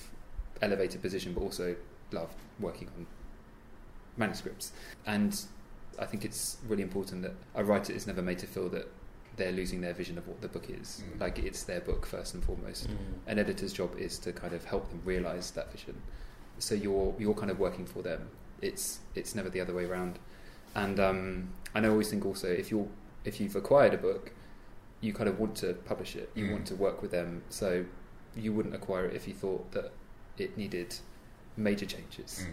elevated 0.61 1.01
position, 1.01 1.33
but 1.33 1.41
also 1.41 1.75
loved 2.11 2.35
working 2.59 2.87
on 2.97 3.05
manuscripts. 4.17 4.71
And 5.05 5.39
I 5.99 6.05
think 6.05 6.25
it's 6.25 6.57
really 6.67 6.83
important 6.83 7.21
that 7.23 7.33
a 7.53 7.63
writer 7.63 7.93
is 7.93 8.07
never 8.07 8.21
made 8.21 8.39
to 8.39 8.47
feel 8.47 8.69
that 8.69 8.87
they're 9.37 9.51
losing 9.51 9.81
their 9.81 9.93
vision 9.93 10.17
of 10.17 10.27
what 10.27 10.41
the 10.41 10.47
book 10.47 10.69
is. 10.69 11.03
Mm. 11.15 11.19
Like 11.19 11.39
it's 11.39 11.63
their 11.63 11.81
book 11.81 12.05
first 12.05 12.33
and 12.33 12.43
foremost. 12.43 12.87
Mm. 12.89 12.95
An 13.27 13.39
editor's 13.39 13.73
job 13.73 13.97
is 13.97 14.17
to 14.19 14.31
kind 14.31 14.53
of 14.53 14.63
help 14.65 14.89
them 14.89 15.01
realize 15.05 15.51
that 15.51 15.71
vision. 15.71 16.01
So 16.59 16.75
you're 16.75 17.13
you're 17.19 17.33
kind 17.33 17.51
of 17.51 17.59
working 17.59 17.85
for 17.85 18.01
them. 18.01 18.29
It's 18.61 18.99
it's 19.15 19.35
never 19.35 19.49
the 19.49 19.61
other 19.61 19.73
way 19.73 19.85
around. 19.85 20.19
And 20.75 20.99
um, 20.99 21.49
I 21.73 21.85
always 21.87 22.09
think 22.09 22.25
also 22.25 22.47
if 22.47 22.71
you're 22.71 22.87
if 23.25 23.39
you've 23.41 23.55
acquired 23.55 23.93
a 23.93 23.97
book, 23.97 24.31
you 25.01 25.13
kind 25.13 25.27
of 25.29 25.39
want 25.39 25.55
to 25.57 25.73
publish 25.73 26.15
it. 26.15 26.29
You 26.35 26.45
Mm. 26.45 26.51
want 26.51 26.65
to 26.67 26.75
work 26.75 27.01
with 27.01 27.11
them. 27.11 27.43
So 27.49 27.85
you 28.35 28.53
wouldn't 28.53 28.75
acquire 28.75 29.05
it 29.05 29.15
if 29.15 29.27
you 29.27 29.33
thought 29.33 29.71
that 29.71 29.91
it 30.37 30.57
needed 30.57 30.95
major 31.57 31.85
changes. 31.85 32.45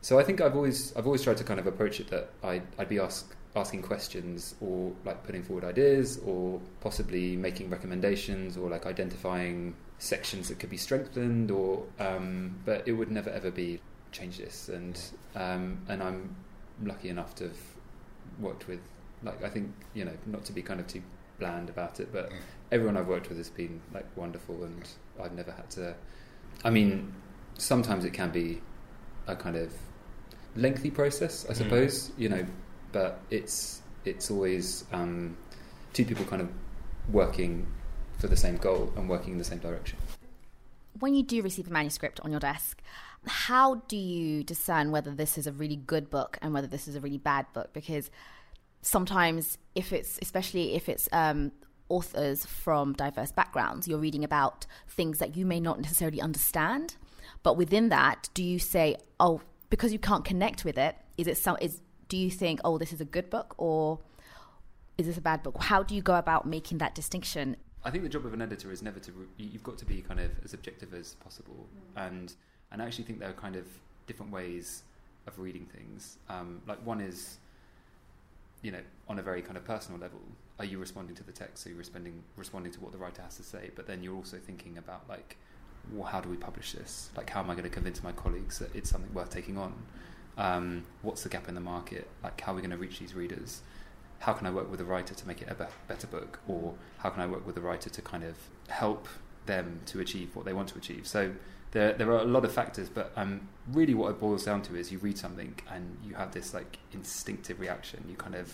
So 0.00 0.18
I 0.18 0.24
think 0.24 0.40
I've 0.40 0.56
always 0.56 0.94
I've 0.96 1.06
always 1.06 1.22
tried 1.22 1.36
to 1.38 1.44
kind 1.44 1.60
of 1.60 1.66
approach 1.66 2.00
it 2.00 2.08
that 2.10 2.30
I'd, 2.42 2.62
I'd 2.78 2.88
be 2.88 2.98
ask, 2.98 3.34
asking 3.56 3.82
questions 3.82 4.54
or 4.60 4.92
like 5.04 5.24
putting 5.24 5.42
forward 5.42 5.64
ideas 5.64 6.18
or 6.24 6.60
possibly 6.80 7.36
making 7.36 7.68
recommendations 7.70 8.56
or 8.56 8.68
like 8.70 8.86
identifying 8.86 9.74
sections 9.98 10.48
that 10.48 10.58
could 10.58 10.70
be 10.70 10.76
strengthened 10.76 11.50
or 11.50 11.84
um, 11.98 12.54
but 12.64 12.86
it 12.86 12.92
would 12.92 13.10
never 13.10 13.30
ever 13.30 13.50
be 13.50 13.80
change 14.12 14.38
this 14.38 14.68
and 14.68 15.00
um, 15.34 15.78
and 15.88 16.02
I'm 16.02 16.34
lucky 16.84 17.08
enough 17.08 17.34
to 17.36 17.44
have 17.44 17.58
worked 18.40 18.68
with 18.68 18.80
like 19.22 19.42
I 19.44 19.48
think 19.48 19.72
you 19.94 20.04
know 20.04 20.16
not 20.26 20.44
to 20.46 20.52
be 20.52 20.62
kind 20.62 20.80
of 20.80 20.86
too 20.86 21.02
bland 21.38 21.68
about 21.68 22.00
it 22.00 22.12
but 22.12 22.30
everyone 22.70 22.96
I've 22.96 23.08
worked 23.08 23.28
with 23.28 23.38
has 23.38 23.50
been 23.50 23.80
like 23.92 24.06
wonderful 24.16 24.62
and 24.64 24.88
I've 25.22 25.32
never 25.34 25.52
had 25.52 25.68
to 25.72 25.94
I 26.64 26.70
mean 26.70 27.12
sometimes 27.58 28.04
it 28.04 28.12
can 28.12 28.30
be 28.30 28.62
a 29.26 29.36
kind 29.36 29.56
of 29.56 29.72
lengthy 30.56 30.90
process, 30.90 31.46
I 31.48 31.52
Mm. 31.52 31.56
suppose. 31.56 32.12
You 32.16 32.28
know, 32.30 32.46
but 32.92 33.20
it's 33.30 33.82
it's 34.04 34.30
always 34.30 34.84
um, 34.92 35.36
two 35.92 36.04
people 36.04 36.24
kind 36.24 36.42
of 36.42 36.48
working 37.10 37.66
for 38.18 38.28
the 38.28 38.36
same 38.36 38.56
goal 38.56 38.92
and 38.96 39.08
working 39.08 39.32
in 39.32 39.38
the 39.38 39.44
same 39.44 39.58
direction. 39.58 39.98
When 40.98 41.14
you 41.14 41.22
do 41.22 41.42
receive 41.42 41.66
a 41.68 41.70
manuscript 41.70 42.20
on 42.20 42.30
your 42.30 42.40
desk, 42.40 42.82
how 43.26 43.76
do 43.88 43.96
you 43.96 44.42
discern 44.42 44.90
whether 44.90 45.10
this 45.10 45.38
is 45.38 45.46
a 45.46 45.52
really 45.52 45.76
good 45.76 46.10
book 46.10 46.38
and 46.42 46.52
whether 46.52 46.66
this 46.66 46.88
is 46.88 46.96
a 46.96 47.00
really 47.00 47.18
bad 47.18 47.46
book? 47.52 47.72
Because 47.72 48.10
sometimes, 48.82 49.58
if 49.74 49.92
it's 49.92 50.18
especially 50.22 50.74
if 50.74 50.88
it's 50.88 51.08
um, 51.12 51.52
authors 51.88 52.46
from 52.46 52.92
diverse 52.94 53.32
backgrounds, 53.32 53.86
you're 53.86 53.98
reading 53.98 54.24
about 54.24 54.66
things 54.88 55.18
that 55.18 55.36
you 55.36 55.44
may 55.44 55.60
not 55.60 55.80
necessarily 55.80 56.20
understand. 56.20 56.96
But 57.42 57.56
within 57.56 57.88
that, 57.90 58.28
do 58.34 58.42
you 58.42 58.58
say, 58.58 58.96
oh, 59.18 59.40
because 59.70 59.92
you 59.92 59.98
can't 59.98 60.24
connect 60.24 60.64
with 60.64 60.76
it, 60.76 60.96
is 61.16 61.26
it 61.26 61.38
some 61.38 61.56
is 61.60 61.80
do 62.10 62.16
you 62.18 62.30
think, 62.30 62.60
oh, 62.64 62.76
this 62.76 62.92
is 62.92 63.00
a 63.00 63.04
good 63.06 63.30
book 63.30 63.54
or 63.56 64.00
is 64.98 65.06
this 65.06 65.16
a 65.16 65.20
bad 65.22 65.42
book? 65.42 65.62
How 65.62 65.82
do 65.82 65.94
you 65.94 66.02
go 66.02 66.16
about 66.16 66.44
making 66.44 66.78
that 66.78 66.94
distinction? 66.94 67.56
I 67.84 67.90
think 67.90 68.02
the 68.02 68.10
job 68.10 68.26
of 68.26 68.34
an 68.34 68.42
editor 68.42 68.70
is 68.70 68.82
never 68.82 68.98
to. 69.00 69.12
Re- 69.12 69.26
you- 69.38 69.48
you've 69.52 69.62
got 69.62 69.78
to 69.78 69.86
be 69.86 70.02
kind 70.02 70.20
of 70.20 70.30
as 70.44 70.52
objective 70.52 70.92
as 70.92 71.14
possible, 71.14 71.66
and 71.96 72.34
and 72.70 72.82
I 72.82 72.86
actually 72.86 73.04
think 73.04 73.20
there 73.20 73.30
are 73.30 73.40
kind 73.46 73.56
of 73.56 73.64
different 74.06 74.30
ways 74.32 74.82
of 75.26 75.38
reading 75.38 75.64
things. 75.74 76.18
Um, 76.28 76.60
like 76.66 76.84
one 76.84 77.00
is, 77.00 77.38
you 78.60 78.70
know, 78.72 78.80
on 79.08 79.18
a 79.18 79.22
very 79.22 79.40
kind 79.40 79.56
of 79.56 79.64
personal 79.64 79.98
level, 79.98 80.20
are 80.58 80.64
you 80.66 80.78
responding 80.78 81.14
to 81.16 81.22
the 81.22 81.32
text? 81.32 81.66
Are 81.66 81.70
you 81.70 81.76
responding 81.76 82.22
responding 82.36 82.72
to 82.72 82.80
what 82.80 82.92
the 82.92 82.98
writer 82.98 83.22
has 83.22 83.36
to 83.36 83.42
say? 83.44 83.70
But 83.76 83.86
then 83.86 84.02
you're 84.02 84.16
also 84.16 84.36
thinking 84.36 84.76
about 84.76 85.08
like, 85.08 85.36
well, 85.92 86.06
how 86.08 86.20
do 86.20 86.28
we 86.28 86.36
publish 86.36 86.72
this? 86.72 87.08
Like, 87.16 87.30
how 87.30 87.40
am 87.40 87.48
I 87.50 87.54
going 87.54 87.64
to 87.64 87.70
convince 87.80 88.02
my 88.02 88.12
colleagues 88.12 88.58
that 88.58 88.74
it's 88.74 88.90
something 88.90 89.14
worth 89.14 89.30
taking 89.30 89.56
on? 89.56 89.72
Um, 90.40 90.84
what's 91.02 91.22
the 91.22 91.28
gap 91.28 91.48
in 91.48 91.54
the 91.54 91.60
market? 91.60 92.08
Like, 92.22 92.40
how 92.40 92.52
are 92.52 92.54
we 92.56 92.62
going 92.62 92.70
to 92.70 92.76
reach 92.76 92.98
these 92.98 93.14
readers? 93.14 93.60
how 94.20 94.34
can 94.34 94.46
I 94.46 94.50
work 94.50 94.70
with 94.70 94.80
a 94.80 94.84
writer 94.84 95.14
to 95.14 95.26
make 95.26 95.40
it 95.42 95.48
a 95.50 95.54
be- 95.54 95.64
better 95.88 96.06
book, 96.06 96.40
or 96.46 96.74
how 96.98 97.08
can 97.08 97.22
I 97.22 97.26
work 97.26 97.46
with 97.46 97.56
a 97.56 97.60
writer 97.60 97.88
to 97.90 98.02
kind 98.02 98.22
of 98.22 98.36
help 98.68 99.08
them 99.46 99.80
to 99.86 100.00
achieve 100.00 100.36
what 100.36 100.44
they 100.44 100.52
want 100.52 100.68
to 100.68 100.78
achieve? 100.78 101.06
So 101.06 101.32
there, 101.72 101.94
there 101.94 102.10
are 102.12 102.20
a 102.20 102.24
lot 102.24 102.44
of 102.44 102.52
factors, 102.52 102.90
but 102.90 103.12
um, 103.16 103.48
really 103.72 103.94
what 103.94 104.10
it 104.10 104.20
boils 104.20 104.44
down 104.44 104.60
to 104.62 104.76
is 104.76 104.92
you 104.92 104.98
read 104.98 105.16
something 105.16 105.54
and 105.72 105.96
you 106.04 106.14
have 106.14 106.32
this 106.32 106.52
like 106.52 106.78
instinctive 106.92 107.58
reaction. 107.60 108.04
You 108.08 108.16
kind 108.16 108.34
of 108.34 108.52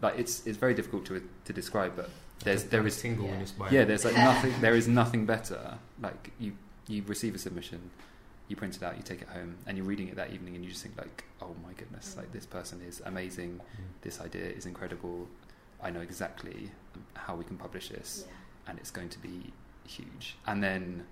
like 0.00 0.16
it's 0.16 0.46
it's 0.46 0.56
very 0.56 0.74
difficult 0.74 1.04
to 1.06 1.28
to 1.46 1.52
describe, 1.52 1.96
but 1.96 2.10
there's 2.44 2.64
there 2.64 2.86
is 2.86 2.94
single 2.94 3.26
when 3.26 3.40
it's 3.40 3.50
by- 3.50 3.70
yeah, 3.70 3.84
there's 3.84 4.04
like 4.04 4.14
nothing. 4.14 4.54
There 4.60 4.76
is 4.76 4.86
nothing 4.86 5.26
better. 5.26 5.78
Like 6.00 6.30
you 6.38 6.52
you 6.86 7.02
receive 7.08 7.34
a 7.34 7.38
submission, 7.38 7.90
you 8.48 8.56
print 8.56 8.76
it 8.76 8.82
out, 8.82 8.96
you 8.96 9.02
take 9.02 9.22
it 9.22 9.28
home, 9.28 9.56
and 9.66 9.76
you're 9.76 9.86
reading 9.86 10.08
it 10.08 10.16
that 10.16 10.32
evening, 10.32 10.54
and 10.56 10.64
you 10.64 10.70
just 10.70 10.82
think 10.82 10.96
like, 10.96 11.24
oh 11.42 11.54
my 11.62 11.72
goodness, 11.74 12.16
like 12.16 12.32
this 12.32 12.46
person 12.46 12.80
is 12.86 13.02
amazing. 13.04 13.60
This 14.02 14.20
idea 14.20 14.46
is 14.46 14.66
incredible. 14.66 15.28
I 15.82 15.90
know 15.90 16.00
exactly 16.00 16.70
how 17.14 17.36
we 17.36 17.44
can 17.44 17.56
publish 17.58 17.90
this, 17.90 18.24
and 18.66 18.78
it's 18.78 18.90
going 18.90 19.10
to 19.10 19.18
be 19.18 19.52
huge. 19.86 20.36
And 20.46 20.62
then, 20.62 21.04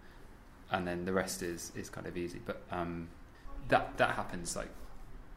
and 0.71 0.87
then 0.87 1.05
the 1.05 1.13
rest 1.13 1.43
is 1.43 1.73
is 1.77 1.91
kind 1.91 2.07
of 2.07 2.17
easy. 2.17 2.41
But 2.45 2.63
um, 2.71 3.09
that 3.69 3.97
that 3.99 4.15
happens 4.17 4.57
like 4.57 4.71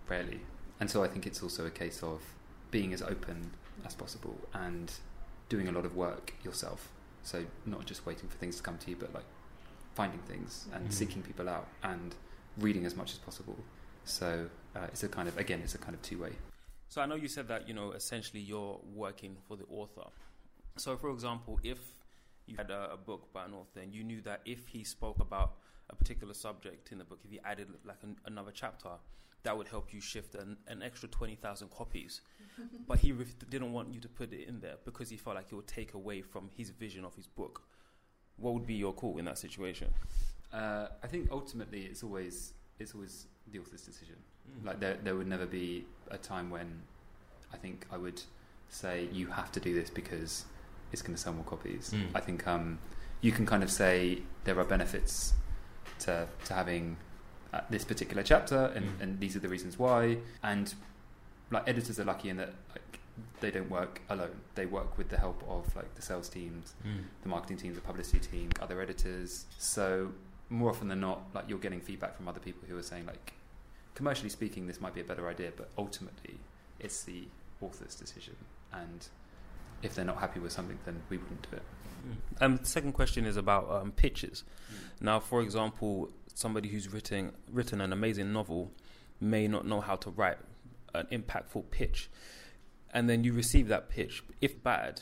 rarely, 0.07 0.39
and 0.79 0.89
so 0.89 1.03
I 1.03 1.07
think 1.07 1.27
it's 1.27 1.43
also 1.43 1.65
a 1.65 1.71
case 1.71 2.01
of 2.01 2.21
being 2.71 2.93
as 2.93 3.01
open 3.01 3.51
as 3.85 3.95
possible 3.95 4.37
and 4.53 4.91
doing 5.49 5.67
a 5.67 5.71
lot 5.71 5.85
of 5.85 5.95
work 5.95 6.33
yourself. 6.43 6.89
So 7.23 7.45
not 7.65 7.85
just 7.85 8.05
waiting 8.05 8.29
for 8.29 8.37
things 8.37 8.55
to 8.57 8.63
come 8.63 8.77
to 8.77 8.89
you, 8.89 8.95
but 8.95 9.13
like 9.13 9.25
finding 9.99 10.21
things 10.31 10.51
and 10.73 10.87
Mhm. 10.87 10.93
seeking 10.93 11.21
people 11.29 11.47
out 11.49 11.67
and 11.83 12.15
reading 12.65 12.85
as 12.85 12.95
much 12.95 13.11
as 13.15 13.19
possible. 13.27 13.57
So 14.05 14.49
uh, 14.77 14.87
it's 14.93 15.03
a 15.03 15.09
kind 15.09 15.27
of 15.27 15.35
again, 15.37 15.59
it's 15.65 15.75
a 15.75 15.77
kind 15.85 15.93
of 15.97 16.01
two 16.09 16.17
way. 16.25 16.33
So 16.87 17.01
I 17.01 17.05
know 17.09 17.15
you 17.15 17.27
said 17.27 17.47
that 17.49 17.67
you 17.67 17.73
know 17.79 17.91
essentially 17.91 18.39
you're 18.51 18.79
working 19.05 19.33
for 19.47 19.57
the 19.57 19.65
author. 19.81 20.07
So 20.77 20.95
for 20.95 21.09
example, 21.11 21.59
if 21.63 21.79
you 22.47 22.55
had 22.55 22.69
a, 22.71 22.81
a 22.93 22.97
book 23.09 23.23
by 23.33 23.43
an 23.45 23.53
author 23.53 23.81
and 23.81 23.93
you 23.93 24.03
knew 24.09 24.21
that 24.21 24.39
if 24.45 24.61
he 24.73 24.81
spoke 24.85 25.19
about 25.19 25.49
a 25.89 25.95
particular 26.01 26.33
subject 26.33 26.91
in 26.93 26.97
the 26.99 27.03
book, 27.03 27.19
if 27.25 27.31
he 27.31 27.39
added 27.51 27.67
like 27.83 28.01
an, 28.03 28.15
another 28.25 28.51
chapter, 28.53 28.91
that 29.43 29.57
would 29.57 29.67
help 29.67 29.93
you 29.93 29.99
shift 29.99 30.33
an, 30.35 30.55
an 30.67 30.81
extra 30.81 31.09
twenty 31.09 31.35
thousand 31.35 31.69
copies. 31.71 32.21
but 32.87 32.99
he 32.99 33.11
ref- 33.11 33.37
didn't 33.49 33.73
want 33.73 33.93
you 33.93 33.99
to 33.99 34.07
put 34.19 34.31
it 34.31 34.47
in 34.47 34.61
there 34.61 34.77
because 34.85 35.09
he 35.09 35.17
felt 35.17 35.35
like 35.35 35.47
it 35.51 35.55
would 35.55 35.67
take 35.79 35.93
away 35.93 36.21
from 36.21 36.43
his 36.57 36.69
vision 36.69 37.03
of 37.03 37.13
his 37.15 37.27
book. 37.27 37.55
What 38.39 38.53
would 38.53 38.65
be 38.67 38.73
your 38.75 38.93
call 38.93 39.17
in 39.17 39.25
that 39.25 39.37
situation? 39.37 39.93
Uh, 40.53 40.87
I 41.03 41.07
think 41.07 41.29
ultimately 41.31 41.81
it's 41.83 42.03
always 42.03 42.53
it's 42.79 42.93
always 42.95 43.27
the 43.51 43.59
author's 43.59 43.81
decision. 43.81 44.15
Mm. 44.49 44.65
Like 44.67 44.79
there 44.79 44.97
there 45.03 45.15
would 45.15 45.27
never 45.27 45.45
be 45.45 45.85
a 46.09 46.17
time 46.17 46.49
when 46.49 46.81
I 47.53 47.57
think 47.57 47.85
I 47.91 47.97
would 47.97 48.21
say 48.69 49.07
you 49.11 49.27
have 49.27 49.51
to 49.53 49.59
do 49.59 49.73
this 49.73 49.89
because 49.89 50.45
it's 50.91 51.01
going 51.01 51.15
to 51.15 51.21
sell 51.21 51.33
more 51.33 51.43
copies. 51.45 51.91
Mm. 51.93 52.07
I 52.15 52.19
think 52.19 52.47
um, 52.47 52.79
you 53.21 53.31
can 53.31 53.45
kind 53.45 53.63
of 53.63 53.71
say 53.71 54.21
there 54.43 54.57
are 54.59 54.63
benefits 54.65 55.33
to 55.99 56.27
to 56.45 56.53
having 56.53 56.97
uh, 57.53 57.61
this 57.69 57.83
particular 57.83 58.23
chapter, 58.23 58.71
and, 58.75 58.85
Mm. 58.85 59.01
and 59.01 59.19
these 59.19 59.35
are 59.35 59.39
the 59.39 59.49
reasons 59.49 59.77
why. 59.79 60.17
And 60.43 60.73
like 61.51 61.67
editors 61.67 61.99
are 61.99 62.05
lucky 62.05 62.29
in 62.29 62.37
that 62.37 62.53
like 62.71 62.99
they 63.39 63.51
don't 63.51 63.69
work 63.69 64.01
alone. 64.09 64.39
They 64.55 64.65
work 64.65 64.97
with 64.97 65.09
the 65.09 65.17
help 65.17 65.43
of 65.47 65.75
like 65.75 65.93
the 65.95 66.01
sales 66.01 66.29
teams, 66.29 66.73
Mm. 66.85 67.03
the 67.23 67.29
marketing 67.29 67.57
teams, 67.57 67.75
the 67.75 67.81
publicity 67.81 68.19
team, 68.19 68.49
other 68.61 68.81
editors. 68.81 69.45
So 69.57 70.11
more 70.49 70.69
often 70.69 70.87
than 70.87 70.99
not, 70.99 71.21
like 71.33 71.45
you're 71.47 71.59
getting 71.59 71.81
feedback 71.81 72.15
from 72.15 72.27
other 72.27 72.39
people 72.39 72.67
who 72.67 72.77
are 72.77 72.83
saying 72.83 73.05
like, 73.05 73.33
commercially 73.95 74.29
speaking, 74.29 74.67
this 74.67 74.79
might 74.81 74.93
be 74.93 75.01
a 75.01 75.03
better 75.03 75.27
idea, 75.27 75.51
but 75.55 75.69
ultimately, 75.77 76.39
it's 76.79 77.03
the 77.03 77.27
author's 77.61 77.95
decision. 77.95 78.35
And 78.71 79.07
if 79.83 79.95
they're 79.95 80.05
not 80.05 80.17
happy 80.19 80.39
with 80.39 80.51
something, 80.51 80.79
then 80.85 81.01
we 81.09 81.17
wouldn't 81.17 81.49
do 81.49 81.57
it. 81.57 81.63
Um, 82.41 82.57
the 82.57 82.65
second 82.65 82.93
question 82.93 83.25
is 83.25 83.35
about 83.35 83.69
um, 83.69 83.91
pitches. 83.91 84.43
Now, 85.01 85.19
for 85.19 85.41
example, 85.41 86.09
somebody 86.33 86.69
who's 86.69 86.87
written 86.91 87.33
written 87.51 87.81
an 87.81 87.91
amazing 87.91 88.31
novel 88.31 88.71
may 89.19 89.47
not 89.47 89.65
know 89.67 89.81
how 89.81 89.97
to 89.97 90.09
write 90.09 90.37
an 90.95 91.07
impactful 91.11 91.69
pitch, 91.71 92.09
and 92.93 93.09
then 93.09 93.23
you 93.23 93.33
receive 93.33 93.67
that 93.69 93.89
pitch. 93.89 94.23
If 94.41 94.61
bad, 94.63 95.01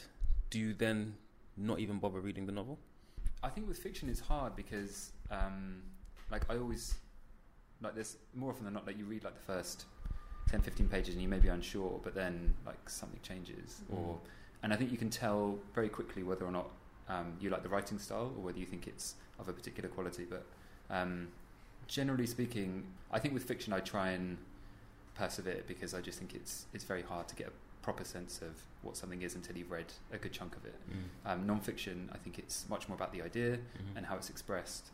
do 0.49 0.59
you 0.59 0.73
then 0.73 1.15
not 1.55 1.79
even 1.79 1.99
bother 1.99 2.19
reading 2.19 2.45
the 2.45 2.51
novel? 2.51 2.77
I 3.43 3.49
think 3.49 3.67
with 3.67 3.77
fiction 3.77 4.09
it's 4.09 4.19
hard 4.19 4.55
because, 4.55 5.11
um, 5.31 5.81
like, 6.31 6.43
I 6.49 6.57
always 6.57 6.95
like 7.81 7.93
there's 7.93 8.17
more 8.33 8.49
often 8.51 8.65
than 8.65 8.73
not 8.73 8.87
like 8.87 8.97
you 8.97 9.05
read 9.05 9.23
like 9.23 9.35
the 9.35 9.53
first 9.53 9.85
10, 10.49 10.61
15 10.61 10.87
pages 10.87 11.13
and 11.13 11.21
you 11.21 11.29
may 11.29 11.37
be 11.39 11.47
unsure, 11.49 11.99
but 12.03 12.15
then 12.15 12.53
like 12.65 12.89
something 12.89 13.19
changes, 13.21 13.81
Mm. 13.91 13.97
or 13.97 14.19
and 14.63 14.73
I 14.73 14.75
think 14.75 14.91
you 14.91 14.97
can 14.97 15.11
tell 15.11 15.59
very 15.75 15.87
quickly 15.89 16.23
whether 16.23 16.43
or 16.45 16.51
not 16.51 16.69
um, 17.07 17.33
you 17.39 17.49
like 17.51 17.61
the 17.61 17.69
writing 17.69 17.99
style 17.99 18.33
or 18.35 18.43
whether 18.43 18.57
you 18.57 18.65
think 18.65 18.87
it's 18.87 19.13
of 19.39 19.47
a 19.47 19.53
particular 19.53 19.87
quality. 19.89 20.25
But 20.27 20.45
um, 20.89 21.27
generally 21.87 22.25
speaking, 22.25 22.83
I 23.11 23.19
think 23.19 23.33
with 23.35 23.43
fiction 23.43 23.71
I 23.73 23.79
try 23.81 24.09
and 24.11 24.37
persevere 25.13 25.61
because 25.67 25.93
I 25.93 26.01
just 26.01 26.17
think 26.17 26.33
it's 26.33 26.65
it's 26.73 26.83
very 26.83 27.03
hard 27.03 27.27
to 27.27 27.35
get 27.35 27.47
a 27.47 27.51
proper 27.87 28.03
sense 28.03 28.41
of 28.41 28.51
what 28.81 28.97
something 28.97 29.21
is 29.21 29.33
until 29.33 29.55
you've 29.55 29.71
read 29.71 29.85
a 30.11 30.17
good 30.17 30.33
chunk 30.33 30.57
of 30.57 30.65
it. 30.65 30.75
Mm. 30.91 31.31
Um, 31.31 31.47
non-fiction, 31.47 32.09
I 32.13 32.17
think 32.17 32.37
it's 32.37 32.67
much 32.67 32.89
more 32.89 32.97
about 32.97 33.13
the 33.13 33.21
idea 33.21 33.51
Mhm. 33.55 33.95
and 33.95 34.05
how 34.05 34.15
it's 34.17 34.29
expressed. 34.29 34.89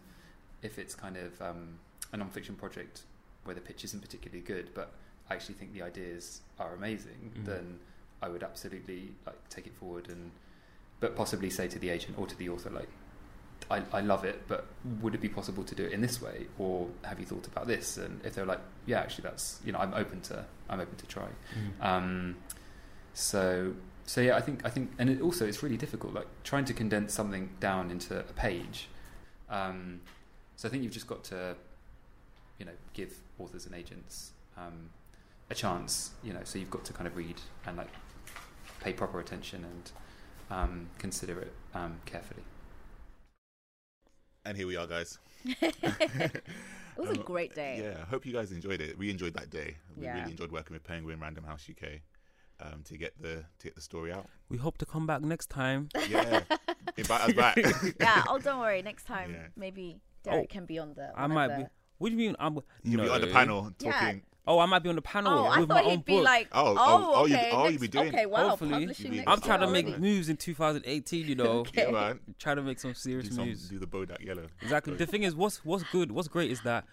If 0.62 0.78
it's 0.78 0.94
kind 0.94 1.18
of 1.18 1.42
um, 1.42 1.80
a 2.12 2.18
non-fiction 2.18 2.54
project 2.56 3.02
where 3.46 3.56
the 3.56 3.62
pitch 3.62 3.84
isn't 3.84 4.00
particularly 4.00 4.44
good, 4.44 4.76
but 4.76 4.92
I 5.28 5.34
actually 5.34 5.56
think 5.56 5.74
the 5.74 5.82
ideas 5.82 6.42
are 6.60 6.76
amazing, 6.76 7.22
Mhm. 7.36 7.46
then 7.46 7.80
I 8.22 8.28
would 8.30 8.44
absolutely 8.44 9.16
like 9.26 9.40
take 9.50 9.66
it 9.66 9.74
forward 9.74 10.08
and, 10.10 10.30
but 11.00 11.16
possibly 11.16 11.50
say 11.50 11.68
to 11.70 11.80
the 11.80 11.90
agent 11.90 12.14
or 12.20 12.28
to 12.28 12.38
the 12.38 12.48
author 12.50 12.70
like, 12.70 12.90
I, 13.72 13.82
I 13.92 14.02
love 14.02 14.24
it, 14.24 14.38
but 14.48 14.68
would 15.02 15.16
it 15.16 15.22
be 15.22 15.30
possible 15.30 15.64
to 15.64 15.74
do 15.74 15.84
it 15.86 15.94
in 15.94 16.02
this 16.02 16.22
way, 16.22 16.46
or 16.60 16.90
have 17.10 17.20
you 17.20 17.26
thought 17.26 17.48
about 17.48 17.66
this? 17.66 17.98
And 17.98 18.24
if 18.24 18.36
they're 18.36 18.46
like, 18.54 18.60
yeah, 18.86 19.00
actually, 19.00 19.24
that's 19.30 19.60
you 19.66 19.72
know, 19.72 19.80
I'm 19.80 19.94
open 19.96 20.22
to, 20.30 20.46
I'm 20.70 20.80
open 20.82 20.96
to 20.98 21.08
try. 21.08 21.30
Mhm. 21.58 21.82
Um, 21.90 22.38
so, 23.14 23.74
so 24.06 24.22
yeah, 24.22 24.36
I 24.36 24.42
think 24.42 24.66
I 24.66 24.70
think, 24.70 24.92
and 25.00 25.10
it 25.10 25.22
also 25.22 25.46
it's 25.48 25.64
really 25.64 25.78
difficult, 25.78 26.14
like 26.14 26.28
trying 26.44 26.66
to 26.66 26.74
condense 26.74 27.14
something 27.14 27.50
down 27.60 27.92
into 27.92 28.20
a 28.20 28.24
page. 28.34 28.90
Um, 29.50 30.02
so 30.56 30.68
I 30.68 30.72
think 30.72 30.84
you've 30.84 30.94
just 30.94 31.08
got 31.08 31.24
to, 31.26 31.56
you 32.60 32.66
know, 32.66 32.72
give 32.94 33.14
authors 33.40 33.66
and 33.66 33.76
agents 33.76 34.32
um, 34.58 34.90
a 35.50 35.56
chance. 35.56 36.12
You 36.24 36.34
know, 36.34 36.42
so 36.44 36.60
you've 36.60 36.72
got 36.72 36.86
to 36.86 36.94
kind 36.94 37.08
of 37.08 37.16
read 37.16 37.42
and 37.66 37.78
like 37.78 37.90
pay 38.82 38.94
proper 38.94 39.20
attention 39.20 39.66
and 39.66 39.92
um, 40.52 40.90
consider 41.00 41.40
it 41.42 41.54
um, 41.74 42.00
carefully. 42.06 42.44
And 44.46 44.58
here 44.58 44.68
we 44.68 44.76
are, 44.76 44.88
guys. 44.88 45.20
it 45.62 46.44
was 46.98 47.10
a 47.12 47.16
Um, 47.16 47.24
great 47.24 47.54
day. 47.56 47.84
Yeah, 47.84 47.98
I 48.02 48.06
hope 48.06 48.26
you 48.26 48.34
guys 48.34 48.52
enjoyed 48.52 48.82
it. 48.82 48.98
We 48.98 49.10
enjoyed 49.10 49.34
that 49.34 49.50
day. 49.50 49.78
We 49.98 50.08
Yeah. 50.08 50.12
really 50.12 50.32
enjoyed 50.32 50.52
working 50.52 50.74
with 50.74 50.84
Penguin 50.84 51.20
Random 51.20 51.44
House 51.44 51.68
UK 51.70 52.02
um, 52.60 52.82
to 52.86 52.98
get 52.98 53.14
the 53.22 53.44
to 53.60 53.64
get 53.64 53.76
the 53.76 53.82
story 53.82 54.12
out. 54.12 54.28
We 54.50 54.58
hope 54.58 54.78
to 54.80 54.86
come 54.86 55.06
back 55.08 55.22
next 55.22 55.50
time. 55.50 55.90
Yeah, 56.10 56.42
invite 56.98 57.22
us 57.22 57.34
back. 57.34 57.58
yeah. 58.00 58.24
Oh, 58.28 58.40
don't 58.40 58.60
worry. 58.60 58.82
Next 58.82 59.06
time, 59.06 59.34
Yeah. 59.34 59.48
maybe 59.56 60.00
Derek 60.24 60.48
Oh, 60.50 60.54
can 60.54 60.66
be 60.66 60.80
on 60.80 60.94
the. 60.94 61.12
I 61.16 61.28
might 61.28 61.48
the- 61.50 61.64
be. 61.64 61.70
What 61.98 62.10
do 62.10 62.16
you 62.16 62.20
mean? 62.20 62.36
I'm. 62.40 62.60
You'll 62.84 63.04
be 63.04 63.10
on 63.10 63.22
the 63.22 63.28
panel 63.28 63.72
Yeah. 63.80 63.92
talking. 63.92 64.22
Oh, 64.46 64.60
I 64.60 64.66
might 64.66 64.80
be 64.84 64.90
on 64.90 64.96
the 64.96 65.02
panel 65.02 65.32
Oh, 65.32 65.46
I 65.46 65.60
with 65.62 65.70
thought 65.70 65.86
my 65.86 65.90
he'd 65.90 65.96
own 65.96 66.02
be 66.02 66.16
book. 66.18 66.26
like, 66.26 66.48
Oh, 66.52 66.72
oh, 66.72 66.76
oh, 66.78 67.12
oh, 67.16 67.26
you- 67.28 67.36
okay, 67.36 67.50
oh, 67.54 67.68
you'll 67.70 67.80
be 67.80 67.88
doing- 67.88 68.10
Okay, 68.10 68.26
wow, 68.26 68.50
Hopefully, 68.50 68.72
publishing 68.72 69.06
You'll 69.06 69.12
be- 69.12 69.18
next 69.20 69.32
I'm 69.32 69.40
trying 69.42 69.62
to 69.62 69.68
make 69.68 69.86
already. 69.86 70.02
moves 70.02 70.28
in 70.28 70.36
2018. 70.36 71.28
You 71.28 71.36
know, 71.42 71.66
Yeah, 71.74 71.92
man. 71.92 72.20
trying 72.40 72.58
to 72.58 72.62
make 72.62 72.78
some 72.78 72.94
serious 72.94 73.30
Do, 73.30 73.36
some, 73.36 73.48
moves. 73.48 73.70
do 73.70 73.80
the 73.80 73.88
Bodak 73.88 74.20
Yellow. 74.20 74.48
Exactly. 74.62 74.96
The 74.98 75.06
thing 75.06 75.24
is, 75.24 75.34
what's 75.34 75.64
what's 75.64 75.86
good, 75.94 76.12
what's 76.12 76.28
great 76.28 76.52
is 76.52 76.60
that 76.64 76.84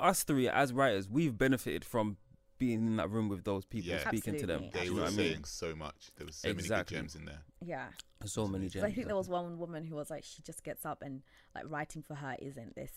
us 0.00 0.24
three 0.24 0.48
as 0.48 0.72
writers, 0.72 1.08
we've 1.08 1.38
benefited 1.38 1.84
from 1.84 2.16
being 2.58 2.86
in 2.86 2.96
that 2.96 3.10
room 3.10 3.28
with 3.28 3.44
those 3.44 3.64
people, 3.64 3.90
Yeah. 3.90 4.06
speaking 4.08 4.38
to 4.38 4.46
them. 4.46 4.64
Absolutely. 4.64 4.80
They 4.80 4.86
Do 4.86 4.94
were 4.94 5.00
what 5.02 5.12
I 5.12 5.16
mean? 5.16 5.26
saying 5.32 5.44
so 5.44 5.74
much. 5.74 6.10
There 6.16 6.26
was 6.26 6.36
so 6.36 6.48
many 6.48 6.58
Exactly. 6.60 6.94
good 6.96 7.02
gems 7.02 7.14
in 7.16 7.24
there. 7.26 7.42
Yeah. 7.64 7.88
So 8.24 8.46
many 8.46 8.68
gems. 8.68 8.84
I 8.84 8.92
think 8.92 9.06
there 9.06 9.16
was 9.16 9.28
one 9.28 9.58
woman 9.58 9.84
who 9.84 9.94
was 9.94 10.10
like, 10.10 10.24
she 10.24 10.42
just 10.42 10.64
gets 10.64 10.84
up 10.86 11.02
and 11.02 11.22
like 11.54 11.64
writing 11.68 12.02
for 12.02 12.14
her 12.14 12.36
isn't 12.40 12.74
this 12.74 12.92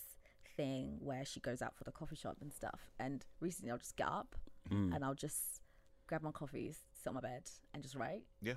thing 0.56 0.98
where 1.00 1.24
she 1.24 1.40
goes 1.40 1.62
out 1.62 1.76
for 1.76 1.84
the 1.84 1.92
coffee 1.92 2.16
shop 2.16 2.36
and 2.40 2.52
stuff. 2.52 2.90
And 2.98 3.24
recently, 3.40 3.70
I'll 3.70 3.78
just 3.78 3.96
get 3.96 4.08
up 4.08 4.34
Mm. 4.70 4.94
and 4.94 5.04
I'll 5.04 5.14
just 5.14 5.60
grab 6.06 6.22
my 6.22 6.32
coffee, 6.32 6.72
sit 6.94 7.06
on 7.08 7.14
my 7.14 7.20
bed, 7.20 7.50
and 7.72 7.82
just 7.82 7.94
write. 7.94 8.22
Yeah. 8.42 8.54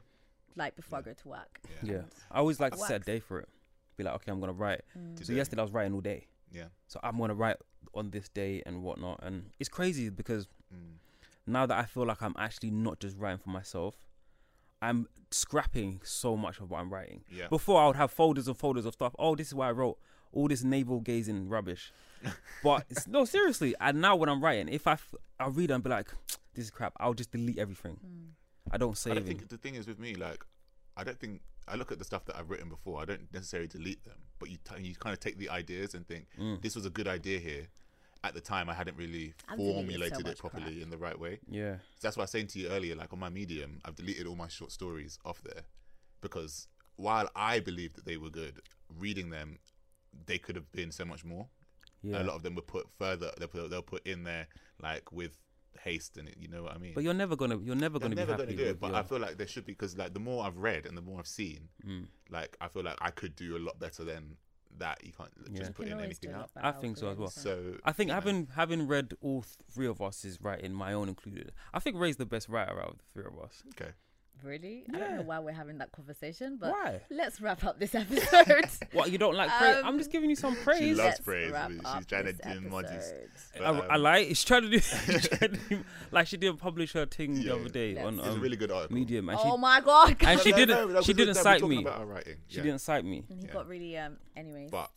Like 0.56 0.76
before 0.76 1.00
I 1.00 1.02
go 1.02 1.14
to 1.14 1.28
work. 1.28 1.60
Yeah. 1.82 1.92
Yeah, 1.94 2.02
I 2.32 2.40
always 2.40 2.60
like 2.60 2.74
to 2.74 2.80
set 2.80 3.02
a 3.02 3.06
day 3.06 3.20
for 3.20 3.40
it. 3.40 3.50
Be 3.98 4.04
like, 4.04 4.16
okay, 4.16 4.32
I'm 4.32 4.40
gonna 4.40 4.54
write. 4.54 4.82
Mm. 4.98 5.24
So 5.26 5.34
yesterday 5.34 5.62
I 5.62 5.64
was 5.64 5.72
writing 5.72 5.94
all 5.94 6.02
day. 6.02 6.28
Yeah. 6.54 6.68
So 6.88 7.00
I'm 7.04 7.18
gonna 7.18 7.34
write 7.36 7.58
on 7.94 8.12
this 8.12 8.30
day 8.30 8.62
and 8.66 8.84
whatnot. 8.84 9.20
And 9.24 9.50
it's 9.60 9.70
crazy 9.70 10.10
because 10.10 10.48
Mm. 10.74 10.98
now 11.46 11.66
that 11.66 11.78
I 11.78 11.84
feel 11.86 12.06
like 12.06 12.22
I'm 12.22 12.34
actually 12.38 12.72
not 12.72 13.00
just 13.00 13.18
writing 13.18 13.40
for 13.40 13.50
myself, 13.50 13.96
I'm 14.82 15.08
scrapping 15.32 16.02
so 16.04 16.36
much 16.38 16.60
of 16.60 16.70
what 16.72 16.80
I'm 16.80 16.92
writing. 16.94 17.24
Yeah. 17.32 17.48
Before 17.48 17.82
I 17.82 17.88
would 17.88 17.96
have 17.96 18.12
folders 18.12 18.48
and 18.48 18.58
folders 18.58 18.86
of 18.86 18.94
stuff. 18.94 19.16
Oh, 19.20 19.36
this 19.36 19.48
is 19.48 19.56
why 19.56 19.70
I 19.70 19.72
wrote 19.72 19.98
all 20.32 20.48
this 20.48 20.64
navel 20.64 21.00
gazing 21.00 21.48
rubbish. 21.50 21.92
but 22.64 22.86
it's, 22.90 23.08
no, 23.08 23.26
seriously. 23.26 23.76
And 23.80 24.02
now 24.02 24.16
when 24.16 24.30
I'm 24.30 24.44
writing, 24.44 24.68
if 24.70 24.88
I 24.88 24.94
f- 24.94 25.14
I 25.40 25.48
read 25.48 25.72
and 25.72 25.84
be 25.84 25.90
like, 25.90 26.12
this 26.56 26.66
is 26.66 26.72
crap, 26.72 26.94
I'll 27.00 27.14
just 27.14 27.32
delete 27.32 27.58
everything. 27.60 27.98
Mm. 28.06 28.30
I 28.72 28.78
don't 28.78 28.92
I 28.92 28.94
save 28.96 29.16
don't 29.16 29.26
think 29.26 29.48
the 29.50 29.58
thing 29.58 29.76
is 29.76 29.88
with 29.88 30.00
me, 30.00 30.16
like, 30.16 30.44
I 30.98 31.04
don't 31.04 31.20
think 31.20 31.42
I 31.68 31.76
look 31.76 31.92
at 31.92 32.00
the 32.00 32.06
stuff 32.06 32.26
that 32.26 32.36
I've 32.38 32.50
written 32.50 32.70
before. 32.70 33.02
I 33.02 33.06
don't 33.06 33.32
necessarily 33.34 33.68
delete 33.68 34.04
them, 34.04 34.18
but 34.40 34.50
you 34.50 34.58
t- 34.64 34.82
you 34.84 34.96
kind 34.96 35.14
of 35.14 35.20
take 35.20 35.38
the 35.38 35.50
ideas 35.50 35.94
and 35.94 36.08
think 36.08 36.28
Mm. 36.40 36.62
this 36.62 36.76
was 36.76 36.86
a 36.86 36.90
good 36.90 37.08
idea 37.08 37.40
here. 37.40 37.68
At 38.26 38.34
the 38.34 38.42
time, 38.42 38.70
I 38.70 38.74
hadn't 38.74 38.96
really 38.96 39.34
I've 39.50 39.58
deleted 39.58 39.74
so 39.76 39.82
formulated 39.82 40.28
it 40.28 40.38
properly 40.38 40.64
crap. 40.76 40.82
in 40.84 40.90
the 40.90 40.98
right 40.98 41.20
way. 41.20 41.40
Yeah. 41.50 41.76
So 41.96 42.00
that's 42.08 42.16
why 42.16 42.22
I 42.22 42.24
was 42.26 42.32
saying 42.32 42.48
to 42.48 42.60
you 42.60 42.70
earlier, 42.70 42.96
like 42.96 43.12
on 43.12 43.20
my 43.20 43.28
Medium, 43.30 43.82
I've 43.84 43.96
deleted 43.96 44.28
all 44.28 44.36
my 44.38 44.48
short 44.48 44.72
stories 44.72 45.20
off 45.26 45.42
there 45.44 45.64
because 46.22 46.68
while 46.96 47.30
I 47.36 47.60
believe 47.60 47.94
that 47.96 48.06
they 48.06 48.16
were 48.18 48.30
good, 48.30 48.62
reading 48.90 49.30
them, 49.30 49.60
they 50.26 50.38
could 50.38 50.56
have 50.56 50.72
been 50.72 50.92
so 50.92 51.04
much 51.06 51.26
more. 51.26 51.48
Yeah. 52.02 52.22
A 52.22 52.24
lot 52.24 52.36
of 52.36 52.44
them 52.44 52.56
were 52.56 52.62
put 52.62 52.88
further. 52.98 53.32
They'll 53.38 53.48
put, 53.50 53.70
they'll 53.70 53.82
put 53.82 54.06
in 54.08 54.24
there 54.24 54.48
like 54.82 55.12
with 55.12 55.38
haste, 55.84 56.18
and 56.18 56.28
it, 56.30 56.36
you 56.40 56.48
know 56.48 56.64
what 56.64 56.74
I 56.74 56.78
mean. 56.78 56.94
But 56.96 57.04
you're 57.04 57.14
never 57.14 57.36
gonna 57.36 57.58
you're 57.58 57.76
never 57.76 58.00
They're 58.00 58.10
gonna 58.10 58.16
never 58.22 58.34
be 58.34 58.42
happy 58.44 58.54
gonna 58.56 58.64
do 58.66 58.70
it, 58.72 58.80
but 58.80 58.88
your- 58.92 58.96
I 59.00 59.04
feel 59.04 59.20
like 59.20 59.38
there 59.38 59.48
should 59.48 59.66
be 59.66 59.74
because 59.74 59.98
like 59.98 60.14
the 60.14 60.20
more 60.20 60.46
I've 60.46 60.58
read 60.58 60.86
and 60.86 60.98
the 60.98 61.02
more 61.02 61.20
I've 61.20 61.28
seen, 61.28 61.70
Mm. 61.86 62.08
like 62.30 62.56
I 62.62 62.68
feel 62.68 62.84
like 62.84 62.98
I 63.02 63.12
could 63.12 63.36
do 63.36 63.58
a 63.58 63.60
lot 63.60 63.80
better 63.80 64.04
than 64.04 64.38
that. 64.78 65.04
You 65.06 65.12
can't 65.14 65.30
Yeah. 65.52 65.58
just 65.60 65.70
You 65.70 65.74
put 65.76 65.88
in 65.88 66.00
anything 66.00 66.32
out. 66.32 66.50
I 66.56 66.72
think 66.72 66.98
so 66.98 67.08
as 67.10 67.18
well. 67.18 67.30
So 67.30 67.78
I 67.84 67.92
think 67.92 68.08
you 68.08 68.12
know, 68.14 68.16
having 68.16 68.48
having 68.56 68.88
read 68.88 69.14
all 69.22 69.44
three 69.72 69.88
of 69.88 70.02
us 70.02 70.26
is 70.26 70.40
writing, 70.42 70.74
my 70.74 70.94
own 70.94 71.10
included. 71.10 71.52
I 71.74 71.80
think 71.80 71.98
Ray's 71.98 72.18
the 72.18 72.26
best 72.26 72.50
writer 72.50 72.80
out 72.82 72.90
of 72.94 72.98
the 72.98 73.04
three 73.14 73.26
of 73.26 73.38
us. 73.40 73.64
okay, 73.70 73.92
Really? 74.44 74.84
I 74.94 75.00
don't 75.00 75.16
know 75.16 75.22
why 75.24 75.40
we're 75.40 75.54
having 75.54 75.78
that 75.78 75.92
conversation, 75.94 76.58
but 76.60 76.72
Why? 76.72 77.00
let's 77.10 77.40
wrap 77.40 77.64
up 77.64 77.80
this 77.80 77.96
episode. 78.04 78.66
What 78.92 79.10
you 79.12 79.18
don't 79.18 79.36
like 79.36 79.50
praise? 79.52 79.78
Um, 79.78 79.86
I'm 79.86 79.98
just 79.98 80.12
giving 80.12 80.30
you 80.30 80.36
some 80.36 80.56
praise. 80.58 80.80
she 80.80 80.90
loves 80.94 80.98
Let's 81.00 81.20
praise. 81.22 81.52
wrap 81.52 81.72
She's 81.72 81.80
up 81.86 82.06
trying 82.08 82.26
to 82.26 82.34
this 82.34 82.54
do 82.54 82.62
modest. 82.70 83.14
episode. 83.14 83.30
But, 83.58 83.64
I, 83.64 83.68
I 83.88 83.96
um, 83.96 84.02
like. 84.02 84.28
She's 84.28 84.44
trying 84.44 84.62
to 84.64 84.70
do, 84.70 84.80
she's 84.80 85.28
trying 85.30 85.52
to 85.52 85.58
do 85.70 85.84
like 86.12 86.28
she 86.28 86.38
didn't 86.38 86.58
publish 86.58 86.92
her 86.94 87.06
thing 87.06 87.36
the 87.36 87.52
other 87.56 87.70
day 87.70 87.94
Let's- 87.96 88.06
on 88.08 88.20
It's 88.20 88.28
a 88.28 88.32
um, 88.32 88.42
really 88.42 88.58
good 88.58 88.72
article. 88.72 88.96
Medium, 88.96 89.30
and 89.30 89.40
Oh 89.42 89.56
my 89.58 89.80
god! 89.80 90.18
and 90.22 90.40
she 90.42 90.52
No, 90.52 90.58
no, 90.58 90.66
didn't 90.66 90.94
no, 90.94 91.02
she 91.02 91.14
didn't 91.14 91.36
cite 91.36 91.64
me. 91.64 91.80
about 91.82 92.00
our 92.00 92.06
writing. 92.06 92.36
She 92.48 92.58
didn't 92.62 92.80
cite 92.80 93.06
me. 93.06 93.24
and 93.30 93.40
he 93.42 93.48
got 93.48 93.68
really 93.68 93.98
um. 93.98 94.18
Anyways, 94.36 94.70
But 94.72 94.92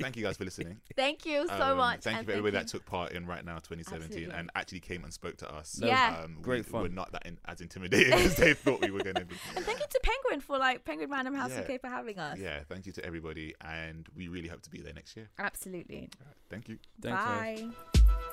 thank 0.00 0.16
you 0.16 0.22
guys 0.24 0.36
for 0.36 0.44
listening. 0.44 0.78
thank 0.96 1.24
you 1.26 1.46
so 1.48 1.54
Um, 1.72 1.76
much. 1.78 2.00
Thank 2.00 2.18
you 2.18 2.24
for 2.24 2.30
everybody 2.32 2.52
that 2.52 2.68
took 2.68 2.84
part 2.86 3.12
in 3.12 3.26
WriteNow 3.26 3.62
2017 3.62 4.02
Absolutely. 4.04 4.34
and 4.34 4.50
actually 4.54 4.80
came 4.80 5.04
and 5.04 5.12
spoke 5.12 5.36
to 5.38 5.52
us. 5.54 5.80
Yeah. 5.82 6.20
Um, 6.24 6.38
Great 6.42 6.66
we, 6.66 6.72
fun. 6.72 6.82
We're 6.82 6.88
not 6.88 7.12
that 7.12 7.26
in, 7.26 7.38
as 7.46 7.60
intimidating 7.60 8.12
as 8.12 8.36
they 8.36 8.54
thought 8.64 8.80
we 8.80 8.90
were 8.90 9.02
going 9.02 9.16
to 9.16 9.24
be. 9.24 9.36
And 9.56 9.64
thank 9.64 9.78
you 9.80 9.86
to 9.88 10.00
Penguin 10.02 10.40
for 10.40 10.58
like 10.58 10.84
Penguin 10.84 11.10
Random 11.10 11.34
House 11.34 11.50
Yeah. 11.52 11.60
UK 11.74 11.80
for 11.80 11.88
having 11.88 12.18
us. 12.18 12.38
Yeah, 12.38 12.60
thank 12.68 12.86
you 12.86 12.92
to 12.92 13.04
everybody, 13.04 13.54
and 13.60 14.06
we 14.14 14.28
really 14.28 14.48
hope 14.48 14.62
to 14.62 14.70
be 14.70 14.80
there 14.80 14.92
next 14.94 15.16
year. 15.16 15.28
Absolutely. 15.38 16.10
Thank 16.50 16.68
you. 16.68 16.78
Thanks, 17.00 17.22
guys. 17.22 18.32